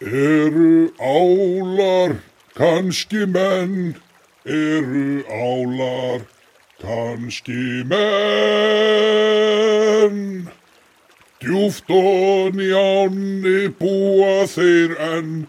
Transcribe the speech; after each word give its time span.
Eru 0.00 0.88
álar 0.96 2.16
kannski 2.56 3.26
menn? 3.28 3.94
Eru 4.48 5.20
álar 5.28 6.24
kannski 6.80 7.84
menn? 7.84 8.00
Djúft 11.40 11.84
og 11.92 12.56
njáni 12.56 13.68
búa 13.76 14.48
þeir 14.48 14.96
enn, 15.04 15.46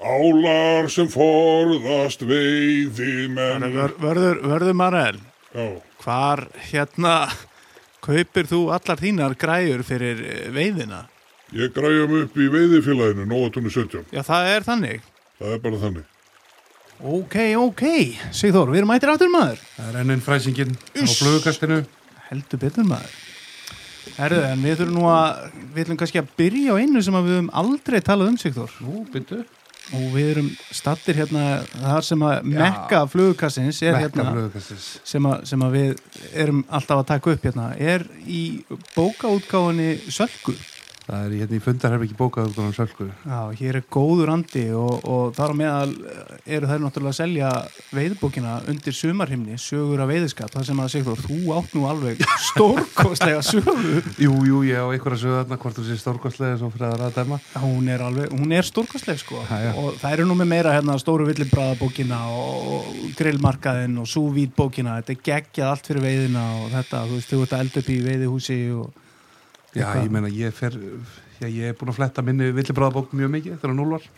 álar 0.00 0.88
sem 0.88 1.08
forðast 1.12 2.24
veiði 2.24 3.28
menn. 3.28 3.68
Vör, 3.68 3.92
vörður, 4.00 4.40
vörður 4.48 4.76
Marel, 4.80 5.20
Já, 5.52 5.76
hvar 6.00 6.48
hérna 6.72 7.28
kaupir 8.00 8.48
þú 8.48 8.72
allar 8.72 8.96
þínar 8.96 9.36
græjur 9.36 9.84
fyrir 9.84 10.48
veiðina? 10.56 11.04
Ég 11.56 11.74
græja 11.74 12.06
mig 12.10 12.26
upp 12.28 12.38
í 12.38 12.48
veiðifélaginu, 12.52 13.26
Nóatunni 13.30 13.72
17. 13.72 14.06
Já, 14.14 14.22
það 14.26 14.50
er 14.54 14.66
þannig. 14.66 15.06
Það 15.40 15.54
er 15.56 15.62
bara 15.64 15.80
þannig. 15.84 16.08
Ok, 17.00 17.36
ok, 17.56 17.82
Sigþór, 18.36 18.74
við 18.74 18.82
erum 18.82 18.90
mættir 18.92 19.14
áttur 19.14 19.30
maður. 19.32 19.60
Það 19.78 19.86
er 19.88 20.00
ennin 20.02 20.22
fræsingin 20.24 20.74
á 20.76 21.04
flugukastinu. 21.08 21.78
Heldur 22.28 22.60
betur 22.60 22.84
maður. 22.86 23.14
Herðu, 24.18 24.42
en 24.50 24.64
við 24.64 24.76
þurfum 24.80 24.98
nú 24.98 25.06
að, 25.08 25.46
við 25.72 25.84
ætlum 25.84 25.98
kannski 26.00 26.20
að 26.20 26.28
byrja 26.36 26.76
á 26.76 26.80
einu 26.80 27.02
sem 27.04 27.16
að 27.16 27.26
við 27.26 27.34
höfum 27.38 27.48
aldrei 27.62 27.96
talað 28.04 28.30
um, 28.32 28.36
Sigþór. 28.42 28.76
Nú, 28.84 29.04
byttu. 29.14 29.40
Og 29.96 30.02
við 30.12 30.28
erum 30.34 30.50
stattir 30.76 31.16
hérna, 31.18 31.44
þar 31.72 32.06
sem 32.06 32.20
að 32.22 32.50
mekka 32.52 33.00
flugkassins 33.10 33.80
er 33.82 33.96
Mekka 33.96 34.26
hérna, 34.28 34.60
sem 35.08 35.26
að, 35.26 35.40
sem 35.50 35.64
að 35.66 35.78
við 35.78 36.20
erum 36.44 36.60
alltaf 36.68 37.00
að 37.00 37.08
taka 37.14 37.32
upp 37.34 37.48
hérna, 37.48 37.70
er 37.80 38.04
í 38.28 38.42
bókaútgáfunni 38.92 39.96
Sölku. 40.12 40.54
Það 41.10 41.24
er 41.24 41.32
hérna 41.40 41.56
í 41.56 41.62
fundarherbyggi 41.64 42.14
bókað 42.14 42.54
á 42.54 42.70
sölku. 42.70 43.08
Já, 43.26 43.40
hér 43.58 43.78
er 43.80 43.86
góður 43.90 44.30
andi 44.30 44.62
og, 44.78 45.00
og 45.02 45.32
þar 45.34 45.50
á 45.50 45.58
meðal 45.58 45.94
eru 46.46 46.68
þær 46.70 46.84
náttúrulega 46.84 47.10
að 47.10 47.18
selja 47.18 47.48
veiðbókina 47.96 48.52
undir 48.70 48.94
sumarhimni, 48.94 49.58
sögur 49.58 50.04
af 50.04 50.10
veiðskap, 50.12 50.52
það 50.54 50.68
sem 50.68 50.82
að 50.84 50.92
Sigþór, 50.94 51.24
þú 51.26 51.38
átt 51.56 51.74
nú 51.74 51.82
alveg 51.90 52.22
stórkostlega 52.46 53.42
sögu. 53.42 54.04
Jú, 54.22 54.36
jú, 54.46 54.62
ég 54.68 54.78
á 54.78 54.86
einhverja 54.86 55.22
sögðu 55.24 55.40
þarna 55.40 55.60
hvort 55.64 55.80
þú 55.80 55.86
sé 55.88 55.98
stórkostlega 55.98 56.60
svo 56.62 56.70
fyrir 56.76 57.04
að 57.08 57.18
dæma. 57.18 57.40
Hún 57.64 57.90
er 57.90 58.06
alveg, 58.06 58.30
hún 58.30 58.54
er 58.54 58.70
stórkostleg 58.70 59.18
sko 59.24 59.42
já. 59.50 59.74
og 59.74 59.98
það 59.98 60.14
eru 60.14 60.30
nú 60.30 60.38
með 60.38 60.52
meira 60.54 60.76
hérna 60.78 60.98
stóru 61.02 61.26
villibræðabókina 61.32 62.22
og, 62.30 62.70
og 62.78 62.82
grillmarkaðin 63.18 63.98
og 63.98 64.06
súvítbókina, 64.10 65.00
þetta 65.00 65.16
er 65.16 65.22
geggjað 65.32 65.74
allt 65.74 65.90
fyrir 65.90 66.06
veiðina 66.06 66.48
og 66.62 66.74
þetta, 66.78 67.04
þú 67.10 67.14
veist, 67.18 67.30
þú 67.34 68.90
Já, 69.70 69.84
Eitthvað. 69.84 70.02
ég 70.02 70.10
meina, 70.10 70.30
ég 70.34 70.54
fer, 70.56 70.74
já, 71.38 71.46
ég 71.46 71.68
er 71.70 71.76
búin 71.78 71.92
að 71.92 71.98
fletta 72.00 72.22
minni 72.26 72.48
villibráðabók 72.56 73.12
mjög 73.14 73.30
mikið 73.36 73.58
þegar 73.62 73.76
núl 73.78 73.92
var. 73.92 74.08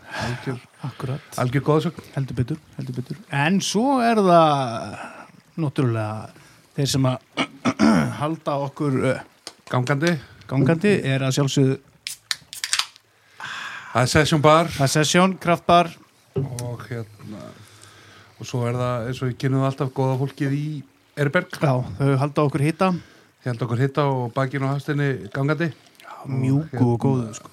Algjör, 1.42 1.64
góðsögn. 1.66 2.06
heldur 2.14 2.38
betur, 2.38 2.60
heldur 2.78 2.96
betur 2.96 3.18
en 3.28 3.58
svo 3.60 3.98
er 4.00 4.16
það 4.16 4.94
náttúrulega 5.60 6.30
þeir 6.78 6.88
sem 6.94 7.08
að 7.10 7.44
halda 8.22 8.54
okkur 8.64 8.96
uh, 9.12 9.20
Gangandi. 9.68 10.14
gangandi 10.48 10.94
er 11.12 11.26
að 11.26 11.36
sjálfsögðu 11.36 11.76
Það 13.92 14.02
er 14.06 14.08
session 14.08 14.40
bar 14.40 14.70
að 14.80 14.88
sessjón, 14.94 15.34
kraftbar 15.36 15.90
og 16.40 16.86
hérna, 16.88 17.42
og 18.40 18.46
svo 18.48 18.62
er 18.64 18.78
það, 18.80 19.08
eins 19.10 19.18
og 19.20 19.28
við 19.28 19.34
kynum 19.42 19.66
alltaf 19.68 19.90
góða 19.92 20.14
fólkið 20.22 20.54
í 20.56 20.66
Erberg. 21.20 21.58
já, 21.60 21.74
þau 21.98 22.14
halda 22.22 22.46
okkur 22.48 22.64
hitta 22.64 22.88
held 23.44 23.62
okkur 23.66 23.80
hitta 23.82 24.04
og 24.10 24.32
bakinn 24.36 24.62
og 24.66 24.74
hafstinni 24.76 25.28
gangandi. 25.34 25.72
mjúku 26.28 26.84
og 26.94 27.00
góðu 27.02 27.32
sko 27.34 27.48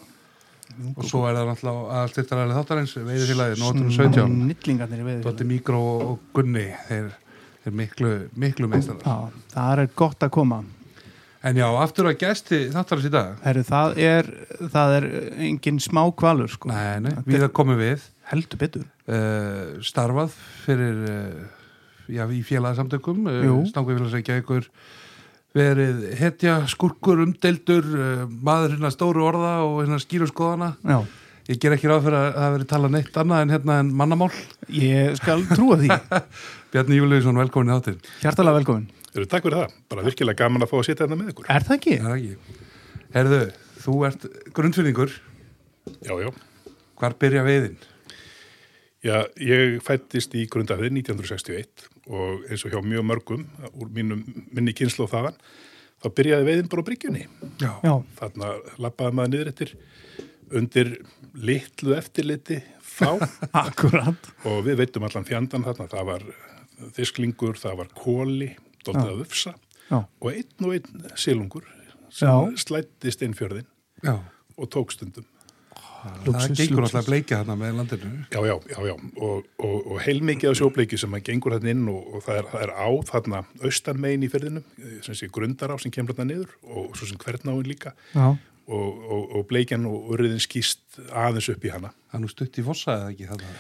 Og 0.96 1.04
svo 1.04 1.26
er 1.28 1.34
það 1.36 1.48
náttúrulega 1.50 1.96
aðstýttaræli 2.00 2.54
þáttarins, 2.56 2.92
veiðifélagi, 3.04 3.56
nótum 3.60 3.88
17. 3.92 4.36
nillingarnir 4.48 5.02
í 5.02 5.06
veiði 5.08 5.24
Dotti 5.26 5.48
Míkró 5.50 5.80
og 6.06 6.20
Gunni, 6.38 6.68
þeir, 6.88 7.10
þeir 7.66 7.74
miklu, 7.76 8.12
miklu 8.40 8.70
meistarar. 8.72 9.02
Já, 9.04 9.42
það 9.58 9.82
er 9.84 9.90
gott 10.00 10.24
að 10.24 10.32
koma. 10.38 10.62
En 11.44 11.60
já, 11.60 11.66
aftur 11.82 12.08
að 12.14 12.16
gesti 12.22 12.62
þáttarins 12.72 13.10
í 13.10 13.12
dag. 13.12 13.34
Herru, 13.44 13.66
það 13.68 14.00
er, 14.06 14.30
það 14.78 14.96
er 15.02 15.10
engin 15.50 15.82
smá 15.84 16.06
kvalur, 16.16 16.48
sko. 16.54 16.72
Nei, 16.72 17.00
nei, 17.10 17.12
við 17.28 17.42
er- 17.42 17.48
að 17.50 17.54
komum 17.60 17.80
við, 17.82 18.08
Heldur 18.32 18.62
betur. 18.64 18.86
uh, 19.10 19.82
starfað 19.84 20.32
fyrir, 20.64 21.04
uh, 21.10 21.44
já, 22.08 22.24
í 22.30 22.40
félagsamtökum, 22.46 23.26
uh, 23.28 23.42
Jú. 23.50 23.58
stangufélagsreikja 23.74 24.40
ykkur, 24.46 24.70
verið 25.58 26.04
hetja, 26.20 26.60
skurkur, 26.70 27.24
umdeildur, 27.26 27.88
uh, 27.96 28.28
maður 28.30 28.76
hérna 28.76 28.92
stóru 28.94 29.26
orða 29.26 29.56
og 29.66 29.80
hérna 29.84 30.00
skýru 30.04 30.30
skoðana. 30.30 30.76
Já, 30.86 31.02
Ég 31.50 31.58
ger 31.58 31.74
ekki 31.74 31.88
ráð 31.90 32.04
fyrir 32.06 32.16
að 32.20 32.36
það 32.36 32.52
veri 32.54 32.66
talað 32.70 32.92
neitt 32.94 33.16
annað 33.18 33.40
en 33.42 33.52
hérna 33.56 33.76
en 33.82 33.88
mannamál. 33.98 34.28
ég 34.70 35.16
skal 35.18 35.42
trúa 35.50 35.80
því. 35.82 35.88
Bjarni 36.76 37.00
Júliusson, 37.00 37.40
velkomin 37.42 37.72
í 37.72 37.78
þáttir. 37.80 37.96
Hjartalega 38.22 38.60
velkomin. 38.60 38.84
Eru 39.16 39.26
takk 39.26 39.48
fyrir 39.48 39.58
það. 39.64 39.72
Bara 39.90 40.04
virkilega 40.06 40.38
gaman 40.44 40.62
að 40.62 40.70
fá 40.70 40.76
að 40.78 40.84
sitja 40.86 41.08
þetta 41.08 41.18
með 41.18 41.32
ykkur. 41.34 41.48
Er 41.50 41.66
það 41.66 41.78
ekki? 41.80 41.96
Er 41.98 42.06
það 42.06 42.20
ekki? 42.20 42.60
Herðu, 43.16 43.40
þú 43.82 43.96
ert 44.12 44.28
grunnfinningur. 44.60 45.16
Já, 46.06 46.14
já. 46.22 46.30
Hvar 47.02 47.18
byrja 47.26 47.46
veiðin? 47.50 47.82
Já, 49.10 49.16
ég 49.42 49.80
fættist 49.90 50.38
í 50.38 50.46
grundafið 50.54 50.94
1961 51.00 51.90
og 52.10 52.46
eins 52.50 52.66
og 52.66 52.74
hjá 52.74 52.82
mjög 52.84 53.06
mörgum 53.06 53.44
úr 53.74 53.90
mínum, 53.94 54.24
minni 54.52 54.74
kynslu 54.78 55.06
og 55.06 55.12
þaðan, 55.14 55.38
þá 56.02 56.08
byrjaði 56.18 56.48
veiðin 56.48 56.70
bara 56.72 56.84
á 56.84 56.88
bryggjunni. 56.90 57.26
Þarna 58.20 58.52
lappaði 58.82 59.18
maður 59.20 59.34
niður 59.36 59.52
eftir 59.54 59.74
undir 60.60 60.94
litlu 61.38 61.94
eftirliti 61.98 62.60
þá 62.98 63.20
akkurat. 63.66 64.32
og 64.50 64.64
við 64.66 64.80
veitum 64.82 65.06
allan 65.06 65.28
fjandan 65.28 65.66
þarna, 65.68 65.90
það 65.92 66.08
var 66.10 66.26
þisklingur, 66.98 67.60
það 67.60 67.78
var 67.84 67.92
kóli, 67.98 68.54
að 68.90 69.22
ufsa 69.26 69.54
Já, 69.90 70.00
og 70.06 70.30
einn 70.32 70.66
og 70.66 70.74
einn 70.78 71.04
silungur 71.20 71.66
sem 72.10 72.30
Já. 72.30 72.58
slættist 72.64 73.22
inn 73.26 73.36
fjörðin 73.38 73.68
Já. 74.06 74.16
og 74.58 74.70
tók 74.74 74.94
stundum. 74.96 75.26
Það 76.00 76.54
gengur 76.56 76.86
alltaf 76.86 77.02
að 77.02 77.10
bleikja 77.10 77.40
þarna 77.42 77.56
með 77.60 77.74
landinu. 77.80 78.12
Já, 78.32 78.40
já, 78.48 78.54
já, 78.72 78.78
já, 78.90 78.94
og, 79.28 79.48
og, 79.60 79.78
og 79.80 80.02
heilmikið 80.06 80.52
af 80.52 80.60
sjóbleiki 80.60 81.00
sem 81.02 81.18
að 81.18 81.26
gengur 81.30 81.56
þarna 81.58 81.74
inn 81.76 81.88
og, 81.92 82.14
og 82.16 82.24
það, 82.26 82.42
er, 82.42 82.52
það 82.54 82.66
er 82.66 82.74
á 82.76 82.90
þarna 83.10 83.42
austanmegin 83.68 84.28
í 84.28 84.32
fyrðinu, 84.32 84.64
sem 85.06 85.18
sé 85.20 85.32
grundar 85.34 85.74
á 85.74 85.78
sem 85.82 85.94
kemur 85.94 86.16
þarna 86.16 86.32
niður 86.34 86.56
og 86.64 86.96
svo 86.96 87.10
sem 87.10 87.20
hvernáin 87.20 87.68
líka 87.68 87.96
Já, 88.14 88.30
og, 88.70 89.12
og, 89.12 89.36
og 89.36 89.46
bleikjan 89.50 89.88
og 89.90 90.12
urriðin 90.14 90.42
skýst 90.44 91.00
aðeins 91.10 91.50
upp 91.54 91.66
í 91.66 91.72
hana. 91.74 91.92
Það 92.10 92.20
er 92.20 92.24
nú 92.24 92.32
stutt 92.32 92.60
í 92.62 92.66
fossa 92.66 92.96
eða 93.00 93.14
ekki 93.14 93.30
þarna. 93.32 93.54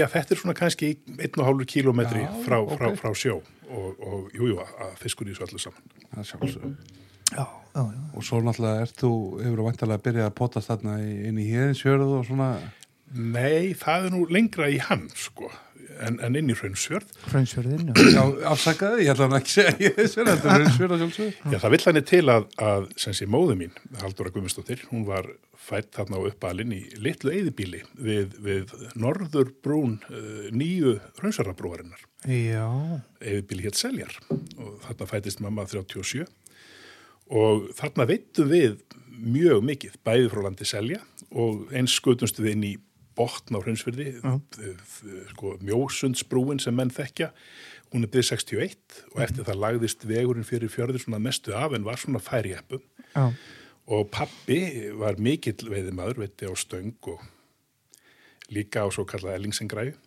Já, 0.00 0.06
þetta 0.16 0.34
er 0.34 0.40
svona 0.42 0.56
kannski 0.58 0.90
einn 1.16 1.36
og 1.42 1.46
hálfur 1.46 1.68
kílómetri 1.70 2.24
Já, 2.24 2.32
frá, 2.46 2.58
ok. 2.64 2.74
frá, 2.80 2.88
frá 2.98 3.12
sjó 3.18 3.38
og, 3.38 4.02
og 4.02 4.34
jú, 4.34 4.50
jú, 4.50 4.58
að 4.58 4.96
fiskur 5.02 5.30
í 5.30 5.34
þessu 5.34 5.46
allir 5.46 5.64
saman. 5.66 5.94
Það 6.08 6.24
er 6.24 6.30
sjálfsög. 6.32 6.98
Já, 7.30 7.46
já. 7.46 7.82
já. 7.86 8.02
Og 8.16 8.24
svo 8.26 8.40
náttúrulega 8.44 8.84
ert 8.86 8.96
þú, 9.00 9.10
hefur 9.44 9.62
þú 9.62 9.66
vantarlega 9.70 10.00
að 10.00 10.06
byrja 10.08 10.28
að 10.30 10.36
potast 10.42 10.70
þarna 10.72 10.98
í- 11.04 11.18
inn 11.30 11.38
í 11.40 11.48
hérðinsjörðu 11.52 12.12
og 12.20 12.28
svona. 12.28 12.50
Nei, 13.14 13.74
það 13.74 14.06
er 14.06 14.14
nú 14.14 14.22
lengra 14.30 14.68
í 14.70 14.78
hann, 14.86 15.08
sko, 15.18 15.48
en, 16.06 16.20
en 16.22 16.36
inn 16.38 16.50
í 16.52 16.54
hraunsjörð. 16.54 17.08
Frönsfjörðin, 17.32 17.88
já. 17.90 18.10
Já, 18.14 18.22
afsakaði, 18.52 19.02
ég 19.06 19.12
ætla 19.14 19.26
hann 19.26 19.38
ekki 19.40 19.64
að 19.66 19.80
segja 19.80 20.26
þetta 20.30 20.34
er 20.36 20.52
hérðinsjörða 20.54 20.98
sjálfsög. 21.02 21.40
Já, 21.50 21.58
það 21.64 21.74
vill 21.74 21.82
hann 21.88 22.02
til 22.12 22.22
að, 22.36 22.46
að 22.70 22.86
sem 23.02 23.16
sé 23.18 23.26
móðu 23.30 23.56
mín, 23.64 23.74
Halldóra 24.02 24.30
Guðmundsdóttir, 24.34 24.84
hún 24.92 25.02
var 25.08 25.26
fætt 25.60 25.90
þarna 25.98 26.22
á 26.22 26.26
uppalinn 26.30 26.72
í 26.72 26.80
litlu 27.02 27.34
eyðibíli 27.34 27.82
við, 28.00 28.32
við 28.42 28.70
norður 28.98 29.50
brún 29.62 29.98
uh, 30.08 30.46
nýju 30.54 30.94
raunsarrabrúarinnar. 31.20 32.00
Já, 32.30 32.64
Eyðibíli 33.20 33.66
hétt 33.66 33.78
Seljar 33.80 34.14
og 34.30 34.78
þarna 34.86 35.06
fættist 35.10 35.42
mamma 35.44 35.66
37 35.68 36.24
og 37.30 37.70
þarna 37.78 38.06
veitum 38.10 38.50
við 38.50 38.78
mjög 39.20 39.64
mikið, 39.66 39.98
bæði 40.04 40.30
frá 40.32 40.44
landi 40.46 40.66
Selja 40.68 41.00
og 41.30 41.68
eins 41.76 41.94
skutumst 41.98 42.40
við 42.40 42.54
inn 42.54 42.68
í 42.70 42.76
botn 43.18 43.58
á 43.58 43.60
hraunsfyrði, 43.60 44.14
sko, 45.34 45.56
mjósundsbrúin 45.64 46.60
sem 46.62 46.76
menn 46.76 46.92
þekkja, 46.94 47.30
hún 47.92 48.06
er 48.06 48.12
byggð 48.12 48.30
61 48.32 49.00
og 49.12 49.24
eftir 49.26 49.46
það 49.48 49.62
lagðist 49.64 50.06
vegurinn 50.08 50.46
fyrir 50.46 50.72
fjörður 50.72 51.02
svona 51.02 51.20
mestu 51.22 51.54
af 51.56 51.74
en 51.76 51.86
var 51.86 52.00
svona 52.00 52.22
færi 52.22 52.54
eppum 52.56 52.82
já. 53.12 53.34
og 53.90 54.06
pappi 54.14 54.60
var 54.96 55.18
mikill 55.18 55.68
veiðimaður, 55.72 56.22
veitti 56.24 56.48
á 56.48 56.54
stöng 56.54 56.94
og 57.10 57.24
líka 58.50 58.86
á 58.86 58.88
svo 58.94 59.04
kallað 59.08 59.40
ellingsengræju 59.40 59.98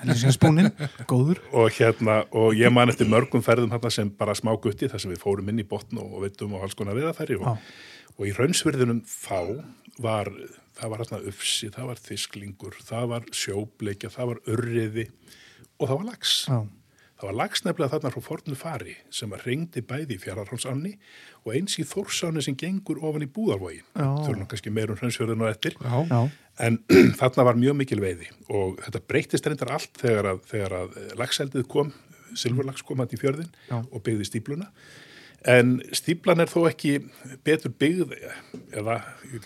Ellisinspúnin, 0.00 0.70
góður. 1.10 1.40
og 1.52 1.72
hérna, 1.74 2.22
og 2.30 2.54
ég 2.56 2.70
man 2.72 2.88
eftir 2.92 3.08
mörgum 3.10 3.42
ferðum 3.44 3.72
hérna 3.74 3.90
sem 3.92 4.08
bara 4.16 4.36
smá 4.38 4.52
gutti 4.62 4.88
þar 4.88 5.02
sem 5.02 5.12
við 5.12 5.22
fórum 5.24 5.50
inn 5.50 5.60
í 5.60 5.66
botn 5.66 5.98
og, 6.00 6.20
veitum 6.22 6.54
og 6.54 6.64
alls 6.64 6.76
konar 6.78 6.96
viðafæri 6.96 7.36
og, 7.40 7.58
og 8.16 8.28
í 8.28 8.32
raunsverðinum 8.36 9.02
þá 9.10 9.64
var, 10.00 10.30
það 10.78 10.92
var 10.92 11.02
hérna 11.02 11.22
ufsi, 11.32 11.70
það 11.74 11.90
var 11.90 12.02
þisklingur, 12.06 12.78
það 12.86 13.08
var 13.14 13.26
sjóbleikja, 13.42 14.12
það 14.14 14.32
var 14.32 14.42
urriði 14.54 15.08
og 15.80 15.88
það 15.90 15.96
var 15.96 16.08
lax. 16.12 16.36
Já, 16.46 16.60
Það 17.20 17.28
var 17.28 17.36
lagsnefnilega 17.36 17.92
þarna 17.92 18.10
frá 18.14 18.22
fornu 18.24 18.56
fari 18.56 18.94
sem 19.12 19.32
að 19.36 19.42
reyndi 19.44 19.82
bæði 19.84 20.16
í 20.16 20.20
fjararhómsanni 20.22 20.92
og 21.44 21.50
eins 21.52 21.74
í 21.76 21.84
þórsáni 21.84 22.40
sem 22.46 22.56
gengur 22.56 23.02
ofan 23.04 23.26
í 23.26 23.28
búðarvógin. 23.28 23.84
Þau 23.92 24.30
eru 24.30 24.38
nú 24.40 24.46
kannski 24.48 24.72
meirum 24.72 24.96
hraunsfjörðin 24.96 25.44
og 25.44 25.50
eftir. 25.52 25.76
Já, 25.84 25.98
Já, 26.08 26.20
En 26.64 26.78
þarna 27.20 27.44
var 27.50 27.60
mjög 27.60 27.76
mikil 27.76 28.00
veiði 28.00 28.30
og 28.48 28.80
þetta 28.86 29.02
breytist 29.12 29.46
reyndar 29.48 29.74
allt 29.76 30.00
þegar 30.00 30.30
að, 30.32 30.40
þegar 30.48 30.76
að 30.78 30.96
lagseldið 31.20 31.68
kom, 31.72 31.92
silfurlags 32.36 32.84
kom 32.88 33.00
hann 33.04 33.12
í 33.12 33.20
fjörðin 33.20 33.52
Já. 33.68 33.78
og 33.80 34.02
byggði 34.06 34.28
stípluna. 34.28 34.70
En 35.48 35.78
stíplan 35.96 36.40
er 36.44 36.50
þó 36.52 36.66
ekki 36.68 36.98
betur 37.44 37.72
byggð, 37.80 38.12
eða 38.76 38.98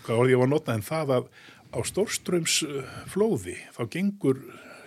hvað 0.02 0.16
orðið 0.16 0.32
ég 0.34 0.40
var 0.40 0.48
að 0.48 0.54
nota, 0.56 0.74
en 0.74 0.86
það 0.86 1.12
að 1.18 1.28
á 1.74 1.78
stórströmsflóði 1.90 3.56
þá 3.74 3.82
gengur 3.90 4.40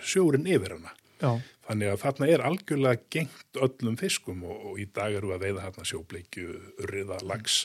sjórin 0.04 0.48
yfir 0.48 0.76
hana. 0.76 0.92
Já, 1.20 1.32
Þannig 1.68 1.90
að 1.92 1.98
þarna 2.00 2.26
er 2.32 2.42
algjörlega 2.48 3.00
gengt 3.12 3.58
öllum 3.60 3.96
fiskum 4.00 4.38
og, 4.48 4.60
og 4.70 4.78
í 4.80 4.86
dag 4.96 5.12
eru 5.18 5.34
að 5.34 5.42
veiða 5.44 5.66
þarna 5.66 5.84
sjóbleikju, 5.90 6.46
urriða, 6.80 7.18
lags 7.28 7.58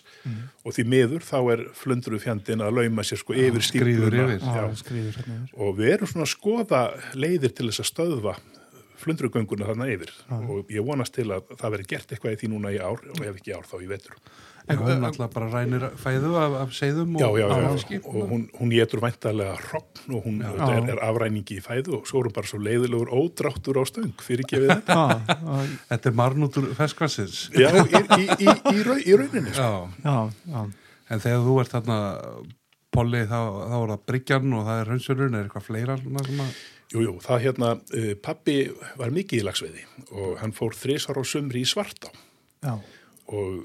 og 0.66 0.76
því 0.76 0.84
miður 0.92 1.24
þá 1.24 1.38
er 1.54 1.64
flundru 1.80 2.20
fjandinn 2.20 2.66
að 2.66 2.82
lauma 2.82 3.06
sér 3.08 3.22
sko 3.22 3.34
yfir 3.38 3.64
skríður 3.64 4.12
stípluna. 4.12 4.36
yfir. 4.36 4.44
já, 4.44 4.66
Já. 4.68 4.76
skriður 4.82 5.16
hérna 5.22 5.38
yfir. 5.38 5.56
Og 5.64 5.78
við 5.80 5.94
erum 5.94 6.12
svona 6.12 6.28
að 6.28 6.34
skoða 6.34 6.82
leiðir 7.16 7.56
til 7.56 7.70
þess 7.72 7.84
að 7.86 7.90
stöðva 7.94 8.36
flundrugönguna 9.04 9.68
þarna 9.70 9.90
yfir 9.94 10.12
og 10.32 10.72
ég 10.74 10.86
vonast 10.88 11.14
til 11.16 11.28
að 11.36 11.52
það 11.60 11.76
veri 11.78 11.90
gert 11.94 12.12
eitthvað 12.16 12.34
í 12.36 12.40
því 12.44 12.50
núna 12.56 12.72
í 12.74 12.80
ár 12.82 13.04
og 13.14 13.22
ef 13.24 13.38
ekki 13.40 13.54
ár 13.58 13.68
þá 13.70 13.78
í 13.84 13.88
vetur. 13.92 14.18
Já, 14.64 14.78
hún 14.80 15.04
alltaf 15.04 15.28
bara 15.34 15.50
rænir 15.52 15.84
fæðu 16.00 16.30
af, 16.40 16.54
af 16.62 16.70
seiðum 16.72 17.18
og 17.18 17.20
Já, 17.20 17.28
já, 17.42 17.48
já, 17.52 17.72
fiski. 17.76 17.98
og 18.08 18.30
hún, 18.32 18.46
hún 18.56 18.70
getur 18.72 19.02
væntalega 19.04 19.58
hrogn 19.60 20.16
og 20.16 20.22
hún 20.24 20.38
Já. 20.40 20.54
er, 20.72 20.88
er 20.94 21.02
afræningi 21.04 21.58
í 21.60 21.64
fæðu 21.66 21.98
og 21.98 22.08
svo 22.08 22.22
er 22.22 22.30
hún 22.30 22.36
bara 22.38 22.48
svo 22.48 22.62
leiðilegur 22.64 23.12
ódráttur 23.12 23.76
á 23.76 23.84
stöng 23.92 24.14
fyrir 24.24 24.48
gefið 24.48 24.72
þetta. 24.72 24.96
Já, 24.96 25.36
já, 25.36 25.68
Þetta 25.92 26.10
er 26.14 26.16
marnútur 26.22 26.70
ferskvarsins. 26.80 27.42
Já, 27.60 27.68
í, 27.76 27.84
í, 28.24 28.24
í, 28.40 28.48
í, 28.48 28.86
rau- 28.88 29.04
í 29.04 29.18
rauninni. 29.20 29.52
Sko. 29.52 29.68
Já, 30.00 30.08
já, 30.08 30.16
já, 30.56 30.64
en 31.12 31.26
þegar 31.28 31.44
þú 31.50 31.60
ert 31.66 31.76
þarna 31.76 32.00
Polli, 32.94 33.24
þá, 33.26 33.40
þá 33.68 33.76
er 33.82 33.92
það 33.92 34.02
Bryggjan 34.14 34.52
og 34.54 34.64
það 34.68 34.80
er 34.80 34.90
Hraunsurinn, 34.94 35.36
er 35.42 35.48
eitthvað 35.48 35.64
fleira 35.68 35.96
svona 35.98 36.24
sem 36.28 36.42
að... 36.44 36.58
Jú, 36.92 37.06
jú, 37.06 37.14
það 37.24 37.46
hérna, 37.48 37.70
uh, 37.80 38.12
pappi 38.22 38.58
var 39.00 39.14
mikið 39.16 39.40
í 39.40 39.46
lagsveiði 39.48 39.88
og 40.12 40.36
hann 40.42 40.54
fór 40.54 40.76
þrísar 40.78 41.18
á 41.18 41.24
sumri 41.26 41.64
í 41.64 41.70
svartá. 41.70 42.12
Já, 42.64 42.76
og 43.32 43.64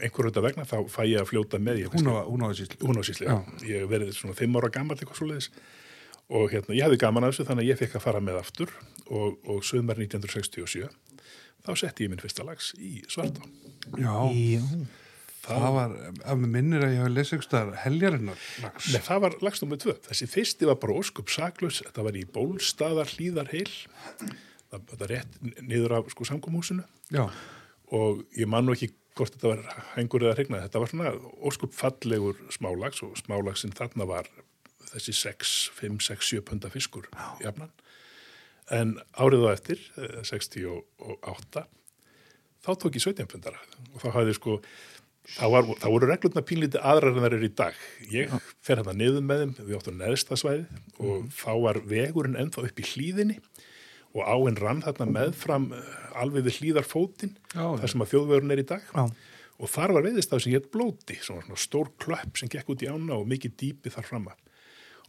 einhverjum 0.00 0.30
þetta 0.30 0.44
vegna 0.44 0.64
þá 0.68 0.76
fæ 0.90 1.02
ég 1.08 1.20
að 1.20 1.28
fljóta 1.32 1.58
með 1.58 1.82
ég 1.82 1.94
Hún 1.94 2.08
á, 2.14 2.22
þessi 2.54 2.78
hún 2.80 3.00
á 3.00 3.02
sísli, 3.02 3.26
já. 3.26 3.36
Ég 3.66 3.82
hef 3.82 3.90
verið 3.90 4.12
svona 4.14 4.36
fimm 4.38 4.56
ára 4.56 4.70
gammal 4.72 4.96
eitthvað 4.96 5.18
svo 5.18 5.28
leiðis 5.30 5.50
og 6.30 6.46
hérna, 6.52 6.76
ég 6.78 6.86
hefði 6.86 7.00
gaman 7.02 7.26
af 7.26 7.34
þessu 7.34 7.48
þannig 7.48 7.66
að 7.66 7.72
ég 7.72 7.80
fekk 7.80 7.96
að 7.98 8.04
fara 8.06 8.22
með 8.22 8.38
aftur 8.38 8.74
og, 9.10 9.40
og 9.50 9.64
sögumar 9.66 9.98
1967 9.98 10.86
þá 11.66 11.72
setti 11.76 12.06
ég 12.06 12.12
minn 12.12 12.22
fyrsta 12.22 12.46
lags 12.46 12.70
í 12.78 13.00
svartá. 13.10 13.42
Já, 13.98 14.14
já, 14.30 14.62
það 15.44 15.66
var, 15.76 15.96
ef 16.20 16.38
mér 16.40 16.52
minnir 16.54 16.84
að 16.84 16.94
ég 16.94 17.02
hafi 17.04 17.14
lesið 17.14 17.38
eitthvað 17.38 17.72
heljarinnar 17.84 18.44
lags. 18.64 18.90
Nei, 18.92 19.00
það 19.06 19.22
var 19.24 19.36
lags 19.46 19.64
nummer 19.64 19.80
tvö. 19.80 19.96
Þessi 20.08 20.30
fyrsti 20.30 20.68
var 20.68 20.78
bara 20.82 20.98
óskup 21.00 21.32
saklaus, 21.32 21.80
þetta 21.86 22.06
var 22.06 22.18
í 22.20 22.26
bólstaðar 22.36 23.12
hlýðarheil, 23.14 23.70
það, 24.20 24.86
það 24.92 25.06
er 25.06 25.12
rétt 25.14 25.40
niður 25.60 25.96
af 26.00 26.12
sko 26.14 26.28
samkomhúsinu 26.28 26.84
Já, 27.10 27.24
og 27.96 28.24
ég 28.38 28.50
man 28.50 28.68
nú 28.68 28.76
ekki 28.76 28.92
hvort 29.18 29.34
þetta 29.34 29.50
var 29.50 29.82
hengur 29.96 30.24
eða 30.24 30.36
hregnað. 30.38 30.66
Þetta 30.68 30.82
var 30.82 30.92
svona 30.92 31.14
óskup 31.50 31.74
fallegur 31.76 32.38
smálags 32.54 33.02
og 33.06 33.16
smálagsin 33.18 33.74
þarna 33.76 34.06
var 34.08 34.30
þessi 34.90 35.14
6, 35.16 35.56
5, 35.76 35.98
6, 36.06 36.30
7 36.36 36.44
punda 36.46 36.70
fiskur 36.72 37.08
jafnan. 37.42 37.72
En 38.70 38.96
árið 39.18 39.46
á 39.46 39.50
eftir, 39.50 39.82
eh, 39.98 40.22
68, 40.22 41.66
þá 42.62 42.70
tók 42.78 42.94
ég 42.94 43.02
17 43.02 43.26
pundara 43.26 43.58
og 43.94 44.00
þá 44.02 44.08
hafði 44.14 44.34
sko, 44.38 44.60
þá, 45.36 45.44
var, 45.54 45.72
þá 45.82 45.88
voru 45.94 46.10
reglurna 46.10 46.44
pínlítið 46.46 46.86
aðrar 46.92 47.16
en 47.16 47.24
það 47.24 47.28
eru 47.30 47.48
í 47.48 47.54
dag. 47.62 47.80
Ég 48.12 48.36
fer 48.64 48.80
hérna 48.80 48.96
niður 48.96 49.26
með 49.26 49.42
þeim, 49.44 49.56
við 49.66 49.80
áttum 49.80 49.98
neðsta 50.00 50.38
svæði 50.40 50.82
og 51.00 51.26
þá 51.38 51.50
var 51.64 51.82
vegurinn 51.90 52.38
ennþá 52.40 52.66
upp 52.68 52.80
í 52.80 52.88
hlýðinni 52.92 53.40
og 54.10 54.22
áinn 54.26 54.58
rann 54.58 54.82
þarna 54.82 55.06
meðfram 55.14 55.68
eh, 55.76 55.90
alveg 56.18 56.48
við 56.48 56.80
já. 57.54 57.66
þar 57.78 57.90
sem 57.92 58.02
að 58.02 58.10
þjóðvegurinn 58.10 58.54
er 58.54 58.62
í 58.62 58.66
dag. 58.66 58.86
Já, 58.90 59.04
og 59.60 59.68
þar 59.68 59.94
var 59.96 60.06
veiðistaf 60.06 60.42
sem 60.42 60.54
hétt 60.54 60.70
blóti 60.72 61.18
svona, 61.20 61.44
svona 61.44 61.60
stór 61.60 61.90
klöpp 62.00 62.38
sem 62.40 62.50
gekk 62.50 62.72
út 62.72 62.84
í 62.84 62.88
ána 62.90 63.18
og 63.20 63.28
mikið 63.30 63.56
dýpi 63.60 63.92
þar 63.92 64.08
framma 64.08 64.36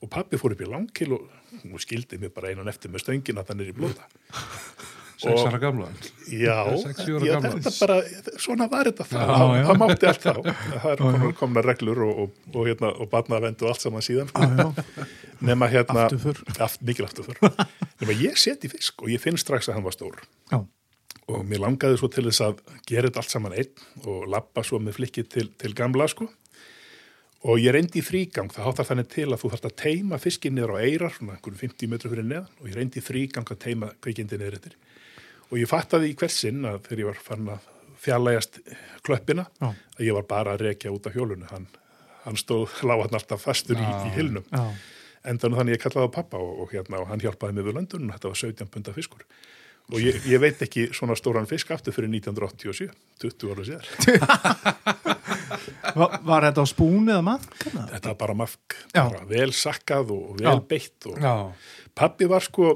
og 0.02 0.10
pappi 0.12 0.40
fór 0.42 0.56
upp 0.56 0.64
í 0.66 0.70
langkil 0.70 1.12
og 1.16 1.30
hún 1.62 1.82
skildi 1.82 2.20
mig 2.22 2.34
bara 2.36 2.52
einan 2.52 2.72
eftir 2.72 2.92
með 2.92 3.06
stöngin 3.06 3.40
að 3.40 3.54
hann 3.54 3.64
er 3.64 3.72
í 3.72 3.78
blóta 3.78 4.08
Og- 5.30 5.44
ára 5.48 5.60
gamla. 5.62 5.88
já, 6.32 6.56
ára 6.66 7.26
já 7.28 7.36
þetta 7.44 7.72
bara 7.80 7.98
svona 8.42 8.68
var 8.72 8.90
þetta 8.90 9.06
Já, 9.12 9.22
það, 9.30 9.56
það 9.68 9.80
mátti 9.82 10.08
allt 10.10 10.24
þá. 10.26 10.34
Það 10.82 10.90
er 10.92 10.98
komna, 11.04 11.32
komna 11.42 11.62
reglur 11.66 12.02
og, 12.08 12.20
og, 12.24 12.32
og, 12.56 12.68
hérna, 12.72 12.90
og 12.98 13.10
batnaðvend 13.12 13.62
og 13.62 13.70
allt 13.74 13.82
saman 13.86 14.02
síðan 14.06 14.32
sko. 14.32 14.42
já, 14.42 15.06
nema 15.52 15.70
hérna 15.70 16.08
Afturför. 16.08 16.42
aft, 16.66 16.82
mikil 16.82 17.06
afturför. 17.06 17.38
Nema 18.02 18.18
ég 18.24 18.38
seti 18.42 18.70
fisk 18.72 19.02
og 19.06 19.10
ég 19.14 19.22
finn 19.22 19.38
strax 19.38 19.70
að 19.70 19.78
hann 19.78 19.86
var 19.86 19.94
stór. 19.98 20.18
Já, 20.52 20.62
og 21.32 21.46
mér 21.48 21.62
langaði 21.68 21.98
svo 22.02 22.10
til 22.12 22.26
þess 22.28 22.42
að 22.50 22.62
gera 22.90 23.08
þetta 23.12 23.22
allt 23.22 23.34
saman 23.38 23.54
einn 23.54 24.06
og 24.10 24.26
lappa 24.32 24.64
svo 24.66 24.80
með 24.82 24.98
flikkið 25.00 25.30
til, 25.38 25.50
til 25.62 25.74
gamla 25.78 26.08
sko. 26.12 26.28
Og 27.42 27.58
ég 27.58 27.74
reyndi 27.74 27.98
í 27.98 28.06
þrýgang, 28.06 28.52
það 28.54 28.68
háttar 28.68 28.86
þannig 28.86 29.08
til 29.10 29.24
að 29.34 29.40
þú 29.42 29.50
þarft 29.50 29.64
að 29.66 29.78
teima 29.82 30.18
fiskinn 30.22 30.54
niður 30.54 30.76
á 30.78 30.86
eirar 30.86 31.14
svona 31.16 31.34
einhverjum 31.40 31.58
50 31.74 31.90
metru 31.90 32.12
fyrir 32.12 32.28
neðan. 32.30 32.50
Og 32.62 32.68
ég 32.70 32.76
reyndi 32.78 33.02
í 33.02 33.06
þrýgang 33.06 33.50
að 33.50 33.58
teima 33.64 33.90
kveikindi 33.98 34.38
niður 34.38 34.60
eftir 34.60 34.76
og 35.52 35.60
ég 35.60 35.70
fattaði 35.70 36.12
í 36.12 36.18
hversinn 36.18 36.66
að 36.68 36.82
þegar 36.88 37.04
ég 37.04 37.10
var 37.12 37.22
farin 37.28 37.52
að 37.56 37.70
fjarlægast 38.02 38.60
klöppina 39.06 39.46
Já. 39.62 39.70
að 40.00 40.04
ég 40.08 40.18
var 40.18 40.28
bara 40.30 40.56
að 40.56 40.66
rekja 40.70 40.94
út 40.94 41.08
af 41.10 41.16
hjólunu 41.18 41.50
hann, 41.52 41.68
hann 42.26 42.40
stóð 42.40 42.74
lágan 42.90 43.18
alltaf 43.20 43.46
fastur 43.46 43.80
í, 43.80 43.86
í 43.86 44.14
hilnum 44.18 44.48
já, 44.50 44.64
endan 45.32 45.58
þannig 45.58 45.78
ég 45.78 45.84
kallaði 45.84 46.10
á 46.10 46.18
pappa 46.18 46.42
og, 46.42 46.64
og, 46.64 46.72
hérna, 46.74 47.04
og 47.04 47.12
hann 47.12 47.22
hjálpaði 47.22 47.58
mig 47.58 47.68
við 47.68 47.78
löndun 47.78 48.08
og 48.08 48.16
þetta 48.16 48.32
var 48.32 48.42
17 48.46 48.72
punda 48.74 48.96
fiskur 48.96 49.28
og 49.92 50.00
ég, 50.00 50.22
ég 50.30 50.40
veit 50.42 50.62
ekki 50.64 50.88
svona 50.96 51.18
stóran 51.20 51.50
fisk 51.50 51.74
aftur 51.76 51.94
fyrir 51.96 52.10
1987 52.14 52.90
20 53.22 53.54
ára 53.54 53.68
síðar 53.68 53.86
var, 56.00 56.18
var 56.26 56.48
þetta 56.48 56.64
á 56.64 56.68
spún 56.70 57.10
eða 57.12 57.24
mann? 57.26 57.46
þetta 57.60 58.14
var 58.14 58.18
bara 58.24 58.48
Já. 58.96 59.04
bara 59.04 59.24
vel 59.30 59.52
sakkað 59.56 60.14
og 60.16 60.40
vel 60.40 60.48
Já. 60.48 60.54
beitt 60.74 61.10
og 61.12 61.22
Já, 61.22 61.34
pappi 61.98 62.30
var 62.32 62.46
sko 62.46 62.76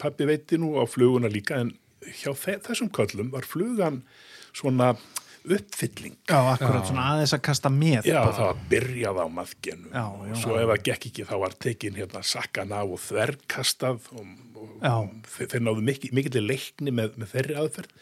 pappi 0.00 0.28
veiti 0.28 0.60
nú 0.60 0.76
á 0.78 0.84
fluguna 0.88 1.30
líka 1.32 1.60
en 1.60 1.72
hjá 2.06 2.32
þe 2.36 2.58
þessum 2.66 2.90
köllum 2.94 3.32
var 3.34 3.46
flugan 3.48 4.02
svona 4.52 4.92
uppfylling 5.42 6.14
Já, 6.30 6.38
akkurat 6.52 6.86
svona 6.86 7.06
aðeins 7.16 7.32
að 7.34 7.40
kasta 7.48 7.70
með 7.74 8.06
Já, 8.06 8.20
bara. 8.22 8.34
það 8.36 8.48
var 8.50 8.60
byrjað 8.70 9.18
á 9.18 9.26
maðgenu 9.38 9.88
Já, 9.90 10.02
og 10.06 10.26
já. 10.30 10.34
svo 10.42 10.58
ef 10.60 10.68
það 10.70 10.84
gekk 10.88 11.06
ekki 11.10 11.24
þá 11.26 11.34
var 11.42 11.56
tekin 11.66 11.98
hérna 11.98 12.22
sakkan 12.32 12.74
af 12.78 12.92
og 12.94 13.00
þverkastað 13.08 14.06
og, 14.14 14.28
Já. 14.82 14.92
og 14.92 15.32
þeir, 15.34 15.64
náðu 15.66 15.82
mikil, 15.88 16.12
mikill 16.14 16.44
leikni 16.46 16.94
með, 16.94 17.16
með 17.18 17.32
þeirri 17.34 17.58
aðferð 17.58 17.96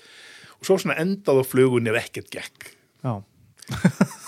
og 0.60 0.68
svo 0.68 0.76
svona 0.82 0.98
endað 1.00 1.40
á 1.40 1.44
flugunni 1.48 1.92
ef 1.94 2.00
ekkert 2.02 2.28
gekk 2.36 2.68
Já, 3.00 3.14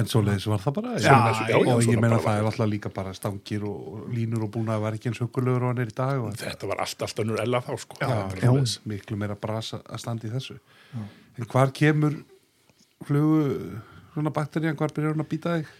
en 0.00 0.10
svo 0.10 0.22
leiðis 0.24 0.46
var 0.50 0.62
það 0.64 0.76
bara. 0.78 0.92
Já, 0.98 1.14
já, 1.14 1.54
já, 1.54 1.58
og 1.74 1.86
ég 1.88 2.00
meina 2.02 2.18
það 2.22 2.40
er 2.40 2.48
alltaf 2.50 2.70
líka 2.70 2.92
bara 2.94 3.14
stangir 3.16 3.64
og 3.68 4.08
línur 4.14 4.46
og 4.48 4.52
búna 4.56 4.76
að 4.76 4.86
vera 4.86 5.00
ekki 5.00 5.10
eins 5.12 5.22
hugulegur 5.22 5.64
og 5.66 5.72
hann 5.72 5.82
er 5.84 5.92
í 5.92 5.96
dag 5.96 6.26
þetta 6.42 6.70
var 6.70 6.84
allt, 6.84 7.06
allt 7.06 7.24
önnur 7.24 7.42
ella 7.44 7.62
þá 7.64 7.72
sko 7.84 7.98
Já, 8.02 8.12
Það 8.34 8.76
miklu 8.92 9.18
meira 9.20 9.38
brasa 9.38 9.80
að 9.84 10.02
standa 10.02 10.28
í 10.28 10.34
þessu. 10.34 10.58
En 11.38 11.50
hvar 11.50 11.72
kemur 11.74 12.20
flugu 13.04 13.42
svona 14.14 14.30
bakterían, 14.34 14.76
hvar 14.78 14.92
byrjar 14.94 15.14
hann 15.16 15.24
að 15.24 15.32
býta 15.32 15.58
þig? 15.58 15.72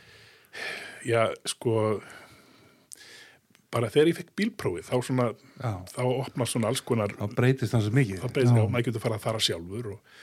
já, 1.04 1.28
sko 1.49 2.00
bara 3.75 3.90
þegar 3.90 4.11
ég 4.12 4.19
fekk 4.21 4.33
bílprófið 4.38 4.87
þá 4.87 4.95
svona, 5.02 5.26
þá 5.90 6.00
opnar 6.07 6.50
svona 6.50 6.71
alls 6.71 6.83
konar 6.87 7.14
þá 7.19 7.26
breytist 7.35 7.75
hans 7.75 7.90
mikið. 7.95 8.21
þá 8.23 8.28
breyðist 8.37 8.59
já, 8.59 8.66
maður 8.71 8.88
getur 8.88 9.02
fara 9.02 9.19
að 9.19 9.25
fara 9.26 9.43
sjálfur 9.43 9.88
og, 9.97 10.21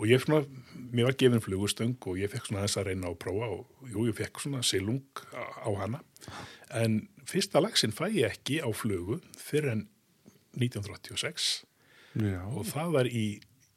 og 0.00 0.08
ég 0.08 0.22
svona, 0.22 0.46
mér 0.90 1.10
var 1.10 1.16
gefin 1.20 1.42
flugustöng 1.44 1.96
og 2.08 2.16
ég 2.20 2.32
fekk 2.32 2.48
svona 2.48 2.64
þess 2.64 2.80
að 2.80 2.88
reyna 2.88 3.10
að 3.10 3.18
prófa 3.20 3.50
og 3.52 3.90
jú, 3.92 4.06
ég 4.08 4.16
fekk 4.16 4.40
svona 4.40 4.62
silung 4.64 5.02
á, 5.36 5.68
hana. 5.76 6.00
En 6.72 7.02
fyrsta 7.28 7.60
lagsin 7.60 7.92
fæ 7.92 8.06
ég 8.08 8.30
ekki 8.30 8.62
á 8.64 8.68
flugu 8.72 9.20
fyrir 9.36 9.74
en 9.74 9.84
1986 10.56 11.50
Já, 12.18 12.40
og 12.42 12.64
það 12.66 12.96
var 12.96 13.06
í, 13.06 13.26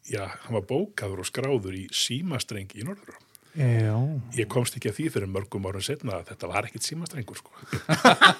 já, 0.10 0.24
hann 0.46 0.56
var 0.58 0.65
bókaður 0.65 1.22
og 1.22 1.30
skráður 1.30 1.75
í 1.77 1.84
símastreng 1.94 2.72
í 2.74 2.88
Norður 2.88 3.20
já, 3.53 3.94
ég 4.34 4.48
komst 4.50 4.77
ekki 4.77 4.89
að 4.89 4.98
því 4.98 5.06
fyrir 5.13 5.30
mörgum 5.30 5.68
árum 5.70 5.84
setna 5.86 6.18
að 6.18 6.32
þetta 6.32 6.50
var 6.50 6.68
ekkit 6.68 6.88
símastrengur 6.88 7.38
sko. 7.38 7.53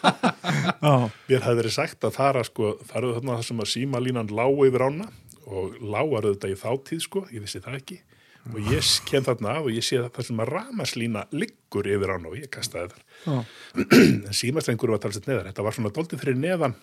Mér 1.30 1.46
hafði 1.46 1.60
verið 1.60 1.76
sagt 1.76 2.08
að 2.08 2.16
fara 2.18 2.42
sko, 2.48 2.74
farðu 2.90 3.20
þarna 3.20 3.38
það 3.38 3.46
sem 3.50 3.62
að 3.62 3.72
símalínan 3.76 4.34
lá 4.34 4.46
yfir 4.50 4.88
ána 4.88 5.12
og 5.46 5.78
lágar 5.82 6.28
auðvitað 6.28 6.54
í 6.54 6.60
þáttíð 6.62 7.04
sko, 7.06 7.24
ég 7.34 7.44
vissi 7.46 7.62
það 7.64 7.80
ekki. 7.82 8.00
Og 8.52 8.58
ég 8.74 8.88
kem 9.08 9.24
þarna 9.24 9.54
af 9.58 9.68
og 9.70 9.72
ég 9.72 9.86
sé 9.88 10.02
það 10.04 10.26
sem 10.28 10.42
að 10.44 10.50
ramaslína 10.52 11.22
liggur 11.32 11.88
yfir 11.88 12.12
ána 12.12 12.32
og 12.32 12.40
ég 12.42 12.50
kastaði 12.52 12.92
þar. 12.92 13.04
já, 13.24 13.38
En 14.28 14.36
símastrengur 14.36 14.92
var 14.92 15.00
talsett 15.00 15.30
neðar, 15.30 15.48
þetta 15.52 15.64
var 15.64 15.78
svona 15.78 15.94
doldið 15.96 16.24
fyrir 16.26 16.36
neðan. 16.42 16.76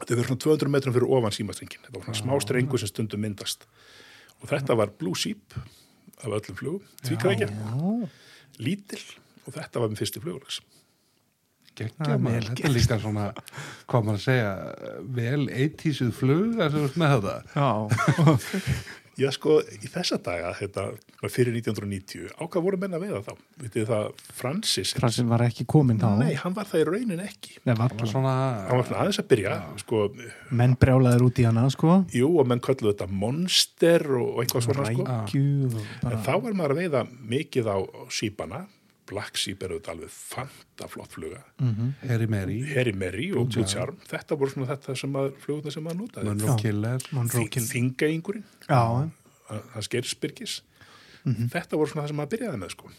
Þetta 0.00 0.16
verður 0.16 0.30
svona 0.32 0.44
200 0.48 0.72
metrum 0.74 0.96
fyrir 0.96 1.12
ofan 1.14 1.36
símastringin 1.36 1.84
þetta 1.84 2.00
var 2.00 2.08
svona 2.08 2.18
smá 2.24 2.42
strengur 2.42 2.82
sem 2.82 2.90
stundum 2.90 3.22
myndast. 3.22 3.68
Og 4.42 4.50
þetta 4.50 4.74
var 4.80 4.90
Blue 4.98 5.14
Sheep 5.14 5.54
af 6.24 6.26
öllum 6.26 6.58
flugum, 6.58 6.82
tvíkrækja 7.06 7.48
lítil 8.58 9.02
og 9.46 9.54
þetta 9.54 9.82
var 9.82 9.90
minn 9.90 9.98
fyrsti 9.98 10.22
flugulags 10.22 10.60
Gekkja 11.74 12.10
Ah, 12.14 12.18
maður, 12.22 12.50
þetta 12.50 12.68
er 12.68 12.74
líka 12.76 12.98
svona, 13.02 13.28
hvað 13.90 14.04
maður 14.08 14.20
að 14.20 14.26
segja, 14.28 14.50
vel 15.20 15.46
eittísuð 15.50 16.12
flug 16.20 16.60
að 16.62 16.76
þú 16.76 16.84
veist 16.84 17.00
með 17.02 17.16
þetta. 17.16 17.38
Já, 17.54 17.68
Já, 19.14 19.28
sko, 19.30 19.60
í 19.62 19.86
þessa 19.86 20.16
daga, 20.26 20.48
þetta 20.58 20.88
var 21.20 21.30
fyrir 21.30 21.54
1990, 21.54 22.32
á 22.34 22.42
hvað 22.50 22.64
voru 22.66 22.78
menna 22.82 22.98
veiða 22.98 23.20
þá? 23.22 23.36
Vitið 23.62 23.84
það, 23.86 24.08
Francis? 24.34 24.90
Fransin 24.98 25.28
var 25.30 25.44
ekki 25.46 25.62
komin 25.70 26.00
þá 26.02 26.08
Nei, 26.18 26.32
hann 26.40 26.56
var 26.56 26.66
það 26.66 26.80
í 26.82 26.86
raunin 26.88 27.22
ekki. 27.22 27.52
Nei, 27.62 27.76
var 27.78 27.94
varla. 27.94 28.08
svona, 28.10 28.32
Hann 28.66 28.80
var 28.80 28.88
svona 28.88 29.04
aðeins 29.04 29.20
að 29.22 29.28
byrja, 29.30 29.52
sko, 29.84 30.00
Menn 30.58 30.74
brjálaður 30.82 31.26
út 31.28 31.38
í 31.38 31.46
hana 31.46 31.62
sko 31.70 32.00
jú, 32.10 32.32
og 32.42 32.50
menn 32.50 32.64
kölluðu 32.66 32.90
þetta 32.90 33.06
monster 33.22 34.06
og, 34.18 34.32
eitthvað 34.42 34.66
svona, 34.66 34.88
sko. 34.90 35.06
Rækju 35.06 35.46
og 35.70 35.78
En 35.78 36.02
bara 36.08 36.22
þá 36.26 36.32
var 36.48 36.58
maður 36.58 36.74
að 36.74 36.82
veiða 36.82 37.04
mikið 37.36 37.70
á 37.70 37.76
sípana, 38.18 38.64
Black 39.10 39.36
Sheep 39.36 39.62
er 39.66 39.74
auðvitað 39.74 39.92
alveg 39.94 40.12
fanta 40.14 40.86
flott 40.88 41.12
fluga, 41.12 41.40
Harry 42.08 42.26
Mary, 42.30 42.58
Harry 42.74 42.92
Mary 42.96 43.26
og 43.36 43.50
Blue 43.52 43.66
Charm, 43.68 43.98
þetta 44.08 44.38
voru 44.40 44.54
svona 44.54 44.68
þetta 44.70 44.94
sem 44.96 45.12
maður, 45.12 45.34
fluguna 45.44 45.72
sem 45.74 45.84
maður 45.84 45.98
notaði. 46.04 46.28
Monroe 46.30 46.54
Killer, 46.62 47.08
Monroe 47.12 47.42
Þing- 47.42 47.50
Kill 47.56 47.66
Þingeyingurinn, 47.68 48.46
Já, 48.68 48.80
hans 49.74 49.88
Geirsbyrgis, 49.92 50.54
þetta 51.24 51.76
voru 51.76 51.90
svona 51.92 52.06
það 52.06 52.12
sem 52.14 52.20
maður 52.22 52.32
byrjaði 52.36 52.62
með, 52.64 52.72
sko. 52.78 52.94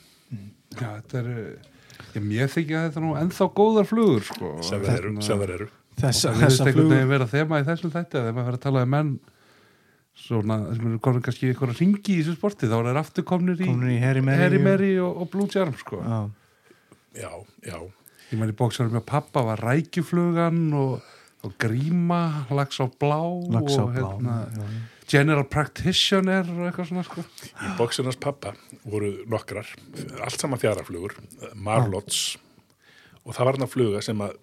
já, 0.75 0.89
þetta 1.01 1.23
er, 1.23 1.31
ég, 2.15 2.21
mér 2.29 2.53
þykja 2.53 2.77
að 2.83 2.87
þetta 2.89 3.01
er 3.01 3.05
nú 3.07 3.15
ennþá 3.23 3.49
góðar 3.61 3.89
flugur, 3.89 4.23
sko. 4.29 4.53
Sem 4.61 4.81
það 4.85 4.97
eru, 4.99 5.15
eru. 5.57 5.69
þessa, 5.95 6.29
Það 6.29 6.41
verðist 6.41 6.45
þessa 6.45 6.65
einhvern 6.69 6.89
veginn 6.93 7.13
vera 7.15 7.27
þema 7.33 7.61
í 7.61 7.65
þessum 7.69 7.91
þætti 7.93 8.19
að 8.19 8.25
þegar 8.25 8.35
maður 8.35 8.45
fyrir 8.51 8.59
að 8.59 8.65
tala 8.69 8.81
um 8.85 8.89
menn 8.95 9.11
svona, 10.15 10.57
sem 10.75 10.85
eru 10.89 10.99
komin 11.03 11.21
kannski 11.25 11.51
ykkur 11.53 11.73
að 11.73 11.81
ringi 11.83 12.15
í 12.15 12.21
þessu 12.23 12.37
sporti, 12.37 12.69
þá 12.71 12.77
er 12.79 12.87
það 12.93 13.01
aftur 13.01 13.25
komnir 13.27 13.59
í, 13.61 13.67
Komnir 13.67 13.91
í 13.95 13.99
Harry 14.01 14.21
Mary 14.25 14.41
Harry 14.43 14.57
og- 14.61 14.65
Mary 14.69 14.91
og, 15.03 15.21
og 15.21 15.29
Blue 15.33 15.47
Charm, 15.51 15.75
sko. 15.79 16.01
Já, 16.01 16.19
Já, 17.15 17.29
já, 17.63 17.77
Ég 18.31 18.39
mæli 18.41 18.51
bóksarum 18.57 18.91
með 18.97 19.03
pappa 19.07 19.43
var 19.45 19.61
rækjuflugan 19.63 20.73
og, 20.75 21.01
og 21.45 21.53
gríma, 21.61 22.45
lags 22.49 22.79
á 22.81 22.89
blá 22.89 23.19
lags 23.53 23.77
á 23.77 23.83
og 23.85 23.91
blá 23.93 23.99
hérna, 24.01 24.37
já, 24.49 24.63
já. 24.65 24.81
general 25.13 25.45
practitioner 25.45 26.41
og 26.49 26.63
eitthvað 26.65 26.89
svona 26.89 27.03
sko. 27.05 27.21
Í 27.61 27.69
bóksinars 27.77 28.17
pappa 28.19 28.55
voru 28.83 29.11
nokkrar, 29.29 29.69
allt 30.25 30.39
saman 30.41 30.59
fjaraflugur, 30.59 31.13
marlots 31.55 32.37
og 33.25 33.33
það 33.37 33.45
var 33.45 33.59
hann 33.59 33.67
að 33.67 33.73
fluga 33.77 34.01
sem 34.05 34.19
að 34.25 34.35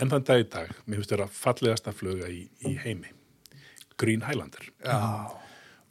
enn 0.00 0.10
þann 0.12 0.26
dag 0.28 0.42
í 0.44 0.48
dag, 0.50 0.74
mér 0.86 1.00
finnst 1.00 1.14
þetta 1.14 1.30
fallegasta 1.40 1.92
fluga 1.96 2.28
í, 2.30 2.42
í 2.66 2.74
heimi, 2.82 3.08
Green 4.00 4.24
Highlander. 4.26 4.66
Já. 4.84 4.98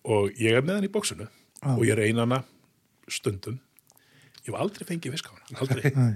Og 0.09 0.29
ég 0.39 0.57
er 0.57 0.65
með 0.65 0.79
hann 0.79 0.87
í 0.89 0.91
bóksinu 0.93 1.27
og 1.75 1.81
ég 1.85 1.97
reyna 1.99 2.25
hana 2.25 2.41
stundum. 3.11 3.59
Ég 4.45 4.51
hef 4.53 4.59
aldrei 4.59 4.87
fengið 4.89 5.15
fisk 5.17 5.29
á 5.29 5.33
hana, 5.35 5.63
aldrei, 5.63 5.91
Nei, 5.99 6.13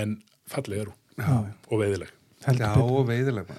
en 0.00 0.18
falleg 0.50 0.84
er 0.84 0.92
hún 0.92 1.24
já, 1.24 1.38
og 1.68 1.80
veiðileg. 1.82 2.12
Já, 2.44 2.70
og 2.80 3.06
veiðileg 3.08 3.50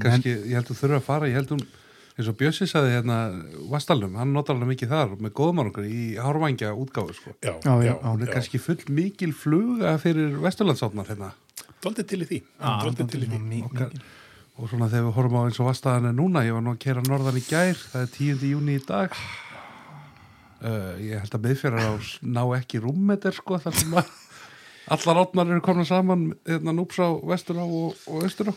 kannski, 0.00 0.32
ég 0.48 0.56
held 0.58 0.72
að 0.72 0.80
þurfa 0.80 0.98
að 0.98 1.06
fara, 1.06 1.28
ég 1.30 1.36
held 1.38 1.52
hún 1.54 1.62
eins 2.18 2.28
og 2.32 2.36
Bjössi 2.40 2.66
saði 2.66 2.94
hérna 2.96 3.16
Vastalum, 3.70 4.16
hann 4.18 4.32
notar 4.34 4.56
alveg 4.56 4.72
mikið 4.72 4.90
þar 4.90 5.12
með 5.22 5.36
okkur 5.70 5.86
í 5.86 6.00
hárvængja 6.18 6.72
útgáfu 6.74 7.14
sko. 7.14 7.34
Já, 7.44 7.52
Já, 7.62 7.74
já, 7.84 7.92
já, 7.92 7.94
Hún 8.02 8.24
er 8.26 8.32
kannski 8.34 8.58
full 8.58 8.80
mikil 8.90 9.34
fluga 9.36 9.92
fyrir 10.02 10.34
Vesturlandsátnar 10.42 11.06
hérna 11.12 11.30
Dóldið 11.78 12.08
til 12.10 12.24
í 12.24 12.26
því, 12.26 12.40
Já, 12.58 12.72
dóldið 12.82 13.12
til 13.12 13.20
í 13.22 13.28
því. 13.28 13.60
Okkar- 13.68 13.92
mikil. 13.92 14.02
Og 14.58 14.66
svona 14.70 14.88
þegar 14.90 15.06
við 15.08 15.16
horfum 15.18 15.38
á 15.38 15.42
eins 15.46 15.60
og 15.62 15.68
Vastaðan 15.70 16.08
er 16.10 16.16
núna, 16.18 16.42
ég 16.46 16.56
var 16.56 16.64
nú 16.66 16.72
að 16.74 16.80
kera 16.82 17.04
norðan 17.06 17.38
í 17.38 17.44
gær 17.46 17.78
það 17.92 18.00
er 18.06 18.10
10. 18.16 18.46
júni 18.52 18.78
í 18.78 18.84
dag 18.88 19.14
uh, 20.62 20.94
ég 21.02 21.20
held 21.22 21.36
að 21.38 21.44
miðfjara 21.46 21.84
á 21.86 21.92
ná 22.26 22.42
ekki 22.58 22.80
rúmmeter 22.82 23.36
sko 23.38 23.60
þar 23.62 23.78
sem 23.78 23.94
að 24.00 24.10
allar 24.96 25.20
átnar 25.22 25.52
eru 25.52 25.62
komin 25.64 25.86
saman 25.88 26.26
hérna 26.48 26.72
núps 26.74 26.98
á 26.98 27.08
vestur 27.28 27.60
á 27.60 27.66
og, 27.66 27.94
og 28.08 28.26
austur 28.26 28.50
á 28.52 28.56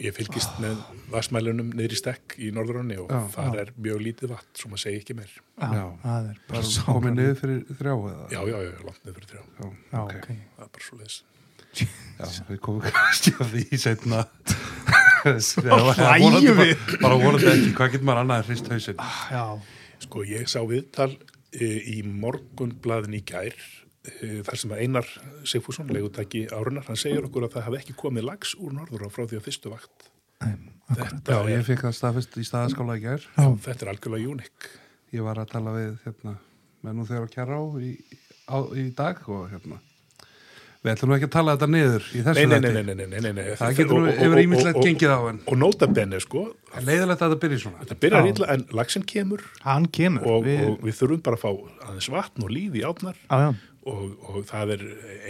Ég 0.00 0.14
fylgist 0.16 0.54
með 0.62 0.78
vassmælunum 1.12 1.74
niður 1.76 1.92
í 1.92 1.96
stekk 2.00 2.38
í 2.40 2.46
Norðuranni 2.56 2.96
og 3.02 3.10
Já, 3.12 3.18
þar 3.34 3.58
er 3.60 3.72
mjög 3.84 3.98
lítið 4.06 4.30
vatn, 4.32 4.46
svo 4.56 4.70
maður 4.72 4.80
segi 4.86 5.00
ekki 5.02 5.16
meir. 5.18 5.34
Já, 5.60 5.66
Já. 5.76 5.82
það 6.06 6.28
er 6.30 6.38
bara 6.48 6.70
komin 6.86 7.18
niður 7.18 7.36
fyrir 7.42 7.58
þrjá 7.82 7.92
eða 7.98 8.22
Já, 8.32 8.38
já, 8.48 8.56
já, 8.64 8.70
langt 8.86 9.02
niður 9.04 9.18
fyrir 9.18 9.28
þrjá. 9.34 9.42
já, 9.44 9.68
Já, 9.92 10.00
ok. 10.00 10.14
ok 10.16 10.30
Það 10.30 10.64
er 10.64 10.72
bara 10.78 10.86
svo 10.86 11.00
leiðis. 11.02 11.18
já, 12.16 12.30
við 12.48 12.62
komum 12.64 12.86
kannski 12.96 13.34
að 13.44 13.52
því 13.58 13.82
setna 13.84 14.22
hlæjum 15.24 16.60
við. 16.60 16.86
bara 17.02 17.18
voruð 17.20 17.46
ekki, 17.50 17.72
hvað 17.76 17.92
getur 17.94 18.08
maður 18.08 18.22
annað 18.24 18.42
að 18.42 18.50
hrist 18.50 18.70
hausinn 18.72 19.04
Já, 19.30 19.44
Sko, 20.00 20.24
ég 20.24 20.48
sá 20.48 20.60
viðtal 20.64 21.10
e, 21.52 21.66
í 21.94 21.98
morgunblaðin 22.06 23.18
í 23.18 23.22
gær 23.28 23.52
e, 23.52 24.40
þar 24.46 24.60
sem 24.62 24.72
að 24.72 24.84
Einar 24.86 25.10
Sigfússon, 25.48 25.90
legutæki 25.92 26.46
árunar, 26.54 26.86
hann 26.88 27.00
segir 27.00 27.26
okkur 27.28 27.48
að 27.48 27.58
það 27.58 27.66
hafi 27.68 27.80
ekki 27.82 27.98
komið 28.00 28.28
lags 28.30 28.54
úr 28.56 28.72
norður 28.78 29.04
á 29.06 29.08
frá 29.12 29.26
því 29.26 29.40
að 29.40 29.44
fyrstu 29.48 29.74
vakt. 29.74 30.08
Þetta, 30.40 31.36
já, 31.36 31.40
ég 31.52 31.66
fikk 31.68 31.84
það 31.84 31.98
staðfest 31.98 32.38
í 32.40 32.46
staðaskála 32.48 32.96
í 32.96 33.04
gær 33.04 33.26
já, 33.28 33.44
þetta 33.66 33.84
er 33.84 33.92
algjörlega 33.92 34.32
unik. 34.32 34.70
ég 35.12 35.26
var 35.26 35.42
að 35.42 35.52
tala 35.52 35.76
við 35.76 35.92
hérna, 36.06 36.34
með 36.86 36.96
nú 36.96 37.06
þegar 37.10 37.28
að 37.28 37.34
kjara 37.36 37.60
á 37.60 37.64
í, 37.84 37.92
á 38.48 38.58
í 38.80 38.86
dag 38.96 39.20
og 39.28 39.44
hérna 39.52 39.82
við 40.80 40.92
ætlum 40.94 41.10
nú 41.10 41.16
ekki 41.18 41.28
að 41.28 41.32
tala 41.34 41.54
þetta 41.56 41.68
niður 41.74 42.04
í 42.16 42.20
þessu 42.24 42.40
nei, 42.40 42.46
nei, 42.60 42.60
nei, 42.60 42.82
nei, 42.82 42.94
nei, 43.04 43.20
nei, 43.20 43.32
nei. 43.36 43.48
það 43.60 43.74
getur 43.80 44.06
yfir 44.10 44.70
og- 44.74 44.84
gengið 44.86 45.10
á 45.12 45.20
en 45.30 45.40
Og 45.50 45.58
nota 45.60 45.86
benni, 45.86 46.20
sko, 46.24 46.44
en 46.74 46.84
leiðilegt 46.88 47.20
að 47.20 47.34
þetta 47.34 47.40
byrja 47.44 47.58
svona. 47.64 47.80
Þetta 47.84 47.98
byrjar 48.04 48.24
Já. 48.24 48.30
illa 48.34 48.46
en 48.54 48.62
lagsin 48.78 49.04
kemur. 49.04 49.40
Hann 49.64 49.86
kemur. 49.92 50.24
Og, 50.26 50.44
við, 50.46 50.62
og 50.70 50.78
við 50.86 50.94
þurfum 51.00 51.22
bara 51.26 51.36
að 51.36 51.42
fá 51.44 51.50
aðeins 51.90 52.08
vatn 52.14 52.46
og 52.46 52.50
líf 52.54 52.72
í 52.80 52.84
átnar 52.88 53.16
Já, 53.28 53.36
já, 53.44 53.50
og, 53.90 54.16
og 54.28 54.44
það 54.48 54.72
er 54.76 54.82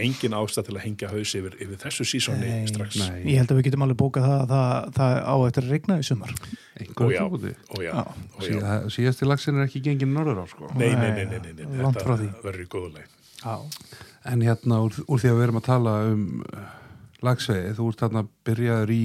engin 0.05 0.35
ástæð 0.39 0.65
til 0.69 0.75
að 0.77 0.85
hengja 0.87 1.09
haus 1.11 1.35
yfir, 1.39 1.55
yfir 1.59 1.79
þessu 1.83 2.05
sísóni 2.07 2.47
Nei, 2.47 2.67
strax. 2.71 2.99
nei. 2.99 3.23
ég 3.31 3.39
held 3.43 3.51
að 3.51 3.59
við 3.61 3.67
getum 3.71 3.83
alveg 3.87 3.99
bókað 4.03 4.27
það 4.27 4.39
að 4.41 4.51
það, 4.51 4.71
það 5.01 5.13
á 5.23 5.35
eftir 5.51 5.63
að 5.67 5.71
regna 5.75 5.99
í 5.99 6.07
sumar. 6.07 6.31
Ó 6.31 6.81
einhverjum 6.81 7.11
já, 7.15 7.23
tókuði 7.27 7.53
ó 7.71 7.77
já, 7.83 7.91
Já. 7.91 8.05
ó 8.07 8.39
já. 8.39 8.47
Síða, 8.47 8.77
síðast 8.95 9.23
í 9.23 9.27
lagsin 9.31 9.59
er 9.61 9.67
ekki 9.67 9.83
gengin 9.87 10.15
norður 10.15 10.43
á 10.43 10.47
sko. 10.51 10.71
Nei, 10.79 10.91
nei, 10.95 11.11
Nei, 11.11 11.27
nei, 11.27 11.41
nei, 11.41 11.55
en 14.25 14.43
hérna 14.45 14.81
úr, 14.85 14.97
úr 15.09 15.21
því 15.23 15.31
að 15.31 15.39
við 15.39 15.45
erum 15.47 15.61
að 15.61 15.69
tala 15.69 15.95
um 16.11 16.25
lagsveiði, 17.25 17.77
þú 17.77 17.87
ert 17.93 18.03
þarna 18.05 18.25
byrjaður 18.49 18.93
í 18.97 19.05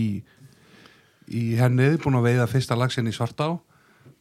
í 1.35 1.43
hennið, 1.57 1.99
búin 2.03 2.19
að 2.19 2.27
veiða 2.29 2.49
fyrsta 2.51 2.75
lagsin 2.77 3.07
í 3.09 3.15
Svartá 3.15 3.55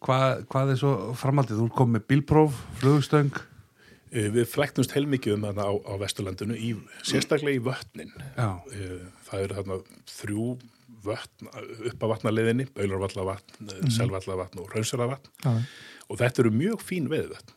Hva, 0.04 0.40
hvað 0.48 0.70
er 0.72 0.78
svo 0.80 0.92
framaldið? 1.16 1.58
Þú 1.60 1.66
ert 1.68 1.76
komið 1.78 1.94
með 1.98 2.06
bílpróf, 2.12 2.62
flugstöng 2.80 3.42
Eh, 4.14 4.28
Við 4.30 4.46
flæktumst 4.46 4.92
heilmikið 4.94 5.34
um 5.34 5.44
þarna 5.48 5.64
á, 5.66 5.72
á 5.74 5.92
Vesturlandinu, 5.98 6.54
í, 6.54 6.70
sérstaklega 7.02 7.58
í 7.58 7.62
vötnin. 7.64 8.12
Já, 8.38 8.62
Eh, 8.70 9.00
Það 9.26 9.40
eru 9.42 9.54
þarna 9.58 9.78
þrjú 10.06 10.44
vötn 11.04 11.48
upp 11.90 12.04
á 12.04 12.06
vatnaleðinni, 12.12 12.66
Baularvallavatn, 12.76 13.56
mm. 13.66 13.90
Selvallavatn 13.90 14.60
og 14.62 14.70
Raunsaravatn 14.70 15.28
já, 15.42 15.50
og 16.08 16.20
þetta 16.20 16.44
eru 16.44 16.52
mjög 16.54 16.84
fín 16.86 17.08
veðvötn. 17.10 17.50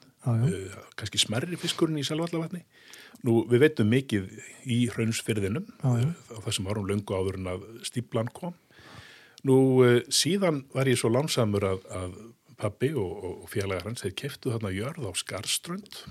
kannski 0.97 1.19
smerri 1.21 1.55
fiskurinn 1.55 1.99
í 2.01 2.03
Selvallavatni. 2.03 2.63
Nú, 3.25 3.39
við 3.49 3.63
veitum 3.65 3.89
mikið 3.89 4.27
í 4.69 4.79
Raunsfyrðinum, 4.93 5.65
Já, 5.81 5.89
já. 6.03 6.05
uh, 6.05 6.37
á 6.37 6.37
þessum 6.45 6.69
árum 6.69 6.87
löngu 6.89 7.17
áður 7.17 7.39
en 7.39 7.51
að 7.55 7.65
stíplan 7.87 8.29
kom. 8.35 8.53
Nú, 9.47 9.57
uh, 9.81 10.01
síðan 10.13 10.63
var 10.75 10.89
ég 10.89 10.99
svo 11.01 11.09
lánsamur 11.13 11.65
að, 11.65 11.87
að 11.97 12.17
pabbi 12.61 12.91
og, 12.97 13.25
og, 13.29 13.43
félagar 13.51 13.89
hans, 13.89 14.03
þeir 14.05 14.15
keftu 14.21 14.53
þarna 14.53 14.73
jörð 14.75 15.09
á 15.09 15.11
Skarströnd 15.17 16.01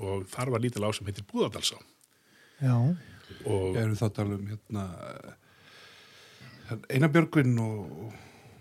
og 0.00 0.24
þar 0.32 0.54
var 0.54 0.64
lítil 0.64 0.84
á 0.84 0.90
sem 0.96 1.06
heitir 1.08 1.26
Búðardalsá. 1.30 1.78
já. 2.60 2.76
Og 3.48 3.76
eru 3.80 3.96
þá 3.96 4.04
að 4.04 4.16
tala 4.18 4.36
um 4.36 4.50
hérna 4.50 4.82
Einar 6.92 7.10
Björgvin 7.12 7.56
og, 7.60 8.12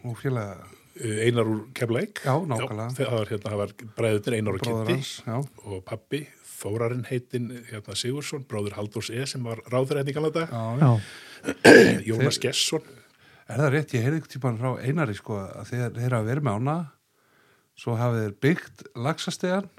og 0.03 0.15
félaga 0.19 0.55
uh, 0.63 1.17
Einar 1.25 1.49
úr 1.51 1.65
Keflæk. 1.75 2.23
Já, 2.23 2.35
nákvæmlega. 2.47 2.89
það 2.97 3.11
var, 3.17 3.31
hérna, 3.31 3.49
það 3.49 3.59
var 3.61 3.75
bræðurnir 3.97 4.37
Einar 4.39 4.57
og 4.59 4.63
Kitti 4.63 5.35
og 5.63 5.83
pabbi, 5.87 6.23
Þórarinn 6.63 7.05
heitin 7.09 7.51
hérna, 7.69 7.95
Sigursson, 7.99 8.45
bróður 8.47 8.77
Halldórs 8.79 9.11
E. 9.11 9.25
sem 9.29 9.43
var 9.43 9.61
ráður 9.67 9.99
hérna 9.99 10.13
í 10.13 10.47
já. 10.79 10.91
Jónas 12.09 12.39
Gesson. 12.39 12.83
Er 13.51 13.59
það 13.59 13.71
rétt, 13.73 13.93
ég 13.97 14.05
heyrði 14.05 14.21
eitthvað 14.21 14.35
típan 14.37 14.59
frá 14.61 14.69
Einari 14.79 15.15
sko 15.17 15.39
að 15.43 15.71
þeir, 15.73 15.87
þeir 15.97 16.15
hafa 16.15 16.27
verið 16.29 16.47
með 16.47 16.59
ána 16.61 16.75
svo 17.79 17.95
hafið 17.99 18.23
þeir 18.23 18.35
byggt 18.45 18.83
lagsastegan 18.95 19.69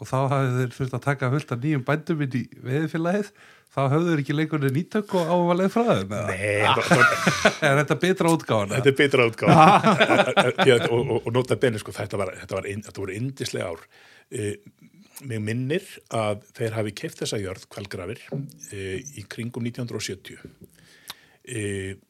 og 0.00 0.08
þá 0.08 0.18
hafið 0.32 0.58
þeir 0.58 0.76
þurft 0.76 0.96
að 0.96 1.06
taka 1.06 1.30
fullt 1.34 1.54
af 1.54 1.64
nýjum 1.64 1.86
bændum 1.86 2.22
inn 2.24 2.36
í 2.38 2.42
veðifélagið 2.64 3.32
þá 3.70 3.80
höfðu 3.92 4.12
þeir 4.12 4.22
ekki 4.22 4.36
lengur 4.36 4.64
en 4.66 4.74
nýtök 4.74 5.12
og 5.18 5.32
ávalið 5.34 5.74
frá 5.74 5.82
þeim 5.90 6.14
er 6.16 7.80
þetta 7.82 7.98
betra 8.02 8.32
útgáðan? 8.34 8.72
þetta 8.76 8.90
er 8.90 8.96
betra 8.98 9.26
útgáð 9.30 9.52
Já, 10.70 10.76
og, 10.88 10.96
og, 11.02 11.18
og 11.20 11.34
nota 11.36 11.58
benni 11.60 11.82
sko, 11.82 11.94
þetta 11.94 12.20
var, 12.20 12.32
þetta 12.40 12.58
var, 12.58 12.70
voru 12.96 13.18
indislega 13.18 13.70
ár 13.70 13.84
e, 14.30 14.54
mig 15.26 15.40
minnir 15.44 15.86
að 16.14 16.44
þeir 16.56 16.76
hafi 16.78 16.94
keift 17.02 17.22
þessa 17.22 17.40
jörð 17.40 17.66
kvalgrafir 17.72 18.22
e, 18.72 19.00
í 19.20 19.24
kringum 19.30 19.66
1970 19.68 20.40
e, 21.44 21.62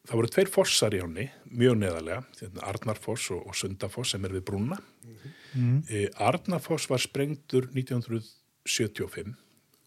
það 0.07 0.17
voru 0.21 0.33
tveir 0.33 0.51
fossar 0.53 0.97
í 0.97 1.03
áni, 1.03 1.29
mjög 1.51 1.79
neðarlega, 1.81 2.23
Arnarfoss 2.67 3.31
og, 3.35 3.45
og 3.51 3.59
Sundafoss 3.59 4.15
sem 4.15 4.27
er 4.27 4.35
við 4.37 4.47
brúna. 4.51 4.81
Mm. 5.55 5.79
E, 5.89 6.09
Arnarfoss 6.23 6.91
var 6.91 7.03
sprengtur 7.03 7.71
1975 7.75 9.37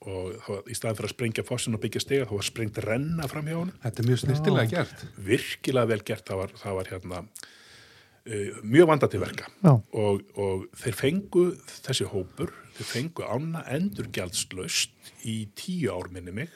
og 0.04 0.68
í 0.68 0.76
staðan 0.76 0.98
fyrir 0.98 1.08
að 1.08 1.14
sprengja 1.14 1.46
fossin 1.48 1.78
og 1.78 1.84
byggja 1.84 2.02
stega 2.04 2.28
þá 2.28 2.34
var 2.36 2.48
sprengt 2.48 2.80
renna 2.84 3.28
fram 3.32 3.46
hjá 3.48 3.56
honum. 3.56 3.76
Þetta 3.86 4.02
er 4.02 4.10
mjög 4.10 4.22
snirtilega 4.26 4.72
gert. 4.74 5.04
Virkilega 5.30 5.92
vel 5.94 6.02
gert, 6.04 6.26
það 6.28 6.42
var, 6.42 6.56
það 6.60 6.80
var 6.80 6.90
hérna 6.92 7.22
uh, 7.24 8.60
mjög 8.76 8.90
vanda 8.92 9.10
til 9.12 9.22
verka 9.24 9.48
Já. 9.64 9.72
og, 9.72 10.26
og 10.36 10.66
þeir 10.82 11.00
fengu 11.00 11.46
þessi 11.86 12.10
hópur, 12.12 12.52
þeir 12.78 12.90
fengu 12.90 13.28
ána 13.28 13.64
endurgjaldslaust 13.76 15.14
í 15.30 15.38
tíu 15.58 15.94
ár 15.94 16.12
minni 16.14 16.34
mig 16.36 16.52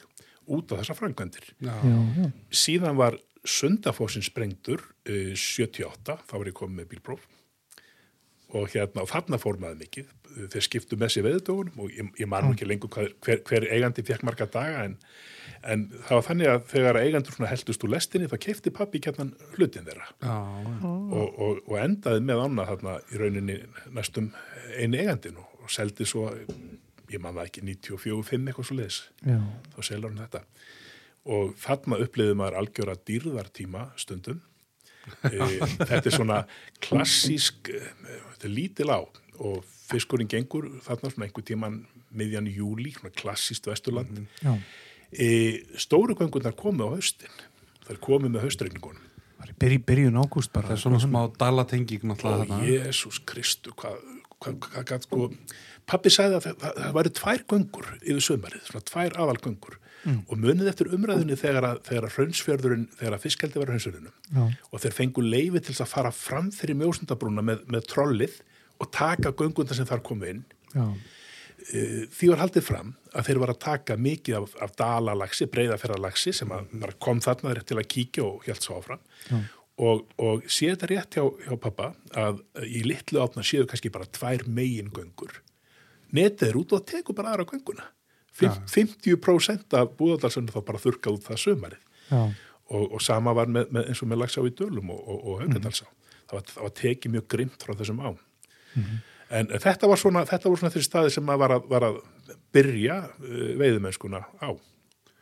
út 0.48 0.72
af. 0.72 0.84
Já, 1.60 1.74
já. 1.84 2.30
Síðan 2.50 2.96
var 3.00 3.18
Sundafossin 3.48 4.24
sprengtur 4.26 4.82
uh, 5.08 5.34
78, 5.36 6.18
þá 6.28 6.34
var 6.38 6.50
ég 6.50 6.56
komið 6.56 6.80
með 6.82 6.88
bílpróf 6.94 7.26
og 8.56 8.70
hérna, 8.72 9.02
og 9.04 9.10
þarna 9.10 9.38
fór 9.40 9.58
maður 9.60 9.82
mikið, 9.82 10.12
þeir 10.52 10.64
skiptu 10.64 10.96
með 11.00 11.10
sér 11.12 11.26
veðutógunum 11.26 11.82
og 11.84 11.90
ég, 11.92 12.08
ég 12.20 12.30
man 12.30 12.46
nú 12.46 12.54
ekki 12.54 12.68
lengur 12.68 12.90
hvað, 12.94 13.10
hver, 13.24 13.42
hver 13.48 13.66
eigandi 13.74 14.04
fekk 14.06 14.24
marga 14.24 14.46
daga 14.52 14.84
en, 14.86 14.94
en 15.68 15.84
það 16.06 16.14
var 16.14 16.26
þannig 16.28 16.50
að 16.52 16.62
þegar 16.72 17.00
eigendur 17.02 17.36
svona 17.36 17.50
heldust 17.52 17.84
úr 17.84 17.92
lestinni 17.92 18.30
þá 18.30 18.36
kefti 18.46 18.72
pappi 18.74 19.02
kjarnan 19.04 19.34
hlutin 19.56 19.88
þeirra 19.88 20.08
Já, 20.22 20.38
já. 20.64 20.88
og, 20.88 21.28
og, 21.28 21.60
og 21.66 21.76
endaði 21.82 22.24
með 22.28 22.44
ána 22.46 22.68
þarna 22.70 22.96
í 23.04 23.22
rauninni 23.22 23.58
næstum 23.98 24.30
eini 24.78 25.02
eigandin 25.02 25.40
og, 25.42 25.57
og 25.68 25.74
seldi 25.74 26.06
svo, 26.08 26.30
ég 27.12 27.20
man 27.20 27.36
það 27.36 27.50
ekki 27.50 27.64
94-5 27.68 28.48
eitthvað 28.48 28.68
svo 28.68 28.76
leiðis 28.78 29.00
Já. 29.20 29.38
þá 29.74 29.80
selur 29.84 30.12
hann 30.12 30.22
þetta 30.24 30.44
og 31.28 31.56
þarna 31.60 31.98
uppliði 32.04 32.36
maður 32.40 32.60
algjöra 32.62 32.96
dýrðartíma 33.08 33.88
stundum 34.00 34.40
e, 35.28 35.36
þetta 35.76 36.02
er 36.02 36.14
svona 36.14 36.42
klassísk 36.84 37.68
e, 37.72 37.82
þetta 38.32 38.48
er 38.48 38.54
lítil 38.54 38.88
á 38.88 39.00
og 39.00 39.60
fiskurinn 39.88 40.30
gengur 40.30 40.70
þarna 40.84 41.12
svona 41.12 41.28
einhver 41.28 41.46
tíman 41.48 41.82
miðjan 42.08 42.48
júli, 42.48 42.94
svona 42.96 43.12
klassíst 43.12 43.68
vesturland 43.68 44.24
Já. 44.40 44.54
e, 45.12 45.28
stóru 45.80 46.16
göngunar 46.16 46.56
komu 46.56 46.88
á 46.88 46.96
haustin 46.96 47.44
þær 47.84 48.00
komu 48.08 48.32
með 48.32 48.48
haustregningunum 48.48 49.04
Var 49.38 49.52
í 49.52 49.54
byrj, 49.54 49.76
byrjun 49.86 50.16
ágúst 50.18 50.50
bara. 50.50 50.66
Það 50.66 50.74
er 50.74 50.80
svona 50.82 50.98
smá 50.98 51.18
dalatenging. 51.38 52.08
Jésús 52.66 53.20
Kristu 53.22 53.70
hvað 53.70 54.00
hva, 54.00 54.00
hva, 54.02 54.08
hva, 54.08 54.17
sko, 54.42 55.28
pappi 55.88 56.12
sagði 56.12 56.38
að 56.38 56.46
það, 56.46 56.64
það, 56.64 56.94
væri 56.98 57.12
tvær 57.18 57.44
göngur 57.52 57.92
yfir 57.98 58.24
sömarið, 58.28 58.64
svona 58.68 58.88
tvær 58.92 59.20
aðalgöngur 59.24 59.78
og 60.06 60.38
munið 60.38 60.70
eftir 60.70 60.90
umræðinni 60.94 61.36
þegar 61.38 61.66
að, 61.72 61.80
þegar 61.88 62.06
að 62.06 62.16
hraunsfjörðurinn, 62.16 62.86
þegar 63.00 63.16
að 63.16 63.24
fiskeldi 63.24 63.60
var 63.60 63.72
hraunsfjörðunum 63.72 64.14
Já. 64.36 64.44
og 64.70 64.82
þeir 64.84 64.94
fengu 64.94 65.24
leifi 65.24 65.62
til 65.66 65.74
að 65.74 65.90
fara 65.90 66.12
fram 66.14 66.50
fyrir 66.54 66.78
mjósundabrúna 66.78 67.44
með, 67.44 67.64
með 67.68 67.88
trollið 67.92 68.38
og 68.78 68.90
taka 68.94 69.34
göngunda 69.34 69.76
sem 69.76 69.88
þar 69.88 70.04
komu 70.06 70.30
inn 70.30 70.44
Já. 70.72 70.86
Eh, 71.74 72.06
því 72.14 72.30
var 72.30 72.44
haldið 72.44 72.64
fram 72.68 72.94
að 73.10 73.28
þeir 73.28 73.42
var 73.42 73.52
að 73.52 73.60
taka 73.64 73.96
mikið 73.98 74.38
af, 74.38 74.52
af 74.62 74.74
dalalagsi, 74.78 75.48
breyðaferðalagsi 75.50 76.32
sem 76.36 76.52
kom 77.02 77.22
þarna 77.24 77.56
til 77.66 77.80
að 77.80 77.88
kíkja 77.90 78.24
og 78.28 78.46
hjælt 78.46 78.64
svo 78.64 78.78
áfram 78.78 79.02
Já. 79.26 79.42
Og, 79.78 80.06
og 80.18 80.42
sé 80.50 80.68
þetta 80.72 80.88
rétt 80.90 81.16
hjá, 81.18 81.24
hjá 81.46 81.54
pappa 81.62 81.92
að 82.18 82.40
í 82.66 82.80
litlu 82.86 83.20
átna 83.22 83.44
séu 83.46 83.66
kannski 83.70 83.92
bara 83.94 84.08
tvær 84.10 84.42
megin 84.50 84.90
göngur 84.94 85.38
netið 86.14 86.48
er 86.48 86.56
út 86.62 86.72
og 86.72 86.86
tekur 86.88 87.14
bara 87.14 87.34
aðra 87.34 87.44
gönguna. 87.50 87.84
Fim- 88.32 88.54
50% 88.70 89.74
af 89.76 89.90
búðardalsöndu 89.98 90.54
þá 90.54 90.60
bara 90.64 90.78
þurkað 90.80 91.16
út 91.18 91.26
það 91.26 91.40
sömarið 91.42 91.82
Já. 92.08 92.20
og, 92.70 92.84
og 92.94 93.02
sama 93.04 93.34
var 93.36 93.50
með, 93.50 93.66
með, 93.74 93.88
eins 93.90 94.02
og 94.02 94.08
með 94.12 94.20
lagsá 94.22 94.44
í 94.46 94.52
dölum 94.56 94.92
og, 94.94 95.00
og, 95.04 95.18
og 95.32 95.40
haugandalsá 95.42 95.84
það, 95.84 96.32
var- 96.38 96.46
það 96.54 96.62
var 96.68 96.74
tekið 96.80 97.14
mjög 97.16 97.26
grimt 97.34 97.66
frá 97.66 97.74
þessum 97.80 98.00
ám. 98.08 98.18
En 99.28 99.50
þetta 99.60 99.88
var 99.90 100.00
svona 100.00 100.22
þetta 100.24 100.48
var 100.48 100.60
svona 100.62 100.72
þeirri 100.72 100.86
staði 100.88 101.10
sem 101.12 101.26
maður 101.28 101.42
var 101.44 101.54
að, 101.58 101.66
var 101.74 101.86
að 101.90 101.98
byrja 102.56 102.96
uh, 103.04 103.50
veiðumennskuna 103.60 104.22
á 104.40 104.48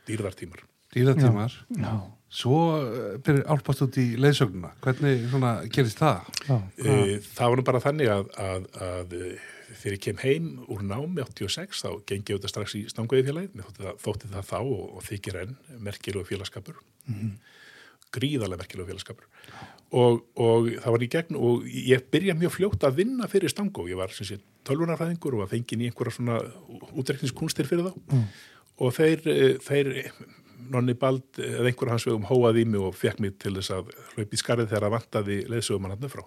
dýrðartímar. 0.06 0.62
Dýratímar. 0.94 1.56
Já. 1.82 1.94
Svo 2.26 2.60
eh, 2.82 3.18
byrjar 3.22 3.52
álpast 3.54 3.84
út 3.86 3.98
í 4.02 4.06
leiðsögnuna. 4.18 4.72
Hvernig 4.84 5.28
svona 5.30 5.52
gerist 5.72 6.00
það? 6.00 6.32
Já. 6.48 6.56
Uh, 6.82 7.12
það 7.22 7.52
var 7.52 7.60
nú 7.60 7.66
bara 7.68 7.82
þannig 7.84 8.10
að, 8.12 8.32
að, 8.42 8.66
að 8.86 9.14
uh, 9.20 9.52
þegar 9.76 9.96
ég 9.96 10.02
kem 10.06 10.22
heim 10.22 10.48
úr 10.72 10.82
námi 10.86 11.22
86 11.22 11.84
þá 11.84 11.90
gengi 12.08 12.32
ég 12.32 12.38
auðvitað 12.38 12.52
strax 12.52 12.74
í 12.78 12.82
stangveiðfélagið, 12.90 13.54
mér 13.54 13.68
þótti 13.68 13.86
það, 13.86 14.00
þótti 14.04 14.32
það 14.32 14.48
þá 14.50 14.58
og, 14.60 14.82
og 14.88 15.06
þykir 15.06 15.38
enn 15.42 15.56
merkilegu 15.86 16.28
félagskapur 16.30 16.80
gríðarlega 18.16 18.62
merkilegu 18.62 18.88
félagskapur 18.90 19.26
og, 19.96 20.22
og 20.42 20.70
það 20.82 20.94
var 20.94 21.04
í 21.04 21.10
gegn 21.12 21.38
og 21.48 21.66
ég 21.66 22.06
byrja 22.12 22.36
mjög 22.38 22.54
fljótt 22.56 22.86
að 22.86 23.00
vinna 23.02 23.28
fyrir 23.30 23.52
stangó, 23.52 23.86
ég 23.90 23.98
var 23.98 24.14
sem 24.14 24.28
sé 24.28 24.40
tölvunarfræðingur 24.66 25.36
og 25.36 25.44
var 25.44 25.52
fengin 25.52 25.84
í 25.84 25.90
einhverja 25.90 26.16
svona 26.16 26.40
útrekningskunstir 26.96 27.68
fyrir 27.68 27.90
þá 27.90 28.20
og 28.82 28.92
þeir, 28.96 29.22
eh, 29.30 29.54
þeir 29.62 29.92
nonni 30.72 30.96
bald 30.98 31.40
eða 31.40 31.70
einhverja 31.70 31.96
hans 31.96 32.06
vegum 32.08 32.28
hóað 32.28 32.60
í 32.62 32.66
mig 32.68 32.82
og 32.82 32.94
fekk 32.96 33.22
mig 33.24 33.36
til 33.42 33.56
þess 33.58 33.74
að 33.76 33.90
hlaupi 34.14 34.38
í 34.38 34.40
skarið 34.40 34.70
þegar 34.70 34.88
að 34.88 34.96
vantaði 34.96 35.40
leiðsögum 35.50 35.88
hann 35.88 35.96
hann 35.96 36.12
frá. 36.12 36.24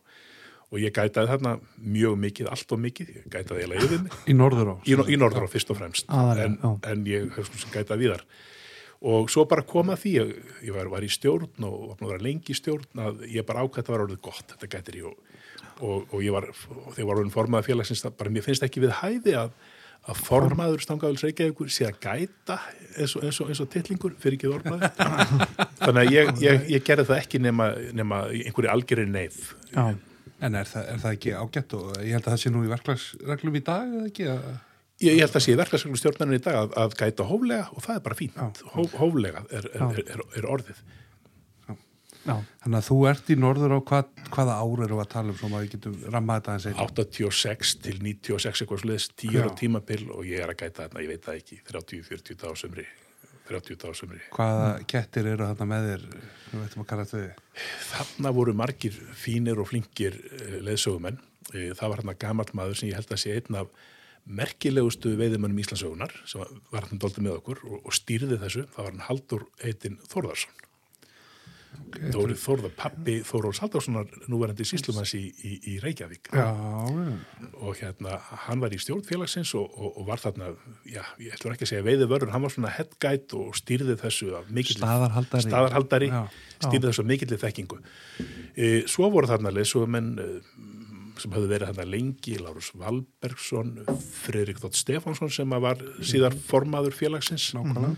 Og 0.70 0.78
ég 0.84 0.94
gætaði 0.94 1.32
þarna 1.32 1.56
mjög 1.82 2.20
mikið, 2.22 2.52
allt 2.54 2.76
og 2.76 2.82
mikið, 2.84 3.08
ég 3.16 3.32
gætaði 3.34 3.64
eiginlega 3.64 3.88
yfir 3.88 4.04
mig. 4.04 4.18
Í 4.30 4.36
norður 4.38 4.70
á. 4.70 4.76
í, 4.86 4.94
í 4.94 5.18
norður 5.18 5.48
á 5.48 5.50
fyrst 5.50 5.74
og 5.74 5.80
fremst. 5.80 6.06
Aðallega, 6.14 6.52
en, 6.60 6.76
en 6.92 7.08
ég 7.10 7.32
svona 7.40 7.64
sem 7.64 7.74
gætaði 7.74 8.06
víðar. 8.06 8.26
Og 9.10 9.30
svo 9.32 9.46
bara 9.48 9.64
kom 9.64 9.94
að 9.94 10.02
því 10.04 10.12
ég, 10.18 10.32
ég 10.68 10.76
var, 10.76 10.90
var 10.92 11.06
í 11.08 11.10
stjórn 11.12 11.66
og 11.66 12.02
var 12.04 12.20
lengi 12.24 12.52
í 12.52 12.58
stjórn 12.58 13.00
að 13.00 13.22
ég 13.32 13.46
bara 13.48 13.64
ákvæði 13.64 13.72
að 13.72 13.78
þetta 13.80 13.94
var 13.94 14.04
orðið 14.06 14.22
gott 14.28 14.54
þetta 14.54 14.72
gætir 14.74 14.98
ég 15.00 15.06
og, 15.08 15.38
og, 15.80 16.10
og 16.12 16.24
ég 16.26 16.36
var 16.36 16.50
og 16.52 16.90
þegar 16.98 17.08
var 17.08 17.22
orðin 17.22 17.32
formaður 17.34 17.70
félagsins 17.70 18.04
það 18.04 18.18
bara 18.20 18.34
mér 18.36 18.44
finnst 18.44 18.66
ekki 18.68 18.84
við 18.84 18.98
hæði 19.00 19.38
að, 19.40 19.54
að 20.10 20.22
formaður 20.26 20.84
stangaðuls 20.86 21.24
reykjavíkur 21.28 21.72
sé 21.74 21.88
að 21.90 21.98
gæta 22.02 22.60
eins 22.96 23.16
og, 23.18 23.26
eins 23.28 23.40
og, 23.44 23.50
eins 23.52 23.64
og 23.64 23.70
titlingur 23.74 24.16
fyrir 24.22 24.40
ekki 24.40 24.52
ormaður 24.52 24.94
þannig 25.84 26.02
að 26.02 26.14
ég, 26.16 26.32
ég, 26.44 26.70
ég 26.76 26.86
gerði 26.88 27.10
það 27.12 27.24
ekki 27.24 27.42
nema, 27.44 27.72
nema 27.94 28.22
í 28.34 28.46
einhverju 28.48 28.72
algjörir 28.74 29.12
neyð 29.12 29.42
Já. 29.74 29.84
En 30.40 30.56
er 30.56 30.68
það, 30.68 30.88
er 30.88 31.04
það 31.04 31.16
ekki 31.18 31.36
ágætt 31.36 31.76
og 31.76 31.88
ég 32.00 32.16
held 32.16 32.24
að 32.24 32.34
það 32.34 32.42
sé 32.44 32.52
nú 32.54 32.64
í 32.64 32.72
verklagsreglum 32.72 33.58
í 33.60 33.62
dag 33.68 33.96
eða 33.98 34.08
ekki? 34.08 34.28
Að... 34.32 34.46
Ég, 35.04 35.18
ég 35.18 35.22
held 35.26 35.36
að 35.36 35.44
sé 35.44 35.56
verklagsreglum 35.60 36.00
stjórnarnir 36.00 36.40
í 36.40 36.44
dag 36.46 36.60
að, 36.62 36.76
að 36.84 36.96
gæta 37.02 37.28
hóflega 37.28 37.66
og 37.76 37.84
það 37.84 37.98
er 37.98 38.06
bara 38.06 38.20
fínt. 38.20 38.62
Hó, 38.72 38.80
hóflega 39.02 39.44
er, 39.52 39.68
er, 39.76 40.24
er 40.40 40.48
orðið. 40.48 40.80
Já. 42.26 42.36
Þannig 42.64 42.78
að 42.80 42.88
þú 42.90 42.98
ert 43.10 43.30
í 43.32 43.36
norður 43.40 43.76
á 43.76 43.80
hvað, 43.90 44.10
hvaða 44.36 44.56
ár 44.60 44.82
eru 44.86 44.98
að 45.00 45.12
tala 45.14 45.32
um 45.34 45.38
svo 45.40 45.50
maður 45.52 45.70
getum 45.74 45.94
rammað 46.12 46.42
þetta 46.42 46.56
hans 46.56 46.66
einn. 46.70 46.82
86 46.84 47.76
til 47.86 47.94
96 48.04 48.64
eitthvað 48.64 48.82
sluðis, 48.84 49.08
10 49.24 49.36
Já. 49.36 49.42
ára 49.44 49.54
tímabil 49.62 50.02
og 50.16 50.26
ég 50.28 50.44
er 50.44 50.54
að 50.54 50.60
gæta 50.60 50.84
þarna, 50.84 51.04
ég 51.06 51.14
veit 51.14 51.30
það 51.30 51.40
ekki, 51.40 51.60
30-40 51.70 52.42
dagar 52.44 52.60
sumri, 52.60 52.86
30 53.50 53.80
dagar 53.86 54.00
sumri. 54.02 54.22
Hvaða 54.36 54.68
kettir 54.94 55.32
eru 55.32 55.48
þarna 55.48 55.70
með 55.72 55.88
þér? 55.92 56.06
Við 56.50 56.66
veitum 56.66 56.84
að 56.84 56.90
kalla 56.92 57.08
þetta 57.08 57.24
við. 57.24 57.64
Þarna 57.94 58.36
voru 58.40 58.58
margir 58.64 59.00
fínir 59.24 59.64
og 59.64 59.72
flinkir 59.72 60.20
uh, 60.20 60.60
leðsögumenn. 60.68 61.24
Uh, 61.54 61.72
það 61.72 61.86
var 61.88 62.04
þarna 62.04 62.20
gamall 62.26 62.52
maður 62.58 62.82
sem 62.82 62.92
ég 62.92 63.00
held 63.00 63.16
að 63.16 63.24
sé 63.24 63.40
einn 63.40 63.62
af 63.64 63.72
merkilegustu 64.30 65.16
veiðumönnum 65.18 65.62
Íslandsögunar 65.64 66.12
sem 66.30 66.44
var 66.70 66.86
hann 66.86 67.00
doldið 67.02 67.26
með 67.26 67.38
okkur 67.40 67.62
og, 67.66 67.80
og 67.88 67.96
stýrði 67.96 68.38
þessu. 68.44 68.68
Það 68.76 68.84
var 68.84 68.92
hann 68.92 69.06
Haldur 69.08 69.46
Eitin 69.66 69.96
Þórðarsson. 70.12 70.58
Okay, 71.90 72.12
Þóri 72.14 72.36
Þórðar, 72.38 72.74
pappi 72.78 73.16
Þóróls 73.26 73.60
Halldórssonar, 73.64 74.10
núverandi 74.30 74.66
síslumans 74.68 75.14
í, 75.18 75.22
í, 75.46 75.52
í 75.72 75.76
Reykjavík. 75.82 76.30
Já, 76.36 76.46
já. 76.46 77.48
og 77.66 77.80
hérna, 77.80 78.18
hann 78.46 78.62
var 78.62 78.76
í 78.76 78.80
stjórn 78.82 79.06
félagsins 79.08 79.56
og, 79.58 79.66
og, 79.74 79.96
og 79.98 80.08
var 80.10 80.22
þarna, 80.22 80.52
já, 80.86 81.02
ég 81.24 81.34
ætlum 81.38 81.56
ekki 81.56 81.66
að 81.66 81.72
segja 81.72 81.88
veiði 81.88 82.10
vörður, 82.12 82.34
hann 82.36 82.46
var 82.46 82.54
svona 82.54 82.74
headguide 82.76 83.40
og 83.40 83.58
stýrði 83.58 83.98
þessu 84.04 84.34
af 84.38 84.52
mikilli 84.54 84.84
Staðarhaldari. 84.84 85.48
staðarhaldari 85.48 86.12
Já, 86.12 86.22
stýrði 86.68 86.92
þessu 86.92 87.06
af 87.06 87.10
mikilli 87.14 87.42
þekkingu. 87.46 87.82
E, 88.54 88.70
svo 88.92 89.10
voru 89.16 89.32
þarna 89.32 89.56
lesugumenn 89.56 90.14
e, 90.22 90.30
sem 91.20 91.34
höfðu 91.34 91.52
verið 91.52 91.74
þarna 91.74 91.90
lengi, 91.90 92.38
Lárus 92.40 92.70
Valbergsson, 92.78 93.76
Fredrik 94.22 94.62
Þótt 94.62 94.78
Stefánsson 94.80 95.34
sem 95.34 95.58
að 95.58 95.66
var 95.66 95.84
síðar 96.06 96.38
formaður 96.48 96.96
félagsins 96.96 97.50
Nákvæmlega. 97.58 97.98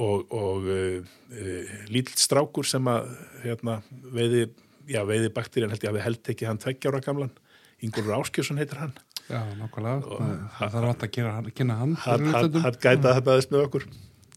Og, 0.00 0.26
og 0.32 0.68
uh, 0.72 1.14
uh, 1.36 1.72
lítill 1.92 2.18
strákur 2.20 2.68
sem 2.68 2.88
að 2.92 3.10
hérna, 3.44 3.78
veiði, 4.14 4.46
já, 4.88 5.02
veiði 5.08 5.32
bakterían 5.36 5.72
held 5.74 5.84
ég 5.84 5.92
að 5.92 5.98
við 5.98 6.06
held 6.08 6.32
ekki 6.34 6.48
hann 6.48 6.60
tveggjára 6.62 7.02
gamlan. 7.04 7.32
Ingólfur 7.82 8.14
Áskjösson 8.20 8.60
heitir 8.62 8.78
hann. 8.80 8.94
Já, 9.28 9.40
nákvæmlega. 9.58 10.02
Það, 10.06 10.70
þarf 10.76 10.88
alltaf 10.92 11.08
að 11.08 11.14
gera, 11.16 11.32
hann- 11.38 11.50
kynna 11.56 11.78
hann. 11.80 11.96
hann, 12.04 12.28
hann, 12.34 12.60
hann 12.64 12.78
gæta 12.82 13.16
þetta 13.18 13.34
aðeins 13.34 13.50
með 13.52 13.66
okkur. 13.66 13.88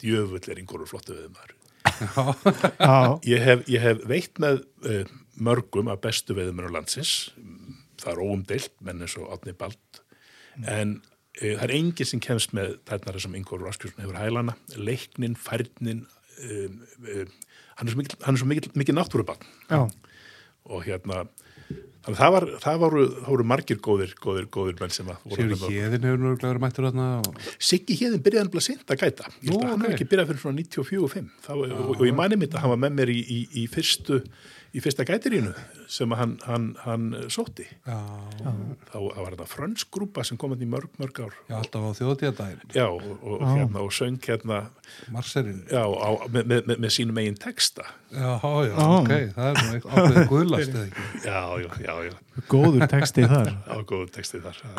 Djöfull 0.01 0.49
er 0.51 0.61
Ingólfur 0.61 0.91
flottu 0.91 1.15
við 1.17 1.29
maður 1.35 1.53
Já. 1.95 3.19
ég 3.23 3.43
hef, 3.45 3.61
ég 3.71 3.79
hef 3.83 4.01
veitt 4.09 4.39
með 4.41 4.63
uh, 4.89 5.03
mörgum 5.45 5.87
af 5.93 6.01
bestu 6.03 6.35
veiðumennur 6.35 6.73
landsins. 6.73 7.31
Það 8.01 8.11
er 8.11 8.23
óumdeilt 8.25 8.73
menn 8.83 9.03
eins 9.05 9.15
og 9.21 9.29
Átni 9.35 9.53
Bald. 9.57 10.01
En 10.65 10.97
uh, 10.97 11.14
það 11.39 11.63
er 11.67 11.75
enginn 11.75 12.09
sem 12.11 12.23
kemst 12.23 12.53
með 12.55 12.77
þarna 12.87 13.23
sem 13.23 13.37
Ingólfur 13.39 13.71
Áskjösson 13.71 14.03
hefur 14.03 14.19
hælana. 14.19 14.55
Leiknin, 14.79 15.35
færnin 15.39 16.05
um, 16.05 16.77
um, 17.05 17.33
hann 17.79 17.91
er 17.91 18.39
svo 18.39 18.47
mikil 18.49 18.95
náttúrubann 18.95 19.43
og 20.65 20.85
hérna 20.85 21.25
þannig 22.05 22.13
að 22.13 22.19
það, 22.19 22.31
var, 22.35 22.45
það 22.61 22.79
voru, 22.83 23.03
voru 23.25 23.45
margir 23.49 23.79
góðir, 23.81 24.11
góðir, 24.21 24.47
góðir 24.53 24.75
menn 24.81 24.93
sem 24.93 25.07
að 25.09 25.23
voru 25.25 25.45
Sigur. 25.55 25.71
Hjeðin 25.73 26.05
hefur 26.05 26.21
nú 26.21 26.33
verið 26.35 26.61
mættur 26.61 26.87
þarna 26.87 27.07
og... 27.25 27.39
Siggi 27.57 27.97
Hjeðin 27.97 28.21
byrjaði 28.25 28.45
hann 28.45 28.65
seint 28.67 28.93
að 28.93 29.01
gæta. 29.01 29.31
Ég 29.41 29.49
held 29.49 29.55
Nú, 29.55 29.61
að 29.63 29.71
hann 29.71 29.85
hefði 29.85 29.97
ekki 29.97 30.07
byrjað 30.11 30.29
fyrir 30.31 30.43
svona 30.43 30.59
94 30.61 31.01
og 31.07 31.13
5 31.15 31.31
það, 31.47 31.63
var- 31.63 31.73
og, 31.79 31.89
og 31.95 32.03
ég 32.05 32.17
mani 32.19 32.39
mitt 32.41 32.53
að 32.53 32.65
hann 32.65 32.73
var 32.75 32.81
með 32.85 32.99
mér 32.99 33.13
í, 33.15 33.17
í, 33.25 33.39
í 33.61 33.65
fyrstu 33.73 34.21
í 34.75 34.81
fyrsta 34.83 35.05
gætirínu 35.07 35.53
sem 35.91 36.11
hann, 36.19 36.33
hann, 36.43 36.65
hann 36.83 37.05
sótti. 37.31 37.63
Já, 37.87 37.95
þá 38.91 38.97
var 38.99 39.35
þetta 39.35 39.47
frönsk 39.47 39.91
grúpa 39.95 40.25
sem 40.27 40.39
kom 40.41 40.51
hann 40.55 40.65
í 40.65 40.67
mörg, 40.69 40.89
mörg 40.99 41.21
ár. 41.23 41.37
Já, 41.47 41.55
alltaf 41.61 41.85
á 41.87 41.91
þjóðtíðadaginn 42.01 42.75
já, 42.75 42.85
og, 42.89 43.05
og, 43.21 43.37
Já. 43.45 43.51
hérna, 43.55 43.83
og 43.85 43.93
söng 43.95 44.19
hérna 44.25 44.59
Marserinn. 45.15 45.63
Já, 45.71 45.83
á, 45.85 46.09
með, 46.27 46.49
með, 46.51 46.67
með, 46.71 46.81
með 46.85 46.93
sínum 46.97 47.21
eigin 47.23 47.39
texta. 47.39 47.87
Já, 48.11 48.35
já, 48.43 48.73
Já. 48.73 48.83
ok, 48.99 49.13
það 49.37 49.47
er 49.47 49.61
nú 49.61 49.77
eitthvað 49.77 49.95
ákveðið 50.03 50.29
guðlast 50.33 50.75
eða 50.75 50.85
ekki? 50.89 51.07
Já, 51.23 51.39
já, 51.63 51.71
já, 51.87 51.95
já, 52.09 52.43
góður 52.51 52.87
texti 52.97 53.27
þar. 53.31 53.55
Á 53.71 53.75
góðu 53.87 54.11
texti 54.19 54.43
þar 54.43 54.61
já. 54.65 54.71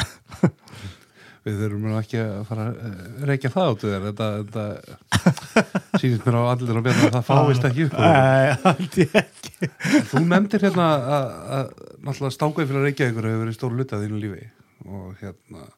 Við 1.46 1.60
þurfum 1.62 1.92
ekki 2.00 2.18
að 2.18 2.38
fara 2.48 2.64
að 2.66 3.24
reykja 3.30 3.50
það 3.54 3.68
áttu 3.70 3.90
þér. 3.92 4.06
Þetta, 4.06 4.28
þetta 4.42 5.34
sýnist 6.02 6.24
mér 6.26 6.38
á 6.38 6.42
allir 6.50 6.80
að 6.80 6.86
byrja 6.88 7.04
að 7.06 7.12
það 7.16 7.26
fáist 7.28 7.66
ekki 7.68 7.84
upp 7.86 7.98
Nei, 8.02 8.46
ég 9.04 9.18
ekki. 9.20 9.68
Þú 10.10 10.22
nefndir 10.26 10.66
hérna 10.66 10.86
að, 10.90 11.26
að 11.58 11.68
náttúrulega 12.08 12.34
stákaði 12.34 12.70
fyrir 12.70 12.80
að 12.80 12.88
reykja 12.88 13.10
ykkur 13.12 13.28
hefur 13.30 13.44
verið 13.44 13.58
stóru 13.60 13.78
luta 13.78 14.00
þínu 14.02 14.22
lífi. 14.24 14.48
Og 14.86 15.12
hérna 15.22 15.68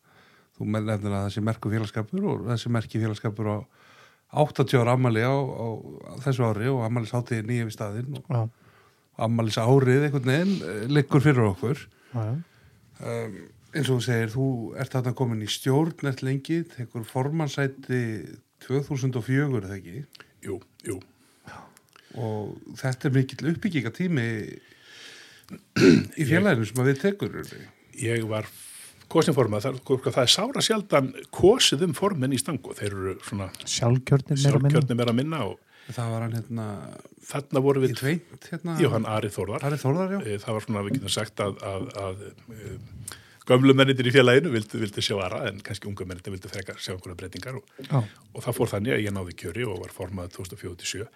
þú 0.56 0.70
nefndir 0.72 1.18
að 1.18 1.26
þessi 1.28 1.44
merku 1.50 1.74
félagskapur 1.74 2.30
og 2.32 2.48
þessi 2.48 2.72
merki 2.78 3.02
félagskapur 3.02 3.52
á 3.52 3.56
80 4.40 4.80
ára 4.80 4.96
ammali 4.96 5.22
á, 5.24 5.32
á, 5.36 5.66
á 6.08 6.12
þessu 6.24 6.48
ári 6.48 6.72
og 6.72 6.82
ammalis 6.84 7.12
hátíði 7.16 7.44
nýja 7.48 7.68
við 7.68 7.76
staðinn 7.76 8.18
og 8.18 8.32
Já, 8.32 8.40
ammalis 9.28 9.60
árið 9.60 10.08
einhvern 10.08 10.28
veginn 10.32 10.56
eh, 10.64 10.82
liggur 10.96 11.24
fyrir 11.24 11.46
okkur. 11.52 11.84
Já. 12.12 12.26
um, 13.04 13.38
eins 13.74 13.88
og 13.88 13.98
þú 13.98 14.04
segir, 14.06 14.32
þú 14.32 14.46
ert 14.80 14.94
þarna 14.96 15.14
komin 15.18 15.44
í 15.44 15.50
stjórn 15.52 16.10
eftir 16.10 16.28
lengi, 16.30 16.62
tekur 16.72 17.04
formansæti 17.08 18.02
2004 18.64 19.48
er 19.60 19.68
það 19.68 19.76
ekki? 19.78 20.04
Jú, 20.46 20.58
jú. 20.86 20.98
Og 22.18 22.54
þetta 22.80 23.08
er 23.08 23.14
mikill 23.18 23.50
uppbyggingatími 23.52 24.30
í 26.18 26.26
félaginu 26.28 26.66
sem 26.68 26.80
að 26.82 26.90
við 26.90 27.02
tekur 27.02 27.36
ég 27.98 28.24
var 28.28 28.48
kosinformað, 29.12 29.64
það, 29.64 29.78
það 30.04 30.20
er 30.22 30.32
sára 30.32 30.64
sjaldan 30.64 31.08
kosið 31.34 31.86
um 31.88 31.94
formin 31.96 32.34
í 32.36 32.40
stangu. 32.40 32.74
Þeir 32.76 32.90
eru 32.90 33.14
svona 33.24 33.48
Sjálfkjörnir 33.64 34.36
meira 34.36 34.60
minna. 34.60 34.72
sjálfkjörnum 34.74 35.02
er 35.04 35.12
að 35.12 35.16
minna 35.16 35.40
og 35.46 35.94
það 35.96 36.10
var 36.12 36.24
hann 36.26 36.36
hérna 36.36 36.66
þarna 37.30 37.62
voru 37.64 37.84
við 37.84 37.94
tveint 38.00 38.50
hérna? 38.50 38.76
Jóhann 38.82 39.08
Ari 39.08 39.30
Þórðar. 39.32 39.64
Ari 39.64 39.80
Þórðar, 39.80 40.12
já. 40.12 40.20
Eh, 40.24 40.42
það 40.42 40.58
var 40.58 40.66
svona, 40.66 40.84
við 40.84 40.98
getum 40.98 41.14
sagt 41.14 41.44
að, 41.44 41.62
að, 41.64 41.88
að, 42.02 42.26
að 42.58 43.16
gömlu 43.48 43.74
mennitir 43.76 44.08
í 44.08 44.12
félaginu 44.12 44.52
vildi, 44.52 44.80
vildi 44.82 45.04
sjá 45.04 45.16
aðra 45.16 45.48
en 45.48 45.60
kannski 45.64 45.88
ungu 45.88 46.06
mennitir 46.08 46.34
vildi 46.34 46.50
frekar 46.52 46.80
sjá 46.80 46.94
einhverja 46.94 47.18
breytingar 47.18 47.58
og, 47.60 47.68
Já, 47.80 48.00
og 48.02 48.44
það 48.44 48.56
fór 48.58 48.72
þannig 48.74 48.96
að 48.96 49.04
ég 49.06 49.14
náði 49.16 49.36
kjöri 49.42 49.66
og 49.68 49.80
var 49.82 49.94
formað 49.94 50.34
2047 50.36 51.06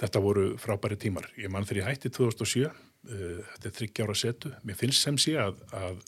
þetta 0.00 0.22
voru 0.24 0.46
frábæri 0.60 0.98
tímar. 1.00 1.28
Ég 1.40 1.52
mann 1.52 1.66
þegar 1.68 1.82
ég 1.82 1.90
hætti 1.90 2.12
2007 2.16 2.66
uh, 2.66 2.72
þetta 3.52 3.70
er 3.70 3.76
þryggjára 3.80 4.16
setu. 4.18 4.52
Mér 4.66 4.80
finnst 4.80 5.04
sem 5.04 5.20
sé 5.20 5.36
að, 5.40 5.60
að 5.76 6.00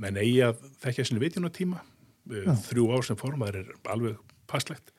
menn 0.00 0.20
eigi 0.20 0.42
að 0.48 0.64
þekkja 0.84 1.08
sinni 1.08 1.24
vitjunatíma 1.24 1.80
uh, 1.80 2.50
þrjú 2.68 2.90
ár 2.92 3.06
sem 3.08 3.20
formaður 3.20 3.62
er 3.62 3.72
alveg 3.94 4.34
passlegt. 4.50 4.92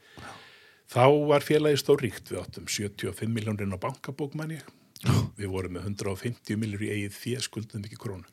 Þá 0.90 1.06
var 1.32 1.46
félagi 1.46 1.82
stóríkt 1.82 2.30
við 2.30 2.44
áttum 2.44 2.70
75 2.70 3.30
miljónir 3.34 3.74
á 3.74 3.80
bankabók 3.82 4.38
mann 4.38 4.54
ég. 4.54 4.66
Við 5.38 5.52
vorum 5.52 5.76
með 5.76 5.90
150 5.92 6.58
miljónir 6.62 6.88
í 6.88 6.94
eigið 6.94 7.18
því 7.20 7.38
skuldum 7.46 7.86
ekki 7.86 8.00
krónu 8.02 8.26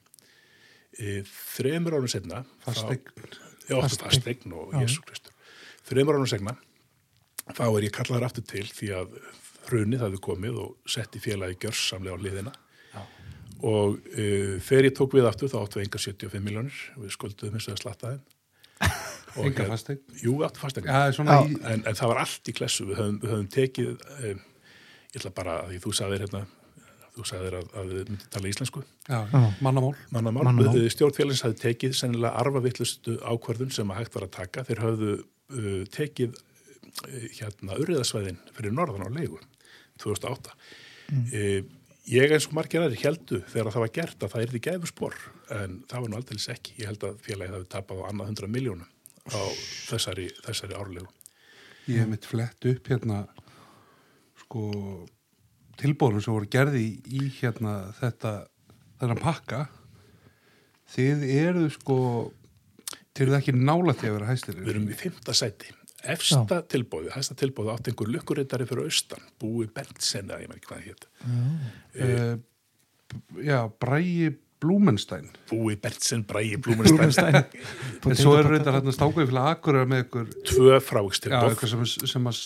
e, 0.98 1.22
setna 2.10 2.42
Fasteign. 2.64 3.02
já, 3.68 3.76
fasteign, 3.80 4.10
fasteign 4.10 4.56
og 4.56 4.74
Jésu 4.74 5.04
Kristur. 5.06 5.32
Þremur 5.88 6.18
árum 6.18 6.30
setna 6.30 6.56
þá 7.52 7.64
er 7.68 7.86
ég 7.88 7.94
kallaður 7.96 8.28
aftur 8.28 8.46
til 8.46 8.66
því 8.68 8.90
að 8.98 9.16
hrunið 9.68 10.04
hafði 10.06 10.20
komið 10.22 10.60
og 10.64 10.90
setti 10.90 11.22
félagi 11.22 11.58
gjörsamlega 11.62 12.18
á 12.18 12.24
liðina 12.24 12.52
og 13.62 13.94
uh, 13.94 14.54
þegar 14.58 14.88
ég 14.88 14.94
tók 14.98 15.12
við 15.14 15.28
aftur 15.28 15.50
þá 15.52 15.58
áttu 15.62 15.78
við 15.78 15.84
engar 15.86 16.04
75 16.06 16.46
miljónir 16.46 16.84
við 16.98 17.14
skulduðum 17.14 17.58
eins 17.58 17.68
og 17.68 17.76
að 17.76 17.84
slatta 17.84 18.14
þeim 18.14 18.22
Og 19.32 19.46
Enga 19.48 19.64
fasteign? 19.64 20.00
Jú, 20.20 20.34
Já, 20.42 21.12
svona 21.16 21.38
Já. 21.38 21.46
í, 21.48 21.54
en, 21.64 21.84
en 21.88 21.96
það 21.96 22.10
var 22.10 22.18
allt 22.24 22.50
í 22.50 22.54
klessu. 22.56 22.84
Við 22.88 22.98
höfum, 23.00 23.14
við 23.22 23.30
höfum 23.32 23.46
tekið 23.54 24.02
um, 24.28 24.42
ég 25.12 25.20
ætla 25.20 25.32
bara 25.36 25.54
að 25.62 25.70
því 25.72 25.78
þú 25.86 25.92
sagðir 25.96 26.24
hérna 26.26 26.42
þú 27.12 27.26
sagðir 27.28 27.56
að, 27.58 27.66
að 27.76 27.90
við 27.90 27.98
myndum 28.08 28.30
tala 28.32 28.50
íslensku. 28.50 28.82
Já, 29.08 29.18
mannamál. 29.28 29.50
Mannamál, 29.64 29.96
Mannamál. 30.14 30.46
mannamál. 30.48 30.94
stjórnfélagins 30.94 31.44
hafði 31.44 31.60
tekið 31.66 31.98
sennilega 31.98 32.40
arfavitlustu 32.40 33.18
ákvörðun 33.20 33.74
sem 33.74 33.92
að 33.92 34.00
hægt 34.00 34.16
var 34.16 34.26
að 34.26 34.32
taka. 34.38 34.64
Þeir 34.68 34.82
höfðu 34.86 35.12
uh, 35.18 35.82
tekið 35.92 36.38
uh, 36.38 37.28
hérna 37.36 37.78
urriðasvæðin 37.82 38.40
fyrir 38.56 38.76
norðan 38.76 39.06
á 39.06 39.10
leigu 39.12 39.40
2008 40.02 40.54
mm. 41.12 41.68
ég 42.10 42.32
eins 42.32 42.48
og 42.48 42.56
margir 42.56 42.82
aðri 42.82 42.98
heldu 43.04 43.42
þegar 43.52 43.74
það 43.74 43.84
var 43.84 43.92
gert 43.98 44.24
að 44.24 44.32
það 44.32 44.44
er 44.44 44.52
því 44.54 44.62
gæfu 44.66 44.88
spor 44.90 45.18
en 45.52 45.76
það 45.90 46.04
var 46.04 46.10
nú 46.10 46.18
aldrei 46.18 46.40
ekki. 46.56 46.78
Ég 46.80 46.88
held 46.90 47.04
að 47.06 47.20
félagið 47.26 47.58
hafi 47.58 47.68
tapað 47.76 48.02
á 48.02 48.04
annað 48.08 48.32
hundra 48.32 48.50
miljónum 48.50 48.88
á 49.30 49.42
þessari, 49.90 50.30
þessari 50.42 50.78
árlegu. 50.80 51.10
Ég 51.90 52.00
hef 52.02 52.10
mitt 52.10 52.26
flett 52.26 52.66
upp 52.72 52.88
hérna 52.90 53.24
sko 54.42 54.62
tilbúðum 55.80 56.22
sem 56.24 56.34
voru 56.34 56.48
gerði 56.52 56.84
í, 57.06 57.26
hérna 57.40 57.76
þetta 57.98 58.32
þennan 59.00 59.22
pakka 59.22 59.66
þið 60.92 61.24
eru 61.32 61.68
sko 61.72 61.98
til 63.16 63.28
það 63.28 63.38
ekki 63.38 63.54
nála 63.56 63.94
til 63.96 64.10
að 64.10 64.16
vera 64.18 64.30
hæstir 64.30 64.58
Við 64.58 64.74
erum 64.74 64.90
í 64.92 64.98
fymta 64.98 65.34
sæti. 65.36 65.72
Efsta 66.12 66.62
tilbóði, 66.66 67.12
hæsta 67.14 67.36
tilbóði 67.38 67.70
átt 67.70 67.88
einhver 67.92 68.08
lukkurittari 68.10 68.66
fyrir 68.66 68.88
austan, 68.88 69.22
búi 69.38 69.68
Berntsen, 69.70 70.32
eða 70.32 70.40
ég 70.42 70.50
maður 70.50 70.58
ekki 70.58 70.70
hvað 70.70 70.80
það 70.80 70.88
hétt. 70.88 71.04
uh, 72.02 72.32
já, 73.46 73.58
Bræi 73.84 74.32
Blúmenstein 74.62 75.26
Búi 75.50 75.74
Berntsen, 75.82 76.22
Bræi, 76.28 76.56
Blúmenstein, 76.62 77.38
en 78.06 78.16
svo 78.18 78.34
er 78.38 78.46
reyndar 78.46 78.76
hérna 78.78 78.94
stákuði 78.94 79.26
fyrir 79.28 79.40
akkurar 79.50 79.88
með 79.90 80.04
ykkur 80.04 80.28
tvö 80.48 80.76
eitthvað 80.78 81.72
sem, 81.72 81.82
sem, 82.12 82.28
að, 82.30 82.40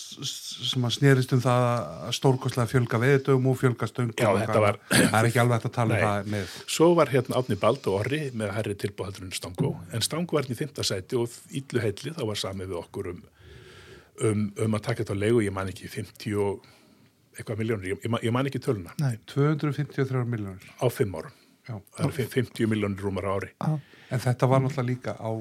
sem 0.71 0.87
að 0.89 0.95
snerist 0.97 1.35
um 1.37 1.43
það 1.43 1.65
að 1.69 2.15
stórkostlega 2.17 2.71
fjölga 2.73 3.01
veðdögum 3.03 3.49
og 3.51 3.59
fjölga 3.61 3.89
stöngum 3.91 4.17
Já, 4.17 4.29
og 4.31 4.39
þetta 4.41 4.57
hvað. 4.57 4.65
var- 4.67 4.79
Það 4.97 5.17
er. 5.21 5.29
Ekki 5.29 5.41
alveg 5.43 5.57
hægt 5.59 5.69
að 5.69 5.75
tala 5.77 5.97
um 5.99 6.05
það 6.07 6.31
með 6.35 6.55
Svo 6.77 6.89
var 6.97 7.13
hérna 7.13 7.39
Átni 7.41 7.59
Bald 7.61 7.89
og 7.91 7.99
Orri 8.01 8.21
með 8.33 8.53
herri 8.57 8.77
tilbóðhaldur 8.85 9.27
en 9.29 9.35
Stango, 9.37 9.73
en 9.93 10.05
Stango 10.05 10.37
var 10.39 10.47
hérna 10.47 10.57
í 10.57 10.61
fymta 10.63 10.85
sæti 10.87 11.19
og 11.21 11.37
íllu 11.61 11.83
heilli 11.85 12.15
þá 12.17 12.23
var 12.31 12.41
samið 12.43 12.73
við 12.73 12.79
okkur 12.81 13.11
um, 13.13 13.21
um, 14.25 14.47
um 14.65 14.77
að 14.79 14.85
taka 14.89 15.03
þetta 15.05 15.17
á 15.17 15.21
leigu, 15.23 15.43
ég 15.45 15.53
man 15.55 15.69
ekki 15.71 15.89
50 15.93 16.39
og 16.41 16.65
eitthvað 17.37 17.59
miljónir, 17.61 17.91
ég, 17.93 18.07
ég, 18.25 18.31
man- 18.33 18.47
ekki 18.49 18.61
töluna, 18.65 18.95
Nei, 18.97 19.17
253 19.29 20.23
miljónir 20.25 20.71
á 20.81 20.85
fimm 20.89 21.13
árum. 21.19 21.35
Já. 21.67 21.75
Það 21.97 22.05
eru 22.07 22.27
50 22.37 22.71
miljónir 22.71 23.03
rúmar 23.03 23.27
á 23.27 23.31
ári. 23.35 23.51
já, 23.59 23.79
En 24.07 24.23
þetta 24.23 24.47
var 24.47 24.63
náttúrulega 24.63 24.87
líka 24.87 25.17
á 25.19 25.31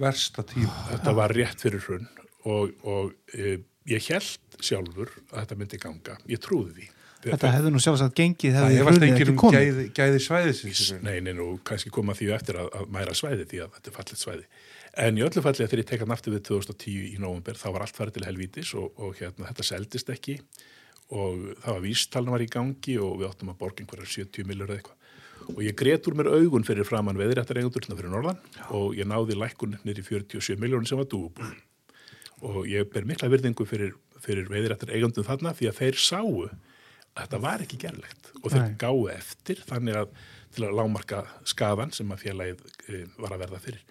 versta 0.00 0.42
tíma. 0.42 0.72
Þetta 0.90 1.14
var 1.14 1.34
rétt 1.36 1.62
fyrir 1.62 1.84
hrunn 1.86 2.08
og, 2.44 2.74
og 2.82 3.14
e, 3.36 3.60
ég 3.90 4.10
held 4.10 4.58
sjálfur 4.64 5.12
að 5.30 5.44
þetta 5.44 5.58
myndi 5.60 5.80
ganga. 5.82 6.18
Ég 6.30 6.42
trúði 6.42 6.74
því. 6.78 6.90
Þetta 7.24 7.50
hefði 7.54 7.70
nú 7.72 7.80
sjálfsagt 7.80 8.18
gengið 8.18 8.52
Það 8.52 8.66
hefði 8.66 8.80
hefast 8.80 8.98
hrunið 8.98 9.06
enginn 9.06 9.22
ekki 9.22 9.32
um 9.32 9.38
komið. 9.40 9.62
gæði, 9.64 9.84
gæði 9.96 10.18
svæðisins 10.20 10.80
nei, 11.00 11.14
nei, 11.24 11.32
nú 11.36 11.46
kannski 11.64 11.92
koma 11.94 12.16
því 12.16 12.28
eftir 12.36 12.58
að, 12.60 12.68
að 12.76 12.90
mæra 12.92 13.14
svæði 13.16 13.46
því 13.48 13.60
að 13.64 13.78
þetta 13.78 13.90
er 13.90 13.96
fallet 13.96 14.20
svæði. 14.20 14.44
En 15.04 15.16
í 15.18 15.24
öllu 15.24 15.44
falli 15.46 15.64
að 15.64 15.70
þegar 15.70 15.82
ég 15.82 15.88
tekan 15.88 16.12
aftur 16.14 16.34
við 16.34 16.42
2010 16.50 17.06
í 17.14 17.16
november 17.22 17.56
þá 17.56 17.64
var 17.70 17.86
allt 17.86 17.96
farið 17.96 18.18
til 18.18 18.26
helvítis 18.28 18.74
og, 18.76 18.92
og 19.00 19.16
hérna, 19.22 19.48
þetta 19.48 19.66
seldist 19.70 20.12
ekki. 20.12 20.36
Og 21.16 21.48
það 21.64 21.70
var 21.70 21.82
vístalna 21.86 22.34
var 22.36 22.44
í 22.44 22.50
gangi 22.52 22.98
og 23.00 23.16
við 23.22 23.30
áttum 23.30 23.54
að 23.54 23.58
borga 23.64 23.84
einhverjar 23.84 24.12
70 24.18 24.50
millur 24.50 24.68
eða 24.68 24.82
eitthvað 24.82 25.03
og 25.52 25.60
ég 25.64 25.76
gret 25.78 26.06
úr 26.08 26.16
mér 26.18 26.32
augun 26.32 26.66
fyrir 26.66 26.86
framann 26.88 27.18
veðirættar 27.20 27.60
eigundur 27.60 27.86
fyrir 27.88 28.12
norðan 28.12 28.40
og 28.70 28.94
ég 28.98 29.08
náði 29.08 29.36
lækkun 29.38 29.78
í 29.82 29.96
47 30.00 30.60
miljónir 30.60 30.88
sem 30.88 31.00
var 31.00 31.08
dúbúl 31.10 31.54
og 32.44 32.64
ég 32.68 32.88
ber 32.92 33.06
mikla 33.08 33.30
virðingu 33.32 33.66
fyrir, 33.68 33.94
fyrir 34.20 34.48
veiðirættar 34.50 34.94
eigundum 34.94 35.26
þarna 35.26 35.54
því 35.56 35.70
að 35.70 35.80
þeir 35.80 36.00
sáu 36.00 36.46
að 37.14 37.20
þetta 37.20 37.42
var 37.44 37.64
ekki 37.64 37.80
gerlegt 37.84 38.32
og 38.42 38.48
þeir 38.50 38.64
Nei. 38.64 38.78
gáu 38.80 39.04
eftir 39.12 39.62
þannig 39.68 40.00
að 40.02 40.16
til 40.54 40.68
að 40.68 40.76
lámarka 40.78 41.24
skaðan 41.48 41.92
sem 41.94 42.10
að 42.14 42.22
félagið 42.28 42.60
e, 42.86 43.00
var 43.18 43.34
að 43.34 43.44
verða 43.44 43.60
fyrir. 43.62 43.82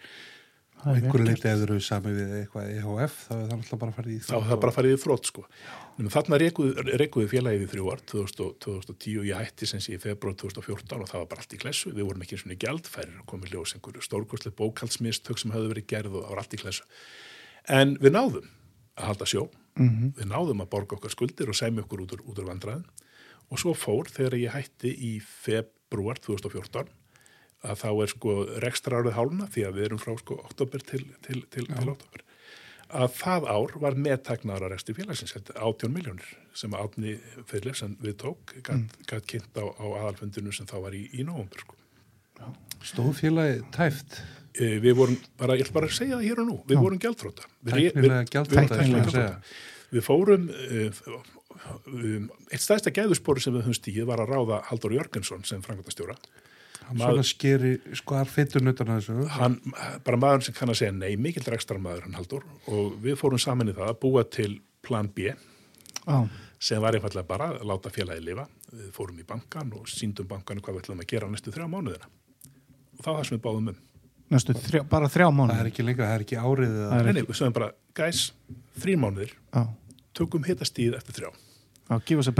Það 0.83 0.91
er 0.91 0.99
einhverju 0.99 1.27
leiti 1.27 1.47
eða 1.47 1.63
eru 1.67 1.77
sami 1.83 2.11
við 2.13 2.31
eitthvað 2.41 2.69
EHF 2.73 3.15
þá 3.23 3.33
er 3.33 3.39
það 3.39 3.53
náttúrulega 3.53 3.79
bara 3.83 3.91
að 3.93 3.97
fara 3.97 4.11
í 4.13 4.17
Þá 4.23 4.33
var 4.35 4.47
það 4.49 4.61
bara 4.63 4.75
farið 4.75 4.93
í 4.93 4.99
þrótt 5.03 5.29
sko. 5.29 5.45
Nefnum, 5.93 6.11
þarna 6.13 6.39
rekuði, 6.43 6.85
rekuði 7.03 7.31
félagið 7.31 7.63
í 7.63 7.69
þrjú 7.73 7.89
ár 7.93 8.03
2000, 8.13 8.57
2010 8.67 9.19
og 9.21 9.27
ég 9.29 9.41
hætti 9.43 9.69
sem 9.69 9.83
sé 9.83 9.95
í 9.95 10.01
februar 10.03 10.35
2014 10.43 10.99
og 10.99 11.09
það 11.11 11.23
var 11.23 11.29
bara 11.31 11.45
allt 11.45 11.55
í 11.55 11.61
klessu. 11.63 11.93
Við 11.95 12.07
vorum 12.09 12.25
ekki 12.25 12.37
eins 12.37 12.45
og 12.47 12.63
gjaldfærir 12.65 13.19
og 13.21 13.27
komið 13.31 13.55
ljós 13.55 13.75
einhverju 13.77 14.03
stórkostlega 14.09 14.59
bókaldsmistök 14.59 15.39
sem 15.39 15.53
höfðu 15.55 15.71
verið 15.73 15.87
gerð 15.93 16.17
og 16.19 16.25
það 16.25 16.33
var 16.35 16.43
allt 16.43 16.57
í 16.57 16.61
klessu. 16.63 16.87
En 17.71 17.95
við 18.03 18.17
náðum 18.17 18.49
að 18.99 19.07
halda 19.13 19.29
sjó 19.29 19.47
Mhm. 19.73 20.13
við 20.19 20.27
náðum 20.29 20.61
að 20.61 20.69
borga 20.69 20.97
okkar 20.97 21.09
skuldir 21.09 21.49
og 21.49 21.55
semja 21.57 21.81
okkur 21.81 22.03
út 22.05 22.11
úr, 22.13 22.21
út 22.29 22.37
úr 22.37 22.45
vandræðum 22.45 22.83
og 23.49 23.57
svo 23.57 23.73
fór 23.73 24.05
þegar 24.05 24.35
ég 24.37 24.53
hætti 24.53 24.91
í 24.93 25.13
februar 25.21 26.19
2014 26.21 26.91
að 27.63 27.79
þá 27.83 27.89
er 27.93 28.11
sko 28.11 28.35
rekstrarárið 28.63 29.17
hálna 29.17 29.47
því 29.53 29.65
að 29.67 29.79
við 29.79 29.87
erum 29.87 30.03
frá 30.03 30.13
sko 30.19 30.37
oktober 30.43 30.83
til, 30.83 31.03
til, 31.25 31.39
til, 31.53 31.65
til 31.69 31.93
oktober 31.95 32.25
að 32.93 33.15
það 33.17 33.47
ár 33.49 33.71
var 33.81 33.95
meðtaknaðar 33.97 34.67
að 34.67 34.73
resti 34.75 34.93
félagsins, 34.93 35.33
þetta 35.33 35.55
er 35.55 35.63
18 35.65 35.93
miljónir 35.95 36.27
sem 36.53 36.75
átni 36.77 37.15
fyrir 37.49 37.73
sem 37.77 37.95
við 38.03 38.19
tók 38.21 38.53
gætt 38.59 39.09
mm. 39.09 39.23
kynnt 39.31 39.57
á, 39.57 39.65
á 39.65 39.85
aðalfundinu 40.03 40.53
sem 40.53 40.69
þá 40.69 40.75
var 40.83 40.97
í, 40.97 41.07
í 41.09 41.25
nóvumber 41.25 41.63
sko. 41.63 41.79
Stóðfélagi 42.83 43.63
tæft, 43.73 44.19
E, 44.53 44.75
við 44.81 44.97
vorum, 44.99 45.15
bara, 45.39 45.55
ég 45.57 45.65
ætla 45.65 45.79
bara 45.79 45.89
að 45.89 45.95
segja 45.97 46.17
það 46.19 46.27
hér 46.27 46.41
og 46.43 46.49
nú, 46.49 46.55
við 46.69 46.77
Já. 46.77 46.81
vorum 46.83 46.99
gjaldþróta. 47.01 47.47
Við, 47.65 47.87
við, 49.93 50.01
fórum, 50.05 50.45
uh, 50.53 50.99
um, 51.89 52.27
eitt 52.51 52.61
stæðsta 52.61 52.93
gæðuspori 52.93 53.41
sem 53.41 53.55
við 53.55 53.65
höfum 53.65 53.77
stíð 53.79 54.05
var 54.09 54.21
að 54.21 54.33
ráða 54.35 54.59
Haldur 54.69 54.93
Jörgensson 54.93 55.45
sem 55.49 55.63
frangotastjóra. 55.65 56.17
Hann 56.87 57.01
svona 57.01 57.25
skeri 57.27 57.73
skar 57.97 58.29
fytun 58.29 58.71
utan 58.71 58.91
að 58.93 59.01
þessu. 59.01 59.27
Hann, 59.37 59.57
bara 60.05 60.19
maður 60.19 60.47
sem 60.47 60.55
kann 60.57 60.71
að 60.73 60.79
segja 60.81 60.95
nei, 60.95 61.13
mikill 61.19 61.45
rekstar 61.47 61.79
maður 61.81 62.07
hann 62.07 62.17
Haldur 62.17 62.45
og 62.71 62.97
við 63.03 63.17
fórum 63.19 63.41
saman 63.41 63.71
í 63.71 63.75
það 63.77 63.91
að 63.91 63.99
búa 64.03 64.25
til 64.27 64.49
plan 64.83 65.09
B 65.13 65.31
Já, 66.03 66.17
sem 66.59 66.81
var 66.83 66.97
einfallega 66.97 67.27
bara 67.27 67.49
að 67.53 67.65
láta 67.69 67.91
félagi 67.93 68.23
lifa. 68.25 68.47
Við 68.73 68.91
fórum 68.95 69.19
í 69.21 69.25
bankan 69.27 69.71
og 69.77 69.87
síndum 69.91 70.27
bankan 70.29 70.61
hvað 70.63 70.77
við 70.77 70.85
ætlum 70.85 71.03
að 71.03 71.09
gera 71.13 71.31
næstu 71.31 71.53
þrjá 71.53 71.67
mánuðina. 71.71 72.09
Og 72.97 73.03
það 73.03 73.09
var 73.11 73.19
það 73.19 73.27
sem 73.29 73.37
við 73.37 73.43
báðum 73.47 73.71
um. 73.73 73.81
næstu 74.33 74.57
þrjá, 74.57 74.83
bara 74.89 75.11
þrjá 75.11 75.27
Það 75.27 75.37
mánu 75.39 75.57
er 75.59 75.71
ekki 75.71 75.87
lengra, 75.87 76.09
það 76.09 76.15
er 76.19 76.25
ekki 76.27 76.39
árið 76.39 76.71
eða... 76.73 76.89
Það 76.89 76.99
er 76.99 77.07
Nei, 77.07 77.13
nei, 77.13 77.25
við 77.27 77.39
sögum 77.39 77.57
bara, 77.59 77.69
guys, 77.99 78.23
þrjir 78.83 79.01
mánuðir, 79.03 79.35
Já, 79.53 79.63
tökum 80.17 80.47
hitastíð 80.47 80.97
eftir 80.99 81.19
þrjá. 81.19 81.29
já, 81.89 81.95
gefa 82.09 82.27
sér 82.27 82.37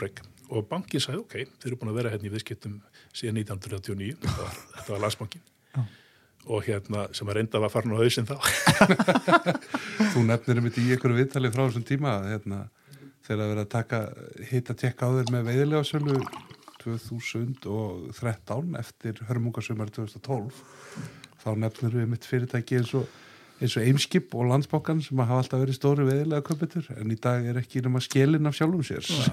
breyk 0.00 0.24
og 0.50 0.66
bankin 0.70 1.02
sagði 1.02 1.22
ok, 1.22 1.36
þeir 1.60 1.70
eru 1.70 1.78
búin 1.80 1.92
að 1.92 2.00
vera 2.00 2.12
hérna 2.14 2.28
í 2.28 2.32
viðskiptum 2.34 2.80
síðan 3.16 3.40
1939 3.42 4.16
þetta 4.22 4.42
var, 4.42 4.58
var 4.88 5.02
landsbankin 5.04 5.44
Já. 5.74 5.82
og 6.46 6.66
hérna 6.68 7.06
sem 7.16 7.30
að 7.30 7.38
reynda 7.40 7.62
var 7.62 7.72
farin 7.74 7.94
á 7.96 8.00
hausinn 8.00 8.28
þá. 8.28 8.36
Þú 10.14 10.24
nefnir 10.28 10.60
um 10.60 10.68
þetta 10.68 10.84
í 10.84 10.96
ykkur 10.96 11.16
viðtali 11.16 11.52
frá 11.54 11.64
þessum 11.66 11.86
tíma 11.88 12.16
hérna, 12.28 12.58
þegar 13.26 13.44
að 13.44 13.52
vera 13.54 13.66
að 13.66 13.72
taka 13.74 14.02
hitt 14.52 14.72
að 14.72 14.80
tekka 14.84 15.10
á 15.10 15.14
þér 15.18 15.32
með 15.34 15.50
veiðilega 15.50 15.88
sölu 15.90 16.20
2013 16.86 18.76
eftir 18.78 19.22
hörmungasumar 19.26 19.90
2012 19.90 20.60
þá 21.42 21.48
nefnir 21.58 21.96
við 21.98 22.12
mitt 22.12 22.26
fyrirtæki 22.26 22.78
eins 22.78 22.92
og 22.98 23.10
eins 23.56 23.76
og 23.78 23.86
Eimskip 23.88 24.34
og 24.36 24.50
Landsbókan 24.50 25.00
sem 25.04 25.20
hafa 25.22 25.38
alltaf 25.40 25.62
verið 25.62 25.78
stóri 25.78 26.04
veðilega 26.04 26.44
köpetur 26.44 26.90
en 26.92 27.12
í 27.12 27.16
dag 27.22 27.46
er 27.48 27.60
ekki 27.62 27.80
nema 27.84 28.02
skilin 28.04 28.48
af 28.48 28.56
sjálfum 28.58 28.84
sér. 28.84 29.06
Já, 29.06 29.32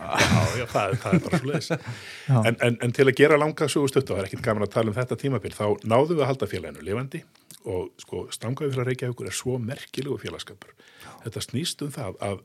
já, 0.59 0.65
það, 0.71 0.95
það 1.03 1.17
er 1.17 1.23
bara 1.25 1.39
svo 1.41 1.49
leiðis 1.49 1.69
en, 2.47 2.55
en, 2.55 2.77
en 2.87 2.95
til 2.95 3.07
að 3.09 3.17
gera 3.19 3.39
langa 3.39 3.67
sögustött 3.67 4.07
og 4.07 4.15
það 4.15 4.23
er 4.23 4.29
ekkit 4.29 4.45
gaman 4.47 4.67
að 4.67 4.73
tala 4.77 4.93
um 4.93 4.97
þetta 4.97 5.19
tímabil 5.19 5.53
þá 5.57 5.65
náðum 5.83 6.15
við 6.15 6.23
að 6.23 6.31
halda 6.31 6.49
félaginu 6.53 6.87
lifandi 6.87 7.23
og 7.63 7.91
sko 8.03 8.25
stangaði 8.35 8.73
fyrir 8.73 8.85
að 8.85 8.91
reykja 8.91 9.11
ykkur 9.11 9.29
er 9.29 9.37
svo 9.39 9.59
merkilegu 9.59 10.19
félagskapur 10.23 10.75
þetta 11.25 11.43
snýst 11.43 11.83
um 11.83 11.91
það 11.95 12.19
að, 12.29 12.43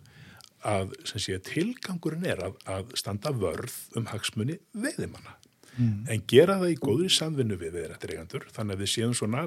að 0.74 0.94
sem 1.12 1.22
sé, 1.22 1.40
tilgangurinn 1.46 2.26
er 2.26 2.42
að, 2.48 2.58
að 2.66 2.94
standa 2.98 3.34
vörð 3.34 3.78
um 3.98 4.10
hagsmunni 4.10 4.58
veiðimanna. 4.74 5.38
Mm. 5.78 6.08
en 6.10 6.22
gera 6.26 6.56
það 6.58 6.72
í 6.72 6.78
góðri 6.82 7.08
samvinnu 7.14 7.54
við 7.54 7.76
viðrættireigandur 7.76 8.48
þannig 8.50 8.74
að 8.74 8.80
við 8.82 8.88
séum 8.90 9.12
svona 9.14 9.44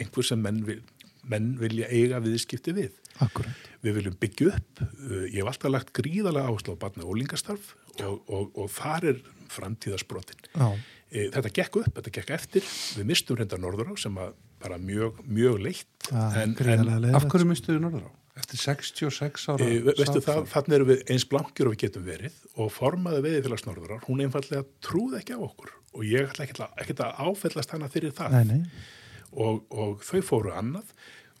einhver 0.00 0.24
sem 0.24 0.40
menn, 0.40 0.62
vil, 0.64 0.78
menn 1.30 1.54
vilja 1.60 1.88
eiga 1.92 2.20
viðskipti 2.24 2.74
við. 2.76 3.00
Akkurat 3.22 3.70
Við 3.84 3.98
viljum 3.98 4.14
byggja 4.18 4.50
upp, 4.56 4.80
uh, 4.80 5.24
ég 5.28 5.40
hef 5.42 5.50
alltaf 5.52 5.70
lagt 5.70 5.92
gríðalega 5.94 6.50
áherslu 6.50 6.74
á 6.74 6.82
barna 6.82 7.04
og 7.04 7.14
ólingastarf 7.14 7.74
og, 8.00 8.16
og, 8.26 8.50
og 8.58 8.70
þar 8.74 9.10
er 9.12 9.20
framtíðarsbrotin. 9.54 10.40
Já, 10.56 10.72
E, 11.14 11.28
þetta 11.30 11.52
gekk 11.54 11.78
upp, 11.84 11.94
þetta 12.00 12.12
gekk 12.16 12.34
eftir, 12.34 12.66
við 12.98 13.06
mistum 13.12 13.38
reynda 13.38 13.58
norður 13.60 13.92
á 13.92 14.02
sem 14.02 14.16
að 14.18 14.34
bara 14.64 14.80
mjög, 14.82 15.20
mjög 15.30 15.60
leitt 15.62 16.08
er 16.10 16.40
en, 16.42 16.54
en. 16.58 17.10
Af 17.14 17.26
hverju 17.30 17.46
mistuðu 17.46 17.82
norður 17.84 18.08
á? 18.08 18.12
Eftir 18.34 18.58
66 18.58 19.44
ára 19.52 19.66
e, 19.68 19.76
veistu 19.92 20.22
það, 20.24 20.40
þannig 20.50 20.76
erum 20.78 20.90
við 20.90 21.04
eins 21.14 21.26
blankjur 21.30 21.70
og 21.70 21.76
við 21.76 21.84
getum 21.84 22.06
verið 22.08 22.40
og 22.58 22.72
formaði 22.74 23.22
veiðifélags 23.28 23.66
norður 23.68 23.94
á, 23.94 23.98
hún 24.08 24.24
einfallega 24.24 24.66
trúði 24.82 25.20
ekki 25.20 25.38
á 25.38 25.40
okkur 25.46 25.70
og 25.94 26.08
ég 26.08 26.32
ætla 26.32 26.48
ekki 26.48 26.58
að, 26.58 26.74
ekki 26.82 26.98
að 26.98 27.22
áfellast 27.28 27.76
hana 27.76 27.90
fyrir 27.92 28.16
það. 28.16 28.34
Nei, 28.34 28.56
nei, 28.56 28.82
og, 29.36 29.62
og 29.70 30.02
þau 30.06 30.22
fóru 30.24 30.54
annað 30.56 30.94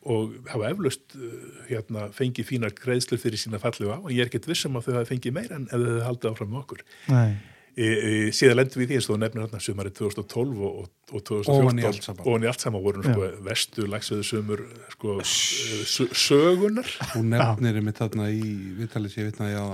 og 0.04 0.34
hafa 0.52 0.68
eflaust 0.74 1.14
uh, 1.16 1.32
hérna, 1.70 2.10
fengið 2.12 2.44
fínar 2.50 2.74
greiðslur 2.76 3.20
fyrir 3.22 3.40
sína 3.40 3.56
fallegu 3.62 3.88
á. 3.94 3.98
Og 4.04 4.10
ég 4.12 4.20
er 4.20 4.28
ekkert 4.28 4.50
vissum 4.50 4.76
að 4.76 4.90
þau 4.90 4.94
hafa 4.98 5.08
fengið 5.14 5.32
meira 5.38 5.56
en 5.56 5.64
ef 5.72 5.80
þau 5.80 6.02
haldið 6.10 6.30
áfram 6.34 6.50
með 6.52 6.62
okkur. 6.66 6.82
nei. 7.08 7.34
E, 7.74 7.86
e, 7.90 8.10
síðan 8.30 8.54
lendum 8.60 8.78
við 8.78 8.84
í 8.84 8.86
því 8.92 8.96
eins 9.00 9.06
og 9.08 9.16
þú 9.16 9.16
nefnir 9.18 9.42
hérna 9.48 9.58
sumarið 9.64 9.94
2012 9.98 10.60
og, 10.62 10.74
og, 10.84 10.90
og 11.18 11.22
2014 11.26 11.56
Ofan 11.64 11.80
í 11.80 11.86
allt 11.88 12.04
saman. 12.06 12.20
ofan 12.30 12.44
í 12.44 12.48
allt 12.52 12.62
saman 12.62 12.84
voru 12.84 13.02
sko, 13.02 13.30
vestu 13.48 13.86
lagsveðu 13.90 14.26
sumur 14.28 14.62
sko, 14.92 15.16
s- 15.26 16.12
sögunar 16.22 16.92
Þú 17.16 17.24
nefnir 17.32 17.80
einmitt 17.80 17.98
þarna 17.98 18.28
í 18.30 18.52
viðtalið 18.78 19.10
sem 19.16 19.24
ég 19.24 19.32
vitnaði 19.32 19.58
á 19.58 19.64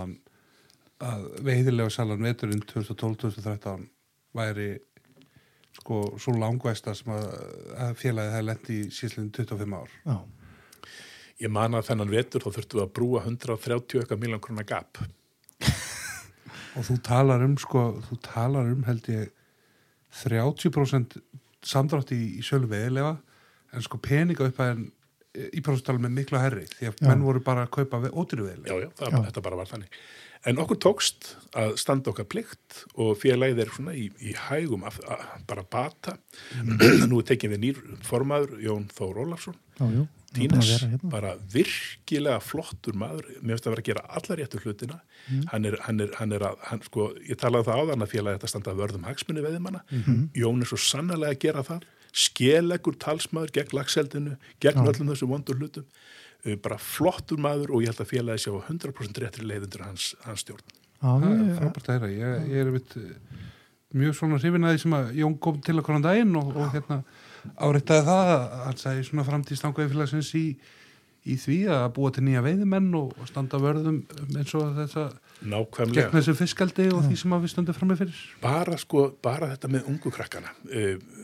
að 1.10 1.26
veiðilega 1.50 1.92
salan 1.92 2.24
veturinn 2.24 2.64
2012-2013 2.72 3.84
væri 4.40 4.70
sko 5.80 6.00
svo 6.20 6.34
langvæsta 6.38 6.94
sem 6.96 7.10
að, 7.14 7.24
að 7.86 7.96
félagið 8.00 8.34
hefði 8.36 8.46
lent 8.50 8.70
í 8.70 8.78
síðslegin 8.94 9.32
25 9.40 9.74
ár. 9.80 9.96
Já, 10.06 10.16
ég 11.46 11.52
man 11.56 11.74
að 11.78 11.88
þennan 11.90 12.12
vetur 12.12 12.44
þá 12.44 12.50
þurftum 12.58 12.80
við 12.80 12.86
að 12.86 12.94
brúa 13.00 13.24
130 13.26 14.02
eitthvað 14.02 14.22
miljón 14.24 14.44
krona 14.44 14.66
gap 14.68 15.00
Og 16.78 16.84
þú 16.86 16.96
talar 17.02 17.42
um 17.42 17.56
sko, 17.58 17.80
þú 18.06 18.16
talar 18.22 18.68
um 18.70 18.84
held 18.86 19.08
ég 19.10 19.32
30% 20.20 21.18
samdrátt 21.66 22.12
í, 22.14 22.20
í 22.38 22.44
sölu 22.46 22.68
veiðilega 22.70 23.16
en 23.74 23.84
sko 23.84 23.98
peninga 24.02 24.46
upp 24.50 24.60
að 24.62 24.72
en 24.74 24.84
í 25.54 25.60
prófstalum 25.62 26.02
með 26.06 26.14
miklu 26.16 26.40
herri 26.42 26.64
því 26.72 26.88
að 26.90 26.96
Já. 27.04 27.06
menn 27.06 27.22
voru 27.22 27.42
bara 27.46 27.66
að 27.66 27.72
kaupa 27.76 28.00
ódýru 28.10 28.48
veiðilega. 28.48 28.70
já, 28.74 28.80
já, 28.82 28.90
það, 28.98 29.12
Já. 29.14 29.20
þetta 29.28 29.42
bara 29.46 29.58
var 29.60 29.68
þannig 29.70 29.98
en 30.48 30.56
okkur 30.62 30.78
tókst 30.80 31.34
að 31.58 31.74
standa 31.76 32.10
okkar 32.12 32.24
plikt 32.30 32.84
og 32.94 33.16
félagið 33.20 33.58
er 33.64 33.72
svona 33.74 33.92
í, 33.98 34.06
í 34.24 34.32
hægum 34.48 34.86
að, 34.88 35.00
að 35.04 35.26
bara 35.50 35.64
bata 35.68 36.14
nú 37.10 37.20
tekjum 37.26 37.52
við 37.56 37.60
nýr 37.66 37.82
formaður 38.06 38.56
Jón 38.64 38.86
Þór 38.96 39.20
Ólafsson 39.26 39.58
já, 39.80 39.84
jú 39.98 40.06
Tínes, 40.30 40.68
hérna. 40.86 41.08
bara 41.10 41.32
virkilega 41.50 42.38
flottur 42.38 42.94
maður, 42.94 43.26
mér 43.42 43.56
finnst 43.56 43.64
að 43.66 43.72
vera 43.74 43.82
að 43.82 43.88
gera 43.88 44.02
alla 44.14 44.36
réttu 44.38 44.60
hlutina, 44.62 45.00
Mm. 45.30 45.40
hann 45.50 45.64
er, 45.66 45.74
hann 45.84 46.00
er, 46.00 46.12
hann 46.16 46.32
er 46.32 46.40
að, 46.46 46.60
hann, 46.70 46.80
sko, 46.86 47.08
ég 47.28 47.36
talaði 47.36 47.66
það 47.66 47.80
áðan 47.82 48.04
að 48.06 48.12
félagi 48.12 48.38
þetta 48.38 48.48
standa 48.52 48.70
að 48.72 48.78
vörðum 48.80 49.04
hagsmunni 49.08 49.42
veðimanna, 49.44 49.80
Mhm. 49.90 50.20
Jón 50.38 50.62
er 50.62 50.70
svo 50.70 50.78
sannlega 50.80 51.34
að 51.34 51.40
gera 51.42 51.62
það, 51.66 51.82
skelegur 52.14 52.96
talsmaður 53.02 53.52
gegn 53.58 53.74
lagseldinu, 53.76 54.36
gegn 54.62 54.80
Já. 54.80 54.86
öllum 54.92 55.10
þessum 55.10 55.28
vondur 55.34 55.58
hlutum, 55.58 55.84
bara 56.64 56.78
flottur 56.80 57.40
maður 57.42 57.74
og 57.76 57.82
ég 57.84 57.92
held 57.92 58.00
að 58.04 58.10
félagi 58.14 58.44
sjá 58.46 58.52
100% 58.56 59.20
réttri 59.24 59.44
leiðundur 59.46 59.84
hans, 59.86 60.14
hans 60.24 60.44
stjórn. 60.46 60.64
Já, 61.00 61.10
Það 61.20 61.30
er 61.32 61.54
frábært 61.60 61.88
að 61.88 61.96
heyra. 61.96 62.10
Ég, 62.12 62.50
ég 62.50 62.60
er 62.60 62.70
einmitt 62.70 62.96
eh, 63.00 63.46
mjög 64.00 64.16
svona 64.18 64.38
hrifin 64.40 64.66
að 64.68 64.74
því 64.76 64.82
sem 64.84 64.96
að 65.00 65.14
Jón 65.20 65.38
kom 65.42 65.60
til 65.64 65.78
okkur 65.80 65.98
á 66.00 66.06
daginn 66.10 66.36
og, 66.40 66.50
og 66.56 66.74
hérna 66.74 67.00
áreitaði 67.56 68.04
það 68.10 68.34
að 68.34 68.44
hann 68.66 68.78
sagði 68.82 69.06
svona 69.08 69.24
framtíð 69.30 69.60
stangaði 69.62 69.92
félagsins 69.94 70.30
í, 70.36 70.44
í 71.24 71.36
því 71.40 71.56
að 71.72 71.86
búa 71.96 72.12
til 72.14 72.24
nýja 72.26 72.42
veiðimenn 72.44 72.90
og, 73.00 73.14
og 73.16 73.30
standa 73.30 73.60
vörðum 73.60 74.02
um 74.04 74.36
eins 74.40 74.52
og 74.58 74.74
þessa 74.76 75.06
gegn 75.40 75.50
Nákvæmlega. 75.54 76.10
þessu 76.12 76.34
fiskaldi 76.36 76.90
og 76.92 77.06
því 77.08 77.16
sem 77.16 77.32
að 77.32 77.46
við 77.46 77.52
stöndum 77.54 77.76
frammi 77.78 77.96
fyrir. 77.96 78.18
bara 78.42 78.76
sko, 78.80 79.06
bara 79.24 79.48
þetta 79.54 79.70
með 79.72 79.88
ungu 79.88 80.12
krakkana 80.12 80.52
uh, 80.68 81.19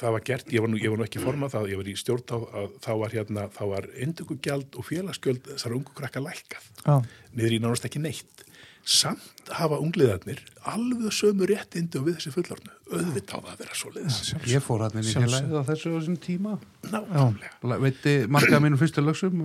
það 0.00 0.14
var 0.16 0.24
gert, 0.30 0.52
ég 0.54 0.64
var 0.64 0.70
nú, 0.72 0.78
ég 0.80 0.92
var 0.92 1.00
nú 1.00 1.06
ekki 1.06 1.22
formað 1.22 1.54
það, 1.56 1.70
ég 1.72 1.80
var 1.80 1.88
í 1.92 1.96
stjórn 2.00 2.26
þá, 2.30 2.36
að, 2.60 2.68
þá 2.86 2.90
var 3.04 3.16
hérna, 3.16 3.48
þá 3.56 3.62
var 3.74 3.88
indökugjald 4.06 4.78
og 4.80 4.86
félagsgjöld 4.90 5.42
þessar 5.54 5.76
ungu 5.78 5.96
krakka 5.98 6.22
lækkað. 6.24 6.70
Já, 6.86 6.94
niður 7.36 7.56
í 7.56 7.60
nánast 7.64 7.88
ekki 7.90 8.02
neitt. 8.04 8.46
Samt 8.90 9.50
hafa 9.52 9.76
ungliðarnir 9.84 10.38
alveg 10.72 11.12
sömu 11.12 11.44
réttindi 11.50 11.98
og 12.00 12.06
við 12.06 12.14
þessi 12.16 12.30
fullornu 12.32 12.70
auðvitað 12.88 13.34
á 13.36 13.40
það 13.44 13.50
að 13.52 13.58
vera 13.60 13.76
svo 13.76 13.90
leiðis 13.92 14.30
Ég 14.48 14.64
fór 14.64 14.80
hann 14.86 14.96
inn 14.96 15.04
í 15.04 15.12
félagið 15.18 15.52
á 15.60 15.62
þessu 15.68 15.90
á 15.92 15.94
þessum 15.98 16.16
tíma. 16.24 16.54
nákvæmlega. 16.88 17.76
Veitti 17.84 18.14
marga 18.32 18.60
mínum 18.64 18.80
fyrstu 18.80 19.04
lögsum 19.04 19.42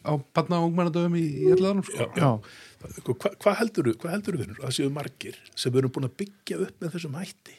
á 0.00 0.12
barna 0.34 0.62
og 0.62 0.70
ungmennadöfum 0.70 1.18
í, 1.20 1.24
já, 1.44 1.54
Sko. 1.60 2.08
já. 2.16 2.30
Sko, 2.96 3.14
Hvað 3.20 3.36
hva 3.44 3.54
heldur 3.60 3.90
þú, 3.90 3.94
hvað 4.00 4.16
heldur 4.16 4.34
þú 4.38 4.42
vinnur, 4.46 4.58
að 4.62 4.64
það 4.70 4.74
séu 4.80 4.90
margir 4.96 5.38
sem 5.54 5.76
erum 5.76 5.92
búin 5.92 6.08
að 6.08 6.16
byggja 6.24 6.60
upp 6.64 6.80
með 6.80 6.96
þessum 6.96 7.20
hætti 7.20 7.58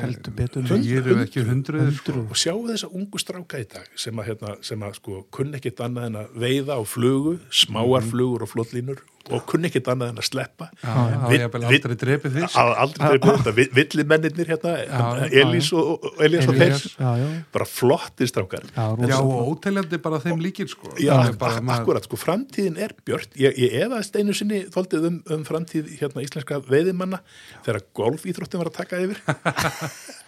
heldur 0.00 0.32
betur. 0.36 0.64
Sko. 0.64 2.22
og 2.22 2.36
sjáu 2.38 2.62
þessa 2.68 2.88
ungu 2.88 3.20
stráka 3.20 3.60
í 3.60 3.66
dag 3.68 3.86
sem 3.98 4.16
að, 4.16 4.30
hérna, 4.30 4.56
sem 4.64 4.82
að 4.86 4.94
sko, 5.00 5.22
kunn 5.34 5.54
ekkit 5.58 5.82
annað 5.84 6.10
en 6.10 6.20
að 6.22 6.36
veiða 6.44 6.78
á 6.80 6.82
flugu, 6.86 7.38
smáar 7.52 8.06
flugur 8.06 8.46
og 8.46 8.52
flottlínur 8.54 9.02
og 9.30 9.42
kunni 9.48 9.68
ekkit 9.68 9.88
annað 9.92 10.12
en 10.14 10.20
að 10.22 10.26
sleppa. 10.26 10.68
Hef 10.80 11.26
vi- 11.30 11.40
aldrei 11.68 11.96
drepið 12.00 12.36
fisk 12.38 12.56
að 12.58 12.70
aldrei 12.84 13.08
dreipið 13.10 13.42
þetta 13.44 13.74
villimennir 13.76 14.48
hérna, 14.48 14.72
Já, 14.80 15.28
Elís 15.42 15.68
og, 15.76 16.06
Elís 16.24 16.48
og 16.48 16.56
já, 16.56 17.28
bara 17.52 17.66
flottir 17.68 18.30
strákar. 18.30 18.64
Já, 18.74 19.18
og 19.20 19.52
óteljandi 19.52 20.00
bara 20.02 20.22
þeim 20.24 20.40
líkir 20.40 20.70
sko. 20.72 20.94
Já, 20.98 21.14
Það 21.40 21.60
er 21.60 21.74
akkurat, 21.76 22.08
sko, 22.08 22.16
framtíðin 22.16 22.78
er 22.80 22.94
björt. 23.04 23.36
Ég, 23.36 23.54
ég 23.60 23.76
efaðist 23.84 24.16
einu 24.16 24.32
sinni 24.36 24.64
þóldið 24.72 25.06
um, 25.10 25.20
um 25.36 25.44
framtíð 25.44 25.92
hérna 26.00 26.24
íslenska 26.24 26.62
veiðimanna 26.66 27.20
þegar 27.66 27.84
golfíþróttin 27.94 28.62
var 28.64 28.72
að 28.72 28.80
taka 28.80 29.04
yfir. 29.04 29.20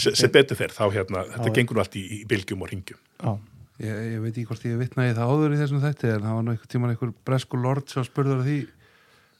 Sem, 0.00 0.30
betur 0.32 0.56
fer 0.58 0.72
þá 0.74 0.86
hérna, 0.90 1.24
þetta 1.34 1.50
gengur 1.54 1.76
nú 1.76 1.82
allt 1.84 1.98
í, 2.00 2.02
í 2.02 2.20
bylgjum 2.26 2.64
og 2.64 2.70
ringjum 2.72 2.98
já, 2.98 3.34
Ég, 3.82 3.90
ég 4.14 4.20
veit 4.22 4.32
ekki 4.36 4.46
hvort 4.46 4.64
ég 4.68 4.76
vitnaði 4.78 5.14
það 5.16 5.30
áður 5.34 5.54
í 5.56 5.58
þessum 5.58 5.80
þætti 5.82 6.10
en 6.14 6.22
það 6.22 6.34
var 6.36 6.44
nú 6.46 6.52
einhver 6.54 6.70
tíman 6.70 6.92
einhver 6.94 7.10
bresku 7.26 7.58
lord 7.58 7.88
sem 7.90 8.04
spurður 8.06 8.44
því 8.46 8.58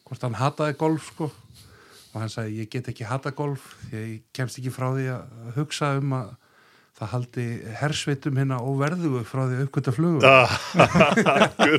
hvort 0.08 0.24
hann 0.26 0.38
hataði 0.40 0.74
golf 0.80 1.04
sko. 1.12 1.28
Og 2.14 2.16
hann 2.22 2.30
sagði 2.32 2.60
ég 2.64 2.70
get 2.70 2.88
ekki 2.90 3.06
hata 3.06 3.30
golf. 3.34 3.62
Ég 3.94 4.24
kemst 4.34 4.58
ekki 4.60 4.70
frá 4.74 4.88
því 4.94 5.06
að 5.14 5.54
hugsa 5.58 5.92
um 6.00 6.12
að 6.18 6.32
það 6.94 7.08
haldi 7.10 7.44
hersveitum 7.80 8.36
hérna 8.38 8.58
óverðugu 8.62 9.22
frá 9.26 9.40
því 9.48 9.56
að 9.56 9.62
uppgöta 9.64 9.94
flugu 9.96 10.20
Ah, 10.28 10.52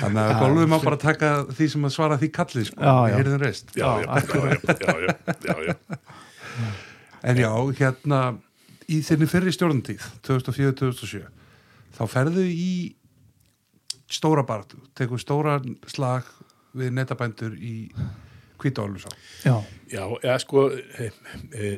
þannig 0.00 0.20
að 0.22 0.30
golfið 0.40 0.70
má 0.72 0.76
bara 0.84 0.98
taka 1.02 1.32
því 1.52 1.66
sem 1.74 1.84
að 1.88 1.92
svara 1.96 2.16
því 2.20 2.30
kallið 2.38 2.68
sko, 2.70 2.80
Já, 2.80 2.94
já. 3.10 3.16
heyrðin 3.18 3.42
reist. 3.44 3.74
Já, 3.76 3.88
já, 4.00 4.06
já, 4.06 4.08
já, 4.08 4.76
já, 4.80 4.94
já, 5.04 5.16
já, 5.44 5.54
já. 5.68 5.98
En 7.30 7.36
já, 7.42 7.50
hérna 7.80 8.20
í 8.90 9.00
þinni 9.06 9.28
fyrri 9.30 9.52
stjórntíð 9.54 10.06
2004-2007 10.26 11.26
þá 11.96 12.02
ferðu 12.10 12.46
í 12.50 12.72
stóra 14.10 14.42
baratu, 14.46 14.80
tekur 14.98 15.20
stóra 15.22 15.58
slag 15.90 16.26
við 16.76 16.94
netabændur 16.96 17.54
í 17.56 17.76
Kvítálusá. 18.60 19.08
já, 19.40 19.56
Já, 19.88 20.04
eða 20.20 20.38
sko, 20.42 20.66
e, 20.68 21.06
e, 21.56 21.70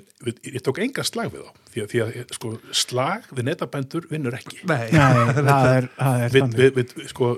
ég 0.50 0.62
tók 0.66 0.80
enga 0.82 1.04
slag 1.06 1.30
við 1.32 1.44
þá, 1.46 1.61
því 1.72 1.82
að, 1.82 1.88
því 1.92 2.00
að 2.04 2.32
sko, 2.36 2.50
slag 2.76 3.28
við 3.32 3.46
netabændur 3.48 4.08
vinnur 4.10 4.36
ekki. 4.38 4.58
Nei, 4.68 4.88
það 5.36 5.68
er, 5.70 5.88
það 5.98 6.24
er 6.26 6.34
Við, 6.36 6.56
við, 6.58 6.72
við, 6.78 6.94
sko, 7.10 7.30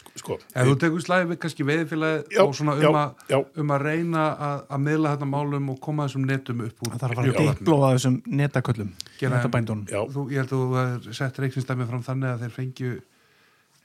sko, 0.00 0.14
sko. 0.22 0.38
Ef 0.52 0.70
þú 0.70 0.76
tekur 0.84 1.04
slag 1.06 1.26
við 1.32 1.40
kannski 1.44 1.66
veðifélagi 1.68 2.36
Já, 2.36 2.42
og 2.44 2.54
svona 2.58 2.76
já, 2.80 2.88
um, 2.90 3.00
að, 3.02 3.26
já. 3.32 3.38
um 3.62 3.74
að 3.76 3.84
reyna 3.88 4.24
að, 4.48 4.62
að 4.76 4.86
miðla 4.86 5.12
þetta 5.16 5.30
málum 5.34 5.72
og 5.74 5.82
koma 5.88 6.06
þessum 6.08 6.24
netum 6.30 6.64
upp 6.66 6.86
úr 6.86 6.94
það 6.94 7.04
þarf 7.04 7.20
að 7.20 7.28
fara 7.32 7.44
að 7.44 7.60
diplóða 7.60 7.92
þessum 7.96 8.16
netaköllum 8.42 8.94
Gera- 9.20 9.36
netabændunum. 9.36 9.84
Ég 9.90 10.40
held 10.40 10.48
að 10.48 10.56
þú 10.56 10.62
hefur 10.80 11.20
sett 11.20 11.42
reiknistæmi 11.44 11.90
fram 11.90 12.06
þannig 12.06 12.32
að 12.32 12.46
þeir 12.46 12.56
fengju 12.56 12.96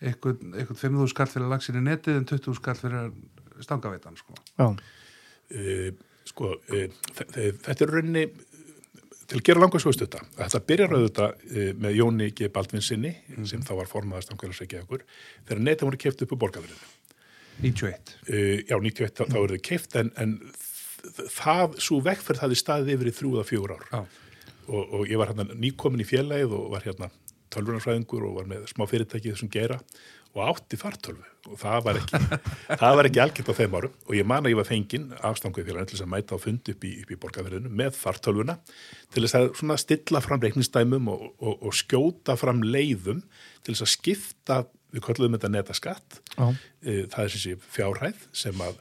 eitthvað, 0.01 0.39
eitthvað 0.57 0.79
5.000 0.81 1.11
skall 1.13 1.29
fyrir 1.29 1.51
lagsin 1.51 1.77
í 1.77 1.83
netið 1.85 2.17
en 2.17 2.27
20 2.31 2.57
skall 2.57 2.77
fyrir 2.79 3.11
stangaveitan 3.61 4.17
sko. 4.17 4.33
já, 4.57 4.67
e, 5.53 5.91
sko, 6.25 6.55
e, 6.73 6.87
þetta 7.35 7.85
er 7.85 7.93
rauninni 7.93 8.23
til 9.31 9.39
að 9.39 9.45
gera 9.47 9.63
langa 9.63 9.79
svöstu 9.79 10.07
þetta. 10.07 10.25
Þetta 10.37 10.59
byrjar 10.67 10.95
auðvitað 10.97 11.43
e, 11.47 11.67
með 11.79 11.93
Jóni 11.95 12.31
G. 12.35 12.49
Baldvinsinni 12.51 13.11
sem 13.47 13.61
þá 13.63 13.75
var 13.79 13.91
formaðast 13.91 14.33
ánkvæðast 14.33 14.65
ekki 14.65 14.81
okkur 14.81 15.05
þegar 15.47 15.63
neta 15.67 15.87
voru 15.87 15.99
keift 16.01 16.25
upp 16.25 16.35
úr 16.35 16.41
borgarverðinu. 16.45 16.97
91 17.61 18.17
Uh, 18.31 18.61
já, 18.69 18.75
91 18.77 19.15
þá, 19.17 19.23
þá 19.27 19.37
eru 19.41 19.57
þau 19.57 19.63
keift 19.65 19.95
en, 19.99 20.11
en 20.21 20.35
það, 21.33 21.77
svo 21.81 21.99
vegferð 22.05 22.43
hafði 22.45 22.57
staðið 22.59 22.93
yfir 22.95 23.09
í 23.09 23.13
þrjú 23.17 23.31
eða 23.33 23.47
fjögur 23.49 23.73
ár 23.75 23.85
Já. 23.89 23.99
og, 24.67 24.83
og 24.83 25.09
ég 25.09 25.19
var 25.19 25.31
hérna 25.31 25.57
nýkomin 25.57 26.03
í 26.03 26.07
félagið 26.07 26.53
og 26.57 26.67
var 26.75 26.85
hérna 26.85 27.09
tölvunarfræðingur 27.51 28.27
og 28.29 28.37
var 28.39 28.49
með 28.51 28.67
smá 28.71 28.85
fyrirtæki 28.87 29.31
í 29.31 29.33
þessum 29.33 29.51
gera 29.51 29.79
og 30.31 30.41
átti 30.47 30.79
fartölvu 30.79 31.27
og 31.49 31.57
það 31.59 31.79
var 31.87 31.99
ekki, 31.99 32.19
það 32.81 32.97
var 32.99 33.07
ekki 33.09 33.21
algjört 33.23 33.49
á 33.51 33.55
þeim 33.57 33.77
árum 33.79 33.95
og 34.05 34.13
ég 34.15 34.27
man 34.29 34.45
að 34.45 34.53
ég 34.53 34.59
var 34.59 34.67
fenginn 34.69 35.07
afstanguð 35.27 35.71
þess 35.71 36.03
að 36.03 36.11
mæta 36.13 36.37
á 36.37 36.43
fund 36.43 36.69
upp 36.73 36.85
í, 36.87 36.91
í 37.01 37.17
borgarverðinu 37.17 37.71
með 37.81 37.97
fartölvuna 37.97 38.57
til 39.13 39.25
þess 39.25 39.63
að 39.65 39.81
stilla 39.81 40.21
fram 40.23 40.43
reiknistæmum 40.43 41.09
og, 41.11 41.25
og, 41.41 41.57
og 41.67 41.75
skjóta 41.75 42.37
fram 42.39 42.61
leiðum 42.63 43.23
til 43.65 43.73
þess 43.73 43.87
að 43.87 43.93
skipta, 43.95 44.59
við 44.93 45.05
kallum 45.07 45.35
þetta 45.37 45.51
netaskatt 45.57 46.21
Eh, 46.81 47.03
það 47.11 47.25
er 47.25 47.35
þessi 47.35 47.57
fjárhæð 47.73 48.23
sem 48.43 48.63
að, 48.63 48.79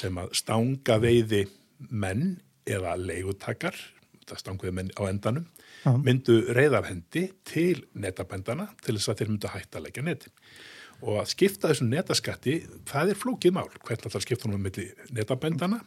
sem 0.00 0.18
að 0.20 0.34
stanga 0.40 0.98
veiði 1.02 1.44
menn 1.88 2.40
eða 2.68 2.96
leigutakar, 3.00 3.76
það 4.28 4.42
stanguði 4.42 4.74
menn 4.76 4.90
á 4.98 5.02
endanum, 5.08 5.46
Já. 5.84 5.92
myndu 5.94 6.40
reyðarhendi 6.56 7.28
til 7.48 7.84
netabændana 7.96 8.68
til 8.82 8.98
þess 8.98 9.12
að 9.12 9.22
þeir 9.22 9.30
myndu 9.32 9.52
hætta 9.54 9.80
að 9.80 9.86
leggja 9.86 10.04
neti. 10.04 10.32
Og 10.98 11.20
að 11.20 11.28
skipta 11.30 11.70
þessum 11.70 11.92
netaskatti, 11.92 12.54
það 12.88 13.12
er 13.12 13.18
flókið 13.20 13.54
mál. 13.54 13.68
Hvernig 13.70 14.00
ætlar 14.00 14.18
að 14.18 14.24
skipta 14.24 14.48
honum 14.48 14.58
á 14.58 14.66
milli 14.66 14.86
netabændana 15.14 15.78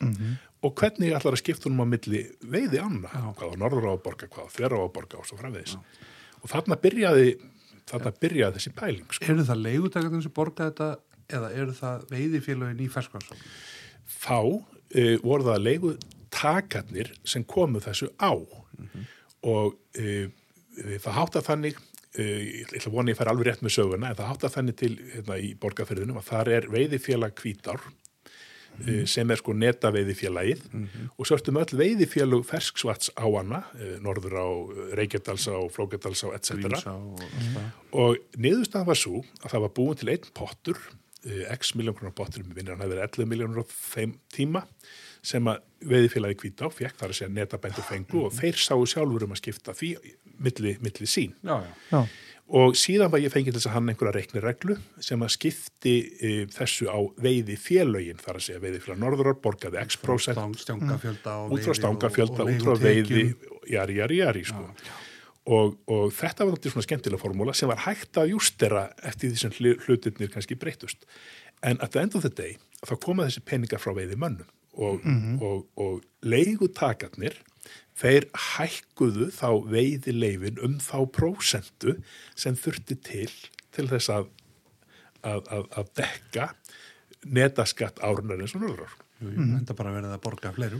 og 0.64 0.76
hvernig 0.80 1.16
ætlar 1.18 1.36
að 1.36 1.42
skipta 1.42 1.68
honum 1.68 1.84
á 1.84 1.92
milli 1.92 2.22
veiði 2.48 2.80
anna, 2.80 3.12
hvað 3.36 3.52
á 3.52 3.60
norður 3.60 3.90
á 3.90 3.94
að 3.98 4.04
borga, 4.06 4.30
hvað 4.32 4.48
á 4.48 4.54
þverra 4.56 4.80
á 4.80 4.84
að 4.86 4.94
borga 4.96 5.20
og 5.20 5.28
svo 5.28 5.40
framvegis. 5.42 5.76
Og 6.40 6.54
þarna 6.54 6.80
byrjaði, 6.80 7.36
þarna 7.92 8.14
byrjaði 8.24 8.58
þessi 8.60 8.74
pæling. 8.80 9.12
Sko. 9.12 9.28
Eru 9.34 9.48
það 9.52 9.66
leigutakarnir 9.66 10.24
sem 10.24 10.36
borga 10.40 10.70
þetta 10.72 10.90
eða 11.32 11.52
eru 11.60 11.76
það 11.76 12.08
veiðifélagin 12.16 12.86
í 12.86 12.90
ferskvarsson? 12.92 13.46
þá 14.22 14.40
uh, 14.42 15.16
voru 15.24 15.48
það 15.48 15.64
leigu 15.66 15.94
takarnir 16.32 17.12
sem 17.28 17.44
komu 17.44 17.82
þessu 17.84 18.12
á 18.22 18.32
og 18.32 19.76
uh, 19.76 20.28
það 21.02 21.16
hátta 21.18 21.44
þannig 21.46 21.80
ég 22.20 22.68
ætla 22.68 22.90
að 22.90 22.96
vona 22.96 23.14
ég 23.14 23.18
fær 23.20 23.32
alveg 23.32 23.48
rétt 23.48 23.64
með 23.64 23.76
söguna 23.78 24.12
en 24.12 24.20
það 24.20 24.32
hátta 24.34 24.52
þannig 24.52 24.78
til 24.82 24.94
hérna, 25.14 25.38
í 25.40 25.52
borgarferðinum 25.60 26.20
að 26.20 26.28
þar 26.28 26.54
er 26.58 26.68
veiðifélag 26.74 27.36
kvítár 27.40 27.84
uh, 27.86 29.04
sem 29.08 29.32
er 29.32 29.40
sko 29.40 29.56
neta 29.56 29.94
veiðifélagið 29.96 30.66
og 31.16 31.28
svo 31.28 31.38
ertum 31.38 31.62
öll 31.62 31.78
veiðifélag 31.80 32.44
fersksvats 32.50 33.14
á 33.16 33.26
hana, 33.26 33.62
uh, 33.78 33.94
norður 34.04 34.36
á 34.44 34.48
Reykjadalsá, 35.00 35.56
Flókjadalsá, 35.72 36.34
etc 36.36 36.60
Grímsá 36.66 36.98
og 36.98 37.22
allt 37.24 37.54
það. 37.54 37.70
og 38.04 38.42
niðurstaðan 38.44 38.90
var 38.92 39.00
svo 39.00 39.24
að 39.40 39.54
það 39.54 39.64
var 39.68 39.76
búin 39.80 40.02
til 40.02 40.12
einn 40.12 40.34
pottur 40.36 40.82
eh, 41.24 41.46
x 41.56 41.76
miljón 41.80 41.96
krónar 41.96 42.18
pottur 42.18 42.44
með 42.44 42.60
vinnir 42.60 42.76
hann 42.76 42.84
hefði 42.84 42.98
verið 42.98 43.08
11 43.08 43.32
miljónur 43.32 43.64
á 43.64 43.66
þeim 43.72 44.18
tíma 44.36 44.66
sem 45.22 45.48
að 45.52 45.62
veiðifélagi 45.92 46.40
kvít 46.42 46.62
á 46.66 46.68
fekk 46.74 46.98
þar 47.00 47.14
að 47.14 47.20
segja 47.20 47.34
netabændur 47.36 47.86
fengu 47.88 48.26
og 48.26 48.36
þeir 48.38 48.60
sáu 48.62 48.84
sjálfur 48.90 49.26
um 49.28 49.34
að 49.36 49.42
skipta 49.42 49.74
því 49.78 49.94
milli, 50.42 50.76
milli 50.82 51.08
sín. 51.10 51.34
Já, 51.46 51.58
já. 51.62 51.74
já, 51.92 52.02
og 52.52 52.76
síðan 52.76 53.12
var 53.14 53.22
ég 53.24 53.32
fengið 53.32 53.54
til 53.56 53.60
þess 53.62 53.70
að 53.70 53.76
hann 53.78 53.92
einhverja 53.94 54.16
reiknireglu 54.18 54.76
sem 55.04 55.22
að 55.24 55.34
skipti 55.38 55.94
e, 56.20 56.32
þessu 56.52 56.90
á 56.92 57.00
veiðifélögin 57.24 58.20
þar 58.22 58.40
að 58.40 58.46
segja 58.48 58.64
veiðifélag 58.66 59.00
norðurar 59.02 59.38
borgaði 59.44 59.80
x 59.86 60.00
prósent. 60.02 60.36
Stang, 60.36 60.58
stangafjölda 60.60 61.38
og 61.46 61.56
út 61.56 61.64
frá 61.64 61.72
veiði 61.72 61.80
stangafjölda, 61.80 62.48
út 62.50 62.66
frá 62.66 62.82
veiði 62.82 63.24
jari, 63.72 63.98
jari, 64.02 64.20
jari 64.20 64.44
sko. 64.50 64.66
og, 65.48 65.78
og 65.88 66.12
þetta 66.18 66.46
var 66.46 66.56
náttúrulega 66.58 66.76
svona 66.76 66.88
skemmtilega 66.90 67.24
formúla 67.24 67.56
sem 67.58 67.72
var 67.72 67.86
hægt 67.88 68.20
að 68.20 68.34
jústera 68.36 68.88
eftir 69.10 69.32
því 69.32 69.44
sem 69.46 69.56
hlu- 69.60 69.78
hlutirnir 69.86 70.34
kannski 70.34 70.58
breytust 70.60 71.08
en 71.64 71.80
at 71.80 71.94
the 71.94 72.04
end 72.04 72.18
of 72.20 72.26
the 72.26 72.34
day 72.34 72.58
þá 72.84 72.98
koma 73.00 73.30
þessi 73.30 73.46
peningar 73.48 73.82
frá 73.82 73.94
veiði 73.96 74.20
mönnum 74.20 74.50
og, 74.82 75.06
og, 75.46 75.64
og 75.86 76.02
leigutakarnir 76.26 77.38
þeir 78.02 78.28
hækkuðu 78.56 79.30
þá 79.36 79.50
veiði 79.70 80.14
leifin 80.16 80.62
um 80.66 80.78
þá 80.82 80.98
prósentu 81.14 81.98
sem 82.40 82.58
þurfti 82.58 82.98
til 83.06 83.30
til 83.72 83.88
þess 83.92 84.10
að, 84.12 84.32
að, 85.24 85.46
að, 85.54 85.68
að 85.80 85.92
dekka 86.02 86.50
netaskatt 87.32 88.02
árunar 88.04 88.42
eins 88.42 88.56
og 88.58 88.66
norður 88.66 88.98
Jú, 89.22 89.30
jú, 89.36 89.44
enda 89.54 89.76
bara 89.78 89.92
verið 89.94 90.16
að 90.16 90.22
borga 90.24 90.50
fleirum. 90.56 90.80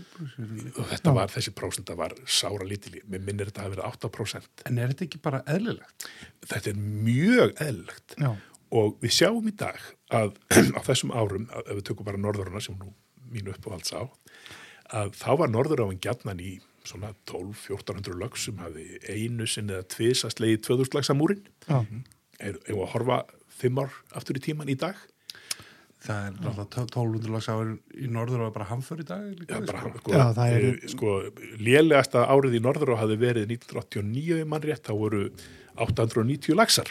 og 0.74 0.88
þetta 0.90 1.12
var, 1.14 1.30
þessi 1.30 1.52
prósenta 1.54 1.94
var 1.94 2.16
sára 2.26 2.66
lítil, 2.66 2.96
mér 3.06 3.22
minnir 3.22 3.52
þetta 3.52 3.68
að 3.68 3.76
vera 3.76 3.92
8% 3.94 4.64
En 4.66 4.80
er 4.82 4.90
þetta 4.90 5.06
ekki 5.06 5.20
bara 5.22 5.44
eðlilegt? 5.46 6.08
þetta 6.50 6.72
er 6.72 6.80
mjög 6.82 7.54
eðlilegt. 7.62 8.16
Já, 8.18 8.32
og 8.82 8.98
við 9.04 9.14
sjáum 9.20 9.52
í 9.52 9.54
dag 9.62 9.78
að 10.18 10.34
á 10.78 10.82
þessum 10.90 11.14
árum, 11.14 11.46
ef 11.54 11.70
við 11.70 11.84
tökum 11.92 12.08
bara 12.10 12.24
norðuruna 12.24 12.64
sem 12.66 12.82
nú 12.82 12.90
mínu 13.34 13.54
uppáhalds 13.56 13.94
á 13.96 14.02
að 14.92 15.14
þá 15.16 15.30
var 15.40 15.52
norðuráin 15.54 16.00
gjarnan 16.04 16.40
í 16.44 16.58
svona 16.84 17.14
12-1400 17.30 18.18
lög 18.18 18.38
sem 18.42 18.58
hafi 18.58 18.88
einu 19.08 19.46
sinni 19.48 19.76
eða 19.78 19.88
tvisast 19.94 20.42
leiði 20.42 20.58
2000 20.66 20.98
lagsamúrin 20.98 21.44
já, 21.70 21.78
er, 22.42 22.58
er 22.66 22.74
að 22.76 22.90
horfa 22.96 23.20
fimm 23.62 23.78
ár 23.84 23.94
aftur 24.18 24.40
í 24.40 24.44
tíman 24.50 24.72
í 24.74 24.78
dag 24.82 24.98
Það 26.02 26.24
er 26.26 26.32
náttúrulega 26.34 26.64
1200 26.82 27.30
lags 27.30 27.48
áður 27.54 27.72
í 27.94 28.08
norður 28.10 28.42
og 28.48 28.54
bara 28.56 28.66
hamför 28.72 29.04
í 29.04 29.06
dag. 29.06 29.26
líka, 29.38 29.60
Já, 29.60 29.66
bara, 29.70 29.82
sko. 29.84 30.00
sko, 30.02 30.14
Já, 30.16 30.24
það 30.34 30.54
eru- 30.56 30.72
eh, 30.72 30.88
sko, 30.90 31.12
lélegasta 31.62 32.24
árið 32.26 32.56
í 32.58 32.62
norður 32.66 32.96
hafi 32.98 33.18
verið 33.22 33.46
1989 33.54 34.40
í 34.42 34.48
mannrétt, 34.50 34.82
þá 34.82 34.94
voru 34.98 35.22
890 35.78 36.58
lagsar. 36.58 36.90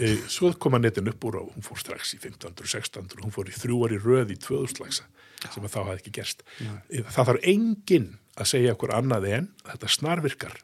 E, 0.00 0.14
svo 0.30 0.50
kom 0.60 0.76
að 0.78 0.86
netin 0.86 1.10
upp 1.10 1.26
úr 1.28 1.40
og 1.42 1.50
hún 1.54 1.66
fór 1.66 1.80
strax 1.80 2.14
í 2.16 2.20
1500, 2.20 2.66
1600, 2.66 3.24
hún 3.24 3.34
fór 3.34 3.50
í 3.50 3.56
þrjú 3.56 3.82
ári 3.86 4.00
röð 4.02 4.34
í 4.34 4.38
2000 4.40 4.82
lagsa 4.82 5.06
sem 5.40 5.64
að 5.64 5.72
þá 5.72 5.78
hafði 5.80 6.00
ekki 6.02 6.14
gerst. 6.18 6.42
E, 6.90 7.02
það 7.02 7.30
þarf 7.30 7.46
enginn 7.52 8.08
að 8.40 8.50
segja 8.52 8.74
okkur 8.76 8.94
annað 8.96 9.28
en 9.30 9.46
þetta 9.68 9.92
snarvirkar. 9.96 10.58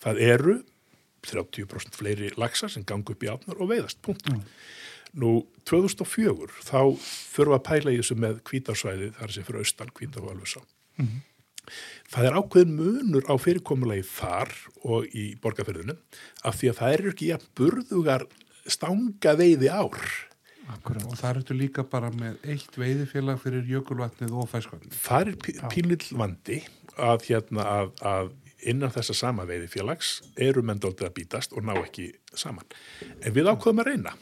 Það 0.00 0.20
eru 0.26 0.58
30% 1.26 1.98
fleiri 1.98 2.30
lagsar 2.40 2.72
sem 2.72 2.84
gangu 2.86 3.14
upp 3.14 3.24
í 3.24 3.30
átnar 3.30 3.58
og 3.60 3.72
veiðast, 3.72 4.00
punkt. 4.04 4.30
Nú, 5.20 5.40
2004, 5.66 6.52
þá 6.68 6.80
fyrir 7.02 7.56
að 7.56 7.64
pæla 7.66 7.92
í 7.92 7.98
þessu 7.98 8.16
með 8.22 8.38
kvítarsvæði, 8.46 9.10
þar 9.18 9.34
sem 9.34 9.46
fyrir 9.48 9.64
austan 9.64 9.90
kvítar 9.96 10.22
og 10.22 10.36
alveg 10.36 10.52
sá. 10.52 10.60
Það 12.10 12.26
er 12.26 12.36
ákveðin 12.38 12.76
munur 12.78 13.26
á 13.30 13.34
fyrirkomulegi 13.38 14.06
þar 14.06 14.52
og 14.82 15.10
í 15.14 15.26
borgarferðinu 15.42 15.94
af 16.48 16.56
því 16.58 16.70
að 16.70 16.78
það 16.80 16.94
eru 16.96 17.12
ekki 17.12 17.28
að 17.34 17.44
burðugar 17.58 18.24
stanga 18.74 19.36
veiði 19.38 19.70
ár. 19.72 19.96
Akkurat. 20.70 21.02
og 21.02 21.16
það 21.18 21.38
ertu 21.40 21.54
líka 21.58 21.82
bara 21.90 22.12
með 22.14 22.44
eitt 22.52 22.76
veiðifélag 22.78 23.40
fyrir 23.42 23.64
jökulvatnið 23.66 24.36
og 24.38 24.44
fæskvatnið 24.52 24.92
Það 25.02 25.24
er 25.32 25.38
pí- 25.42 25.54
pínull 25.72 26.04
vandi 26.20 26.58
að, 26.94 27.24
hérna, 27.26 27.64
að, 27.66 27.90
að 28.06 28.30
innan 28.70 28.92
þessa 28.94 29.16
sama 29.18 29.46
veiðifélags 29.48 30.12
eru 30.46 30.62
menn 30.62 30.78
dóltið 30.78 31.08
að 31.08 31.14
bítast 31.16 31.56
og 31.58 31.66
ná 31.66 31.72
ekki 31.80 32.12
saman. 32.38 32.68
En 33.24 33.34
við 33.34 33.50
ákveðum 33.50 33.82
að 33.82 33.90
reyna 33.90 34.14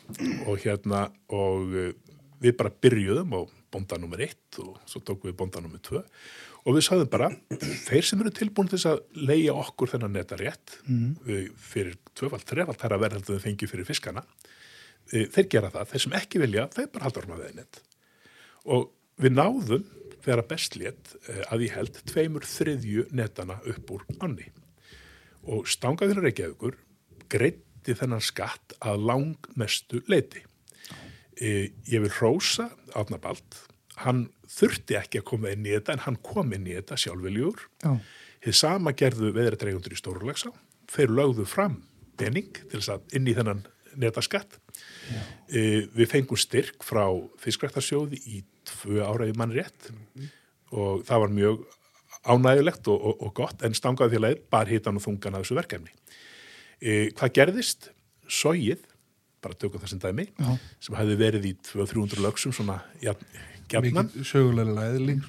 og 0.49 0.65
hérna 0.65 1.03
og 1.37 1.69
uh, 1.77 1.93
við 2.41 2.57
bara 2.63 2.73
byrjuðum 2.81 3.37
á 3.37 3.41
bonda 3.75 3.99
nummer 4.01 4.25
eitt 4.25 4.63
og 4.65 4.79
svo 4.89 5.03
tókum 5.05 5.29
við 5.29 5.37
bonda 5.43 5.61
nummer 5.61 5.83
tvö 5.85 6.01
og 6.69 6.77
við 6.77 6.85
sagðum 6.85 7.11
bara, 7.13 7.31
þeir 7.89 8.05
sem 8.05 8.21
eru 8.21 8.33
tilbúin 8.37 8.69
til 8.69 8.81
að 8.91 9.01
leia 9.17 9.57
okkur 9.57 9.95
þennan 9.95 10.13
netta 10.19 10.37
rétt 10.37 10.77
mm. 10.85 11.53
fyrir 11.57 11.97
tvöfald, 12.13 12.45
þrefald 12.49 12.81
þær 12.83 12.97
að 12.99 13.05
verða 13.07 13.23
þau 13.25 13.45
fengið 13.47 13.73
fyrir 13.73 13.89
fiskana, 13.89 14.25
eh, 15.15 15.25
þeir 15.33 15.49
gera 15.55 15.73
það, 15.73 15.93
þeir 15.93 16.05
sem 16.05 16.19
ekki 16.21 16.43
vilja, 16.45 16.67
þeir 16.77 16.91
bara 16.93 17.09
haldur 17.09 17.31
með 17.31 17.47
þeir 17.47 17.57
nett 17.63 17.81
og 18.69 18.91
við 19.23 19.35
náðum 19.35 19.87
þegar 20.25 20.43
að 20.43 20.51
best 20.51 20.77
létt 20.77 21.15
eh, 21.31 21.43
að 21.49 21.65
ég 21.65 21.77
held 21.79 22.01
tveimur 22.11 22.47
þriðju 22.49 23.07
netana 23.17 23.59
upp 23.73 23.95
úr 23.97 24.05
anni 24.21 24.51
og 25.49 25.69
stangaðinu 25.71 26.27
Reykjavíkur 26.27 26.77
greiddi 27.33 27.97
þennan 27.97 28.25
skatt 28.25 28.75
að 28.85 29.05
langmestu 29.09 30.03
leiti. 30.11 30.43
E, 31.39 31.71
ég 31.89 32.03
vil 32.03 32.13
hrósa 32.19 32.69
Átna 32.99 33.21
Bald, 33.23 33.57
hann 34.03 34.27
þurfti 34.49 34.97
ekki 34.99 35.21
að 35.23 35.29
koma 35.31 35.53
inn 35.53 35.67
í 35.67 35.75
þetta 35.75 35.97
en 35.97 36.05
hann 36.07 36.19
kom 36.25 36.53
inn 36.57 36.67
í 36.69 36.77
þetta 36.79 36.99
sjálfveljur. 37.05 37.65
Já. 37.85 37.93
Þið 38.47 38.57
sama 38.61 38.95
gerðu 38.97 39.33
veðrættreigundur 39.37 39.95
í 39.95 39.99
Stórulagsá, 39.99 40.53
þeir 40.89 41.15
lögðu 41.19 41.47
fram 41.49 41.81
pening 42.19 42.53
til 42.55 42.79
þess 42.79 42.95
að 42.95 43.19
inn 43.19 43.29
í 43.29 43.35
þennan 43.37 43.65
netaskatt. 43.99 44.59
E, 45.49 45.89
við 45.95 46.11
fengum 46.11 46.39
styrk 46.39 46.85
frá 46.87 47.05
fiskræktarsjóði 47.43 48.21
í 48.31 48.43
tvö 48.69 49.03
ára 49.03 49.29
í 49.29 49.35
mann 49.37 49.55
rétt 49.55 49.89
og 50.77 51.05
það 51.09 51.23
var 51.25 51.35
mjög 51.35 51.63
ánægulegt 52.29 52.91
og, 52.93 52.99
og, 52.99 53.23
og 53.25 53.35
gott 53.39 53.65
en 53.65 53.77
stangaði 53.77 54.19
félagið 54.19 54.43
bar 54.53 54.71
hitan 54.71 54.99
og 55.01 55.05
þungan 55.05 55.39
að 55.39 55.47
þessu 55.47 55.59
verkefni. 55.59 55.95
E, 56.79 57.11
hvað 57.17 57.35
gerðist? 57.41 57.91
Sóið, 58.29 58.83
bara 59.43 59.57
tökum 59.57 59.81
það 59.81 59.95
sem 59.95 60.01
dæmi, 60.03 60.27
Já. 60.37 60.49
sem 60.85 60.97
hefði 60.99 61.15
verið 61.23 61.47
í 61.49 61.53
200-300 61.71 62.25
lögsum 62.27 62.53
svona 62.53 62.83
ja, 63.01 63.15
gjarnan, 63.73 64.09
sögulega 64.25 64.89
veginn. 64.95 65.21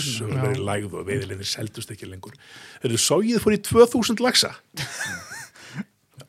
sögulegri 0.00 0.64
lægð 0.64 0.96
og 1.00 1.06
veiðilegðir 1.08 1.50
seldust 1.50 1.92
ekki 1.94 2.08
lengur. 2.10 2.34
Þegar 2.82 3.04
sóið 3.04 3.40
fór 3.44 3.56
í 3.56 3.60
2000 3.70 4.24
lagsa. 4.24 4.54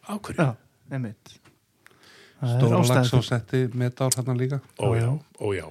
Ákverju? 0.05 0.51
Er 0.91 1.01
stóra 2.45 2.82
ástæða 2.82 2.99
lags 2.99 3.13
og 3.16 3.24
setti 3.26 3.63
metár 3.74 4.13
hann 4.18 4.38
líka 4.38 4.59
Ó 4.80 4.93
Já, 4.93 4.99
já, 4.99 5.05
já. 5.05 5.20
ó 5.41 5.47
já. 5.55 5.68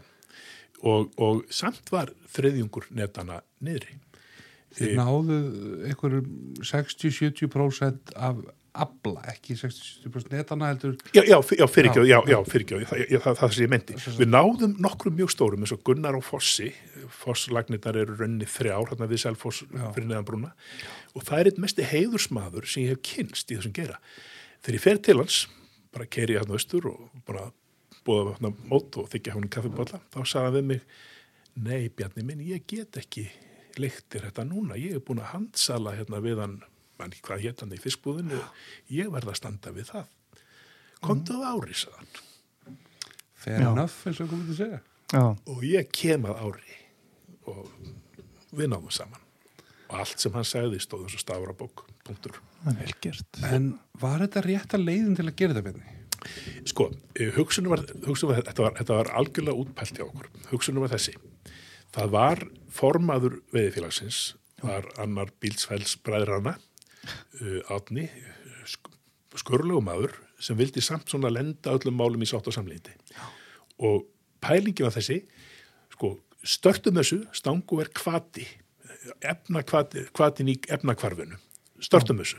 Og, 0.85 1.13
og 1.17 1.45
samt 1.49 1.91
var 1.93 2.11
þriðjungur 2.35 2.89
netana 2.91 3.41
niðri. 3.61 4.01
þið 4.75 4.97
náðu 4.99 5.37
einhverjum 5.87 6.27
60-70% 6.61 8.15
af 8.17 8.41
abla, 8.75 9.23
ekki 9.31 9.55
60-70% 9.59 10.35
netana 10.35 10.69
heldur. 10.73 10.97
Já, 11.15 11.23
já, 11.23 11.37
já 11.59 11.67
fyrirgjóð, 11.71 12.09
já, 12.11 12.19
Já, 12.29 12.37
fyrirgjóð, 12.51 12.85
það, 12.91 13.03
það, 13.13 13.39
það 13.41 13.55
sem 13.55 13.65
ég 13.65 13.73
meinti. 13.73 13.99
Við 14.19 14.31
náðum 14.33 14.77
nokkrum 14.83 15.17
mjög 15.19 15.33
stórum 15.35 15.65
eins 15.65 15.75
og 15.77 15.83
Gunnar 15.87 16.19
og 16.19 16.25
Fossi, 16.27 16.71
Fosslagnirnar 17.23 18.01
eru 18.03 18.17
rönni 18.19 18.49
þrjár, 18.51 18.91
hérna 18.91 19.09
við 19.11 19.23
Selfoss 19.25 19.63
fyrir 19.71 20.09
neðan 20.11 20.27
brúna. 20.29 20.53
Og 21.15 21.27
það 21.27 21.41
er 21.41 21.53
eitt 21.53 21.63
mesti 21.63 21.87
heiðursmaður 21.87 22.67
sem 22.67 22.87
ég 22.87 22.97
hef 22.97 23.05
kynst 23.07 23.53
í 23.55 23.61
þessum 23.61 23.77
gera. 23.79 24.01
Þegar 24.65 24.79
ég 24.81 24.87
fer 24.89 25.03
til 25.07 25.19
hans, 25.21 25.41
bara 25.95 26.11
keri 26.11 26.39
hérna 26.39 26.59
austur 26.59 26.91
og 26.91 27.25
bara 27.29 27.49
búða 28.05 28.35
hérna 28.35 28.53
mót 28.69 28.99
og 29.01 29.09
þykja 29.13 29.39
hún 29.39 29.51
kaffibólla, 29.53 30.03
þá 30.13 30.21
sagði 30.25 30.45
hann 30.45 30.59
við 30.59 30.71
mig, 30.73 30.87
nei 31.55 31.91
Bjarni 31.95 32.27
minn, 32.27 32.43
ég 32.45 32.67
get 32.69 32.99
ekki 32.99 33.29
leiktir 33.81 34.27
þetta 34.27 34.45
núna, 34.47 34.79
ég 34.79 34.99
er 34.99 35.05
búin 35.05 35.23
að 35.23 35.33
handsala 35.33 35.95
hérna 35.97 36.21
við 36.25 36.43
hann, 36.43 36.59
mann 37.05 37.15
ekki 37.15 37.27
hvað 37.29 37.45
hétt 37.47 37.65
hann 37.65 37.75
í 37.77 37.81
fiskbúðinu, 37.85 38.41
ég 38.97 39.11
verð 39.15 39.33
að 39.35 39.39
standa 39.43 39.73
við 39.77 39.91
það. 39.93 40.09
Komdu 41.05 41.37
á 41.45 41.53
ári, 41.53 41.77
sagði 41.77 42.01
hann. 42.01 42.79
fair 43.45 43.61
Já. 43.61 43.69
enough, 43.75 43.97
eins 44.09 44.21
og 44.25 44.31
komið 44.33 44.47
til 44.49 44.55
að 44.55 44.61
segja 44.63 44.81
Já, 45.13 45.23
Og 45.53 45.65
ég 45.69 45.91
kem 45.93 46.25
að 46.25 46.39
ári 46.47 46.77
og 47.53 47.67
við 48.57 48.71
náðum 48.73 48.91
saman. 48.95 49.21
Og 49.91 49.99
allt 50.01 50.23
sem 50.23 50.33
hann 50.33 50.47
sagði 50.49 50.81
stóð 50.81 51.05
þessu 51.07 51.21
stafur 51.21 51.53
á 51.53 51.57
bók, 51.61 51.83
punktur. 52.07 52.39
en 53.45 53.67
var 54.01 54.25
þetta 54.25 54.43
rétta 54.47 54.81
leiðin 54.81 55.15
til 55.19 55.27
að 55.29 55.37
gera 55.37 55.53
þetta 55.59 55.67
beinni? 55.69 55.91
Sko, 56.65 56.87
eh, 57.21 57.29
hugsunum 57.37 57.75
var, 57.75 57.83
hugsunum 58.07 58.33
var, 58.33 58.41
þetta 58.49 58.65
var, 58.65 58.75
þetta 58.81 58.97
var 58.97 59.11
algjörlega 59.21 59.61
útpælt 59.61 59.99
hjá 60.01 60.07
okkur. 60.07 60.31
Hugsunum 60.49 60.87
var 60.87 60.95
þessi. 60.97 61.13
Það 61.93 62.11
var 62.17 62.43
formaður 62.73 63.37
veðifélagsins, 63.53 64.23
var 64.65 64.89
annar 64.99 65.29
bílsfæls 65.45 65.99
bræðrana, 67.05 67.61
uh, 67.69 67.77
átni, 67.77 68.09
sk 68.69 68.93
skurlegu 69.35 69.81
maður, 69.83 70.13
sem 70.39 70.55
vildi 70.55 70.83
samt 70.85 71.11
svona 71.11 71.31
lenda 71.33 71.73
öllum 71.75 71.97
málum 71.99 72.23
í 72.23 72.29
sátt 72.29 72.47
og 72.47 72.55
samlindi. 72.55 72.93
Og 73.83 74.05
pælingin 74.45 74.87
var 74.87 74.95
þessi, 74.95 75.25
sko, 75.91 76.13
störtum 76.47 76.95
þessu, 77.01 77.19
stangu 77.35 77.81
er 77.83 77.91
kvati, 77.91 78.47
efna 79.27 79.65
kvati, 79.67 80.05
kvatin 80.15 80.53
í 80.53 80.55
efnakvarfinu, 80.71 81.41
störtum 81.83 82.23
þessu. 82.23 82.39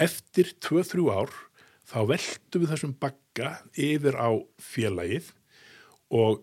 Eftir 0.00 0.54
2-3 0.64 1.04
ár 1.12 1.34
þá 1.88 1.98
veltum 2.14 2.64
við 2.64 2.72
þessum 2.72 2.96
bagga 3.04 3.58
yfir 3.76 4.16
á 4.16 4.32
félagið 4.62 5.32
og 6.08 6.40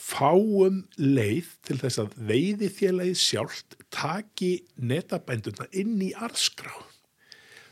fáum 0.00 0.80
leið 0.98 1.50
til 1.68 1.76
þess 1.82 2.00
að 2.02 2.14
veiði 2.30 2.70
félagið 2.72 3.18
sjálft 3.20 3.76
taki 3.92 4.52
netabændurna 4.80 5.66
inn 5.76 5.98
í 6.06 6.12
arðskrá. 6.16 6.72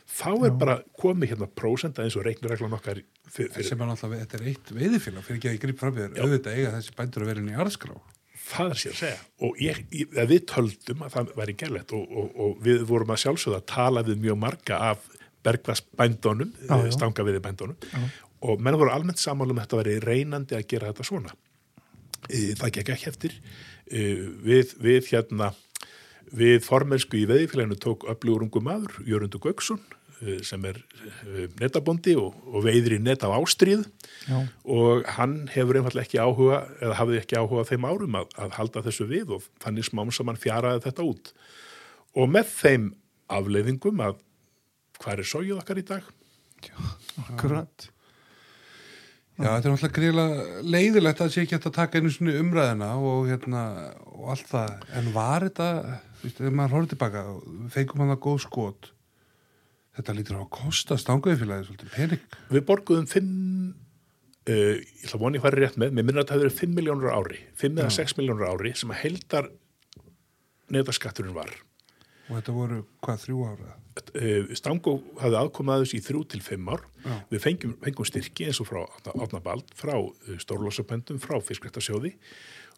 Þá 0.09 0.29
er 0.49 0.53
bara 0.59 0.75
komið 0.99 1.33
hérna 1.33 1.47
prósenda 1.55 2.03
eins 2.03 2.15
og 2.17 2.25
reiknureglan 2.25 2.73
okkar 2.77 3.01
fyr- 3.29 3.51
fyrir 3.53 3.67
sem 3.67 3.81
er 3.81 3.89
náttúrulega, 3.91 4.25
þetta 4.25 4.39
er 4.39 4.47
eitt 4.51 4.71
veiðifélag 4.73 5.25
fyrir 5.25 5.37
ekki 5.39 5.49
að 5.51 5.55
ég 5.57 5.61
grip 5.65 5.79
fram 5.83 5.93
við 5.95 6.07
þér, 6.07 6.23
auðvitað 6.25 6.57
eiga 6.57 6.71
þessi 6.77 6.95
bændur 6.97 7.25
að 7.25 7.29
vera 7.31 7.43
inn 7.43 7.51
í 7.53 7.59
arðskrá. 7.63 7.97
Það 8.49 8.71
er 8.73 8.79
sér 8.81 8.93
að 8.95 8.99
segja. 9.03 9.19
Og 9.45 9.59
ég, 9.61 9.81
ég, 9.93 10.15
við 10.31 10.45
töldum 10.49 11.03
að 11.05 11.13
það 11.15 11.33
væri 11.37 11.55
gerlegt 11.61 11.93
og, 11.93 12.05
og, 12.09 12.31
og 12.45 12.63
við 12.65 12.81
vorum 12.89 13.13
að 13.13 13.21
sjálfsögða 13.25 13.59
að 13.61 13.67
tala 13.69 14.03
við 14.07 14.23
mjög 14.23 14.39
marga 14.41 14.79
af 14.89 15.03
bergvarsbændunum, 15.45 16.49
Já, 16.65 16.73
já. 16.83 16.91
stanga 16.97 17.23
við 17.27 17.37
bændunum 17.45 17.77
og 18.49 18.61
menn 18.63 18.77
voru 18.79 18.91
almennt 18.93 19.19
samála 19.21 19.53
um 19.53 19.59
að 19.61 19.65
þetta 19.67 19.79
væri 19.83 19.95
reynandi 20.03 20.55
að 20.57 20.65
gera 20.71 20.89
þetta 20.91 21.05
svona. 21.07 21.33
E, 22.27 22.53
það 22.59 22.73
gekk 22.77 22.93
ekki 22.95 23.09
eftir. 23.11 23.37
E, 23.89 24.03
við, 24.45 24.75
við 24.83 25.13
hérna, 25.13 25.53
við 26.35 26.59
formensku 26.65 27.19
í 27.19 27.27
veðifélaginu 27.29 27.79
tók 27.81 28.05
öflugur 28.11 28.45
ungu 28.45 28.61
maður, 28.65 28.99
Jörundur 29.07 29.41
Gauksson, 29.43 29.81
e, 30.19 30.39
sem 30.45 30.65
er 30.69 30.81
netabondi 31.61 32.15
og, 32.19 32.37
og 32.51 32.65
veiðir 32.67 32.97
í 32.97 33.01
net 33.03 33.23
af 33.25 33.37
ástríð 33.37 33.85
Já, 34.27 34.41
og 34.67 35.07
hann 35.15 35.45
hefur 35.53 35.79
einfallega 35.79 36.05
ekki 36.05 36.19
áhuga 36.21 36.63
eða 36.81 36.97
hafði 36.99 37.21
ekki 37.21 37.39
áhuga 37.39 37.67
þeim 37.69 37.87
árum 37.87 38.17
að, 38.19 38.33
að 38.43 38.55
halda 38.59 38.83
þessu 38.89 39.07
við 39.09 39.35
og 39.37 39.47
þannig 39.63 39.87
smám 39.87 40.11
saman 40.13 40.39
fjaraði 40.39 40.83
þetta 40.85 41.07
út 41.07 41.31
og 42.19 42.33
með 42.35 42.51
þeim 42.51 42.89
afleiðingum 43.29 44.03
að 44.03 44.19
hvað 44.99 45.23
er 45.23 45.29
sóið 45.31 45.55
okkar 45.61 45.79
í 45.79 45.85
dag 45.87 46.11
akkurat. 47.23 47.89
Já, 49.39 49.47
þetta 49.47 49.69
er 49.69 49.73
náttúrulega 49.73 49.95
greiðlega 49.95 50.61
leiðilegt 50.75 51.21
að 51.23 51.29
sé 51.31 51.43
ekki 51.45 51.55
að 51.55 51.67
taka 51.77 51.99
einu 51.99 52.09
svona 52.11 52.39
umræðina 52.41 52.89
og, 52.99 53.29
hérna, 53.29 53.61
og 54.11 54.31
allt 54.33 54.49
það, 54.49 54.73
en 54.99 55.11
var 55.15 55.45
þetta, 55.47 55.67
ef 56.27 56.41
maður 56.47 56.73
horfður 56.75 56.89
tilbaka, 56.93 57.21
fengum 57.71 58.03
hann 58.03 58.15
að 58.15 58.19
góð 58.25 58.41
skot, 58.43 58.89
þetta 59.95 60.17
lítur 60.17 60.39
á 60.39 60.43
að 60.43 60.49
kosta 60.57 60.97
stanguðifélagið 60.99 61.69
svolítið 61.69 61.95
pening. 61.95 62.35
við 62.51 62.67
borguðum 62.67 63.07
5 63.13 63.31
uh, 64.49 64.51
ég 64.51 65.07
ætla 65.07 65.15
að 65.15 65.23
vona 65.23 65.39
ég 65.39 65.47
færi 65.47 65.63
rétt 65.63 65.79
með 65.79 65.95
mér 65.95 66.09
minna 66.09 66.25
að 66.25 66.33
það 66.33 66.43
hefur 66.43 66.59
5 66.59 66.75
miljónur 66.75 67.15
ári 67.15 67.41
5 67.63 67.79
eða 67.79 67.95
6 67.95 68.19
miljónur 68.19 68.51
ári 68.51 68.75
sem 68.75 68.91
að 68.91 69.01
heldar 69.05 69.51
netaskatturinn 70.75 71.35
var 71.37 71.55
Og 72.29 72.37
þetta 72.37 72.53
voru, 72.53 72.83
hvað, 73.01 73.21
þrjú 73.23 73.45
ára? 73.49 73.71
Uh, 74.13 74.51
Stangó 74.57 74.97
hafði 75.19 75.39
aðkomið 75.39 75.73
að 75.75 75.83
þessu 75.83 75.97
í 75.99 76.05
þrjú 76.05 76.21
til 76.31 76.41
fimm 76.45 76.71
ár. 76.71 76.85
Já. 77.03 77.15
Við 77.33 77.43
fengjum, 77.45 77.75
fengjum 77.83 78.07
styrki 78.09 78.47
eins 78.49 78.61
og 78.63 78.69
frá 78.69 78.81
Átna 79.13 79.41
Bald, 79.43 79.73
frá 79.77 79.95
uh, 79.97 80.37
Stórlósapöndum, 80.41 81.21
frá 81.23 81.37
Fiskrættasjóði. 81.43 82.13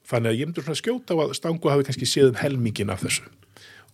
Þannig 0.10 0.32
að 0.32 0.40
ég 0.40 0.50
myndur 0.50 0.66
svona 0.66 0.82
skjóta 0.82 1.18
á 1.18 1.22
að 1.24 1.36
Stangó 1.38 1.72
hafi 1.72 1.88
kannski 1.88 2.10
séð 2.10 2.32
um 2.32 2.42
helmingin 2.42 2.94
af 2.94 3.04
þessu. 3.06 3.28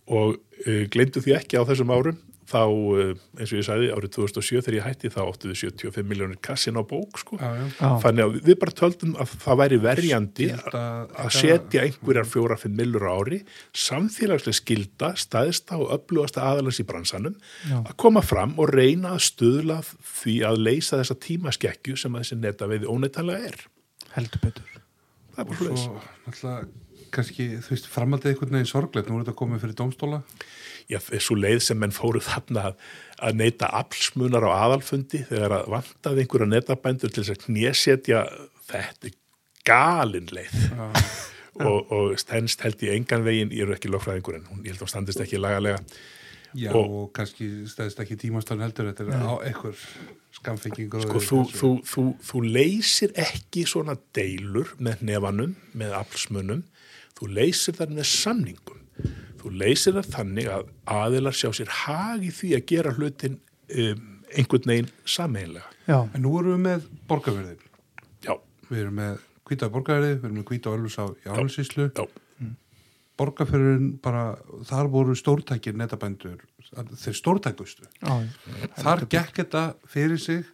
Og 0.08 0.38
uh, 0.38 0.84
glemdu 0.92 1.22
því 1.24 1.36
ekki 1.38 1.60
á 1.60 1.68
þessum 1.68 1.92
árum, 1.92 2.20
þá, 2.48 2.62
eh, 2.96 3.14
eins 3.38 3.50
og 3.52 3.58
ég 3.58 3.66
sagði, 3.66 3.88
árið 3.92 4.12
2007 4.16 4.62
þegar 4.64 4.76
ég 4.78 4.86
hætti 4.88 5.10
þá 5.12 5.18
áttu 5.28 5.50
við 5.50 5.58
75 5.68 6.06
miljónir 6.08 6.38
kassin 6.40 6.78
á 6.80 6.82
bók 6.88 7.18
sko. 7.20 7.36
Já, 7.36 7.50
já. 7.76 7.90
Þannig 8.00 8.24
að 8.24 8.38
við 8.48 8.58
bara 8.62 8.72
töldum 8.80 9.12
að 9.20 9.34
það 9.44 9.58
væri 9.62 9.78
verjandi 9.84 10.48
held 10.54 10.78
að- 10.80 11.12
að 11.24 11.30
setja 11.36 11.82
einhverjar 11.84 12.28
fjóra-fimm 12.32 12.74
millur 12.80 13.04
á 13.04 13.12
ári 13.20 13.42
samfélagslega 13.76 14.58
skilda 14.62 15.12
staðista 15.20 15.76
og 15.78 15.92
öflugasta 15.98 16.42
aðalans 16.48 16.80
í 16.80 16.86
bransanum 16.88 17.36
Já. 17.68 17.82
að 17.84 17.96
koma 18.00 18.22
fram 18.24 18.54
og 18.58 18.72
reyna 18.72 19.14
að 19.16 19.24
stuðla 19.28 19.78
því 20.22 20.36
að 20.48 20.62
leysa 20.64 20.98
þessa 21.02 21.18
tímaskekkju 21.20 21.96
sem 22.00 22.12
að 22.16 22.24
þessi 22.24 22.40
netaveiði 22.42 22.88
óneitanlega 22.88 23.52
er 23.52 23.64
heldur 24.16 24.40
betur 24.40 24.76
það 25.36 25.38
er 25.38 25.44
bara 25.44 25.58
Svo, 25.58 25.76
svo 25.76 26.00
náttúrulega, 26.26 26.68
kannski, 27.14 27.44
þú 27.64 27.70
veist, 27.72 27.86
framaldið 27.88 28.32
einhvern 28.34 28.56
veginn 28.56 28.68
sorglegt, 28.68 29.08
nú 29.08 29.16
er 29.20 29.24
þetta 29.24 29.36
komið 29.38 29.62
fyrir 29.62 29.76
dómstóla. 29.78 30.18
Þessu 30.88 31.36
leið 31.36 31.58
sem 31.66 31.78
menn 31.80 31.92
fóru 31.92 32.20
þarna 32.24 32.70
að, 32.70 32.76
að 33.28 33.40
neyta 33.42 33.68
aflsmunar 33.76 34.46
á 34.48 34.50
aðalfundi 34.64 35.20
þegar 35.28 35.54
að 35.58 35.66
vantaði 35.74 36.22
einhverja 36.24 36.48
netabændur 36.54 37.12
til 37.12 37.24
þess 37.26 37.34
að 37.34 37.42
knésetja 37.44 38.22
þetta 38.70 39.12
galin 39.68 40.30
leið. 40.32 40.54
Og, 41.58 41.88
og 41.90 42.12
stendst 42.22 42.60
held 42.62 42.78
í 42.86 42.92
engan 42.94 43.24
veginn, 43.26 43.48
ég 43.50 43.64
eru 43.64 43.72
ekki 43.74 43.88
lögfræðingur 43.90 44.36
en 44.36 44.44
hún, 44.46 44.60
ég 44.62 44.70
held 44.70 44.78
að 44.78 44.84
hún 44.84 44.90
standist 44.92 45.22
ekki 45.24 45.40
lagalega. 45.42 45.80
Já, 46.54 46.68
Og- 46.70 46.92
og, 47.00 47.08
kannski 47.16 47.48
stæðist 47.66 47.98
ekki 48.04 48.14
tímastöðun 48.22 48.62
heldur, 48.62 48.92
þetta 48.92 49.08
er 49.16 49.24
á 49.26 49.34
einhver 49.42 49.80
skamfengingur. 50.38 51.02
sko, 51.02 51.18
þú, 51.18 51.40
þú, 51.50 51.70
þú, 51.82 52.04
þú 52.28 52.42
leysir 52.46 53.10
ekki 53.18 53.66
svona 53.66 53.96
deilur 54.14 54.70
með 54.78 55.02
nefanum, 55.10 55.56
með 55.74 55.96
aflsmunum 55.98 56.62
þú 57.18 57.32
leysir 57.40 57.74
þar 57.78 57.96
með 57.98 58.06
samningum 58.12 58.84
þú 59.42 59.52
leysir 59.62 59.96
það 59.98 60.08
þannig 60.16 60.48
að 60.56 60.68
aðilar 60.98 61.36
sjá 61.38 61.50
sér 61.56 61.72
hag 61.84 62.24
í 62.26 62.30
því 62.34 62.52
að 62.58 62.64
gera 62.72 62.92
hlutin 62.96 63.38
um, 63.38 64.04
einhvern 64.34 64.68
veginn 64.72 64.90
sameinlega 65.08 65.68
já, 65.88 65.98
En 66.14 66.22
nú 66.26 66.34
erum 66.40 66.56
við 66.58 66.64
með 66.66 66.88
borgarverðin. 67.08 67.62
já, 68.26 68.34
Við 68.68 68.80
erum 68.84 68.98
með 69.00 69.18
hvita 69.48 69.68
borgarverði, 69.72 70.16
við 70.20 70.24
erum 70.28 70.38
með 70.42 70.48
hvita 70.52 70.72
örlus 70.76 70.98
á 71.00 71.04
Jálfsíslu. 71.24 71.90
já, 71.96 72.04
Borgarferðin 73.18 73.86
bara, 74.02 74.36
þar 74.68 74.86
voru 74.92 75.14
stórtækir 75.18 75.74
netabændur, 75.74 76.36
þeir 77.00 77.16
stórtækustu. 77.18 77.88
já, 77.98 78.12
Þar 78.78 79.02
gekk 79.10 79.40
þetta 79.40 79.62
fyrir 79.90 80.20
sig, 80.22 80.44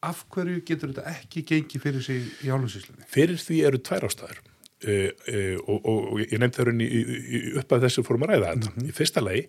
af 0.00 0.22
hverju 0.32 0.62
getur 0.64 0.94
þetta 0.94 1.10
ekki 1.12 1.42
gengið 1.50 1.82
fyrir 1.84 2.06
sig 2.06 2.22
í 2.40 2.48
Jálfsíslunni? 2.48 3.04
Fyrir 3.10 3.36
því 3.42 3.58
eru 3.68 3.82
tvær 3.84 4.06
ástæður 4.08 4.40
uh, 4.86 5.10
uh, 5.10 5.56
og, 5.66 5.76
og, 5.78 5.98
og 6.12 6.22
ég 6.22 6.38
nefndi 6.40 6.60
það 6.60 6.82
í, 6.84 6.88
í, 6.88 7.40
upp 7.60 7.74
að 7.76 7.86
þessu 7.86 8.04
fórum 8.06 8.26
að 8.26 8.34
ræða 8.34 8.52
þetta. 8.54 8.84
Í 8.86 8.94
fyrsta 8.96 9.24
lagi 9.24 9.44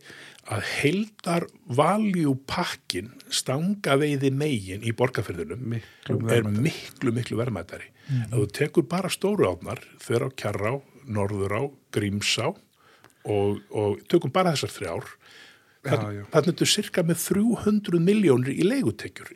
að 0.52 0.64
heldar 0.72 1.48
valjúpakkin 1.78 3.12
stanga 3.32 3.98
veiði 4.02 4.32
megin 4.34 4.84
í 4.84 4.94
borgarfyrðunum 4.98 5.68
Miklu 5.76 6.20
er 6.34 6.50
miklu, 6.50 7.14
miklu 7.16 7.40
verðmættari. 7.40 7.92
Að 8.28 8.40
þú 8.40 8.48
tekur 8.58 8.90
bara 8.92 9.12
stóru 9.14 9.48
átnar, 9.48 9.80
þau 10.04 10.28
á 10.28 10.30
Kjarrá, 10.36 10.74
Norðurá, 11.12 11.64
Grímsá 11.94 12.50
og, 12.52 13.62
og 13.70 14.02
tökum 14.10 14.34
bara 14.34 14.56
þessar 14.56 14.76
þrjár 14.76 15.10
Já, 15.82 15.96
já. 16.14 16.26
þannig 16.30 16.52
að 16.52 16.60
þú 16.60 16.68
cirka 16.70 17.04
með 17.06 17.24
300 17.26 18.02
miljónir 18.06 18.54
í 18.54 18.68
leigutekjur. 18.68 19.32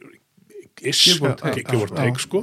Já, 0.76 1.32
take 1.40 1.64
já, 1.64 2.10
sko, 2.20 2.42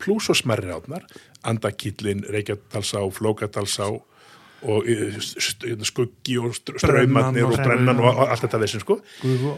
pluss 0.00 0.30
og 0.32 0.38
smerri 0.38 0.70
átnar 0.72 1.04
Andakillin, 1.44 2.24
Reykjadalsá, 2.30 3.02
Flókadalsá 3.12 3.90
og 4.62 4.84
eh, 4.86 5.16
hérna, 5.18 5.82
skuggi 5.82 6.36
og 6.38 6.52
str- 6.54 6.76
Brennan 6.78 7.32
straumarnir 7.34 7.48
og- 7.48 7.56
brennan 7.66 7.98
og 7.98 8.12
og 8.14 8.28
allt 8.30 8.44
þetta 8.44 8.60
vesinn 8.62 8.80
sko. 8.84 9.00
Guðvó. 9.24 9.54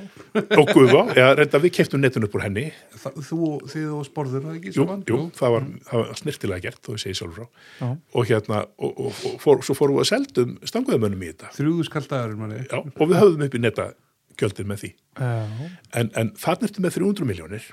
og 0.57 0.70
Guðvá, 0.72 1.03
já, 1.12 1.26
reynda 1.37 1.61
við 1.61 1.74
keftum 1.76 2.01
netun 2.01 2.24
upp 2.24 2.32
úr 2.39 2.45
henni. 2.47 2.62
Það- 3.03 3.18
Þú, 3.28 3.41
þið 3.68 3.91
og 3.99 4.07
sporður, 4.09 4.47
það 4.47 4.57
ekki? 4.62 4.72
jú, 4.78 4.87
jú, 5.12 5.18
það 5.37 5.53
var, 5.59 5.66
það 5.91 6.01
var 6.07 6.14
snirtilega 6.22 6.62
gert 6.64 6.80
þó 6.89 6.91
ég 6.97 7.03
segi 7.05 7.18
sjálfur 7.20 7.37
frá. 7.45 7.91
Og 8.16 8.24
hérna, 8.32 8.62
og, 8.80 8.97
og, 8.97 9.12
og 9.28 9.37
fór, 9.45 9.61
svo 9.68 9.76
fórum 9.76 9.99
við 10.01 10.07
að 10.07 10.11
seldum 10.14 10.57
stanguðamönnum 10.72 11.20
í 11.28 11.30
þetta. 11.35 11.53
Þrjúðu 11.59 11.85
skaldaður, 11.91 12.37
manni. 12.41 12.64
já, 12.64 12.78
og 12.80 13.05
við 13.12 13.20
höfðum 13.20 13.45
upp 13.51 13.55
í 13.61 13.64
netagjöldin 13.66 14.72
með 14.72 14.78
því. 14.87 14.93
Já, 15.20 15.68
en, 16.01 16.11
en 16.16 16.32
þannig 16.32 16.70
ertu 16.70 16.80
með 16.89 16.97
300 16.97 17.28
miljónir 17.28 17.68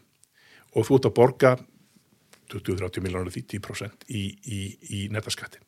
og 0.75 0.83
þú 0.83 0.99
ert 0.99 1.07
að 1.07 1.15
borga 1.15 1.55
20-30 2.59 3.01
miljónir 3.05 3.31
því 3.31 3.41
10% 3.55 4.05
í, 4.09 4.23
í, 4.45 4.59
í 4.89 4.99
netaskattin. 5.13 5.63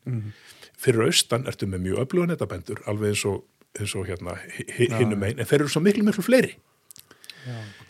Fyrir 0.76 1.06
austan 1.06 1.46
ertu 1.48 1.66
með 1.66 1.80
mjög 1.86 2.02
öfluga 2.04 2.26
netabendur 2.34 2.82
alveg 2.90 3.14
eins 3.14 3.24
og, 3.30 3.44
eins 3.80 3.94
og 3.96 4.06
hérna 4.06 4.36
hi- 4.58 4.68
hi- 4.76 4.90
hinum 4.98 5.22
einn, 5.24 5.38
en 5.40 5.46
þeir 5.48 5.60
eru 5.64 5.68
svo 5.72 5.80
miklu, 5.80 6.04
miklu 6.04 6.22
fleiri. 6.26 6.56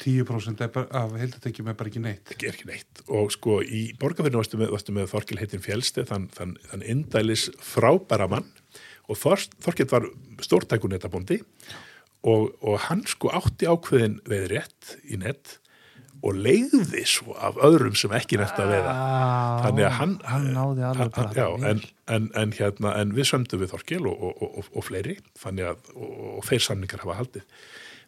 10% 0.03 0.61
er 0.65 0.69
bara, 0.75 0.89
af 1.05 1.13
heildatekjum 1.19 1.69
er 1.71 1.77
bara 1.79 1.91
ekki 1.91 2.01
neitt. 2.03 2.33
Er 2.43 2.51
ekki 2.51 2.67
neitt. 2.67 3.03
Og 3.09 3.31
sko 3.33 3.61
í 3.63 3.85
borgarfyrinu 4.01 4.41
varstu 4.41 4.59
með, 4.59 4.73
með 4.97 5.11
Þorkil 5.13 5.39
heitin 5.39 5.63
Fjellsteð, 5.63 6.09
þann, 6.11 6.29
þann, 6.35 6.55
þann 6.71 6.83
indælis 6.95 7.49
frábæra 7.63 8.27
mann 8.31 8.49
og 9.09 9.19
Þor, 9.21 9.45
Þorkil 9.63 9.87
var 9.93 10.09
stórtækur 10.43 10.91
netabóndi 10.91 11.39
og, 12.25 12.51
og 12.65 12.79
hann 12.89 13.05
sko 13.07 13.31
átti 13.37 13.69
ákveðin 13.71 14.19
veið 14.29 14.49
rétt 14.57 14.95
í 15.15 15.19
net 15.23 15.59
og 16.25 16.39
leiði 16.41 17.05
svo 17.09 17.35
af 17.37 17.59
öðrum 17.67 17.97
sem 17.99 18.13
ekki 18.17 18.39
nefnt 18.41 18.61
að 18.63 18.73
veiða. 18.73 18.93
Þannig 19.67 19.87
að 19.89 19.97
hann, 19.99 20.15
hann 20.31 20.47
náði 20.57 20.87
alveg 20.89 21.03
hann- 21.03 21.15
bara 21.17 21.33
já, 21.37 21.71
en, 21.71 21.83
en, 22.17 22.29
en, 22.41 22.55
hérna, 22.57 22.95
en 23.01 23.13
við 23.17 23.29
sömdum 23.29 23.61
við 23.61 23.75
Þorkil 23.75 24.03
og, 24.09 24.23
og, 24.29 24.45
og, 24.49 24.71
og, 24.73 24.87
fleiri 24.87 25.19
að 25.45 25.91
og, 25.95 26.41
þeir 26.49 26.65
samningar 26.69 27.05
hafa 27.05 27.19
haldið. 27.21 27.45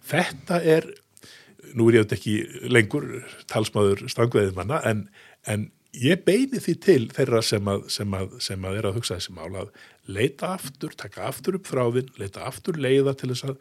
Þetta 0.06 0.62
er 0.76 0.88
nú 1.76 1.88
er 1.88 1.98
ég 1.98 2.04
auðvitað 2.04 2.18
ekki 2.18 2.36
lengur 2.72 3.08
talsmaður 3.50 4.04
stangveðimanna 4.12 4.80
en, 4.88 5.06
en 5.50 5.70
ég 5.96 6.22
beini 6.26 6.60
því 6.62 6.74
til 6.84 7.00
þeirra 7.16 7.42
sem 7.44 7.68
að, 7.72 7.88
sem 7.92 8.16
að, 8.16 8.36
sem 8.44 8.68
að 8.68 8.78
er 8.80 8.88
að 8.90 8.98
hugsa 9.00 9.18
þessi 9.18 9.34
mál 9.36 9.50
að 9.64 9.72
leita 10.06 10.52
aftur, 10.54 10.94
taka 10.96 11.26
aftur 11.30 11.58
upp 11.58 11.68
þráfinn, 11.68 12.12
leita 12.20 12.46
aftur 12.46 12.78
leiða 12.80 13.16
til 13.18 13.32
þess 13.32 13.50
að 13.50 13.58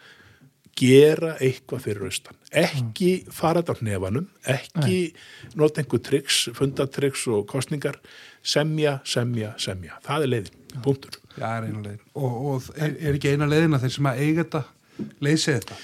gera 0.76 1.36
eitthvað 1.40 1.86
fyrir 1.86 2.08
austan. 2.10 2.38
Ekki 2.52 3.12
fara 3.34 3.64
þetta 3.64 3.80
á 3.80 3.86
nefanum, 3.88 4.28
ekki 4.52 5.00
nota 5.56 5.82
einhver 5.82 6.04
triks, 6.04 6.46
fundatriks 6.56 7.26
og 7.32 7.46
kostningar, 7.52 8.02
semja, 8.44 9.00
semja, 9.08 9.54
semja. 9.62 10.00
Það 10.06 10.28
er 10.28 10.34
leiðin, 10.34 10.64
punktur. 10.84 11.20
Já, 11.40 11.50
er. 11.64 12.00
Og, 12.16 12.40
og 12.52 12.72
er, 12.76 12.96
er 13.00 13.18
ekki 13.18 13.36
eina 13.36 13.48
leiðin 13.50 13.76
að 13.78 13.88
þeir 13.88 13.96
sem 13.98 14.10
að 14.12 14.22
eiga 14.26 14.44
þetta, 14.44 14.64
leysi 15.24 15.52
þetta. 15.56 15.80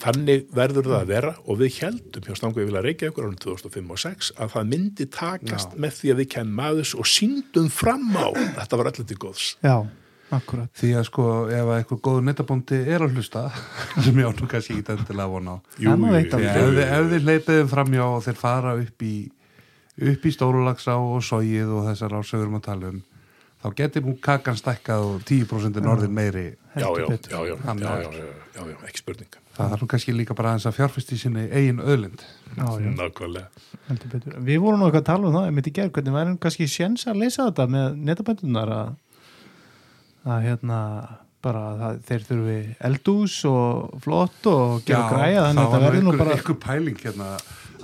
Þannig 0.00 0.46
verður 0.56 0.86
það 0.88 1.00
að 1.02 1.10
vera 1.10 1.32
og 1.44 1.58
við 1.60 1.74
heldum 1.82 2.24
hjá 2.24 2.36
Stangu 2.38 2.62
Yfirlega 2.62 2.84
Reykjavíkur 2.86 3.26
árið 3.26 3.42
2005 3.44 3.90
og 3.92 4.00
6 4.00 4.30
að 4.40 4.54
það 4.54 4.70
myndi 4.70 5.06
takast 5.12 5.74
Já. 5.74 5.80
með 5.84 5.98
því 5.98 6.12
að 6.14 6.22
við 6.22 6.30
kennum 6.36 6.62
aðeins 6.68 6.94
og 6.96 7.10
síndum 7.10 7.68
fram 7.72 8.06
á 8.16 8.28
þetta 8.60 8.80
var 8.80 8.88
allir 8.92 9.08
til 9.10 9.18
góðs. 9.20 9.50
já, 9.60 9.76
akkurat 10.32 10.70
Því 10.80 10.90
að 10.98 11.04
sko, 11.08 11.24
ef 11.52 11.64
að 11.68 11.76
eitthvað 11.78 12.00
góður 12.08 12.24
netabóndi 12.28 12.78
er 12.94 13.04
að 13.04 13.16
hlusta, 13.18 13.42
sem 14.04 14.18
ég 14.18 14.26
á 14.26 14.32
nú 14.32 14.48
kannski 14.50 14.78
ekki 14.80 14.94
endilega 14.96 15.28
vona 15.30 15.56
á. 15.56 15.58
Veit 15.76 16.32
Já, 16.32 16.38
aldrei. 16.40 16.84
ef, 16.84 17.24
hleypið 17.24 17.58
þeim 17.60 17.68
framjá 17.74 18.04
og 18.08 18.22
þeir 18.24 18.38
fara 18.40 18.74
upp 18.80 19.02
í, 19.04 19.14
upp 20.12 20.24
í 20.26 20.32
stórulagsá 20.34 20.96
og 20.98 21.20
sóið 21.22 21.74
og 21.78 21.88
þessar 21.90 22.16
ásögurum 22.18 22.56
að 22.58 22.64
tala 22.70 22.90
um, 22.94 23.02
þá 23.64 23.68
getur 23.78 24.04
mú 24.04 24.16
kakan 24.20 24.58
stækkað 24.60 25.04
og 25.12 25.22
10% 25.28 25.78
er 25.80 25.84
norðin 25.86 26.12
meiri. 26.16 26.46
Já, 26.74 26.88
já, 26.90 27.06
já, 27.06 27.16
já, 27.30 27.40
já, 27.48 27.56
Þannig 27.64 27.84
já, 27.86 27.92
að- 27.94 28.02
já, 28.02 28.10
já, 28.18 28.32
já, 28.58 28.62
já, 28.72 28.76
ekki 28.88 29.00
spurning. 29.04 29.36
Það 29.54 29.68
þarf 29.70 29.82
nú 29.84 29.86
kannski 29.92 30.12
líka 30.18 30.34
bara 30.34 30.50
aðeins 30.50 30.64
að 30.66 30.74
fjárfæst 30.80 31.12
í 31.14 31.16
sinni 31.20 31.44
eigin 31.54 31.78
öðlind. 31.78 32.24
já, 32.58 32.64
já, 32.82 32.90
Nákvæmlega. 32.98 33.46
við 34.42 34.58
vorum 34.64 34.80
nú 34.82 34.88
eitthvað 34.88 35.00
að 35.04 35.06
tala 35.06 35.28
um 35.28 35.34
það, 35.36 35.46
ég 35.46 35.54
myndi 35.54 35.72
gerð 35.76 35.92
hvernig 35.94 36.16
væri 36.16 36.34
kannski 36.42 36.66
séns 36.70 37.06
að 37.06 37.20
leysa 37.22 37.46
þetta 37.48 37.66
með 37.70 37.96
netabændunar 38.08 38.72
að, 38.74 38.90
að 40.24 40.46
hérna 40.48 40.80
bara 41.44 41.64
það, 41.80 41.98
þeir 42.08 42.22
þurfi 42.28 42.58
eldús 42.88 43.34
og 43.48 43.98
flott 44.04 44.46
og 44.48 44.86
gera 44.88 45.08
græja 45.12 45.42
þannig 45.48 45.60
að 45.60 45.74
þetta 45.74 45.82
verður 45.84 46.06
nú 46.06 46.14
bara 46.20 46.36
einhver 46.38 46.60
pæling 46.62 47.02
hérna 47.02 47.32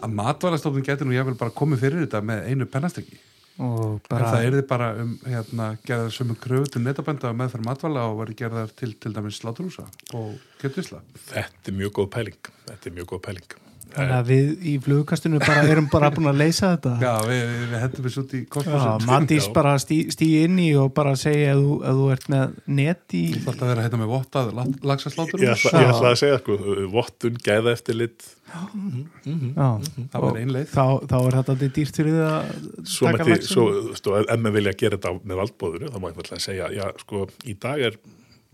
að 0.01 0.15
matvælastofnun 0.17 0.87
getur 0.87 1.09
nú 1.09 1.17
jáfnvel 1.17 1.37
bara 1.41 1.57
komið 1.61 1.85
fyrir 1.85 2.07
þetta 2.07 2.23
með 2.25 2.47
einu 2.49 2.69
pennastekki. 2.73 3.19
og 3.61 4.01
Bara, 4.09 4.25
en 4.25 4.33
það 4.33 4.47
erði 4.49 4.63
bara 4.71 4.91
um 5.03 5.11
hérna, 5.27 5.67
gerðar 5.85 6.15
sömu 6.17 6.37
kröfu 6.41 6.73
til 6.73 6.85
netabænda 6.87 7.35
með 7.37 7.57
fyrir 7.57 7.67
matvæla 7.69 8.07
og 8.09 8.23
verði 8.23 8.39
gerðar 8.41 8.73
til 8.81 8.95
til 8.97 9.13
dæmis 9.13 9.43
sláturhúsa 9.43 9.85
og 10.17 10.39
kjötvisla. 10.63 11.03
Þetta 11.29 11.75
er 11.75 11.77
mjög 11.83 11.99
góð 12.01 12.15
pæling. 12.17 12.55
Þetta 12.71 12.89
er 12.89 12.97
mjög 12.97 13.13
góð 13.13 13.23
pæling. 13.29 13.59
Þannig 13.95 14.15
að 14.17 14.29
við 14.31 14.51
í 14.71 14.75
flugkastinu 14.85 15.39
bara 15.43 15.63
erum 15.73 15.87
bara 15.93 16.11
búin 16.15 16.29
að 16.31 16.39
leysa 16.41 16.71
þetta 16.77 16.93
Já, 17.03 17.13
við, 17.29 17.43
við, 17.71 17.75
hendum 17.83 18.07
við 18.07 18.19
út 18.23 18.35
í 18.35 18.41
Já, 18.41 18.49
kosmosin. 18.57 19.07
Matís 19.11 19.49
bara 19.57 19.73
stí, 19.83 19.99
stíði 20.15 20.43
inn 20.49 20.59
í 20.63 20.69
og 20.81 20.93
bara 20.97 21.15
segja 21.21 21.55
ef 21.55 21.61
þú, 21.63 21.77
ef 21.91 21.99
þú 22.01 22.09
ert 22.17 22.29
með 22.35 22.55
net 22.81 23.17
í 23.19 23.23
Þú 23.37 23.43
þarft 23.49 23.65
að 23.67 23.73
vera 23.75 23.87
hérna 23.87 24.01
með 24.03 24.13
vottað 24.15 24.53
lagsasláturhús. 24.93 25.47
Ég 25.47 25.55
ætla, 25.57 25.83
ég 25.85 25.93
ætla 25.95 26.13
að 26.15 26.21
segja, 26.23 26.39
sko, 26.45 26.59
vottun, 26.95 27.41
gæða 27.49 27.75
eftir 27.79 27.99
lit, 28.01 28.29
Já, 28.51 29.69
Það 30.11 30.25
var 30.25 30.39
ein 30.41 30.51
leið. 30.55 30.71
þá, 30.73 30.85
þá 31.11 31.17
er 31.21 31.37
þetta 31.39 31.53
aldrei 31.55 31.69
dýrt 31.77 31.99
fyrir 32.01 32.17
þið 32.17 32.25
að 32.31 32.49
svo 32.91 33.07
taka 33.11 33.27
mætti, 33.27 33.35
laxinn. 33.37 33.53
svo, 33.55 33.95
stu, 34.01 34.15
ef 34.19 34.25
ef 34.35 34.41
maður 34.43 34.57
vilja 34.59 34.73
gera 34.81 34.97
þetta 34.99 35.13
á- 35.15 35.23
með 35.31 35.41
valdbóðinu, 35.43 35.91
þá 35.95 35.99
má 36.03 36.09
ég 36.11 36.19
alltaf 36.25 36.43
segja, 36.43 36.71
já, 36.75 36.87
sko, 37.05 37.21
í 37.47 37.55
dag 37.63 37.85
er 37.91 37.99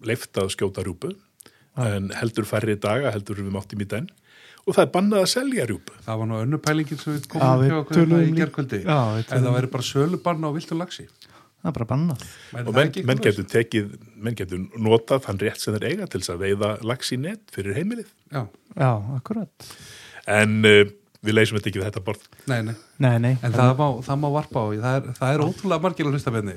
leift 0.05 0.37
að 0.43 0.51
skjóta 0.53 0.85
rjúpu 0.85 1.15
og 4.67 4.75
það 4.75 4.83
er 4.83 4.91
bannað 4.97 5.23
að 5.23 5.31
selja 5.31 5.67
rjúpu. 5.71 5.95
Það 6.07 6.21
var 6.21 6.29
nú 6.31 6.41
önnu 6.43 6.59
pælingin 6.63 7.01
sem 7.01 7.15
við 7.15 7.23
Já, 7.23 7.31
komum 7.33 7.63
við 7.63 7.71
hjá 7.71 7.79
okkur 7.79 7.99
tölum 8.01 8.19
hérna 8.19 8.27
í 8.27 8.83
Já, 8.83 8.99
við 9.15 9.33
en 9.37 9.47
það 9.47 9.57
væri 9.57 9.73
bara 9.77 9.89
sölubarn 9.93 10.47
á 10.47 10.51
viltu 10.57 10.79
laxi. 10.79 11.07
Það 11.67 11.71
er 11.71 11.77
bara 11.79 11.89
bannað. 11.93 12.27
Og 12.53 12.59
það 12.67 12.77
menn, 12.81 13.09
menn 13.11 13.23
getur 13.25 13.49
tekið 13.51 13.95
menn 14.27 14.39
getur 14.39 14.67
notað 14.89 15.25
þann 15.27 15.41
rétt 15.43 15.63
sem 15.63 15.77
þeir 15.77 15.89
eiga 15.91 16.11
til 16.11 16.21
þess 16.23 16.35
að 16.35 16.45
veiða 16.45 16.71
lax 16.87 17.15
í 17.15 17.19
net 17.23 17.55
fyrir 17.55 17.79
heimilið. 17.79 18.13
Já, 18.35 18.43
já, 18.75 18.91
akkurat. 19.17 19.71
En 20.37 20.59
uh, 20.67 20.83
við 21.27 21.37
leysum 21.39 21.59
þetta 21.59 21.71
ekki 21.73 21.83
við 21.83 21.89
þetta 21.89 22.05
borð. 22.07 22.27
Nei, 22.51 22.59
nei. 22.67 22.75
Nei, 23.03 23.13
nei, 23.23 23.33
En 23.47 23.55
það 23.55 23.75
má, 23.81 23.87
það 24.07 24.23
má 24.23 24.29
varpa 24.37 24.63
á, 24.63 24.67
það 24.87 24.99
er, 24.99 25.13
það 25.19 25.35
er 25.35 25.45
ótrúlega 25.47 25.87
margir 25.87 26.09
að 26.09 26.17
hlusta 26.17 26.35
benni 26.35 26.57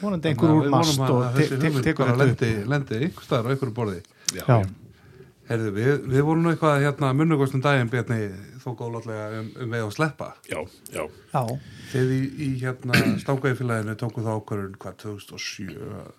vonandi 0.00 0.30
einhver 0.30 0.54
úr 0.54 0.70
mast 0.72 1.04
og 1.04 1.24
te 1.36 1.48
te 1.50 1.60
tekur 1.60 1.80
þetta 1.80 2.12
upp. 2.12 2.22
lendi, 2.24 2.52
lendi 2.74 3.00
einhver 3.00 3.28
staðar 3.28 3.48
á 3.48 3.52
einhverju 3.54 3.76
borði. 3.76 4.00
Já, 4.34 4.58
Herðu, 5.48 5.70
við, 5.76 5.88
við 6.08 6.22
vorum 6.24 6.42
nú 6.46 6.50
eitthvað 6.54 6.82
hérna 6.86 7.10
munnugostum 7.16 7.60
daginn 7.64 7.90
Bjarni 7.92 8.18
þó 8.64 8.70
góðlátlega 8.78 9.24
um, 9.42 9.48
um 9.60 9.74
veið 9.74 9.82
að 9.84 9.94
sleppa. 9.98 10.28
Já, 10.48 10.60
já, 10.94 11.02
já, 11.34 11.42
Þegar 11.92 12.12
í, 12.16 12.20
í 12.46 12.50
hérna 12.62 13.00
stangauðfélaginu 13.24 13.96
tóku 14.00 14.24
það 14.24 14.38
ákvörðun 14.40 14.78
hvað 14.80 15.00
2007 15.04 15.74
að- 16.00 16.12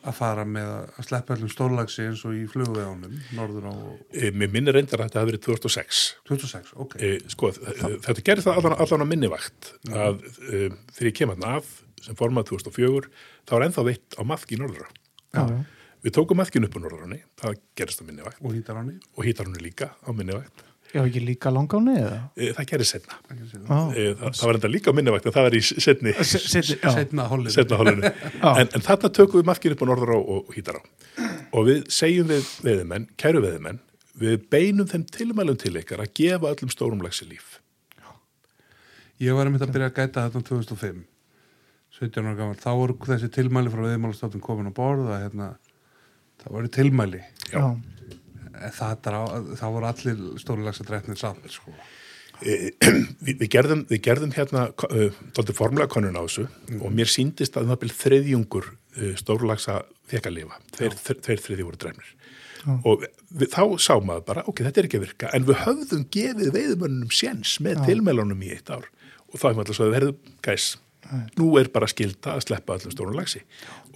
að 0.00 0.14
fara 0.16 0.46
með 0.48 0.68
að 0.96 1.04
sleppa 1.10 1.34
öllum 1.36 1.50
stórlagsi 1.52 2.06
eins 2.08 2.22
og 2.24 2.32
í 2.32 2.46
flugveðunum 2.48 3.18
norður 3.36 3.66
á 3.68 3.74
e, 4.16 4.30
mér 4.32 4.48
minnir 4.54 4.72
reyndar 4.78 5.02
að 5.04 5.10
þetta 5.10 5.20
hafi 5.20 5.28
verið 5.34 5.42
2006 5.44 5.98
26, 6.30 6.70
ok. 6.80 6.94
E, 7.04 7.10
sko, 7.34 7.50
þa- 7.58 7.90
þetta 8.06 8.24
gerir 8.30 8.46
það 8.46 8.60
allan, 8.62 8.76
allan 8.80 9.04
á 9.04 9.08
minni 9.10 9.28
vakt 9.28 9.74
að 9.92 10.22
e, 10.48 10.62
þegar 10.96 11.10
ég 11.10 11.18
kem 11.20 11.34
hann 11.34 11.44
af 11.50 11.68
sem 12.00 12.16
formað 12.16 12.48
2004 12.54 13.12
þá 13.44 13.52
er 13.58 13.66
ennþá 13.68 13.84
veitt 13.90 14.16
á 14.16 14.22
maðk 14.24 14.56
í 14.56 14.60
norðra 14.62 14.88
já, 14.88 15.44
já. 15.44 15.60
Við 16.04 16.16
tókum 16.16 16.40
maðkin 16.40 16.66
upp 16.66 16.76
á 16.76 16.80
norðránni 16.80 17.20
það 17.40 17.60
gerist 17.78 18.02
á 18.02 18.04
minni 18.08 18.26
vakt. 18.26 18.42
Og 18.42 18.56
hýtar 18.56 18.80
hann 18.80 18.90
í 18.92 18.98
og 18.98 19.26
hýtar 19.26 19.48
hann 19.48 19.62
líka 19.64 19.92
á 20.00 20.10
minni 20.10 20.36
vakt. 20.36 20.64
Já, 20.90 21.04
ekki 21.04 21.20
líka 21.22 21.52
langáni 21.54 21.92
eða? 22.00 22.16
E, 22.34 22.48
það 22.56 22.66
gerist 22.72 22.96
setna 22.96 23.18
já, 23.30 23.44
e, 23.94 24.06
það, 24.18 24.32
það 24.40 24.48
var 24.48 24.56
enda 24.58 24.70
líka 24.72 24.90
á 24.90 24.94
minni 24.98 25.12
vakt 25.14 25.28
en 25.30 25.34
það 25.36 25.46
var 25.46 25.54
í 25.54 25.60
setni 25.68 26.14
já, 26.16 26.24
setna 26.96 27.26
hollið 27.30 27.54
setna 27.54 27.78
hólunni 27.78 28.10
en, 28.58 28.64
en 28.66 28.86
þarna 28.88 29.12
tökum 29.14 29.38
við 29.38 29.46
maðkin 29.52 29.76
upp 29.76 29.84
á 29.86 29.90
norðrá 29.92 30.16
og, 30.18 30.48
og 30.50 30.56
hýtar 30.56 30.80
á 30.80 30.82
og 31.54 31.68
við 31.68 31.84
segjum 31.94 32.26
við 32.32 32.50
veðumenn, 32.66 33.06
kæru 33.20 33.44
veðumenn 33.44 33.78
við 34.20 34.42
beinum 34.50 34.90
þeim 34.90 35.06
tilmælum 35.14 35.58
til 35.60 35.76
ykkar 35.78 36.02
að 36.02 36.12
gefa 36.18 36.50
öllum 36.50 36.72
stórum 36.74 37.04
lagsi 37.04 37.28
líf. 37.28 37.60
Ég 39.20 39.36
var 39.36 39.48
einmitt 39.48 39.62
að 39.64 39.74
byrja 39.74 39.90
að 39.90 39.96
gæta 39.98 40.26
þetta 40.26 40.40
um 40.40 40.46
2005 40.48 41.00
17 42.00 42.24
ára 42.24 42.36
gammal, 42.38 42.56
þá 42.56 42.70
voru 42.78 42.94
þessi 43.04 43.28
tilmæli 43.34 43.72
frá 43.72 43.82
viðmálastofnum 43.84 44.42
komin 44.44 44.70
á 44.70 44.74
borð 44.74 45.10
að 45.10 45.24
hérna, 45.26 45.48
það 46.42 46.56
voru 46.56 46.72
tilmæli. 46.76 47.22
Já, 47.50 47.58
Já. 47.58 47.70
en 48.60 48.76
það, 48.76 49.08
það 49.60 49.74
voru 49.76 49.90
allir 49.90 50.20
stórilegsa 50.42 50.86
drætnir 50.88 51.20
saman 51.20 51.52
sko. 51.52 51.74
e, 52.40 52.72
við, 53.24 53.34
við, 53.34 53.48
gerðum, 53.52 53.86
við 53.90 54.02
gerðum 54.06 54.34
hérna 54.36 54.68
uh, 54.70 55.18
dálítið 55.36 55.58
formulega 55.58 55.92
konun 55.92 56.16
á 56.16 56.24
þessu 56.24 56.46
og 56.80 56.94
mér 56.94 57.10
síndist 57.12 57.58
að 57.60 57.72
það 57.72 57.82
byrð 57.84 57.98
þriðjungur 58.04 58.70
uh, 58.70 59.12
stórlagsa 59.20 59.82
fekk 60.10 60.30
að 60.30 60.38
lifa. 60.38 60.62
Þeir, 60.78 60.96
þeir, 61.04 61.20
þeir 61.26 61.44
þriðji 61.46 61.68
voru 61.68 61.84
drefnir 61.84 62.16
og 62.84 63.04
við, 63.32 63.48
þá 63.54 63.62
sá 63.80 63.94
maður 64.04 64.24
bara, 64.26 64.42
ok, 64.50 64.62
þetta 64.66 64.82
er 64.82 64.88
ekki 64.88 64.98
að 64.98 65.04
virka 65.06 65.30
en 65.36 65.46
við 65.48 65.60
höfðum 65.62 66.02
gefið 66.12 66.50
veiðumönnum 66.56 67.12
séns 67.14 67.54
með 67.64 67.84
tilmælunum 67.86 68.42
í 68.44 68.50
eitt 68.52 68.68
ár. 68.68 68.84
Og 69.30 69.38
þá 69.38 69.46
hefum 69.46 69.62
alltaf 69.62 69.78
svo 69.78 69.86
að 69.86 69.94
verðum 69.94 70.34
gæs 70.44 70.66
nú 71.38 71.48
er 71.58 71.70
bara 71.72 71.88
skilda 71.90 72.36
að 72.36 72.44
sleppa 72.46 72.76
allum 72.76 72.92
stórun 72.94 73.16
lagsi 73.18 73.42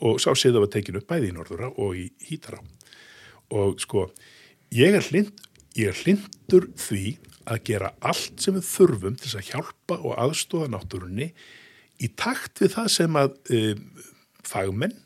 og 0.02 0.20
sá 0.22 0.30
séð 0.34 0.58
að 0.58 0.64
var 0.66 0.72
tekinu 0.74 1.02
bæði 1.06 1.30
í 1.30 1.36
Norðura 1.36 1.70
og 1.74 1.98
í 1.98 2.08
Hítará 2.26 2.60
og 3.54 3.80
sko, 3.82 4.08
ég 4.74 4.96
er, 4.96 5.04
hlind, 5.04 5.32
ég 5.78 5.92
er 5.92 6.00
hlindur 6.02 6.70
því 6.80 7.18
að 7.50 7.60
gera 7.68 7.92
allt 8.04 8.40
sem 8.40 8.56
við 8.56 8.66
þurfum 8.70 9.18
til 9.20 9.34
að 9.36 9.50
hjálpa 9.50 9.98
og 10.00 10.16
aðstóða 10.20 10.70
náttúrunni 10.72 11.28
í 12.02 12.10
takt 12.18 12.62
við 12.62 12.74
það 12.78 12.88
sem 12.94 13.18
að 13.20 13.36
um, 13.58 13.82
fagmenn, 14.44 14.96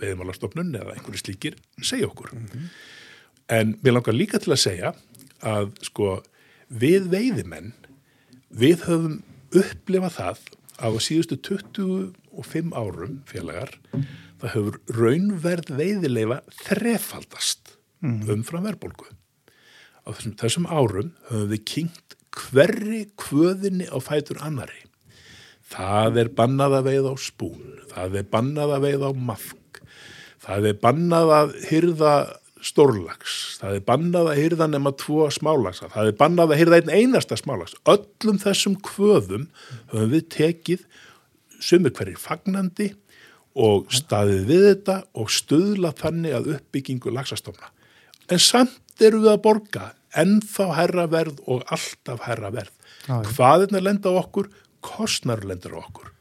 veðmálastofnun 0.00 0.74
eða 0.76 0.94
einhverju 0.94 1.22
slíkir 1.22 1.56
segja 1.84 2.10
okkur. 2.10 2.34
En 3.52 3.76
mér 3.80 3.96
langar 3.96 4.16
líka 4.16 4.40
til 4.42 4.52
að 4.52 4.62
segja 4.62 4.92
að 5.46 5.72
sko 5.88 6.18
við 6.68 7.08
veiðimenn, 7.12 7.72
við 8.50 8.84
höfum 8.86 9.18
upplifað 9.56 10.16
það 10.18 10.44
að 10.76 10.96
á 10.96 11.00
síðustu 11.00 11.38
25 11.40 12.74
árum 12.76 13.20
félagar, 13.28 13.72
það 14.40 14.54
hefur 14.54 14.80
raunverð 14.98 15.72
veiðileifa 15.78 16.40
þrefaldast 16.64 17.76
umfram 18.04 18.66
verðbólgu. 18.66 19.08
Á 20.06 20.08
þessum, 20.14 20.34
þessum 20.38 20.66
árum 20.70 21.12
höfum 21.30 21.48
við 21.50 21.62
kynkt 21.66 22.16
hverri 22.36 23.06
kvöðinni 23.18 23.88
á 23.88 23.96
fætur 24.04 24.40
annari. 24.44 24.84
Það 25.66 26.20
er 26.22 26.32
bannað 26.36 26.76
að 26.78 26.88
veið 26.90 27.08
á 27.10 27.14
spún, 27.18 27.70
það 27.90 28.18
er 28.20 28.26
bannað 28.30 28.74
að 28.76 28.84
veið 28.86 29.06
á 29.08 29.10
mafk, 29.18 29.80
það 30.44 30.68
er 30.70 30.76
bannað 30.84 31.32
að 31.34 31.56
hyrða 31.66 32.12
stórlags, 32.66 33.34
það 33.60 33.78
er 33.78 33.82
bannað 33.88 34.30
að 34.30 34.40
hyrða 34.42 34.68
nema 34.70 34.92
tvo 34.98 35.26
smálagsa, 35.34 35.90
það 35.92 36.12
er 36.12 36.20
bannað 36.20 36.52
að 36.54 36.60
hyrða 36.62 36.78
einn 36.80 36.94
einasta 36.94 37.38
smálags. 37.38 37.74
Öllum 37.90 38.38
þessum 38.42 38.78
kvöðum 38.84 39.48
höfum 39.90 40.14
við 40.14 40.28
tekið 40.36 40.86
sumir 41.58 41.94
hverjir 41.96 42.20
fagnandi 42.20 42.92
og 43.56 43.92
staðið 43.94 44.42
við 44.50 44.64
þetta 44.70 44.96
og 45.16 45.30
stuðla 45.32 45.92
þannig 45.96 46.36
að 46.36 46.50
uppbyggingu 46.56 47.12
lagsastofna. 47.14 47.70
En 48.32 48.42
samt 48.42 49.04
eru 49.06 49.22
við 49.24 49.32
að 49.32 49.42
borga 49.46 49.86
ennþá 50.16 50.66
herra 50.76 51.06
verð 51.12 51.40
og 51.46 51.64
alltaf 51.72 52.24
herra 52.26 52.52
verð. 52.54 52.74
Já, 53.06 53.14
já. 53.22 53.32
Hvaðirna 53.36 53.82
lenda 53.84 54.12
á 54.12 54.20
okkur, 54.20 54.50
kostnar 54.84 55.44
lenda 55.46 55.72
á 55.72 55.78
okkur. 55.80 56.12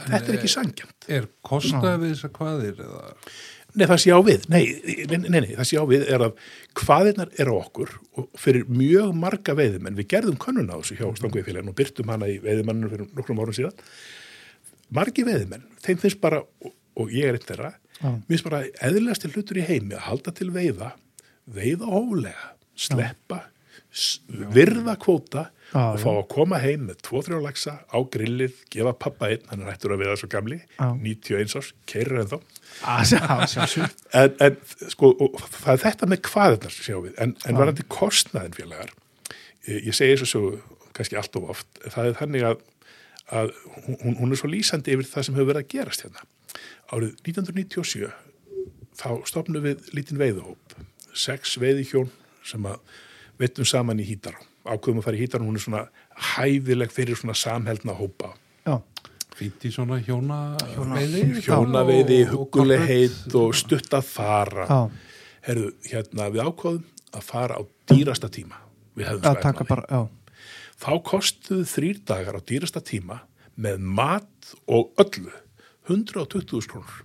Þetta 0.00 0.32
er 0.32 0.36
ekki 0.38 0.48
sangjant. 0.48 1.08
Er 1.12 1.26
kostnaði 1.44 2.06
við 2.06 2.14
þessar 2.14 2.36
kvaðir 2.36 2.84
eða 2.86 3.00
Nei, 3.70 3.84
það 3.86 4.00
sé 4.02 4.10
á 4.10 4.20
við. 4.26 4.46
Nei, 4.50 4.62
nei, 5.06 5.18
nei, 5.28 5.40
nei, 5.44 5.52
það 5.54 5.66
sé 5.68 5.78
á 5.78 5.84
við 5.86 6.06
er 6.10 6.24
að 6.26 6.40
hvaðirnar 6.80 7.28
er 7.38 7.50
á 7.50 7.54
okkur 7.54 7.92
og 8.18 8.26
fyrir 8.40 8.64
mjög 8.66 9.12
marga 9.14 9.54
veiðimenn, 9.58 9.98
við 9.98 10.08
gerðum 10.10 10.40
könnun 10.42 10.72
á 10.74 10.80
þessu 10.80 10.96
hjá 10.98 11.06
Stangveifélagin 11.20 11.70
og 11.70 11.76
byrtum 11.78 12.10
hana 12.10 12.30
í 12.30 12.40
veiðimanninu 12.42 12.90
fyrir 12.90 13.12
nokkrum 13.14 13.42
árum 13.44 13.54
síðan. 13.54 13.76
Margi 14.96 15.22
veiðimenn, 15.26 15.66
þeim 15.84 16.00
finnst 16.02 16.20
bara, 16.22 16.42
og, 16.64 17.10
ég 17.14 17.28
er 17.30 17.38
einn 17.38 17.46
þeirra, 17.46 17.72
finnst 18.28 18.46
bara 18.48 18.64
eðlilegasti 18.82 19.30
hlutur 19.34 19.60
í 19.60 19.66
heimi 19.68 19.94
að 19.94 20.06
halda 20.08 20.32
til 20.34 20.50
veiða, 20.54 20.94
veiða 21.46 21.90
hóflega, 21.92 22.52
sleppa, 22.80 23.42
virða 24.54 24.94
kvóta 25.02 25.48
og 25.74 25.98
fá 26.02 26.08
að 26.10 26.24
koma 26.30 26.58
heim 26.62 26.84
með 26.88 27.00
2-3 27.06 27.38
lagsa 27.42 27.72
á 27.90 27.98
grillið, 28.10 28.56
gefa 28.70 28.92
pappa 28.98 29.28
einn, 29.30 29.42
hann 29.50 29.62
er 29.64 29.70
hættur 29.72 29.94
að 29.94 30.02
veiða 30.04 30.16
svo 30.20 30.28
gamli, 30.30 30.58
Já. 30.78 30.88
91 30.98 31.56
árs, 31.60 31.70
keirir 31.90 32.20
en 32.22 32.30
þá. 32.30 32.38
En, 34.14 34.34
en 34.46 34.56
sko, 34.94 35.12
það 35.60 35.72
er 35.76 35.82
þetta 35.84 36.10
með 36.10 36.22
hvaðirnar 36.30 36.74
sjá 36.74 36.96
við, 37.04 37.14
en, 37.22 37.36
en 37.46 37.58
varandi 37.58 37.86
kostnaðin 37.90 38.56
félagar, 38.58 38.94
ég, 39.70 39.90
segi 39.94 40.18
þessu 40.22 40.44
kannski 40.96 41.18
allt 41.20 41.38
of 41.38 41.50
oft, 41.54 41.68
það 41.86 42.10
er 42.10 42.18
þannig 42.22 42.46
að, 42.50 42.62
að 43.30 43.52
hún, 43.86 44.16
hún 44.18 44.32
er 44.34 44.40
svo 44.40 44.50
lýsandi 44.50 44.94
yfir 44.94 45.06
það 45.06 45.26
sem 45.28 45.34
hefur 45.38 45.50
verið 45.52 45.62
að 45.64 45.72
gerast 45.74 46.04
hérna. 46.06 46.24
Árið 46.90 47.12
1997 47.22 48.10
þá 49.00 49.08
stopnum 49.30 49.62
við 49.64 49.90
lítinn 49.96 50.18
veiðuhóp, 50.20 50.74
sex 51.14 51.56
veiðihjón 51.62 52.10
sem 52.44 52.66
að 52.68 52.80
veitum 53.40 53.64
saman 53.68 54.00
í 54.02 54.06
hítará. 54.10 54.40
Ákveðum 54.66 55.00
að 55.00 55.06
fara 55.06 55.16
í 55.16 55.22
hítará, 55.22 55.44
hún 55.46 55.56
er 55.56 55.62
svona 55.64 55.84
hæfileg 56.34 56.90
fyrir 56.92 57.16
svona 57.16 57.34
samheldna 57.38 57.94
hópa. 57.96 58.34
já, 58.66 58.76
í 59.40 59.70
svona 59.72 59.96
hjóna, 60.04 60.38
veiði 60.90 61.40
Hjónaveiði, 61.46 62.18
og- 62.28 62.34
og 62.34 62.50
hugulegheit 62.52 63.34
og 63.34 63.54
stutt 63.54 63.88
að 63.96 64.04
fara. 64.04 64.66
já, 64.66 64.90
Herðu, 65.46 65.72
hérna, 65.88 66.28
við 66.30 66.42
ákváðum 66.44 66.84
að 67.16 67.22
fara 67.22 67.54
á 67.56 67.62
dýrasta 67.88 68.28
tíma. 68.28 68.58
Við 68.96 69.06
hefðum 69.06 69.22
að 69.22 69.32
spært 69.32 69.42
taka 69.42 69.64
bara, 69.64 69.84
já, 69.88 70.08
Þá 70.80 70.92
kostuðu 71.04 71.66
þrýr 71.68 72.00
dagar 72.08 72.38
á 72.38 72.40
dýrasta 72.40 72.80
tíma 72.80 73.20
með 73.60 73.82
mat 73.84 74.54
og 74.64 74.94
öllu 75.00 75.32
120.000 75.90 76.70
krónur 76.70 77.02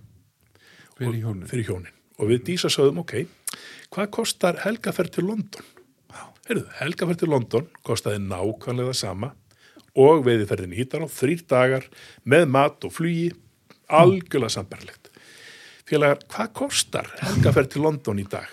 fyrir 0.96 1.20
hjónin 1.20 1.48
fyrir 1.50 1.68
hjónin. 1.68 1.96
Og 2.16 2.30
við 2.30 2.46
dísa 2.46 2.70
sögðum, 2.72 3.02
ok, 3.02 3.26
hvað 3.92 4.12
kostar 4.16 4.62
helgaferð 4.62 5.18
til 5.18 5.26
London? 5.28 5.66
Herðu, 6.46 6.64
helgaferð 6.78 7.20
til 7.20 7.28
London 7.34 7.66
kostaði 7.84 8.22
nákvæmlega 8.24 8.94
sama 8.96 9.34
og 9.98 10.24
veiðiferðin 10.24 10.76
hýtar 10.76 11.04
á 11.04 11.08
þrýr 11.12 11.42
dagar 11.50 11.88
með 12.24 12.46
mat 12.54 12.86
og 12.88 12.94
flugi, 12.96 13.28
algjörlega 13.92 14.54
sambarlegt. 14.56 15.10
Félagar, 15.86 16.22
hvað 16.32 16.52
kostar 16.62 17.10
helgaferð 17.20 17.74
til 17.74 17.84
London 17.84 18.22
í 18.22 18.26
dag? 18.30 18.48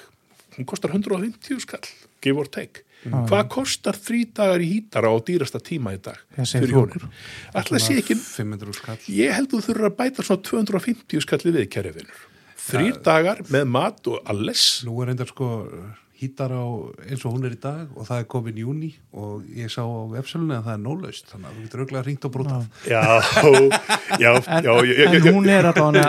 Hún 0.57 0.67
kostar 0.69 0.91
150 0.91 1.63
skall, 1.63 1.87
give 2.23 2.39
or 2.39 2.49
take. 2.49 2.83
Hvað 3.03 3.47
kostar 3.51 3.97
þrý 3.99 4.19
dagar 4.31 4.61
í 4.63 4.67
hýtara 4.77 5.11
á 5.11 5.15
dýrasta 5.27 5.59
tíma 5.59 5.91
í 5.95 5.99
dag? 6.03 6.21
Fyrir 6.39 6.71
hjónin? 6.71 7.09
Ætla 7.51 7.81
sé 7.83 7.97
ekki, 7.99 8.15
500 8.15 8.77
skall 8.77 9.09
ég 9.11 9.33
held 9.35 9.51
þú 9.51 9.59
þurfa 9.65 9.89
að 9.89 9.97
bæta 9.99 10.23
svona 10.23 10.45
250 10.47 11.25
skalli 11.25 11.51
við, 11.51 11.67
kæri 11.73 11.91
vinnur. 11.97 12.21
þrýr 12.63 13.01
dagar 13.03 13.43
með 13.51 13.67
mat 13.75 14.07
og 14.07 14.23
alles 14.31 14.63
Nú 14.87 15.01
er 15.03 15.11
reyndar 15.11 15.27
sko 15.27 15.49
hýtar 16.23 16.51
á 16.55 16.63
eins 17.09 17.23
og 17.27 17.33
hún 17.35 17.45
er 17.47 17.53
í 17.55 17.59
dag 17.61 17.91
og 17.99 18.07
það 18.07 18.21
er 18.23 18.27
komin 18.33 18.57
júni 18.63 18.89
og 19.13 19.43
ég 19.59 19.69
sá 19.73 19.81
á 19.83 19.99
vefsölunni 20.15 20.55
að 20.57 20.65
það 20.69 20.73
er 20.77 20.81
nólaust 20.83 21.29
þannig 21.33 21.49
að 21.49 21.57
þú 21.57 21.63
getur 21.67 21.83
auðvitað 21.83 22.07
ringt 22.09 22.27
og 22.29 22.33
brútað. 22.37 22.65
já, 22.87 23.01
já, 24.23 24.31
En, 24.47 24.63
já, 24.63 24.73
en 25.13 25.27
hún 25.29 25.49
er 25.53 25.69
að 25.69 25.79
já, 25.99 26.07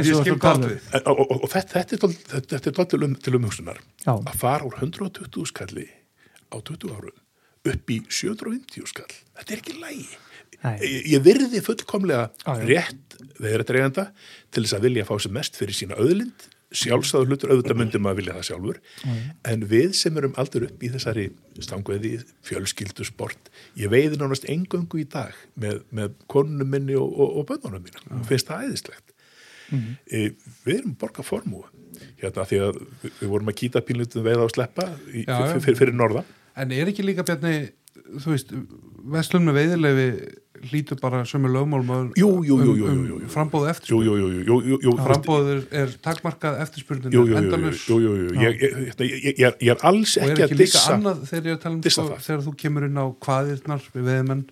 ég 0.00 0.20
skil 0.22 0.36
hvað 0.42 0.66
við. 0.66 0.90
og, 1.04 1.22
og, 1.26 1.36
og 1.42 1.48
þetta, 1.52 1.72
þetta 1.78 1.96
er 1.96 2.02
dál- 2.02 2.82
er 2.82 2.90
til, 2.96 3.02
um, 3.08 3.14
til 3.28 3.36
umhugsunar. 3.38 3.78
Já. 4.06 4.12
að 4.16 4.34
fara 4.42 4.66
úr 4.68 4.76
120 4.80 5.46
skalli 5.52 5.86
á 6.52 6.56
20 6.58 6.92
árum 6.96 7.16
upp 7.72 7.90
í 7.94 8.00
750 8.10 8.86
skall. 8.90 9.12
Þetta 9.38 9.52
er 9.54 9.60
ekki 9.62 9.78
lægi 9.78 10.06
ég, 10.62 11.18
virði 11.24 11.58
fullkomlega 11.64 12.28
rétt 12.62 13.16
veðrættreganda 13.42 14.04
til 14.54 14.62
þess 14.62 14.76
að 14.76 14.84
vilja 14.86 15.06
fá 15.08 15.16
sem 15.22 15.32
mest 15.34 15.56
fyrir 15.58 15.74
sína 15.74 15.96
öðlind 15.98 16.44
sjálfsæður 16.76 17.30
hlutur, 17.30 17.52
auðvitað 17.52 17.78
myndum 17.80 18.08
að 18.10 18.18
vilja 18.20 18.36
það 18.38 18.46
sjálfur. 18.48 18.80
En 19.52 19.64
við 19.70 19.94
sem 19.98 20.18
erum 20.20 20.36
aldur 20.40 20.66
upp 20.68 20.82
í 20.84 20.90
þessari 20.92 21.28
stangveði, 21.60 22.12
fjölskyldu 22.48 23.06
sport 23.08 23.52
ég 23.78 23.92
veiði 23.92 24.20
nánast 24.20 24.48
engöngu 24.50 25.02
í 25.02 25.06
dag 25.12 25.36
með, 25.60 25.82
með 25.94 26.16
konunum 26.32 26.72
minni 26.72 26.96
og, 26.98 27.08
og, 27.12 27.38
og 27.40 27.48
bönnunum 27.52 27.84
mínu, 27.86 28.04
og 28.18 28.26
finnst 28.28 28.50
það 28.50 28.68
æðislegt. 28.68 29.14
E, 29.72 30.18
við 30.66 30.74
erum 30.82 30.96
borga 31.00 31.24
formúu 31.24 31.64
hérna 32.20 32.44
því 32.48 32.58
að 32.66 32.78
við, 33.02 33.26
vorum 33.30 33.50
að 33.52 33.58
kýta 33.62 33.80
pínlutum 33.86 34.24
veiða 34.26 34.44
og 34.44 34.52
sleppa 34.52 34.88
í, 35.12 35.22
Já, 35.24 35.38
já. 35.48 35.60
fyrir, 35.62 35.78
fyrir 35.78 35.96
norða 35.96 36.24
En 36.60 36.72
er 36.76 36.90
ekki 36.90 37.04
líka 37.04 37.24
bjarni, 37.24 37.70
þú 37.92 38.32
veist, 38.32 38.52
vestlun 39.12 39.44
með 39.46 39.58
veiðilefi 39.58 40.06
hlýtur 40.70 40.98
bara 41.00 41.22
sömu 41.26 41.50
jú, 42.46 42.56
jú. 43.10 43.16
frambóðu 43.32 43.66
jú, 43.66 43.72
eftirspurn. 43.72 44.06
jú, 44.06 44.14
jú, 44.16 44.28
jú, 44.30 44.42
jú, 44.46 44.58
jú, 44.70 44.78
jú, 44.84 44.94
Frambóðu 45.00 45.54
er, 45.56 45.62
er 45.82 45.94
takmarkað 46.04 46.60
eftirspurnin 46.62 47.14
jú, 47.14 47.24
jú, 47.26 47.32
jú, 47.32 47.38
endalus. 47.40 47.82
Ég, 47.90 48.62
hérna, 48.62 49.48
er, 49.48 49.56
er 49.72 49.84
alls 49.88 50.16
og 50.16 50.26
er 50.28 50.34
ekki 50.34 50.46
ekki 50.46 50.56
að 50.56 50.62
líka 50.62 50.70
dissa 50.70 50.96
annað 50.96 51.24
ég 51.32 51.50
er 51.50 51.56
að 51.56 51.62
tala 51.64 51.74
um 51.78 51.82
dissa 51.82 51.98
sko, 51.98 52.08
það. 52.12 52.24
þegar 52.28 52.44
þú 52.46 52.54
kemur 52.62 52.86
inn 52.88 53.02
á 53.02 53.06
hvaðirnar 53.26 53.88
við 53.96 54.08
veiðmenn 54.12 54.44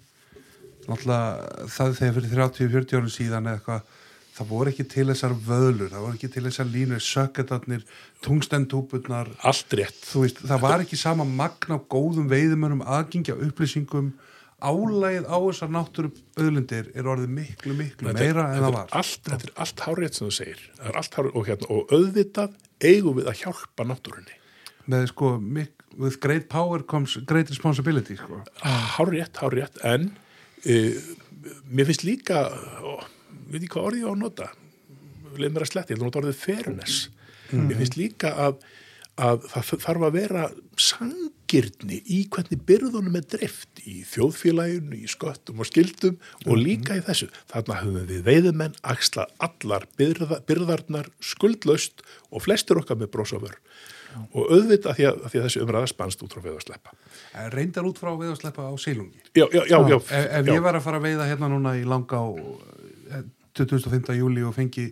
náttúrulega 0.91 1.71
það 1.77 1.97
þegar 2.01 2.17
fyrir 2.19 2.35
30-40 2.35 2.99
árum 2.99 3.15
síðan 3.15 3.51
eða 3.51 3.61
eitthvað 3.61 3.99
það 4.37 4.49
voru 4.51 4.71
ekki 4.73 4.87
til 4.89 5.07
þessar 5.11 5.35
vöðlur 5.47 5.91
það 5.93 6.05
voru 6.07 6.19
ekki 6.19 6.31
til 6.35 6.45
þessar 6.47 6.69
línur, 6.71 7.03
sökketarnir 7.05 7.85
tungstendúpurnar 8.25 9.31
það 10.41 10.61
var 10.65 10.85
ekki 10.85 10.99
sama 11.01 11.25
magna 11.29 11.79
góðum 11.91 12.29
veiðumönum, 12.31 12.85
aðgengja 12.87 13.37
upplýsingum. 13.49 14.13
Álægið 14.61 15.25
á 15.25 15.37
þessar 15.41 15.71
náttúru 15.73 16.11
auðlindir 16.37 16.91
er 16.93 17.07
orðið 17.09 17.31
miklu, 17.33 17.73
miklu 17.79 18.11
er- 18.11 18.19
meira 18.19 18.43
en 18.53 18.61
það 18.67 18.75
var. 18.75 18.89
allt, 18.93 19.23
þetta 19.25 19.47
er 19.49 19.53
allt 19.65 19.85
hárétt 19.87 20.15
sem 20.19 20.27
þú 20.29 20.33
segir. 20.37 20.59
Er 20.85 20.99
hárétt 21.01 21.31
og, 21.33 21.47
hérna, 21.49 21.71
og 21.71 21.95
auðvitað 21.97 22.59
eigum 22.85 23.17
við 23.17 23.31
að 23.33 23.39
hjálpa 23.41 23.87
náttúrunni. 23.89 24.37
Með 24.91 25.07
sko, 25.09 25.31
with 25.97 26.21
great 26.21 26.49
power 26.49 26.83
comes 26.83 27.17
great 27.25 27.49
responsibility 27.49 28.17
sko. 28.17 28.43
hárétt, 28.63 29.41
hárétt 29.41 29.81
en 29.83 30.11
e, 30.65 31.01
mér 31.73 31.89
finnst 31.89 32.05
líka 32.05 32.45
ó, 32.85 33.01
veit 33.55 33.65
ég 33.65 33.73
hvað 33.73 33.89
orðið 33.91 34.03
ég 34.03 34.11
á 34.11 34.13
að 34.13 34.21
nota. 34.25 34.51
Leið 35.37 35.55
mér 35.55 35.65
að 35.65 35.73
sletti, 35.73 35.93
ég 35.93 35.99
ætla 35.99 36.05
að 36.05 36.11
nota 36.11 36.23
orðið 36.23 36.39
fairness. 36.41 37.01
Mér 37.51 37.81
finnst 37.81 37.99
líka 37.99 38.33
að, 38.47 38.65
að 39.19 39.47
það 39.51 39.71
þarf 39.85 40.07
að 40.07 40.17
vera 40.17 40.45
sangirni 40.81 42.01
í 42.07 42.21
hvernig 42.31 42.65
byrðunum 42.69 43.19
er 43.19 43.27
drift 43.35 43.83
í 43.83 44.01
þjóðfélaginu, 44.11 45.01
í 45.01 45.11
sköttum 45.11 45.63
og 45.63 45.71
skildum 45.71 46.19
og 46.47 46.61
líka 46.61 46.99
í 46.99 47.05
þessu. 47.07 47.31
Þarna 47.51 47.81
höfum 47.83 48.11
við 48.11 48.27
veiðumenn 48.29 48.77
axlað 48.95 49.33
allar 49.43 49.89
byrða, 49.99 50.43
byrðarnar 50.47 51.11
skuldlaust 51.23 52.05
og 52.31 52.47
flestir 52.47 52.81
okkar 52.81 53.01
með 53.01 53.15
brósofur 53.17 53.59
og 54.35 54.51
auðvitað 54.51 54.97
því 54.99 55.07
að, 55.07 55.19
að 55.23 55.33
því 55.33 55.41
að 55.41 55.45
þessi 55.47 55.61
umræða 55.65 55.91
spannst 55.91 56.23
út 56.25 56.33
frá 56.35 56.43
við 56.43 56.57
að 56.57 56.65
sleppa. 56.65 56.95
Eh, 57.31 57.47
reyndar 57.55 57.87
út 57.87 57.99
frá 58.01 58.11
veiðasleppa 58.19 58.67
á 58.67 58.75
Seilungi 58.81 59.21
já, 59.39 59.47
já, 59.55 59.63
já, 59.71 59.77
já, 59.87 59.97
ef, 59.97 60.11
ef 60.11 60.47
já. 60.49 60.53
ég 60.53 60.65
var 60.65 60.75
að 60.75 60.83
fara 60.87 60.99
að 60.99 61.07
veiða 61.07 61.29
hérna 61.31 61.51
núna 61.53 61.77
í 61.79 61.85
langa 61.87 62.23
eh, 62.27 62.80
25. 63.59 64.15
júli 64.19 64.45
og 64.47 64.55
fengi 64.57 64.91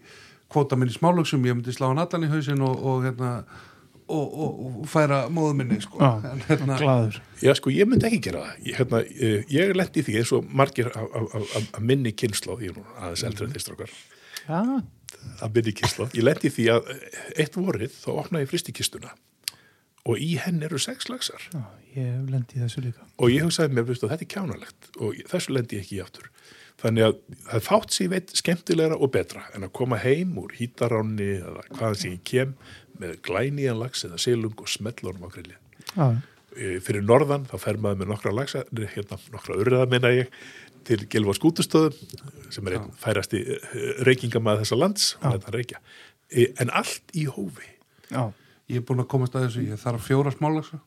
kvóta 0.48 0.78
minn 0.78 0.90
í 0.90 0.94
smálöksum, 0.96 1.44
ég 1.46 1.58
myndi 1.58 1.74
slá 1.76 1.90
hann 1.90 2.00
allan 2.02 2.24
í 2.26 2.30
hausin 2.32 2.62
og, 2.64 2.78
og 2.80 3.04
hérna 3.04 3.32
og, 4.08 4.38
og, 4.40 4.60
og 4.80 4.88
færa 4.88 5.20
móðu 5.32 5.56
minni 5.58 5.80
sko. 5.84 6.00
Já, 6.00 6.30
en, 6.32 6.42
hérna, 6.48 6.78
glaður 6.80 7.18
Já, 7.44 7.52
sko, 7.58 7.72
ég 7.74 7.88
myndi 7.88 8.08
ekki 8.08 8.20
gera 8.28 8.44
það. 8.46 8.60
Ég, 8.64 8.78
hérna, 8.80 9.00
eh, 9.04 9.50
ég 9.52 9.74
lendi 9.76 10.04
því 10.06 10.20
eins 10.22 10.32
og 10.36 10.52
margir 10.60 10.88
af, 10.94 11.08
af, 11.20 11.34
af, 11.36 11.66
af 11.76 11.82
minni 11.84 12.14
kynnslóð, 12.16 12.64
ég 12.64 12.72
er 12.72 12.80
nú 12.80 12.86
aðeins 12.96 13.26
eldri 13.28 13.48
en 13.48 13.56
þeir 13.56 13.66
strákar, 13.66 13.96
Já, 14.48 14.60
af 15.44 15.54
minni 15.54 15.74
kynnslóð. 15.76 16.14
Ég 16.16 16.24
lendi 16.24 16.52
því 16.54 16.68
að 16.76 16.92
eitt 17.36 17.58
vorið 17.58 17.96
þá 18.00 18.10
opnaði 18.16 18.48
fristikistuna 18.50 19.12
og 20.08 20.22
í 20.24 20.34
henn 20.40 20.62
eru 20.64 20.80
sex 20.80 21.10
lagsar 21.10 21.42
já, 21.52 21.60
ég 21.92 22.06
hef 22.14 22.30
lendið 22.32 22.64
þessu 22.64 22.84
líka 22.86 23.04
og 23.18 23.32
ég 23.32 23.44
hugsaði 23.44 23.76
mér, 23.76 23.84
veistu, 23.90 24.08
þetta 24.08 24.24
er 24.24 24.32
kjánalegt 24.32 24.88
og 24.96 25.18
þessu 25.28 25.52
lendi 25.52 25.76
ég 25.76 25.84
ekki 25.84 25.98
í 25.98 26.04
aftur. 26.04 26.30
Þannig 26.78 27.04
að 27.08 27.14
það 27.48 27.54
er 27.58 27.64
fátt 27.66 27.90
sér 27.96 28.10
veit 28.12 28.32
skemmtilegra 28.38 28.98
og 29.02 29.10
betra 29.16 29.42
en 29.56 29.66
að 29.66 29.72
koma 29.74 29.96
heim 29.98 30.36
úr 30.38 30.52
hítaránni 30.54 31.30
eða 31.42 31.64
hvaðan 31.74 31.96
sem 31.98 32.12
ég 32.14 32.20
kem 32.24 32.52
með 33.02 33.16
glænýjan 33.26 33.80
lags 33.80 34.04
eða 34.06 34.18
silung 34.22 34.54
og 34.62 34.68
smellunum 34.70 35.26
á 35.26 35.30
grillið. 35.34 35.58
Já, 35.96 36.08
Eh, 36.58 36.80
fyrir 36.82 37.04
norðan 37.04 37.44
þá 37.46 37.58
fer 37.60 37.76
maður 37.78 37.98
með 38.00 38.08
nokkra 38.10 38.30
lagsa, 38.34 38.62
hérna, 38.74 39.18
nokkra 39.30 39.54
urriða 39.60 39.84
minna 39.86 40.08
ég 40.10 40.26
til 40.88 40.96
Gilva 41.06 41.34
skútustöðum 41.36 41.94
sem 42.50 42.66
er 42.66 42.78
einn 42.78 42.88
færasti 42.98 43.42
reykingamæð 44.02 44.62
þessa 44.64 44.78
lands 44.80 45.04
Eh, 46.30 46.48
en 46.58 46.70
allt 46.70 47.12
í 47.14 47.26
hófi. 47.30 47.68
Já, 48.10 48.32
ég 48.68 48.76
er 48.80 48.86
búin 48.88 48.98
að 49.04 49.06
komast 49.12 49.36
að 49.36 49.46
þessu, 49.46 49.66
ég 49.68 49.78
þarf 49.78 50.08
fjóra 50.08 50.32
smálöksa 50.34 50.80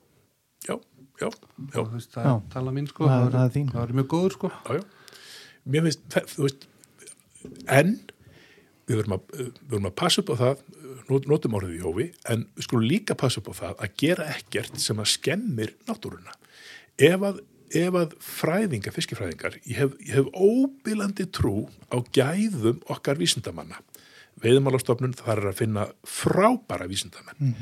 já, 0.68 0.76
já, 1.22 1.30
já, 1.76 1.84
veist, 1.94 2.12
það 2.18 2.26
Já. 2.26 2.34
tala 2.58 2.72
mín 2.72 2.88
sko, 2.90 3.08
Það- 3.08 3.32
það, 3.32 3.72
það 3.72 3.88
er 3.88 3.94
mjög 4.02 4.08
góður 4.12 4.32
sko. 4.36 4.52
Já, 4.66 4.74
já. 4.76 4.84
Mér 5.66 5.86
finnst, 5.88 6.02
þú 6.36 6.48
veist 6.48 6.68
en 7.70 7.94
við 8.90 8.98
verðum 9.02 9.16
að, 9.18 9.24
við 9.38 9.52
verðum 9.72 9.90
að 9.92 9.96
passa 10.02 10.22
upp 10.24 10.34
á 10.34 10.36
það 10.42 10.64
not- 11.10 11.28
notum 11.32 11.56
orðið 11.60 11.78
í 11.78 11.84
hófi, 11.86 12.08
en 12.34 12.46
við 12.58 12.68
skulum 12.68 12.88
líka 12.90 13.16
passa 13.18 13.42
upp 13.42 13.52
á 13.54 13.60
það 13.62 13.86
að 13.86 13.96
gera 14.04 14.28
ekkert 14.36 14.80
sem 14.82 15.00
að 15.02 15.12
skemmir 15.14 15.74
náttúruna. 15.88 16.34
Ef 17.02 17.24
að 17.30 17.42
ef 17.72 17.96
að 17.96 18.16
fræðingar, 18.20 18.92
fiskifræðingar 18.92 19.54
ég 19.64 19.78
hef, 19.80 19.94
ég 20.04 20.18
hef 20.18 20.26
óbylandi 20.36 21.24
trú 21.32 21.70
á 21.88 22.04
gæðum 22.12 22.82
okkar 22.92 23.16
vísindamanna. 23.22 23.78
Veiðmálastofnun 24.44 25.14
þar 25.16 25.40
er 25.40 25.50
að 25.54 25.60
finna 25.62 25.86
frábæra 26.04 26.88
vísindamenn. 26.92 27.56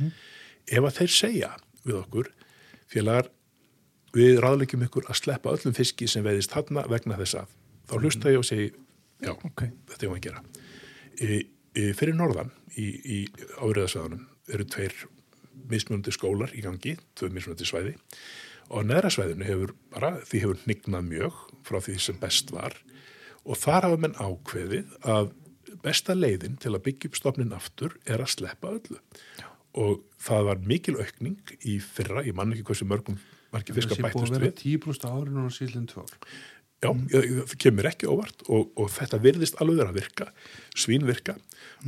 Ef 0.65 0.81
að 0.87 0.97
þeir 0.97 1.13
segja 1.13 1.51
við 1.85 1.99
okkur 1.99 2.31
félagar, 2.89 3.29
við 4.17 4.39
ráðleikjum 4.41 4.87
ykkur 4.87 5.05
að 5.09 5.19
sleppa 5.21 5.53
öllum 5.53 5.75
fiski 5.77 6.07
sem 6.09 6.25
veiðist 6.25 6.55
þarna 6.55 6.87
vegna 6.89 7.17
þess 7.19 7.43
að 7.43 7.53
þá 7.89 7.95
hlusta 7.99 8.33
ég 8.33 8.41
og 8.41 8.47
segi 8.47 8.67
já, 8.69 9.33
ok. 9.33 9.63
þetta 9.91 10.05
er 10.05 10.11
að 10.13 10.21
gera. 10.25 10.43
E, 11.19 11.39
e, 11.73 11.87
fyrir 11.97 12.17
norðan 12.17 12.51
í, 12.77 12.87
í 12.87 13.19
áriðasvæðunum 13.59 14.27
eru 14.53 14.67
tveir 14.69 14.95
mismunandi 15.69 16.13
skólar 16.15 16.53
í 16.57 16.63
gangi, 16.65 16.95
tvö 17.17 17.31
mismunandi 17.33 17.67
svæði. 17.67 17.95
Og 18.69 18.85
neðra 18.85 19.09
svæðinu 19.13 19.47
hefur 19.47 19.73
bara, 19.93 20.13
því 20.29 20.43
hefur 20.43 20.63
hnignað 20.63 21.09
mjög 21.09 21.43
frá 21.65 21.79
því 21.81 21.97
sem 22.05 22.19
best 22.21 22.53
var 22.53 22.77
og 23.49 23.57
þar 23.57 23.87
hafa 23.87 23.99
menn 24.03 24.17
ákveðið 24.19 24.95
að 25.09 25.31
besta 25.83 26.15
leiðin 26.17 26.57
til 26.61 26.73
að 26.75 26.83
byggja 26.85 27.09
upp 27.09 27.17
stofnin 27.17 27.55
aftur 27.55 27.95
er 28.05 28.21
að 28.21 28.33
sleppa 28.35 28.73
öllu. 28.75 28.99
Og 29.79 30.03
það 30.21 30.47
var 30.49 30.63
mikil 30.69 30.97
aukning 30.99 31.53
í 31.69 31.77
fyrra, 31.81 32.25
ég 32.25 32.35
man 32.37 32.53
ekki 32.53 32.65
hversu 32.67 32.87
mörgum 32.89 33.19
margir 33.53 33.73
það 33.73 33.81
fiskar 33.81 33.97
sé 33.97 34.05
búið 34.05 34.25
að 34.25 34.33
við. 34.33 34.43
vera 34.43 34.57
10% 34.61 35.07
ári 35.09 35.33
núna 35.33 35.53
síðan 35.53 35.89
tvö 35.89 36.05
ár 36.05 36.15
Já, 36.79 36.89
ég- 37.11 37.43
það 37.49 37.55
kemur 37.65 37.87
ekki 37.89 38.07
óvart 38.07 38.43
og, 38.47 38.69
og 38.79 38.87
þetta 38.95 39.19
virðist 39.19 39.57
alveg 39.59 39.81
vera 39.81 39.91
að 39.91 39.97
virka, 39.99 40.27
svín 40.79 41.03
virka 41.07 41.35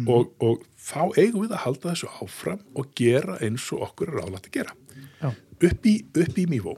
og, 0.08 0.34
og 0.44 0.66
þá 0.76 1.16
eigum 1.22 1.46
við 1.46 1.54
að 1.56 1.62
halda 1.66 1.94
þessu 1.94 2.10
áfram 2.26 2.60
og 2.76 2.90
gera 3.00 3.38
eins 3.40 3.70
og 3.72 3.86
okkur 3.88 4.12
er 4.12 4.20
ráðlægt 4.20 4.50
að 4.52 4.58
gera. 4.60 4.76
Já, 5.22 5.30
Upp 5.62 5.86
í, 5.86 5.94
upp 6.18 6.38
í 6.42 6.46
Mívó, 6.50 6.72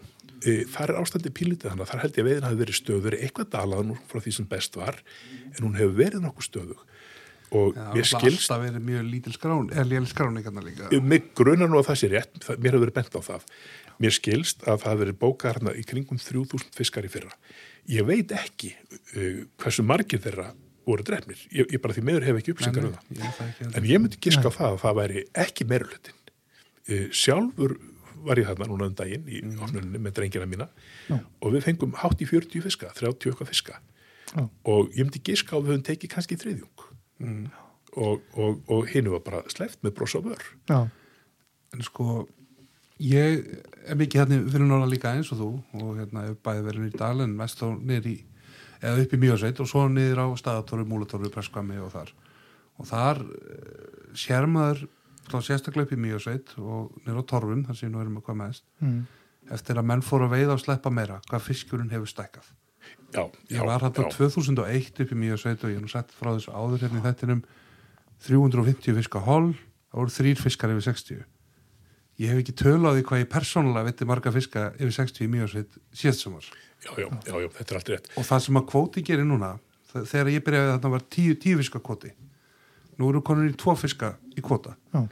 e, 0.43 0.65
þar 0.67 0.91
er 0.91 0.97
ástandi 0.99 1.31
pílitið 1.31 1.69
þannig 1.71 1.85
að 1.85 1.91
þar 1.93 2.01
held 2.03 2.17
ég 2.17 2.23
að 2.25 2.29
veiðin 2.29 2.47
hafi 2.49 2.59
verið 2.61 2.77
stöður 2.81 3.15
eitthvað 3.17 3.51
dalað 3.53 3.85
nú 3.87 3.95
frá 4.11 4.19
því 4.25 4.33
sem 4.37 4.47
best 4.51 4.75
var 4.75 4.97
en 5.55 5.61
hún 5.63 5.77
hefur 5.79 5.95
verið 6.03 6.25
nokkuð 6.25 6.47
stöðug 6.49 6.81
og 7.53 7.75
Já, 7.77 7.83
mér 7.93 8.07
það 8.09 8.09
skilst 8.19 8.49
alltaf 8.51 8.63
verið 8.65 8.85
mjög 8.89 9.03
lítil 9.13 9.33
skrán 9.37 9.67
eða 9.71 9.85
lél 9.89 10.07
skráningarna 10.09 10.63
líka 10.65 10.89
mig 11.05 11.27
grunar 11.37 11.69
nú 11.69 11.77
að 11.79 11.87
það 11.91 11.99
sé 12.01 12.09
rétt, 12.11 12.39
það, 12.43 12.59
mér 12.65 12.75
hefur 12.75 12.83
verið 12.87 12.97
bent 12.97 13.13
á 13.17 13.21
það. 13.29 13.45
Mér 14.01 14.15
skilst 14.17 14.63
að 14.65 14.79
það 14.81 14.89
hefur 14.91 15.03
verið 15.05 15.19
bókað 15.21 15.53
hérna 15.53 15.73
í 15.77 15.83
kringum 15.85 16.17
3000 16.19 16.73
fiskar 16.75 17.05
í 17.07 17.11
fyrra. 17.13 17.31
Ég 17.91 18.05
veit 18.07 18.31
ekki 18.31 18.73
uh, 19.17 19.43
hversu 19.59 19.83
margir 19.83 20.21
þeirra 20.23 20.51
voru 20.87 21.03
drefnir. 21.07 21.39
Ég, 21.51 21.67
ég 21.71 21.81
bara 21.83 21.95
því 21.95 22.03
meður 22.07 22.25
hef 22.27 22.37
ekki 22.41 22.53
upplýsingar 22.53 22.85
um 22.89 22.93
það. 22.97 23.09
Ég. 23.23 23.71
En 23.79 23.87
ég 23.87 24.01
myndi 24.03 24.19
giska 24.23 24.47
á 24.47 24.51
það 24.51 24.69
að 24.73 24.81
það 24.83 24.97
væri 24.99 25.23
ekki 25.45 25.67
meirulutin. 25.71 26.17
Uh, 26.89 27.05
sjálfur 27.15 27.75
var 28.23 28.39
ég 28.39 28.47
þarna 28.47 28.67
núna 28.71 28.87
um 28.87 28.95
daginn 28.95 29.25
í 29.27 29.41
opnuninni 29.59 29.99
með 29.99 30.13
drengina 30.15 30.45
mína 30.47 30.69
Já. 31.09 31.17
og 31.43 31.49
við 31.51 31.65
fengum 31.65 31.95
hátt 31.99 32.21
í 32.23 32.27
40 32.29 32.63
fiska, 32.63 32.91
30 32.95 33.33
okkar 33.33 33.49
fiska 33.49 33.73
já, 34.31 34.45
og 34.71 34.93
ég 34.95 35.03
myndi 35.03 35.19
giska 35.27 35.55
á 35.55 35.59
að 35.59 35.65
við 35.65 35.73
höfum 35.73 35.83
tekið 35.89 36.13
kannski 36.15 36.37
þriðjung 36.39 36.85
Mm. 37.23 37.43
og, 37.99 38.23
og, 38.35 38.57
og 38.73 38.87
hinu 38.89 39.11
var 39.13 39.21
bara 39.23 39.41
sleft 39.51 39.77
með 39.85 39.93
bros 39.99 40.15
á 40.17 40.19
vör 40.25 40.41
Já, 40.71 40.79
en 41.75 41.83
sko 41.85 42.23
ég 43.01 43.47
er 43.87 43.97
mikið 43.97 44.21
hérna 44.21 44.39
fyrir 44.51 44.67
norðan 44.69 44.91
líka 44.91 45.13
eins 45.15 45.31
og 45.33 45.39
þú 45.39 45.49
og 45.81 45.97
hérna 45.97 46.27
hef 46.27 46.37
bæði 46.45 46.65
verið 46.67 46.85
nýr 46.85 46.99
dal 46.99 47.25
en 47.25 47.35
mest 47.37 47.61
þá 47.61 47.67
niður 47.79 48.09
í 48.11 48.17
eða 48.83 49.05
upp 49.05 49.15
í 49.15 49.19
Mjósveit 49.21 49.61
og 49.63 49.69
svo 49.69 49.85
niður 49.89 50.23
á 50.23 50.27
staðatóru, 50.39 50.85
múlatóru, 50.87 51.31
presskvami 51.33 51.79
og 51.81 51.93
þar 51.93 52.11
og 52.81 52.89
þar 52.89 53.23
uh, 53.23 54.13
sér 54.17 54.47
maður 54.49 54.85
þá 55.29 55.37
sérstaklega 55.39 55.87
upp 55.87 55.95
í 55.95 56.01
Mjósveit 56.03 56.55
og 56.59 56.93
niður 57.05 57.23
á 57.23 57.29
torfum, 57.31 57.63
þar 57.67 57.79
sem 57.79 57.93
nú 57.93 58.01
erum 58.03 58.19
við 58.19 58.27
hvað 58.27 58.39
mest 58.41 58.65
mm. 58.83 58.99
eftir 59.55 59.79
að 59.79 59.89
menn 59.91 60.05
fóru 60.05 60.27
að 60.27 60.35
veiða 60.37 60.57
og 60.57 60.63
sleppa 60.63 60.93
meira 60.93 61.21
hvað 61.29 61.47
fiskurinn 61.47 61.93
hefur 61.93 62.11
stækkað 62.11 62.51
Já, 63.13 63.23
ég 63.47 63.61
já, 63.61 63.63
var 63.63 63.79
hérna 63.85 64.09
já. 64.09 64.15
2001 64.17 65.03
upp 65.05 65.11
í 65.13 65.17
Mjósveit 65.21 65.61
og 65.63 65.71
ég 65.71 65.79
er 65.79 65.83
nú 65.85 65.91
sett 65.91 66.11
frá 66.11 66.33
þessu 66.33 66.51
áður 66.51 66.83
hérna 66.83 66.99
í 66.99 67.05
þettinum 67.05 67.43
350 68.25 68.97
fiska 68.99 69.21
hol 69.23 69.53
það 69.53 70.01
voru 70.01 70.15
þrýr 70.17 70.41
fiskar 70.41 70.73
yfir 70.73 70.85
60 70.89 71.23
ég 72.23 72.31
hef 72.31 72.43
ekki 72.43 72.55
tölaði 72.63 73.03
hvað 73.07 73.23
ég 73.23 73.31
persónulega 73.31 73.89
veitir 73.89 74.09
marga 74.09 74.33
fiska 74.33 74.69
yfir 74.77 74.95
60 74.95 75.25
í 75.25 75.31
Mjósveit 75.33 75.81
síðast 75.93 76.25
sem 76.25 76.35
var 76.35 76.47
Já, 76.83 76.91
já, 76.99 77.07
já, 77.07 77.35
já, 77.39 77.47
þetta 77.55 77.71
er 77.71 77.77
allt 77.79 77.89
rétt. 77.93 78.07
Og 78.19 78.25
það 78.27 78.41
sem 78.43 78.57
að 78.59 78.65
kvóti 78.73 79.03
gerir 79.07 79.27
núna 79.27 79.53
þegar 79.93 80.31
ég 80.33 80.43
byrjaði 80.43 80.71
þarna 80.73 80.91
var 80.91 81.03
10, 81.15 81.35
10 81.45 81.59
fiska 81.61 81.79
kvóti. 81.79 82.11
Nú 82.99 83.09
eru 83.09 83.21
konur 83.25 83.47
í 83.47 83.53
2 83.55 83.75
fiska 83.79 84.09
í 84.35 84.43
kvóta. 84.43 84.73
Já, 84.91 85.05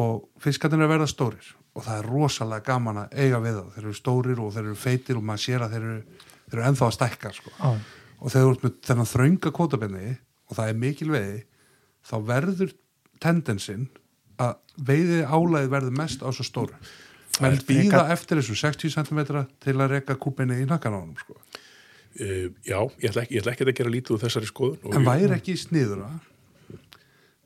og 0.00 0.22
fiskarnir 0.40 0.80
er 0.80 0.88
að 0.88 0.94
verða 0.94 1.10
stórir. 1.10 1.50
Og 1.76 1.84
það 1.84 1.98
er 1.98 2.08
rosalega 2.08 2.64
gaman 2.68 3.02
að 3.02 3.16
eiga 3.24 3.40
við 3.44 3.58
það 3.58 3.74
þeir 3.74 3.84
eru 3.84 3.96
stórir 3.96 4.40
og 4.40 4.52
þeir 4.54 4.66
eru 4.66 4.78
feitir 4.80 5.18
og 5.20 5.26
maður 5.28 5.44
sér 5.44 5.64
að 5.64 5.74
þeir 5.74 5.86
eru, 5.88 6.20
þeir 6.48 6.58
eru 6.58 6.66
ennþá 6.68 6.88
að 6.88 6.96
stækka 6.96 7.32
sko. 7.36 7.52
já, 7.58 7.70
og 8.22 8.32
þegar 8.32 8.46
þú 8.46 8.52
ert 8.54 8.64
með 8.66 8.74
þennan 8.88 9.10
þrönga 9.12 9.52
kvótabenni 9.56 10.10
og 10.48 10.56
það 10.58 10.72
er 10.72 10.80
mikil 10.82 11.08
veiði 11.12 11.40
þá 12.08 12.14
verður 12.28 12.74
tendensin 13.22 13.88
að 14.42 14.84
veiði 14.88 15.20
álæði 15.26 15.70
verður 15.72 15.96
mest 16.02 16.22
á 16.24 16.28
svo 16.32 16.44
stóru. 16.46 16.74
Menn 17.40 17.54
er 17.56 17.62
býða 17.68 18.02
eftir 18.12 18.40
þessu 18.40 18.56
60 18.60 18.92
cm 18.92 19.20
til 19.62 19.74
að 19.80 19.90
reka 19.96 20.16
kúbinni 20.20 20.58
í 20.62 20.66
nakkan 20.68 20.92
á 20.96 21.00
honum 21.00 21.16
sko. 21.20 21.36
uh, 21.36 22.48
Já, 22.66 22.78
ég 23.00 23.08
ætla, 23.10 23.22
ekki, 23.24 23.34
ég 23.38 23.40
ætla 23.42 23.54
ekki 23.54 23.64
að 23.68 23.78
gera 23.80 23.92
lítið 23.94 24.16
úr 24.16 24.22
þessari 24.26 24.50
skoðun 24.50 24.82
og 24.84 24.94
en 24.98 25.00
ég- 25.02 25.08
væri 25.08 25.36
ekki 25.38 25.56
sniður 25.56 26.02
að? 26.08 26.20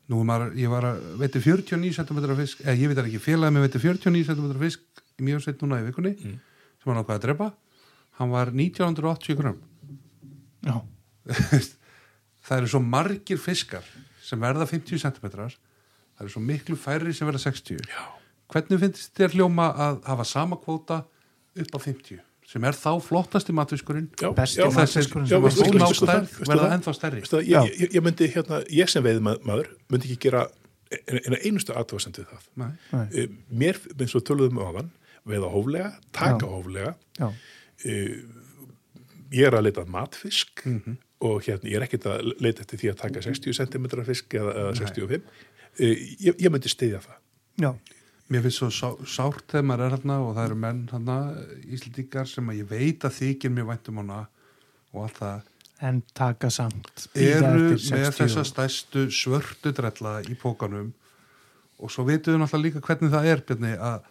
Nú 0.07 0.21
er 0.23 0.27
maður, 0.29 0.53
ég 0.55 0.71
var 0.71 0.85
að 0.87 0.99
veiti 1.19 1.41
49 1.43 1.93
cm 1.97 2.19
fisk, 2.39 2.61
eða 2.63 2.77
ég 2.79 2.91
veit 2.93 2.99
ekki 3.03 3.19
félagið 3.25 3.55
með 3.57 3.65
veiti 3.67 3.81
49 3.83 4.27
cm 4.29 4.59
fisk 4.61 5.01
í 5.19 5.25
mjög 5.27 5.41
sett 5.43 5.63
núna 5.65 5.81
í 5.83 5.87
vikunni 5.89 6.13
Mm. 6.15 6.37
sem 6.83 6.93
hann 6.93 7.01
ákvaði 7.03 7.19
að 7.19 7.25
drepa. 7.27 7.49
Hann 8.19 8.31
var 8.31 8.53
1980 8.55 9.35
gram 9.37 9.59
já, 10.67 10.77
það 12.47 12.59
eru 12.61 12.69
svo 12.71 12.81
margir 12.83 13.39
fiskar 13.43 13.83
sem 14.23 14.39
verða 14.41 14.67
50 14.67 14.99
cm 15.03 15.27
það 16.17 16.23
eru 16.27 16.33
svo 16.35 16.41
miklu 16.43 16.77
færri 16.77 17.13
sem 17.15 17.29
verða 17.29 17.43
60 17.45 17.77
Já, 17.91 18.05
hvernig 18.53 18.81
finnst 18.81 19.13
þér 19.19 19.35
hljóma 19.37 19.69
að 19.75 20.01
hafa 20.07 20.25
sama 20.25 20.57
kvóta 20.57 21.05
upp 21.57 21.77
á 21.77 21.79
50 21.79 22.21
sem 22.47 22.63
er 22.65 22.73
þá 22.79 22.93
flottasti 23.03 23.53
matfiskurinn? 23.53 24.07
Já, 24.21 24.31
Besti 24.37 24.61
já, 24.61 24.67
og 24.69 24.73
matur- 24.73 24.87
þessir 24.87 25.03
matfiskurinn 25.03 25.27
já, 25.27 25.31
sem 25.35 25.43
var 25.43 25.51
veistu- 25.51 25.79
ná 25.81 25.87
veistu 25.89 26.07
það? 26.07 26.13
stærð 26.13 26.37
Veistu 26.39 26.53
verða 26.53 26.69
ennþá 26.77 26.93
stærri. 26.95 27.21
Það, 27.27 27.43
ég, 27.51 27.73
ég, 27.81 27.91
ég 27.97 28.03
myndi 28.07 28.29
hérna, 28.31 28.61
ég 28.71 28.89
sem 28.93 29.03
veið 29.03 29.19
maður 29.27 29.67
myndi 29.91 30.07
ekki 30.13 30.19
gera 30.29 30.45
eina 31.11 31.41
einustu 31.43 31.75
aðtöðasendi 31.75 32.23
það. 32.31 32.45
Nei. 32.63 32.69
nei, 32.93 33.07
Eh, 33.19 33.27
mér, 33.51 33.81
eins 33.99 34.15
og 34.15 34.23
töluðum 34.23 34.61
á 34.63 34.69
þann 34.79 34.91
veiða 35.27 35.51
hóflega, 35.51 35.89
taka 36.13 36.47
Já. 36.47 36.53
hóflega. 36.55 36.95
Já, 37.19 37.33
Eh, 37.85 38.23
ég 39.33 39.47
er 39.47 39.53
að 39.59 39.65
leita 39.67 39.85
matfisk 39.85 40.63
Mhm. 40.65 40.97
og 41.21 41.43
hérna, 41.43 41.67
ég 41.69 41.77
er 41.77 41.83
ekkert 41.89 42.07
að 42.07 42.41
leita 42.41 42.63
eftir 42.63 42.79
því 42.79 42.93
að 42.93 42.97
taka 42.97 43.21
60 43.23 43.53
cm 43.53 44.05
fisk 44.07 44.29
eða, 44.31 44.55
eða 44.55 44.77
65 44.77 45.13
Eh, 45.15 45.21
ég, 45.81 46.33
ég 46.35 46.51
myndi 46.53 46.73
stiðja 46.73 47.03
það. 47.05 47.21
Já, 47.57 47.71
Mér 48.27 48.43
finnst 48.43 48.59
svo 48.59 48.69
sá, 48.75 48.89
sárt 49.07 49.45
þegar 49.53 49.67
maður 49.69 49.85
er 49.85 49.93
hérna 49.95 50.15
og 50.25 50.33
það 50.35 50.49
eru 50.49 50.57
menn 50.59 50.79
hérna 50.91 51.17
Íslandíkar 51.77 52.27
sem 52.27 52.49
að 52.51 52.57
ég 52.59 52.71
veit 52.73 53.05
að 53.07 53.15
þykir 53.21 53.53
mér 53.55 53.69
væntum 53.69 54.01
hana 54.03 54.25
og 54.91 55.05
allt 55.05 55.21
það. 55.21 55.53
En 55.87 56.01
taka 56.17 56.51
samt 56.51 57.05
eru 57.15 57.53
með 57.69 57.77
60 57.85 58.17
þessa 58.19 58.45
stærstu 58.49 59.05
svörtu 59.15 59.71
drella 59.77 60.17
í 60.27 60.35
pókanum 60.41 60.91
og 61.77 61.93
svo 61.93 62.07
vitum 62.09 62.35
við 62.35 62.43
náttúrulega 62.43 62.67
líka 62.67 62.83
hvernig 62.89 63.15
það 63.15 63.31
er 63.31 63.45
Bjarni, 63.47 63.73
að 63.77 64.11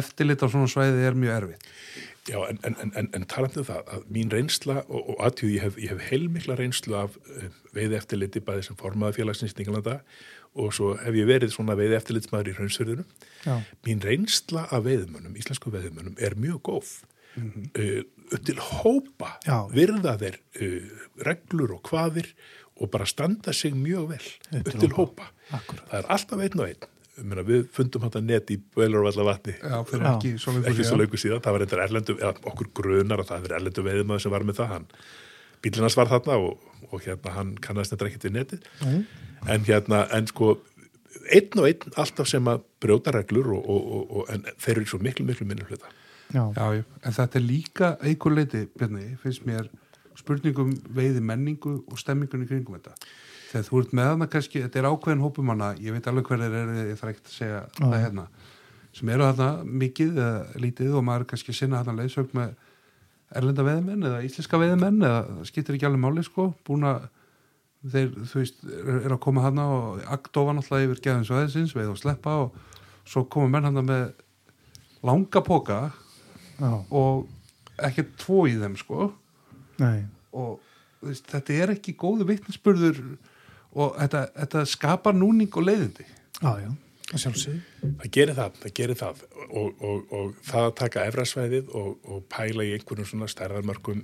eftirlit 0.00 0.46
á 0.46 0.48
svona 0.48 0.70
svæði 0.70 1.04
er 1.10 1.18
mjög 1.18 1.36
erfitt. 1.36 1.70
Já, 2.30 2.38
en, 2.46 2.60
en, 2.64 2.76
en, 2.80 2.92
en, 2.96 3.08
en 3.16 3.28
talandi 3.28 3.60
um 3.60 3.66
það 3.66 3.92
að 3.96 4.10
mín 4.14 4.32
reynsla 4.32 4.80
og, 4.86 5.00
og 5.02 5.22
aðtjóð 5.26 5.52
ég 5.52 5.64
hef, 5.66 5.78
ég 5.82 5.92
hef 5.92 6.10
heilmikla 6.12 6.56
reynslu 6.56 6.96
af 6.96 7.16
uh, 7.18 7.46
veiði 7.74 7.98
eftirliti 7.98 8.42
bæði 8.44 8.68
sem 8.68 8.78
formaði 8.80 9.18
félagsins 9.18 9.56
Ningalanda 9.58 10.00
og 10.56 10.72
svo 10.74 10.94
hef 10.98 11.14
ég 11.14 11.28
verið 11.28 11.52
svona 11.54 11.76
veiði 11.78 11.96
eftirlitsmaður 12.00 12.50
í 12.50 12.54
raunsverðinu. 12.58 13.04
já, 13.46 13.54
Mín 13.86 14.00
reynsla 14.02 14.66
af 14.70 14.84
veiðmönnum, 14.84 15.36
íslensku 15.38 15.70
veiðmönnum, 15.70 16.16
er 16.18 16.34
mjög 16.34 16.60
góð. 16.62 16.94
Mhm. 17.36 17.70
uh, 17.78 18.02
upp 18.34 18.44
til 18.46 18.56
hópa 18.58 19.28
Já. 19.46 19.68
virða 19.70 20.16
þeir 20.18 20.36
uh, 20.60 20.88
reglur 21.26 21.76
og 21.76 21.82
hvaðir 21.86 22.26
og 22.80 22.90
bara 22.90 23.06
standa 23.06 23.52
sig 23.52 23.72
mjög 23.74 24.08
vel 24.08 24.26
Upp 24.50 24.66
upp 24.66 24.70
til 24.72 24.80
til 24.80 24.90
hópa. 24.96 25.28
hópa. 25.50 25.76
Það 25.90 25.98
er 26.00 26.08
alltaf 26.10 26.40
einn 26.42 26.60
og 26.60 26.66
einn. 26.66 26.88
Ég 27.20 27.24
meina, 27.28 27.42
við 27.44 27.66
fundum 27.70 28.02
þetta 28.02 28.20
net 28.24 28.50
í 28.50 28.56
Bölarvalla 28.74 29.24
vatni 29.26 29.52
Já, 29.60 29.78
fyrir 29.86 30.02
Já. 30.06 30.12
ekki 30.16 30.30
svo 30.38 30.52
svo 30.56 30.72
síðan. 30.72 30.98
lengur 30.98 31.18
síðan, 31.20 31.42
það 31.44 31.52
var 31.52 31.60
eitthvað 31.66 31.84
erlendu 31.86 32.14
eða 32.18 32.34
okkur 32.50 32.70
grunar 32.74 33.20
að 33.20 33.28
það 33.30 33.38
hefur 33.42 33.56
erlendu 33.58 33.82
veiðmaður 33.84 34.20
sem 34.24 34.32
var 34.32 34.42
með 34.48 34.56
það 34.60 34.68
hann, 34.74 34.86
bílinnars 35.62 35.96
var 36.00 36.08
þarna 36.08 36.38
og, 36.40 36.58
og 36.90 37.02
hérna 37.04 37.34
hann 37.36 37.50
kannast 37.60 37.92
þetta 37.94 38.06
ekkert 38.08 38.24
við 38.24 38.32
netið 38.38 38.60
Nei. 38.86 39.04
En 39.48 39.64
hérna, 39.64 40.04
en 40.16 40.28
sko 40.30 40.56
einn 41.30 41.62
og 41.62 41.68
einn 41.68 41.96
alltaf 42.00 42.28
sem 42.30 42.48
að 42.50 42.64
brjóta 42.82 43.14
reglur 43.14 43.52
og, 43.54 43.62
og, 43.62 43.90
og, 43.96 44.12
og 44.20 44.32
en 44.34 44.46
þeir 44.60 44.76
eru 44.80 44.90
svo 44.90 45.00
miklu, 45.02 45.26
miklu 45.28 45.46
minni 45.48 45.66
hluta. 45.68 45.90
Já, 46.30 46.44
Já, 46.54 46.64
já, 46.78 46.84
en 47.02 47.16
þetta 47.16 47.38
er 47.40 47.42
líka 47.46 47.88
einhver 48.06 48.36
leiti, 48.36 48.66
Bjarni, 48.78 49.16
finnst 49.22 49.46
mér 49.48 49.66
spurningum 50.18 50.70
veiði 50.94 51.22
menningu 51.24 51.80
og 51.90 51.98
stemmingunni 51.98 52.46
kringum 52.46 52.76
þetta. 52.78 52.94
Þegar 53.50 53.66
þú 53.66 53.80
ert 53.82 53.94
með 53.98 54.08
hana 54.12 54.28
kannski, 54.30 54.62
þetta 54.62 54.78
er 54.78 54.88
ákveðin 54.92 55.24
hópumanna, 55.24 55.72
ég 55.82 55.94
veit 55.96 56.06
alveg 56.06 56.28
hver 56.30 56.42
þeir 56.44 56.58
eru, 56.60 56.74
ég 56.86 56.98
þarf 57.00 57.14
ekki 57.14 57.24
að 57.24 57.34
segja 57.34 57.62
það 57.80 57.96
hérna, 58.04 58.26
sem 58.94 59.10
eru 59.14 59.26
þarna 59.26 59.78
mikið 59.82 60.20
eða 60.26 60.60
lítið 60.66 60.98
og 60.98 61.06
maður 61.06 61.24
er 61.24 61.30
kannski 61.32 61.54
að 61.54 61.58
sinna 61.58 61.80
þarna 61.80 62.04
leiðsögn 62.04 62.36
með 62.38 62.52
erlenda 63.40 63.66
veiðmenn 63.66 64.06
eða 64.10 64.22
íslenska 64.26 64.60
veiðmenn 64.60 65.02
eða 65.08 65.48
skiptir 65.50 65.78
ekki 65.78 65.88
alveg 65.88 66.02
máli 66.04 66.24
sko, 66.26 66.46
búin 66.66 66.86
að 66.90 67.08
þeir, 67.88 68.10
þú 68.28 68.42
veist, 68.42 68.64
er, 68.68 69.14
að 69.14 69.20
koma 69.24 69.44
hana 69.44 69.66
og 69.72 70.00
aktofa 70.12 70.54
náttúrulega 70.56 70.90
yfir 70.90 71.02
geðum 71.06 71.26
sveðisins, 71.28 71.74
veið 71.76 71.92
og 71.94 72.00
sleppa 72.00 72.36
og 72.44 72.58
svo 73.08 73.24
koma 73.32 73.48
menn 73.54 73.68
hana 73.70 73.84
með 73.84 74.10
langa 75.06 75.42
póka 75.44 75.80
já, 76.60 76.72
og 76.90 77.28
ekki 77.80 78.04
tvo 78.20 78.44
í 78.50 78.58
þeim 78.60 78.76
sko. 78.80 79.10
Nei, 79.80 80.04
og 80.36 80.58
veist, 81.00 81.24
þetta 81.32 81.56
er 81.56 81.74
ekki 81.76 81.96
góðu 81.98 82.28
vitnisspurður 82.28 83.00
og 83.70 83.96
þetta, 83.96 84.26
þetta 84.36 84.66
skapar 84.68 85.16
núning 85.16 85.50
og 85.56 85.64
leiðindi. 85.64 86.04
Já, 86.40 86.52
já, 86.60 86.70
það 88.00 88.10
gerir 88.16 88.36
það, 88.38 88.58
það 88.62 88.74
gerir 88.78 88.98
það 89.00 89.22
og, 89.48 89.82
og, 89.82 90.14
og 90.14 90.32
það 90.46 90.66
að 90.68 90.74
taka 90.80 91.06
efrasvæðið 91.10 91.74
og, 91.80 91.92
og 92.06 92.24
pæla 92.32 92.66
í 92.66 92.72
einhvern 92.76 93.08
svona 93.08 93.30
stærðarmörkum 93.30 94.02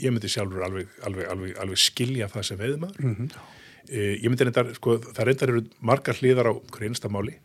ég 0.00 0.12
myndi 0.14 0.30
sjálfur 0.32 0.64
alveg, 0.66 0.90
alveg, 1.06 1.28
alveg, 1.32 1.56
alveg 1.60 1.80
skilja 1.80 2.30
það 2.32 2.46
sem 2.48 2.60
veiðmaður 2.60 3.04
mm 3.04 3.14
-hmm. 3.14 3.48
ég 3.92 4.28
myndi 4.28 4.48
reyndar, 4.48 4.74
sko, 4.74 4.98
það 4.98 5.24
reyndar 5.28 5.54
eru 5.54 5.64
margar 5.80 6.20
hliðar 6.20 6.50
á 6.50 6.54
hverju 6.72 6.92
einsta 6.92 7.12
máli 7.12 7.36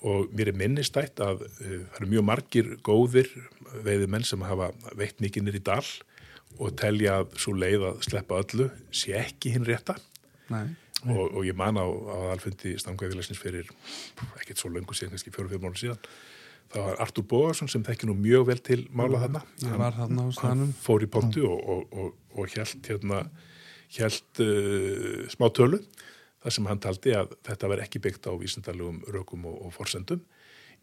og 0.00 0.30
mér 0.32 0.48
er 0.48 0.56
minnistætt 0.56 1.20
að 1.20 1.44
uh, 1.44 1.80
það 1.92 1.98
eru 2.00 2.10
mjög 2.14 2.24
margir 2.24 2.76
góðir 2.82 3.28
veiðmenn 3.84 4.24
sem 4.24 4.42
hafa 4.42 4.72
veitt 4.96 5.20
nýr 5.20 5.58
í 5.60 5.62
dal 5.62 5.84
og 6.58 6.76
telja 6.76 7.20
að 7.20 7.34
svo 7.38 7.54
leið 7.56 7.84
að 7.90 8.00
sleppa 8.08 8.40
öllu 8.42 8.70
sé 8.90 9.14
ekki 9.20 9.54
hinn 9.54 9.68
rétta 9.68 9.96
Nei. 10.50 10.74
Og, 11.06 11.24
og 11.28 11.46
ég 11.46 11.56
man 11.56 11.80
á, 11.80 11.86
á 11.86 12.18
alfundi 12.34 12.76
stangvæðilegsins 12.80 13.40
fyrir 13.40 13.70
ekkert 14.40 14.60
svo 14.60 14.72
löngu 14.72 14.96
síðan, 14.96 15.16
kannski 15.16 15.32
fjóru-fjóru 15.34 15.64
mánu 15.64 15.80
síðan 15.80 16.02
það 16.70 16.86
var 16.86 17.00
Artur 17.04 17.26
Bóðarsson 17.30 17.70
sem 17.70 17.84
þekki 17.86 18.08
nú 18.08 18.16
mjög 18.18 18.46
vel 18.50 18.58
til 18.62 18.80
mála 18.94 19.22
þarna. 19.24 19.42
var 19.80 19.96
þarna 19.96 20.26
á 20.26 20.28
staðnum. 20.36 20.74
fór 20.84 21.06
í 21.06 21.08
pontu 21.10 21.46
og, 21.48 21.62
og, 21.74 21.96
og, 22.02 22.12
og 22.38 22.52
hjælt 22.54 22.90
hérna 22.92 23.24
hjælt 23.90 24.42
uh, 24.44 25.24
smá 25.32 25.48
tölu 25.54 25.80
þar 26.40 26.56
sem 26.56 26.68
hann 26.70 26.82
taldi 26.82 27.14
að 27.16 27.32
þetta 27.46 27.72
var 27.72 27.82
ekki 27.84 28.02
byggt 28.02 28.28
á 28.30 28.32
vísindarlegum 28.38 29.02
rökum 29.12 29.48
og, 29.50 29.72
forsendum. 29.74 30.22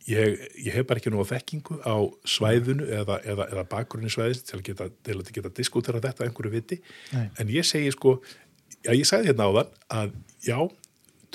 Ég, 0.06 0.44
ég 0.62 0.76
hef 0.76 0.86
bara 0.86 1.02
ekki 1.02 1.10
nú 1.10 1.24
á 1.24 1.26
þekkingu 1.26 1.80
á 1.82 1.98
svæðinu 2.30 2.86
eða, 3.00 3.18
eða, 3.26 3.48
eða 3.56 3.64
bakgrunni 3.72 4.12
svæðins 4.14 4.44
til 4.46 4.60
að 4.60 4.68
geta, 4.68 4.90
geta 5.34 5.52
diskutera 5.58 6.04
þetta 6.04 6.28
einhverju 6.28 6.54
viti. 6.54 6.78
Nei. 7.16 7.32
en 7.42 7.50
ég 7.50 7.66
segi 7.66 7.90
sko 7.96 8.20
já 8.88 8.94
ég 8.96 9.06
sagði 9.10 9.32
hérna 9.34 9.48
áðan 9.52 9.72
að 10.00 10.18
já 10.48 10.58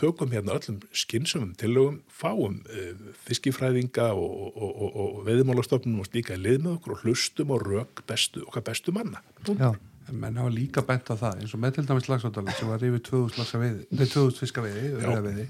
tökum 0.03 0.33
hérna 0.33 0.57
öllum 0.57 0.81
skynsumum 0.97 1.53
tillögum, 1.61 2.01
fáum 2.09 2.59
uh, 2.65 3.13
fiskifræðinga 3.29 4.09
og, 4.17 4.35
og, 4.57 4.73
og, 4.73 4.99
og 5.05 5.23
veðmálastofnum 5.29 6.01
og 6.03 6.09
slíka 6.09 6.35
lið 6.41 6.63
með 6.65 6.77
okkur 6.79 6.97
og 6.97 7.03
hlustum 7.07 7.53
og 7.55 7.65
rök 7.69 8.03
bestu, 8.09 8.43
okkar 8.49 8.65
bestu 8.73 8.95
manna. 8.97 9.21
já, 9.47 9.73
En 10.11 10.17
menn 10.19 10.35
hafa 10.35 10.51
líka 10.51 10.83
bent 10.83 11.07
á 11.07 11.15
það, 11.15 11.37
eins 11.45 11.53
og 11.55 11.61
með 11.63 11.77
til 11.77 11.85
dæmis 11.87 12.09
lagsáttalinn 12.11 12.57
sem 12.59 12.67
var 12.73 12.83
yfir 12.83 13.03
2000 13.07 13.37
lagsa 13.39 13.59
veiði, 13.63 13.85
nei 13.95 14.09
2000 14.11 14.41
fiska 14.43 14.65
veiði, 14.65 14.89
veiði. 14.99 15.45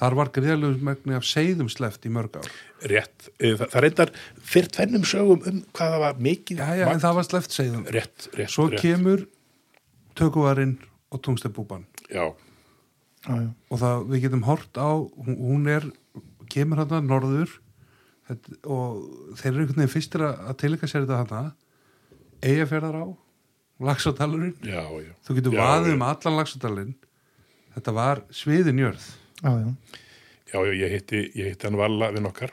Þar 0.00 0.16
var 0.18 0.30
greiðalegu 0.34 0.82
megni 0.88 1.14
af 1.14 1.28
seiðum 1.30 1.70
sleft 1.70 2.08
í 2.08 2.10
mörg 2.12 2.40
ár. 2.40 2.48
rétt, 2.90 3.28
Eh, 3.38 3.54
það, 3.54 3.68
það 3.70 3.84
reyndar 3.86 4.12
fyrir 4.42 4.72
tvennum 4.74 5.06
sögum 5.06 5.46
um 5.46 5.60
hvað 5.78 5.94
það 5.94 6.02
var 6.08 6.18
mikið 6.26 6.58
Já, 6.64 6.72
já, 6.82 6.86
en 6.90 7.04
það 7.06 7.14
var 7.20 7.28
sleft 7.30 7.54
seiðum. 7.54 7.84
rétt, 7.94 8.28
rétt, 8.34 8.50
Svo 8.50 8.66
rétt. 8.68 8.82
kemur 8.82 9.22
tökuvarinn 10.18 10.74
og 11.14 11.22
tungstefbúban 11.24 11.84
já, 12.10 12.26
Já, 13.24 13.34
já. 13.40 13.48
og 13.72 13.78
það 13.80 14.02
við 14.12 14.24
getum 14.26 14.42
hort 14.48 14.76
á, 14.76 14.90
hún, 15.00 15.36
hún 15.40 15.68
er, 15.72 15.86
kemur 16.52 16.82
hann 16.82 16.92
að 16.98 17.06
norður 17.08 17.52
þetta, 18.28 18.56
og 18.68 19.36
þeir 19.40 19.50
eru 19.54 19.62
einhvern 19.64 19.80
veginn 19.80 19.94
fyrstir 19.94 20.24
að 20.26 20.42
að 20.50 20.58
tilika 20.64 20.90
sér 20.90 21.06
þetta 21.06 21.20
hann 21.38 21.52
eigafjörðar 22.44 22.98
á, 23.00 23.06
lagsáttalurinn, 23.88 24.56
já, 24.62 24.82
já 25.02 25.12
þú 25.26 25.36
getur 25.38 25.56
Já, 25.56 25.60
vaðið 25.64 25.90
já. 25.92 25.96
um 25.96 26.04
allan 26.06 26.36
lagsáttalinn, 26.38 26.92
þetta 27.74 27.94
var 27.96 28.20
sviðinjörð. 28.42 29.06
já, 29.42 29.50
já. 29.64 29.70
já, 30.52 30.58
já, 30.68 30.74
ég 30.84 30.92
hitti, 30.98 31.22
ég 31.40 31.48
hitti 31.54 31.66
hann 31.70 31.80
Valla 31.80 32.12
við 32.14 32.26
nokkar 32.28 32.52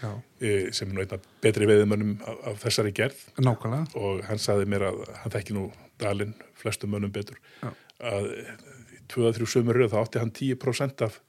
Já, 0.00 0.12
eh, 0.40 0.70
sem 0.72 0.88
er 0.88 0.94
nú 0.96 1.02
einna 1.02 1.18
betri 1.44 1.66
veiðumönnum 1.68 2.12
af, 2.24 2.36
af 2.52 2.60
þessari 2.62 2.92
gerð 2.96 3.18
nákvæmlega. 3.36 3.88
og 4.00 4.22
hann 4.28 4.38
saði 4.40 4.64
mér 4.72 4.86
að 4.88 5.00
hann 5.24 5.34
þekki 5.34 5.56
nú 5.58 5.64
dalinn 6.00 6.30
flestum 6.56 6.92
mönnum 6.94 7.12
betur 7.12 7.36
Já. 7.60 7.72
Að 8.00 8.30
2-3 9.10 9.50
sömur 9.50 9.82
þá 9.90 9.98
átti 10.04 10.22
hann 10.22 10.32
10% 10.36 11.04
af 11.06 11.20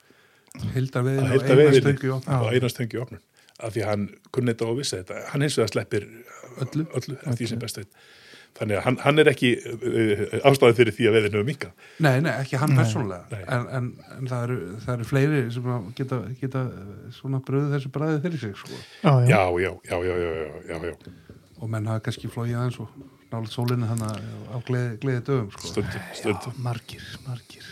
Hildarveiðin 0.75 1.29
að 1.31 2.41
og 2.41 2.49
einastöngi 2.51 2.97
í 2.97 3.01
opnun 3.01 3.21
af 3.61 3.75
því 3.75 3.85
hann 3.87 4.07
kunni 4.33 4.53
þetta 4.53 4.71
og 4.71 4.79
vissi 4.81 4.97
þetta 4.99 5.27
hann 5.31 5.45
eins 5.45 5.57
og 5.57 5.65
það 5.65 5.75
sleppir 5.75 6.07
Öllu. 6.61 6.87
öllu 6.97 7.15
eftir 7.15 7.37
því 7.39 7.49
sem 7.51 7.61
best 7.61 7.79
veit 7.79 8.01
þannig 8.57 8.77
að 8.77 8.83
hann, 8.85 8.97
hann 9.05 9.21
er 9.21 9.29
ekki 9.31 9.51
uh, 9.61 10.23
ástæðið 10.49 10.79
fyrir 10.81 10.95
því 10.97 11.07
að 11.07 11.15
veiðinu 11.17 11.39
er 11.39 11.47
minka 11.47 11.69
Nei, 12.03 12.17
nei, 12.25 12.33
ekki 12.33 12.59
hann 12.59 12.73
Nei. 12.73 12.81
persónulega 12.81 13.23
Nei. 13.31 13.45
en, 13.55 13.67
en, 13.77 13.87
en 14.17 14.27
það, 14.31 14.43
eru, 14.47 14.57
það 14.83 14.93
eru 14.97 15.07
fleiri 15.07 15.41
sem 15.55 15.71
að 15.71 15.87
geta, 16.01 16.19
geta 16.41 16.65
svona 17.15 17.39
bröðu 17.47 17.71
þessu 17.77 17.93
bræði 17.95 18.19
fyrir 18.25 18.43
sig 18.43 18.57
sko. 18.59 18.81
já, 19.05 19.13
já, 19.31 19.41
já, 19.63 19.73
já, 19.87 19.97
já, 20.09 20.19
já, 20.19 20.51
já, 20.67 20.91
já. 20.91 21.39
og 21.61 21.71
menn 21.71 21.87
hafa 21.87 22.05
kannski 22.09 22.31
flóið 22.33 22.57
aðeins 22.59 22.81
og 22.83 22.91
nálega 23.31 23.53
sólinu 23.53 23.89
hann 23.89 24.03
á 24.05 24.57
gleði, 24.67 24.97
gleði 25.03 25.23
dögum 25.29 25.51
sko. 25.55 25.71
stundum, 25.71 26.09
stundum. 26.17 26.57
margir, 26.63 27.05
margir. 27.27 27.69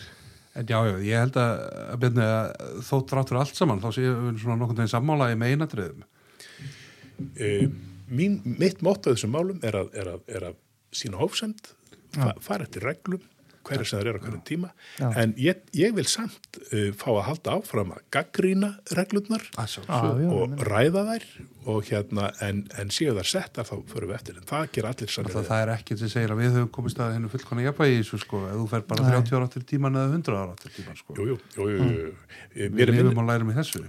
En 0.57 0.66
já, 0.68 0.80
já, 0.88 0.95
ég 1.05 1.24
held 1.24 1.38
að, 1.39 1.66
að, 1.86 1.99
byrni, 2.03 2.26
að 2.26 2.80
þó 2.88 2.95
dráttur 3.12 3.39
allt 3.39 3.60
saman 3.60 3.84
þá 3.84 3.89
séum 3.95 4.24
við 4.26 4.41
svona 4.43 4.57
nokkurn 4.60 4.82
veginn 4.82 4.93
sammála 4.95 5.30
í 5.32 5.38
meinatriðum 5.39 6.05
uh, 6.05 7.68
mín, 8.10 8.39
mitt 8.60 8.82
mótt 8.86 9.07
á 9.07 9.14
þessum 9.14 9.36
málum 9.36 9.60
er 9.66 9.78
að, 9.80 9.91
er 9.93 10.14
að, 10.16 10.24
er 10.32 10.47
að 10.51 10.57
sína 10.95 11.22
hófsend 11.22 11.74
fa 12.16 12.34
fara 12.41 12.66
eftir 12.66 12.88
reglum 12.88 13.22
hverju 13.68 13.88
sem 13.88 13.99
það 13.99 14.10
er 14.12 14.20
á 14.20 14.22
hverju 14.24 14.41
tíma. 14.47 14.72
Já. 14.99 15.07
en 15.24 15.34
ég, 15.39 15.62
ég 15.78 15.95
vil 15.97 16.05
samt 16.10 16.60
uh, 16.70 16.89
fá 16.99 17.07
að 17.12 17.22
halda 17.28 17.55
áfram 17.60 17.93
að 17.95 18.03
gaggrína 18.16 18.72
reglurnar 18.97 19.45
að 19.55 19.72
sjálfsög 19.76 20.22
já, 20.24 20.30
og 20.36 20.66
ræða 20.70 21.05
þær 21.10 21.28
og 21.70 21.89
hérna 21.89 22.30
en, 22.45 22.64
en 22.82 22.93
séu 22.93 23.14
þær 23.18 23.30
settar 23.30 23.68
þá 23.68 23.76
förum 23.91 24.12
við 24.12 24.18
eftir 24.18 24.39
en 24.39 24.47
það 24.49 24.70
ger 24.76 24.89
allir 24.89 25.10
það, 25.10 25.16
sannlega. 25.16 25.45
það 25.49 25.64
er 25.66 25.74
ekki 25.76 25.97
sem 25.99 26.14
segir 26.14 26.34
að 26.34 26.41
við 26.41 26.55
höfum 26.57 26.72
komist 26.80 27.01
að 27.03 27.14
hennu 27.18 27.32
fullkona 27.34 27.66
jafnvægi 27.68 27.97
í 27.97 28.01
þessu 28.01 28.22
sko, 28.24 28.41
ef 28.49 28.57
þú 28.57 28.68
fer 28.74 28.86
bara 28.89 29.05
Nei. 29.05 29.12
30 29.20 29.38
ára 29.38 29.49
áttir 29.49 29.68
tíman 29.70 29.99
eða 29.99 30.16
100 30.16 30.39
ára 30.39 30.55
áttir 30.55 30.76
tíman 30.78 30.99
sko. 30.99 31.18
jú, 31.20 31.38
jú, 31.57 31.70
jú, 31.76 31.89
jú. 31.99 32.72
við 32.80 32.93
lifum 32.95 33.22
og 33.22 33.30
lærum 33.30 33.51
í 33.51 33.57
þessu. 33.60 33.84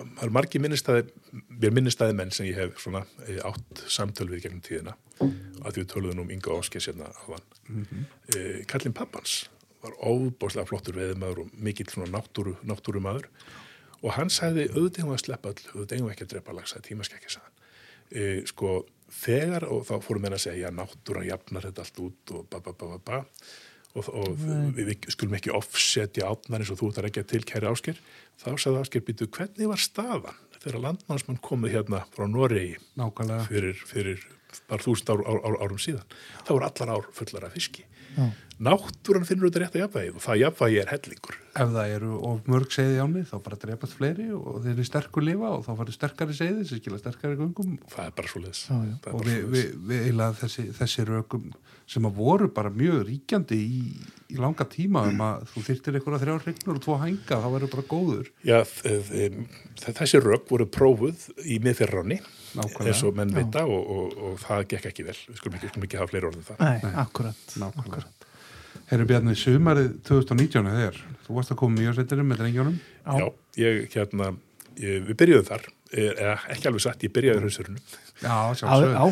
Það 0.00 0.24
er 0.24 0.34
margir 0.38 0.64
minnistæði 0.64 1.04
mér 1.60 1.76
minnistæði 1.76 2.16
menn 2.16 2.32
sem 2.34 2.48
ég 2.48 2.58
hef 2.60 2.80
svona 2.82 3.04
eh, 3.26 3.40
átt 3.46 3.84
samtöl 3.90 4.30
við 4.30 4.46
gegnum 4.46 4.62
tíðina 4.64 4.96
að 5.20 5.72
því 5.72 5.82
við 5.82 5.88
töluðum 5.94 6.22
um 6.24 6.34
Inga 6.34 6.52
Óskes 6.56 6.88
hérna 6.88 7.10
á 7.12 7.22
hann 7.28 7.48
mm 7.68 7.86
-hmm. 7.86 8.66
Kallin 8.66 8.96
Pappans 8.96 9.48
var 9.82 9.96
óbáslega 10.00 10.68
flottur 10.68 10.96
veðumæður 10.96 11.44
og 11.44 11.50
mikill 11.56 11.88
svona 11.88 12.10
náttúru, 12.12 12.56
náttúru 12.62 13.00
maður 13.00 13.28
og 14.00 14.12
hann 14.16 14.30
sagði 14.32 14.68
auðvitað 14.74 15.06
hún 15.06 15.16
að 15.16 15.24
sleppa 15.24 15.52
öll, 15.52 15.64
auðvitað 15.74 16.02
við 16.02 16.12
ekki 16.12 16.26
að 16.26 16.32
drepa 16.34 16.56
lagsa 16.56 16.82
tímaskekki 16.84 17.32
sagði 17.32 17.46
hann. 17.46 17.56
E, 18.10 18.22
sko 18.50 18.70
þegar 19.10 19.66
og 19.68 19.82
þá 19.88 19.94
fórum 20.04 20.24
menn 20.26 20.36
að 20.36 20.44
segja 20.46 20.68
já 20.68 20.74
náttúra 20.74 21.24
jafnar 21.26 21.66
þetta 21.68 21.84
allt 21.84 22.00
út 22.04 22.34
og 22.36 22.46
ba 22.50 22.62
ba 22.64 22.72
ba 22.72 22.86
ba 22.94 22.98
ba. 23.04 23.20
Og, 23.90 24.06
og 24.06 24.36
við, 24.38 24.84
við 24.86 25.08
skulum 25.10 25.34
ekki 25.34 25.50
offsetja 25.50 26.28
átnar 26.30 26.62
eins 26.62 26.70
og 26.70 26.78
þú 26.78 26.90
ert 26.90 27.00
að 27.00 27.06
regja 27.08 27.24
til 27.26 27.40
kæri 27.42 27.66
ásker 27.66 27.96
þá 28.38 28.52
sagði 28.54 28.82
ásker 28.84 29.02
býtu 29.02 29.26
hvernig 29.34 29.66
var 29.66 29.82
staðan 29.82 30.38
þegar 30.60 30.84
landmannsmann 30.84 31.40
komið 31.42 31.74
hérna 31.74 32.04
frá 32.14 32.28
Noregi 32.30 32.76
fyrir, 33.48 33.82
fyrir 33.88 34.22
bara 34.70 34.84
þúsund 34.84 35.14
ár, 35.14 35.24
ár, 35.26 35.40
ár, 35.46 35.58
árum 35.64 35.80
síðan 35.80 36.18
þá 36.44 36.52
voru 36.54 36.68
allar 36.68 36.94
ár 36.96 37.10
fullar 37.16 37.48
af 37.48 37.56
fiski. 37.58 37.86
Já. 38.16 38.30
náttúran 38.60 39.24
finnur 39.24 39.48
þetta 39.48 39.60
rétt 39.62 39.76
að 39.78 39.82
jafnvægi 39.84 40.10
og 40.12 40.20
það 40.20 40.40
jafnvægi 40.40 40.78
er 40.82 40.90
hellingur. 40.90 41.36
Ef 41.50 41.70
það 41.72 41.92
eru 41.94 42.16
of 42.28 42.48
mörg 42.50 42.74
seiði 42.74 42.98
áni 43.00 43.22
þá 43.30 43.36
bara 43.46 43.58
drepast 43.62 43.94
fleiri 43.96 44.26
og 44.36 44.58
þeir 44.60 44.72
eru 44.74 44.84
sterkur 44.84 45.24
lifa 45.24 45.52
og 45.54 45.62
þá 45.64 45.70
farið 45.78 45.96
sterkari 45.96 46.36
seiði 46.36 46.66
sem 46.68 46.80
skila 46.82 46.98
sterkari 47.00 47.38
göngum. 47.38 47.78
Það 47.88 48.10
er 48.10 48.12
bara 48.18 48.32
svo 48.32 48.42
leiðis 48.42 48.60
og 49.14 49.24
við, 49.24 49.38
við, 49.54 49.70
við 49.88 50.02
eiginlega 50.02 50.36
þessi, 50.42 50.66
þessi 50.76 51.06
rökum 51.08 51.46
sem 51.94 52.10
að 52.10 52.20
voru 52.20 52.50
bara 52.58 52.74
mjög 52.74 53.00
ríkjandi 53.08 53.60
í, 53.64 53.80
í 54.28 54.42
langa 54.42 54.68
tíma 54.68 55.06
um 55.08 55.24
að 55.24 55.48
þú 55.54 55.64
þyrtir 55.70 55.96
einhverja 55.96 56.22
þrjár 56.26 56.44
hrygnur 56.44 56.82
og 56.82 56.84
tvo 56.84 56.98
hænga 57.00 57.40
þá 57.40 57.48
verður 57.56 57.72
bara 57.78 57.88
góður. 57.94 58.30
Já, 58.44 58.60
þessi 59.88 60.20
rögg 60.20 60.52
voru 60.52 60.68
prófuð 60.68 61.30
í 61.48 61.56
miðfyrránni 61.64 62.20
Nákvæmlega. 62.58 62.86
eins 62.90 63.02
og 63.06 63.18
menn 63.18 63.34
vita 63.34 63.62
og, 63.66 63.90
og, 63.94 64.16
og 64.26 64.38
það 64.42 64.64
gekk 64.72 64.88
ekki 64.90 65.06
vel. 65.06 65.16
Við 65.28 65.38
skulum 65.40 65.58
ekki, 65.58 65.70
ekki 65.86 66.00
hafa 66.00 66.10
fleiri 66.10 66.30
orðin 66.30 66.46
það. 66.48 66.62
Nei, 66.66 66.92
akkurat. 67.04 67.56
Nákvæmlega. 67.62 68.10
Herri 68.90 69.06
Bjarni, 69.06 69.36
sumarið 69.38 69.90
2019 70.08 70.66
er 70.70 70.78
þér. 70.80 71.02
Þú 71.26 71.36
varst 71.36 71.52
að 71.54 71.60
koma 71.62 71.78
mjög 71.78 71.98
setjum 72.00 72.26
með 72.26 72.40
drengjónum 72.42 72.78
Já. 72.80 73.12
Já, 73.20 73.26
ég 73.62 73.94
hérna 73.94 74.32
ég, 74.80 75.04
við 75.06 75.16
byrjuðum 75.20 75.46
þar, 75.46 75.68
eða 75.90 76.34
ekki 76.54 76.68
alveg 76.70 76.82
satt 76.84 77.02
ég 77.02 77.12
byrjaði 77.14 77.40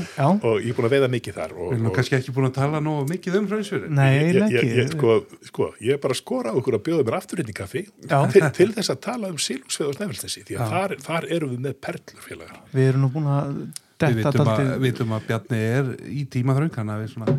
já 0.18 0.26
og 0.28 0.60
ég 0.62 0.68
er 0.70 0.76
búin 0.76 0.88
að 0.88 0.94
veiða 0.94 1.08
mikið 1.14 1.38
þar 1.38 1.54
og, 1.56 1.70
við 1.72 1.78
erum 1.78 1.88
og 1.90 1.96
kannski 1.96 2.16
ekki 2.18 2.34
búin 2.36 2.48
að 2.50 2.54
tala 2.58 2.82
nógu 2.84 3.08
mikið 3.08 3.38
um 3.40 3.48
hraunsurin 3.50 3.98
Nei, 3.98 4.10
ég, 4.14 4.38
ég, 4.52 4.70
ég, 4.76 4.92
sko, 4.92 5.16
sko, 5.48 5.70
ég 5.82 5.96
er 5.96 6.02
bara 6.02 6.14
að 6.14 6.20
skora 6.20 6.54
á 6.54 6.58
ykkur 6.60 6.78
að 6.78 6.84
bjóða 6.90 7.08
mér 7.08 7.18
aftur 7.18 7.42
inn 7.42 7.50
í 7.50 7.56
kaffi 7.56 7.84
til, 8.34 8.44
til 8.60 8.70
þess 8.76 8.94
að 8.94 9.02
tala 9.08 9.32
um 9.32 9.42
sílungsveð 9.42 9.90
og 9.90 9.98
snefnilsnesi 9.98 10.46
því 10.46 10.60
að 10.60 10.74
þar, 10.76 10.96
þar 11.08 11.28
erum 11.38 11.54
við 11.56 11.66
með 11.66 11.78
perlur 11.88 12.24
félagar 12.28 12.62
Við 12.74 12.90
erum 12.92 13.06
nú 13.06 13.12
búin 13.16 13.30
að 13.32 13.52
við 13.98 14.20
vitum 14.22 14.50
að, 14.52 14.60
vitum 14.82 15.14
að 15.16 15.24
Bjarni 15.28 15.58
er 15.58 15.88
í 16.06 16.24
tímaþröng 16.30 16.76
hann 16.78 16.92
að 16.94 17.02
við 17.02 17.10
svona, 17.14 17.34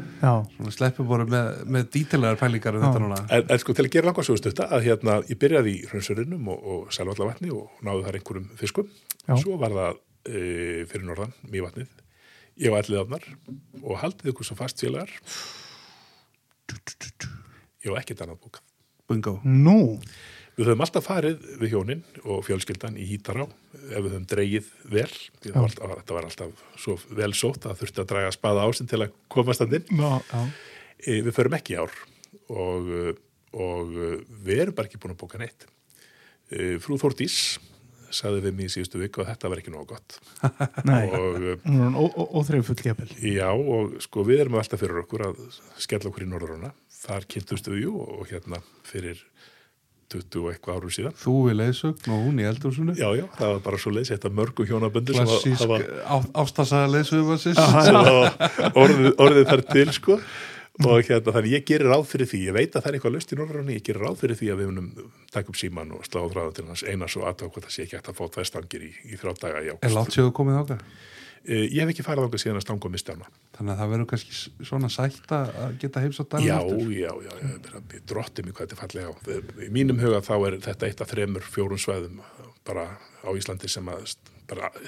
svona 0.55 0.74
sleppum 0.76 1.07
bara 1.10 1.28
með, 1.30 1.62
með 1.76 1.88
dítilegar 1.95 2.39
pælingar 2.41 2.78
um 2.78 2.84
þetta 2.84 3.03
núna 3.03 3.20
En, 3.30 3.45
en 3.45 3.62
sko 3.62 3.76
til 3.78 3.86
að 3.86 3.91
gera 3.95 4.10
langarsögustutta 4.10 4.68
að 4.76 4.88
hérna 4.89 5.18
ég 5.30 5.39
byrjaði 5.39 5.76
í 5.78 5.86
hraunsurinnum 5.91 6.51
og, 6.51 6.68
og 6.74 6.93
selvallavatni 6.95 7.53
og 7.55 7.80
náðu 7.86 8.05
þar 8.07 8.20
einhverjum 8.20 8.49
fiskum. 8.60 8.91
Já. 9.24 9.36
Svo 9.39 9.60
var 9.62 9.76
það 9.78 9.99
e, 10.28 10.43
fyrir 10.91 11.07
norðan, 11.07 11.36
mývatnið. 11.53 11.93
Ég 12.60 12.74
var 12.74 12.84
allir 12.84 13.03
afnar 13.05 13.28
og 13.80 14.01
haldið 14.01 14.34
ykkur 14.34 14.49
svo 14.49 14.57
fast 14.60 14.82
félagar. 14.84 15.14
Ég 17.86 17.93
var 17.93 18.01
ekkert 18.01 18.26
annað 18.26 18.43
bókað. 18.43 18.66
Bingo 19.10 19.39
nú 19.47 19.80
Við 20.60 20.68
höfum 20.68 20.82
alltaf 20.84 21.05
farið 21.07 21.43
við 21.62 21.72
hjónin 21.72 22.01
og 22.28 22.41
fjölskyldan 22.43 22.97
í 22.99 23.05
Hítará 23.14 23.45
ef 23.45 24.01
við 24.03 24.10
höfum 24.10 24.26
dreigið 24.28 24.66
vel. 24.91 25.05
Var 25.45 25.62
alltaf, 25.64 25.93
þetta 26.01 26.18
var 26.18 26.28
alltaf 26.28 26.64
svo 26.84 26.97
vel 27.16 27.30
sótt 27.38 27.68
að 27.70 27.78
þurfti 27.80 28.01
að 28.03 28.10
draga 28.12 28.34
spaða 28.36 28.66
ásinn 28.68 28.89
til 28.91 28.99
að 29.05 29.14
komast 29.32 29.64
að 29.64 29.78
inn. 29.80 30.01
E, 30.99 31.22
við 31.24 31.32
förum 31.38 31.55
ekki 31.55 31.78
í 31.78 31.80
ár 31.80 31.95
og, 32.51 32.89
og 33.55 33.93
við 34.43 34.66
erum 34.66 34.76
bara 34.76 34.89
ekki 34.91 34.99
búin 34.99 35.16
að 35.16 35.22
bóka 35.24 35.39
neitt. 35.39 35.64
E, 36.51 36.76
frú 36.84 36.97
Þórdís 36.99 37.38
sagði 38.12 38.41
við 38.49 38.55
mig 38.57 38.68
í 38.68 38.74
síðustu 38.74 38.99
viku 38.99 39.22
að 39.24 39.30
þetta 39.32 39.49
var 39.53 39.62
ekki 39.62 39.72
nógu 39.72 39.93
gott. 39.93 40.18
nei 40.89 41.05
Og 41.14 41.36
uh, 41.39 41.51
Hún 41.64 41.84
er 41.86 41.95
ó- 41.95 42.16
ó- 42.20 42.32
óþreyfull 42.41 42.76
gefil 42.82 43.12
já, 43.22 43.47
og 43.53 43.95
sko 44.03 44.26
við 44.28 44.43
erum 44.43 44.57
alltaf 44.60 44.82
fyrir 44.82 45.03
okkur 45.05 45.24
að 45.30 45.39
skella 45.80 46.10
okkur 46.12 46.26
í 46.26 46.30
Norðuruna. 46.34 46.74
Þar 46.99 47.30
kynntustu 47.32 47.76
við 47.78 47.86
jú 47.86 47.93
og 48.01 48.26
hérna 48.34 48.60
fyrir 48.89 49.22
20 50.14 50.41
og 50.43 50.51
eitthvað 50.53 50.78
árum 50.80 50.93
síðan. 50.93 51.18
Þú 51.20 51.34
í 51.51 51.55
leiðsögn 51.60 52.14
og 52.14 52.22
hún 52.28 52.39
í 52.41 52.45
eldhúsinu 52.49 52.95
Já, 52.97 53.07
já, 53.18 53.26
það 53.38 53.51
var 53.53 53.60
bara 53.66 53.82
svo 53.82 53.95
leiðis, 53.95 54.14
þetta 54.16 54.32
mörgu 54.39 54.68
hjónaböndu 54.70 55.18
klassísk 55.18 55.66
hafa 55.66 56.32
ástasaða 56.43 56.88
hafa 57.60 58.49
orðið, 58.74 59.12
orðið 59.22 59.51
þar 59.51 59.66
til 59.70 59.91
sko 59.95 60.20
og 60.88 61.03
hérna 61.03 61.34
þannig 61.36 61.53
ég 61.57 61.66
gerir 61.68 61.91
ráð 61.91 62.05
fyrir 62.07 62.30
því 62.32 62.39
ég 62.45 62.55
veit 62.55 62.72
að 62.72 62.84
það 62.84 62.89
er 62.89 62.97
eitthvað 62.97 63.16
löst 63.18 63.34
í 63.34 63.38
Norröðunni 63.39 63.76
ég 63.76 63.84
gerir 63.84 64.05
ráð 64.05 64.22
fyrir 64.22 64.39
því 64.39 64.51
að 64.53 64.62
við 64.62 64.70
munum 64.70 64.89
taka 65.34 65.51
upp 65.51 65.60
síman 65.60 65.91
og 65.97 66.05
slá 66.07 66.22
þráða 66.24 66.53
til 66.55 66.68
hans 66.70 66.84
einas 66.88 67.18
og 67.20 67.26
aðtöku 67.28 67.57
hvað 67.57 67.66
það 67.68 67.76
sé 67.76 67.86
ekki 67.86 67.97
hægt 67.99 68.12
að 68.14 68.20
fá 68.20 68.30
tvær 68.36 68.47
stangir 68.47 68.86
í, 68.88 68.91
í 69.12 69.20
þrjá 69.20 69.34
daga. 69.43 69.64
Er 69.76 69.95
látt 69.97 70.16
séu 70.16 70.32
komið 70.36 70.62
ákveð? 70.62 70.86
Eh, 71.47 71.69
ég 71.71 71.79
hef 71.79 71.93
ekki 71.93 72.03
farið 72.03 72.25
ánga 72.27 72.39
síðan 72.41 72.57
að 72.59 72.63
stanga 72.65 72.87
og 72.89 72.91
mista 72.91 73.13
hana 73.15 73.27
Þannig 73.55 73.71
að 73.71 73.79
það 73.79 73.91
verður 73.93 74.07
kannski 74.11 74.65
svona 74.67 74.89
sætt 74.91 75.31
að 75.31 75.77
geta 75.79 76.01
heims 76.03 76.19
daginn 76.19 76.49
já, 76.49 76.55
aftur. 76.57 76.89
já, 76.91 77.11
já, 77.23 77.31
já, 77.39 78.01
drotti 78.11 78.43
mig 78.43 78.55
hvað 78.57 78.67
þetta 78.67 78.75
er 78.75 78.81
fallega 78.81 79.63
í 79.63 79.69
mínum 79.71 80.01
huga 80.03 80.19
þá 80.25 80.33
er 80.35 80.57
þetta 80.65 80.89
eitt 80.89 81.03
af 81.05 81.13
þremur 81.13 81.47
fjórum 81.47 81.79
svæðum 81.79 82.19
bara 82.67 82.89
á 83.23 83.29
Íslandi 83.31 83.71
sem 83.71 83.87
að 83.87 84.03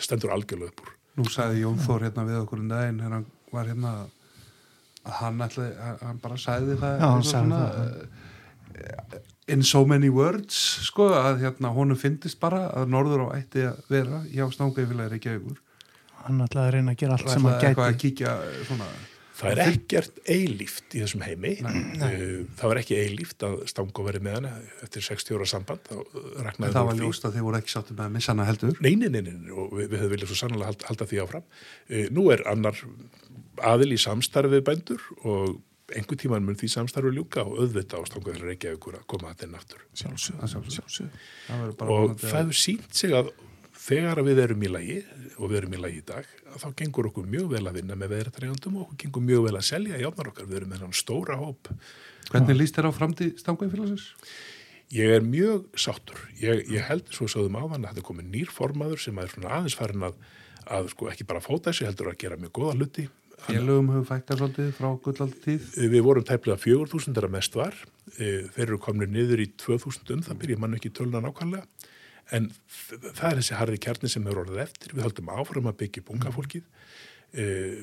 stendur 0.04 0.36
algjörlega 0.36 0.74
upp 0.74 0.84
úr. 0.84 0.92
Nú 1.22 1.28
sagði 1.32 1.64
Jón 1.64 1.80
Þór 1.86 2.06
hérna 2.10 2.28
við 2.28 2.42
okkur 2.42 2.64
um 2.66 2.70
daginn 2.74 3.02
hann 3.06 3.26
var 3.56 3.72
hérna 3.72 3.96
að 5.08 5.18
hann, 5.22 5.42
ætli, 5.48 5.72
hann 6.04 6.22
bara 6.22 6.44
sagði 6.50 6.78
það 6.84 7.00
Já, 7.00 7.08
hann 7.08 7.28
sagði 7.32 7.56
svona, 7.56 7.64
uh, 9.16 9.20
in 9.48 9.64
so 9.64 9.86
many 9.88 10.12
words 10.12 10.60
sko, 10.84 11.14
að 11.16 11.46
hérna, 11.48 11.72
honum 11.76 12.00
fyndist 12.00 12.44
bara 12.44 12.68
að 12.76 12.92
Norður 12.92 13.30
á 13.32 13.40
ætti 13.40 13.70
að 13.72 13.84
vera 13.88 14.24
hjá 14.28 14.44
Reykjavíkur 14.52 15.60
hann 16.28 16.44
ætlaði 16.46 16.68
að 16.68 16.76
reyna 16.78 16.94
að 16.96 17.02
gera 17.04 17.18
allt 17.18 17.32
sem 17.32 17.48
hann 17.50 17.64
gæti 17.64 17.98
kíkja 18.06 18.36
svona, 18.68 18.90
Það 19.42 19.52
er 19.56 19.62
ekkert 19.72 20.20
eilíft 20.30 20.94
í 20.94 21.00
þessum 21.02 21.24
heimi. 21.26 21.56
Uh, 21.66 22.44
Það 22.60 22.72
var 22.72 22.80
ekki 22.82 22.98
eilíft 23.00 23.46
að 23.48 23.56
Stango 23.72 24.06
verið 24.06 24.26
með 24.28 24.38
hana 24.38 24.52
eftir 24.86 25.06
60 25.08 25.40
ára 25.40 25.48
samband. 25.50 25.90
Það 25.90 26.78
var 26.92 27.00
ljóst 27.00 27.26
að 27.26 27.40
þeir 27.40 27.48
voru 27.48 27.62
ekki 27.62 27.74
sáttu 27.74 27.96
með 27.98 28.06
að 28.06 28.14
missa 28.20 28.36
hana 28.36 28.46
heldur 28.50 28.78
Nei, 28.86 28.94
nei, 29.00 29.10
nei, 29.10 29.22
nei, 29.26 29.50
og 29.50 29.74
við, 29.80 29.90
við 29.96 30.04
höfum 30.04 30.14
viljað 30.14 30.32
svo 30.34 30.40
sannlega 30.44 30.70
halda, 30.70 30.88
halda 30.92 31.10
því 31.10 31.22
áfram. 31.26 31.50
Uh, 31.90 32.06
Nú 32.14 32.28
er 32.36 32.46
annar 32.52 32.86
aðil 33.72 33.92
í 33.96 34.00
samstarfi 34.02 34.54
við 34.60 34.66
bændur 34.70 35.10
og 35.26 35.60
einhver 35.92 36.20
tíman 36.22 36.46
mun 36.46 36.60
því 36.60 36.70
samstarfi 36.72 37.12
ljúka 37.16 37.44
og 37.44 37.64
auðvita 37.66 38.00
á 38.00 38.02
stanguðar 38.08 38.46
Reykjavíkur 38.52 39.00
að 39.02 39.08
koma 39.12 39.34
að 39.34 39.42
þenn 39.44 39.58
aftur. 39.58 39.82
sjálfsög, 39.98 41.10
Og 41.84 42.14
það 42.22 42.38
hefur 42.38 42.60
sínt 42.62 42.94
sig 42.96 43.16
að 43.18 43.34
þegar 43.92 44.22
við 44.26 44.40
erum 44.46 44.64
í 44.64 44.72
lagi 44.72 44.98
og 45.38 45.52
við 45.52 45.58
erum 45.62 45.76
í 45.76 45.82
lagi 45.82 46.00
í 46.00 46.06
dag, 46.08 46.30
þá 46.62 46.68
gengur 46.80 47.10
okkur 47.12 47.28
mjög 47.30 47.52
vel 47.56 47.64
að 47.68 47.78
vinna 47.80 47.98
með 48.00 48.14
veðrættarjandum 48.16 48.80
og 48.80 48.86
okkur 48.88 49.00
gengur 49.04 49.26
mjög 49.28 49.46
vel 49.48 49.56
að 49.60 49.68
selja 49.68 50.00
játnar 50.02 50.32
okkar. 50.32 50.50
Við 50.50 50.60
erum 50.62 50.74
með 50.74 50.84
hann 50.86 50.98
stóra 50.98 51.38
hóp. 51.42 51.72
hvernig 52.32 52.60
líst 52.60 52.78
þér 52.78 52.90
á 52.90 52.92
framtíð 52.96 53.34
Stangaufélagsins? 53.42 54.06
Ég 54.92 55.14
er 55.16 55.24
mjög 55.24 55.70
sáttur. 55.80 56.20
Ég, 56.42 56.66
ég 56.72 56.84
held 56.84 57.08
svo 57.16 57.28
sögðum 57.32 57.56
áðan 57.60 57.86
að 57.86 57.94
þetta 57.94 58.04
er 58.04 58.08
komið 58.10 58.32
nýr 58.34 58.52
formaður 58.52 59.00
sem 59.00 59.20
er 59.24 59.32
svona 59.32 59.54
aðeins 59.56 59.78
farin 59.80 60.04
að, 60.10 60.18
að 60.68 60.90
sko 60.92 61.08
ekki 61.12 61.28
bara 61.30 61.44
fóta 61.44 61.72
þessi 61.72 61.88
heldur 61.88 62.12
að 62.12 62.18
gera 62.26 62.40
mjög 62.42 62.52
góða 62.60 62.76
hluti. 62.76 63.06
Félögum 63.42 63.88
hefur 63.96 64.10
fækkað 64.12 64.42
svolítið 64.42 64.68
frá 64.78 64.90
gullaldi 65.02 65.40
tíð 65.42 65.70
Við 65.96 66.04
vorum 66.06 66.26
tæplega 66.28 66.60
4.000 66.62 67.16
þegar 67.16 67.32
mest 67.34 67.56
var. 67.58 67.78
Eh, 68.20 68.44
Þeir 68.54 68.66
eru 68.68 68.82
komin 68.84 69.16
niður 69.16 69.42
í 69.42 69.48
2.000 69.64 70.14
um, 70.14 70.22
það 70.28 70.42
byrja 70.44 70.60
mann 70.62 70.78
ekki 70.78 70.92
töluna 70.94 71.24
nákvæmlega. 71.24 71.64
En 72.32 72.50
það 72.80 73.28
er 73.32 73.40
þessi 73.42 73.58
harði 73.60 73.82
kjarni 73.84 74.10
sem 74.12 74.26
hefur 74.28 74.46
orðið 74.46 74.64
eftir. 74.64 74.96
Við 74.96 75.06
höldum 75.08 75.32
áfram 75.36 75.70
að 75.72 75.78
byggja 75.84 76.04
upp 76.04 76.12
unga 76.16 76.34
fólkið. 76.38 76.64
Eh, 77.32 77.76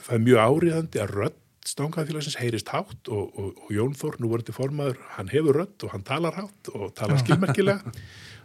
Það 0.00 0.16
er 0.16 0.24
mjög 0.24 0.40
áriðandi 0.48 1.00
að 1.02 1.14
rödd 1.18 1.38
stangafélagsins 1.70 2.38
heyrist 2.40 2.70
hátt 2.72 3.08
og, 3.12 3.34
og, 3.36 3.50
og 3.66 3.70
Jón 3.74 3.92
Þór, 3.96 4.16
nú 4.18 4.30
vorandi 4.32 4.54
formaður, 4.56 4.96
hann 5.18 5.28
hefur 5.28 5.58
rödd 5.60 5.84
og 5.84 5.92
hann 5.92 6.04
talar 6.08 6.38
hátt 6.38 6.70
og 6.72 6.94
talar 6.96 7.20
skilmerkilega. 7.20 7.94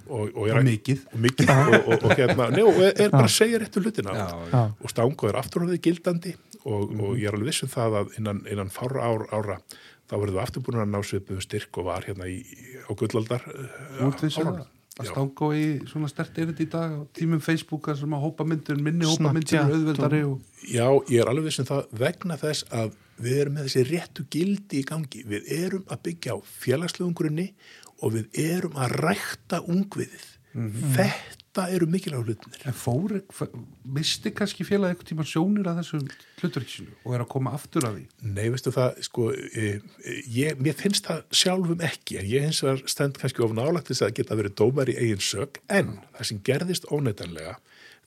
Og, 0.05 0.36
og, 0.36 0.43
er 0.51 0.59
mikið. 0.61 0.99
og 1.16 1.22
mikið. 1.24 1.49
Og, 1.49 1.76
og, 1.80 2.03
og 2.05 2.11
hérna, 2.20 2.49
nei, 2.53 2.61
og 2.61 2.78
er 2.86 3.09
bara 3.09 3.26
að 3.26 3.32
segja 3.34 3.57
réttu 3.63 3.82
hlutina. 3.82 4.13
Já, 4.13 4.28
Já. 4.51 4.59
og 4.78 4.91
stango 4.91 5.32
er 5.32 5.39
afturhóðið 5.39 5.82
gildandi 5.88 6.36
og, 6.66 6.91
og 6.93 7.16
ég 7.18 7.32
er 7.32 7.38
alveg 7.39 7.49
viss 7.49 7.66
um 7.66 7.72
það 7.74 7.97
að 8.03 8.11
innan, 8.20 8.43
innan 8.51 8.70
fára 8.74 9.07
ár, 9.07 9.26
ára 9.34 9.57
þá 10.05 10.13
verður 10.20 10.36
þú 10.36 10.41
aftur 10.43 10.66
búin 10.68 10.84
að 10.84 10.91
ná 10.93 10.99
svipuðum 11.01 11.41
styrk 11.41 11.80
og 11.82 11.88
var 11.88 12.05
hérna 12.05 12.28
í, 12.30 12.38
á 12.86 12.91
gullaldar 12.93 13.47
vissið 14.22 14.51
það 14.51 14.61
að 14.95 15.09
stanga 15.11 15.47
í 15.59 15.63
svona 15.89 16.09
stert 16.11 16.37
erindi 16.39 16.65
í 16.65 16.69
dag 16.71 16.93
á 16.95 17.01
tímum 17.15 17.41
Facebooka 17.43 17.95
sem 17.99 18.13
að 18.15 18.23
hópa 18.23 18.45
myndur, 18.47 18.77
minni 18.79 19.07
hópa 19.09 19.33
myndur 19.35 19.63
auðveldari 19.65 20.21
og... 20.27 20.43
Já, 20.63 20.87
ég 21.11 21.19
er 21.21 21.31
alveg 21.31 21.49
viss 21.49 21.63
um 21.63 21.67
það 21.67 21.89
vegna 21.99 22.37
þess 22.39 22.67
að 22.71 22.93
við 23.21 23.39
erum 23.41 23.57
með 23.57 23.67
þessi 23.67 23.83
réttu 23.89 24.27
gildi 24.31 24.79
í 24.81 24.85
gangi. 24.87 25.23
Við 25.27 25.49
erum 25.55 25.83
að 25.91 26.03
byggja 26.07 26.35
á 26.35 26.37
félagslegum 26.63 27.15
grunni 27.17 27.49
og 28.03 28.15
við 28.15 28.39
erum 28.45 28.79
að 28.79 28.95
rækta 29.03 29.61
ungviðið. 29.71 30.29
Þetta 30.95 31.44
eru 31.76 31.88
mikilvæg 31.89 32.26
hlutinir. 32.26 32.64
En 32.68 32.76
fór, 32.76 33.14
misti 33.95 34.32
kannski 34.36 34.66
félag 34.68 34.93
eitthvað 34.93 35.10
tíma 35.12 35.26
sjónir 35.28 35.70
að 35.70 35.80
þessu 35.82 35.99
hluturkisinu 36.41 36.97
og 37.03 37.16
er 37.16 37.24
að 37.24 37.32
koma 37.32 37.53
aftur 37.56 37.88
að 37.88 37.99
því 37.99 38.34
Nei, 38.36 38.49
veistu 38.53 38.74
það, 38.76 38.99
sko, 39.08 39.30
e, 39.32 39.70
e, 40.03 40.18
ég, 40.36 40.60
mér 40.62 40.78
finnst 40.80 41.08
það 41.08 41.24
sjálfum 41.41 41.86
ekki, 41.86 42.20
en 42.22 42.30
ég 42.30 42.45
hins 42.47 42.62
vegar 42.66 42.84
stend 42.91 43.20
kannski 43.22 43.45
of 43.45 43.56
nálagt 43.56 43.91
þess 43.91 44.06
að 44.08 44.14
geta 44.20 44.38
verið 44.39 44.58
dómar 44.62 44.91
í 44.91 44.97
eigin 44.99 45.24
sög, 45.24 45.62
en 45.72 45.97
það 46.18 46.30
sem 46.32 46.43
gerðist 46.49 46.89
óneitanlega 46.91 47.58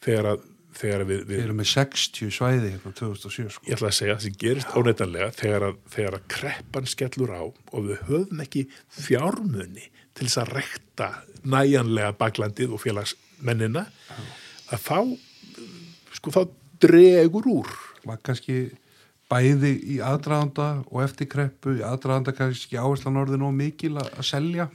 þegar 0.05 0.33
að, 0.35 0.49
þegar 0.79 1.05
að 1.05 1.13
við, 1.13 1.23
Við 1.29 1.35
við 1.35 1.45
erum 1.47 1.63
með 1.63 1.71
60 1.73 2.35
svæði 2.39 2.73
hérna 2.75 2.97
2007 3.01 3.55
sko. 3.55 3.69
ég 3.69 3.79
ætla 3.79 3.93
að 3.93 3.97
segja, 3.99 4.19
það 4.19 4.27
sem 4.27 4.41
gerist 4.45 4.77
óneitanlega 4.77 5.31
þegar 5.39 5.69
að, 5.71 5.81
þegar 5.95 6.19
að 6.19 6.29
kreppan 6.37 6.91
skellur 6.91 7.33
á 7.35 7.43
og 7.49 7.89
við 7.89 8.05
höfum 8.11 8.45
ekki 8.45 8.67
fjármunni 8.99 9.89
til 10.19 10.27
þess 10.27 10.43
að 10.43 10.53
rekta 10.59 11.09
næjanlega 11.47 12.15
baklandið 12.19 12.75
og 12.75 12.83
félagsmennina, 13.39 13.87
að 14.73 14.83
þá, 14.83 14.99
sko, 16.13 16.31
þá 16.31 16.43
dregur 16.81 17.47
úr. 17.47 17.71
Var 18.05 18.21
kannski 18.23 18.71
bæði 19.29 19.75
í 19.95 19.99
aðdraðanda 20.01 20.85
og 20.89 21.03
eftir 21.05 21.29
kreppu, 21.29 21.79
í 21.79 21.83
aðdraðanda 21.85 22.33
kannski 22.33 22.79
áherslan 22.79 23.17
orðin 23.17 23.45
og 23.45 23.55
mikil 23.55 23.97
að 23.99 24.13
að 24.17 24.25
selja? 24.25 24.69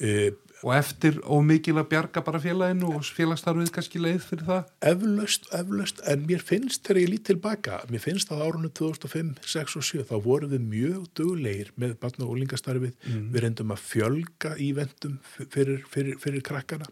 E, 0.00 0.32
og 0.62 0.74
eftir 0.76 1.18
og 1.26 1.42
mikil 1.46 1.78
að 1.80 1.88
bjarga 1.90 2.22
bara 2.24 2.40
félaginu 2.42 2.92
og 2.94 3.06
félagsstarfið 3.16 3.72
kannski 3.74 4.02
leið 4.02 4.20
fyrir 4.28 4.46
það? 4.46 4.70
Eflaust, 4.92 5.48
eflaust, 5.58 6.02
en 6.12 6.24
mér 6.28 6.44
finnst 6.46 6.86
þegar 6.86 7.00
ég 7.02 7.12
lít 7.12 7.26
tilbaka, 7.30 7.80
mér 7.90 8.04
finnst 8.04 8.30
að 8.34 8.44
árunum 8.46 8.74
2005, 8.78 9.34
6 9.54 9.76
og 9.80 9.86
7, 9.88 10.06
þá 10.12 10.14
vorum 10.28 10.54
við 10.54 10.64
mjög 10.70 11.10
duglegir 11.18 11.74
með 11.82 11.98
barna 12.02 12.28
og 12.28 12.34
úlingastarfið 12.36 13.10
við 13.34 13.42
reyndum 13.42 13.74
að 13.74 13.84
fjölga 13.90 14.54
ívendum 14.62 15.18
fyrir, 15.42 15.82
fyrir, 15.90 16.18
fyrir 16.22 16.46
krakkana. 16.46 16.88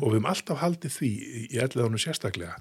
Og 0.00 0.10
við 0.10 0.20
höfum 0.20 0.32
alltaf 0.34 0.60
haldið 0.60 0.96
því 0.98 1.12
í 1.48 1.60
elleðanum 1.64 2.00
sérstaklega 2.00 2.58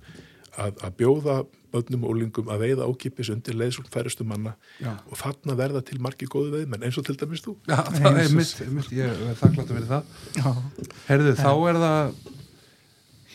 að, 0.60 0.84
að 0.86 0.98
bjóða 1.00 1.38
bönnum 1.74 2.06
og 2.08 2.16
úlingum 2.16 2.50
að 2.50 2.64
veiða 2.66 2.88
ókipis 2.90 3.30
undir 3.34 3.58
leiðsum 3.60 3.86
færustu 3.94 4.26
manna 4.28 4.56
Já. 4.82 4.96
og 5.06 5.20
þarna 5.20 5.56
verða 5.60 5.84
til 5.86 6.00
margi 6.02 6.28
góðu 6.30 6.56
veiðmenn 6.58 6.88
eins 6.88 6.98
og 6.98 7.06
til 7.06 7.18
dæmis 7.20 7.44
þú. 7.46 7.56
Já, 7.70 7.78
það 7.94 8.20
er 8.24 8.36
mitt, 8.38 8.62
mitt, 8.74 8.92
ég 8.98 9.14
er 9.14 9.38
þakklátt 9.40 9.70
að 9.70 9.80
vera 9.80 9.90
það. 9.94 10.14
Já, 10.40 10.94
Herðu, 11.10 11.36
þá 11.38 11.52
er 11.54 11.82
það 11.84 12.14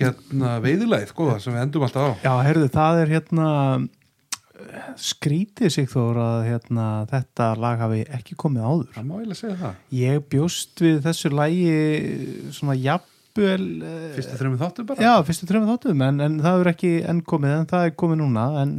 hérna 0.00 0.54
veiðilæð, 0.64 1.12
góða, 1.14 1.36
sem 1.42 1.54
við 1.54 1.66
endum 1.68 1.86
alltaf 1.86 2.10
á. 2.10 2.12
Já 2.24 2.32
heyrðu, 2.48 2.70
það 2.74 3.02
er 3.04 3.14
hérna 3.14 3.50
skrítið 5.00 5.72
sig 5.74 5.88
þór 5.90 6.20
að 6.22 6.44
hérna, 6.48 6.86
þetta 7.10 7.48
lag 7.60 7.80
hafi 7.82 8.04
ekki 8.16 8.36
komið 8.38 8.66
áður. 8.66 8.92
Það 8.94 9.08
má 9.08 9.14
eiginlega 9.18 9.40
segja 9.40 9.56
það. 9.62 9.80
Ég 9.98 10.28
bjóst 10.34 10.84
við 10.84 11.00
þessu 11.04 11.32
lagi 11.34 11.64
svona 12.54 12.76
jafnvel 12.78 13.13
eh, 13.82 14.12
Fyrstu 14.14 14.36
þreymið 14.40 14.62
þáttu 14.62 14.84
bara? 14.88 15.02
Já, 15.02 15.14
fyrstu 15.26 15.48
trefum 15.50 15.70
þáttum 15.72 16.04
en, 16.06 16.20
en 16.26 16.38
það 16.44 16.62
er 16.62 16.70
ekki 16.74 16.92
enn 17.10 17.22
komið 17.26 17.56
en 17.58 17.66
það 17.72 17.88
er 17.88 17.94
komið 18.04 18.20
núna 18.22 18.46
en 18.62 18.76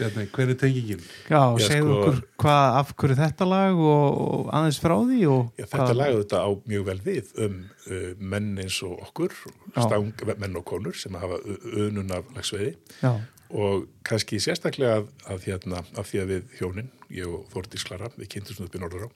Bjarni, 0.00 0.24
hver 0.32 0.48
er 0.48 0.56
tengingin? 0.56 1.00
já, 1.28 1.40
Já, 1.60 1.66
segðu 1.66 1.90
sko- 1.90 1.96
okkur 2.00 2.20
hvað 2.40 2.76
af 2.80 2.92
hverju 2.96 3.16
þetta 3.18 3.48
lag 3.50 3.82
og, 3.84 4.20
og 4.24 4.46
aðeins 4.56 4.78
frá 4.80 4.94
því 4.96 5.18
Já, 5.60 5.66
þetta 5.74 5.96
lagði 5.98 6.22
þetta 6.22 6.40
á 6.40 6.50
mjög 6.72 6.86
vel 6.86 7.00
við 7.04 7.34
um 7.44 7.58
uh, 7.90 8.06
menn 8.32 8.48
eins 8.64 8.78
og 8.86 8.94
okkur, 9.04 9.36
stang, 9.76 10.24
menn 10.40 10.56
og 10.56 10.64
konur 10.72 10.96
sem 10.96 11.18
hafa 11.20 11.36
önun 11.76 12.16
af 12.16 12.32
lagsveiði. 12.32 12.72
Já, 13.02 13.12
og 13.50 13.88
kannski 14.06 14.38
sérstaklega 14.40 15.02
að, 15.28 15.44
hérna, 15.48 15.82
því 16.06 16.22
að 16.22 16.32
við 16.32 16.56
hjónin, 16.60 16.90
ég 17.12 17.26
og 17.28 17.44
Þórdís 17.52 17.84
Klara, 17.84 18.08
við 18.16 18.30
kynntum 18.36 18.64
upp 18.64 18.76
í 18.78 18.80
Norður 18.80 19.04
á, 19.04 19.10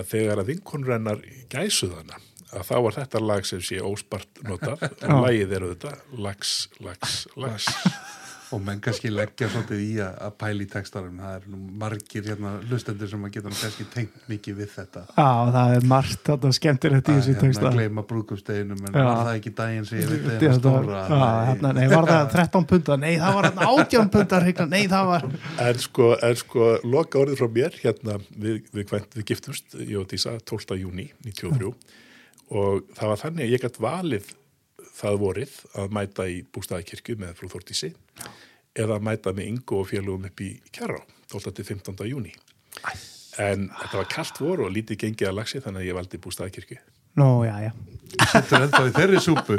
að 0.00 0.06
þegar 0.14 0.40
að 0.42 0.50
vinkonur 0.54 0.94
hennar 0.96 1.20
gæsuðana, 1.52 2.18
að 2.54 2.64
þá 2.70 2.76
var 2.86 2.98
þetta 3.00 3.24
lag 3.26 3.46
sem 3.48 3.60
sé 3.62 3.82
óspart 3.84 4.42
notað 4.48 4.86
og 5.08 5.20
lagið 5.26 5.58
eru 5.60 5.74
þetta 5.74 5.96
lags, 6.18 6.56
lags, 6.84 7.20
lags. 7.36 7.68
Og 8.50 8.58
menn 8.66 8.80
kannski 8.82 9.12
leggja 9.14 9.46
svolítið 9.46 9.78
í 9.84 9.90
að, 10.02 10.14
að 10.26 10.32
pæla 10.40 10.64
í 10.64 10.66
textarum 10.72 11.18
það 11.22 11.34
er 11.36 11.44
nú 11.52 11.58
margir 11.78 12.24
hérna 12.26 12.56
hlustendur 12.64 13.06
sem 13.12 13.26
að 13.28 13.36
geta 13.36 13.52
nú 13.52 13.58
kannski 13.60 13.84
tengt 13.92 14.16
mikið 14.26 14.56
við 14.58 14.72
þetta 14.72 15.02
Já, 15.12 15.28
það 15.54 15.74
er 15.76 15.86
margt 15.92 16.24
þetta 16.26 16.50
skemmtilegt 16.56 17.10
í 17.10 17.14
að 17.14 17.20
þessu 17.20 17.30
hérna 17.36 17.44
texta 17.44 17.72
gleyma 17.76 18.04
brúðgumsteginum 18.10 18.82
en 18.90 18.98
Já. 18.98 19.04
var 19.06 19.22
það 19.28 19.30
ekki 19.38 19.52
daginn 19.60 19.86
sem 19.86 20.00
ég 20.02 20.10
veit 20.10 20.26
Þetta 20.26 20.34
eða 20.34 20.50
var- 20.50 20.58
stóra 20.58 21.04
Já, 21.14 21.30
hérna, 21.52 21.72
Nei, 21.78 21.86
var 21.94 22.10
það 22.10 22.34
13 22.34 22.68
pundar? 22.74 23.00
Nei, 23.06 23.14
það 23.22 23.38
var 23.38 23.50
hérna 23.52 23.70
18 23.76 24.12
pundar. 24.16 24.50
Nei, 24.74 24.82
það 24.96 25.08
var 25.12 25.30
En 25.68 25.82
sko, 25.86 26.10
en 26.18 26.38
sko, 26.42 26.68
loka 26.96 27.22
orðið 27.22 27.44
frá 27.44 27.52
mér, 27.60 27.80
hérna, 27.86 28.18
við, 28.34 28.60
við, 28.74 28.90
við, 28.90 29.08
við 29.14 29.30
giftumst, 29.30 29.78
ég 29.78 29.94
og 30.02 30.10
Dísa, 30.10 30.34
12. 30.42 30.80
júni 30.82 31.06
93 31.22 31.70
og 32.50 32.86
það 32.96 33.12
var 33.12 33.20
þannig 33.24 33.46
að 33.46 33.54
ég 33.54 33.64
gætt 33.64 33.80
valið 33.82 34.30
það 35.00 35.18
vorið 35.22 35.56
að 35.80 35.96
mæta 35.96 36.26
í 36.28 36.40
bústæðakirkju 36.54 37.16
með 37.20 37.34
frú 37.38 37.50
Þórtísi 37.52 37.92
eða 38.78 38.98
að 38.98 39.06
mæta 39.06 39.34
með 39.36 39.50
yngu 39.52 39.80
og 39.80 39.88
félugum 39.90 40.28
upp 40.28 40.42
í 40.44 40.50
Kjærá, 40.74 40.98
12. 41.32 41.54
til 41.56 41.66
15. 41.66 42.06
júni. 42.10 42.34
En 43.40 43.68
þetta 43.70 44.00
var 44.02 44.08
kallt 44.10 44.40
vor 44.42 44.64
og 44.66 44.72
lítið 44.74 45.04
gengið 45.04 45.30
að 45.30 45.38
lagsi 45.38 45.62
þannig 45.62 45.84
að 45.84 45.90
ég 45.90 45.98
valdi 45.98 46.20
bústæðakirkju. 46.22 46.80
Nú, 47.18 47.44
já, 47.46 47.54
já 47.64 47.72
Sittur 48.30 48.64
ennþá 48.66 48.86
í 48.86 48.92
þeirri 48.94 49.20
súpu 49.22 49.56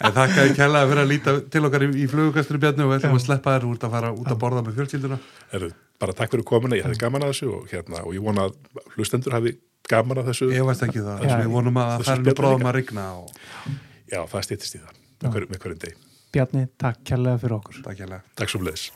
En 0.00 0.14
þakka 0.16 0.44
ég 0.48 0.54
kæla 0.56 0.80
að 0.80 0.92
vera 0.94 1.02
að 1.04 1.10
líta 1.10 1.34
til 1.52 1.60
okkar 1.68 1.84
í, 1.84 1.88
í 2.00 2.06
flugukastri 2.08 2.60
bjarni 2.60 2.86
og 2.86 2.92
við 2.92 3.02
ætlum 3.02 3.18
að 3.18 3.24
sleppa 3.26 3.56
þér 3.56 3.66
út 3.68 3.84
að 3.84 3.96
fara 3.96 4.12
út 4.16 4.30
að 4.32 4.38
borða 4.40 4.62
með 4.64 4.78
fjölskylduna 4.78 5.18
Erðu, 5.58 5.68
bara 6.00 6.14
takk 6.16 6.32
fyrir 6.32 6.46
komuna, 6.48 6.78
ég 6.78 6.88
hefði 6.88 7.02
gaman 7.02 7.26
að 7.26 7.34
þessu 7.34 7.50
og, 7.52 7.66
hérna, 7.68 8.00
og 8.08 8.16
ég 8.16 8.24
vona 8.24 8.46
að 8.48 8.80
hlustendur 8.94 9.36
hafi 9.36 9.52
gaman 9.90 10.22
að 10.22 10.30
þessu. 10.30 10.50
Ég 10.54 10.68
veist 10.68 10.84
ekki 10.86 11.02
það, 11.04 11.24
Já. 11.26 11.34
við 11.40 11.50
vonum 11.56 11.80
að 11.82 11.92
Þessu 11.96 12.10
það 12.10 12.30
er 12.32 12.38
bráðum 12.40 12.70
að 12.70 12.76
rigna 12.78 13.06
og 13.18 13.34
Já, 14.10 14.20
það 14.30 14.46
stýttist 14.48 14.78
í 14.78 14.80
það 14.80 14.94
með, 14.94 15.34
hver, 15.34 15.46
með 15.50 15.62
hverjum 15.64 15.82
deg. 15.84 16.00
Bjarni, 16.30 16.64
takk 16.78 17.04
kærlega 17.10 17.42
fyrir 17.42 17.56
okkur 17.58 17.80
takk 17.86 17.98
kæla 18.04 18.20
Takk 18.38 18.52
svo 18.52 18.62
bleðis. 18.62 18.88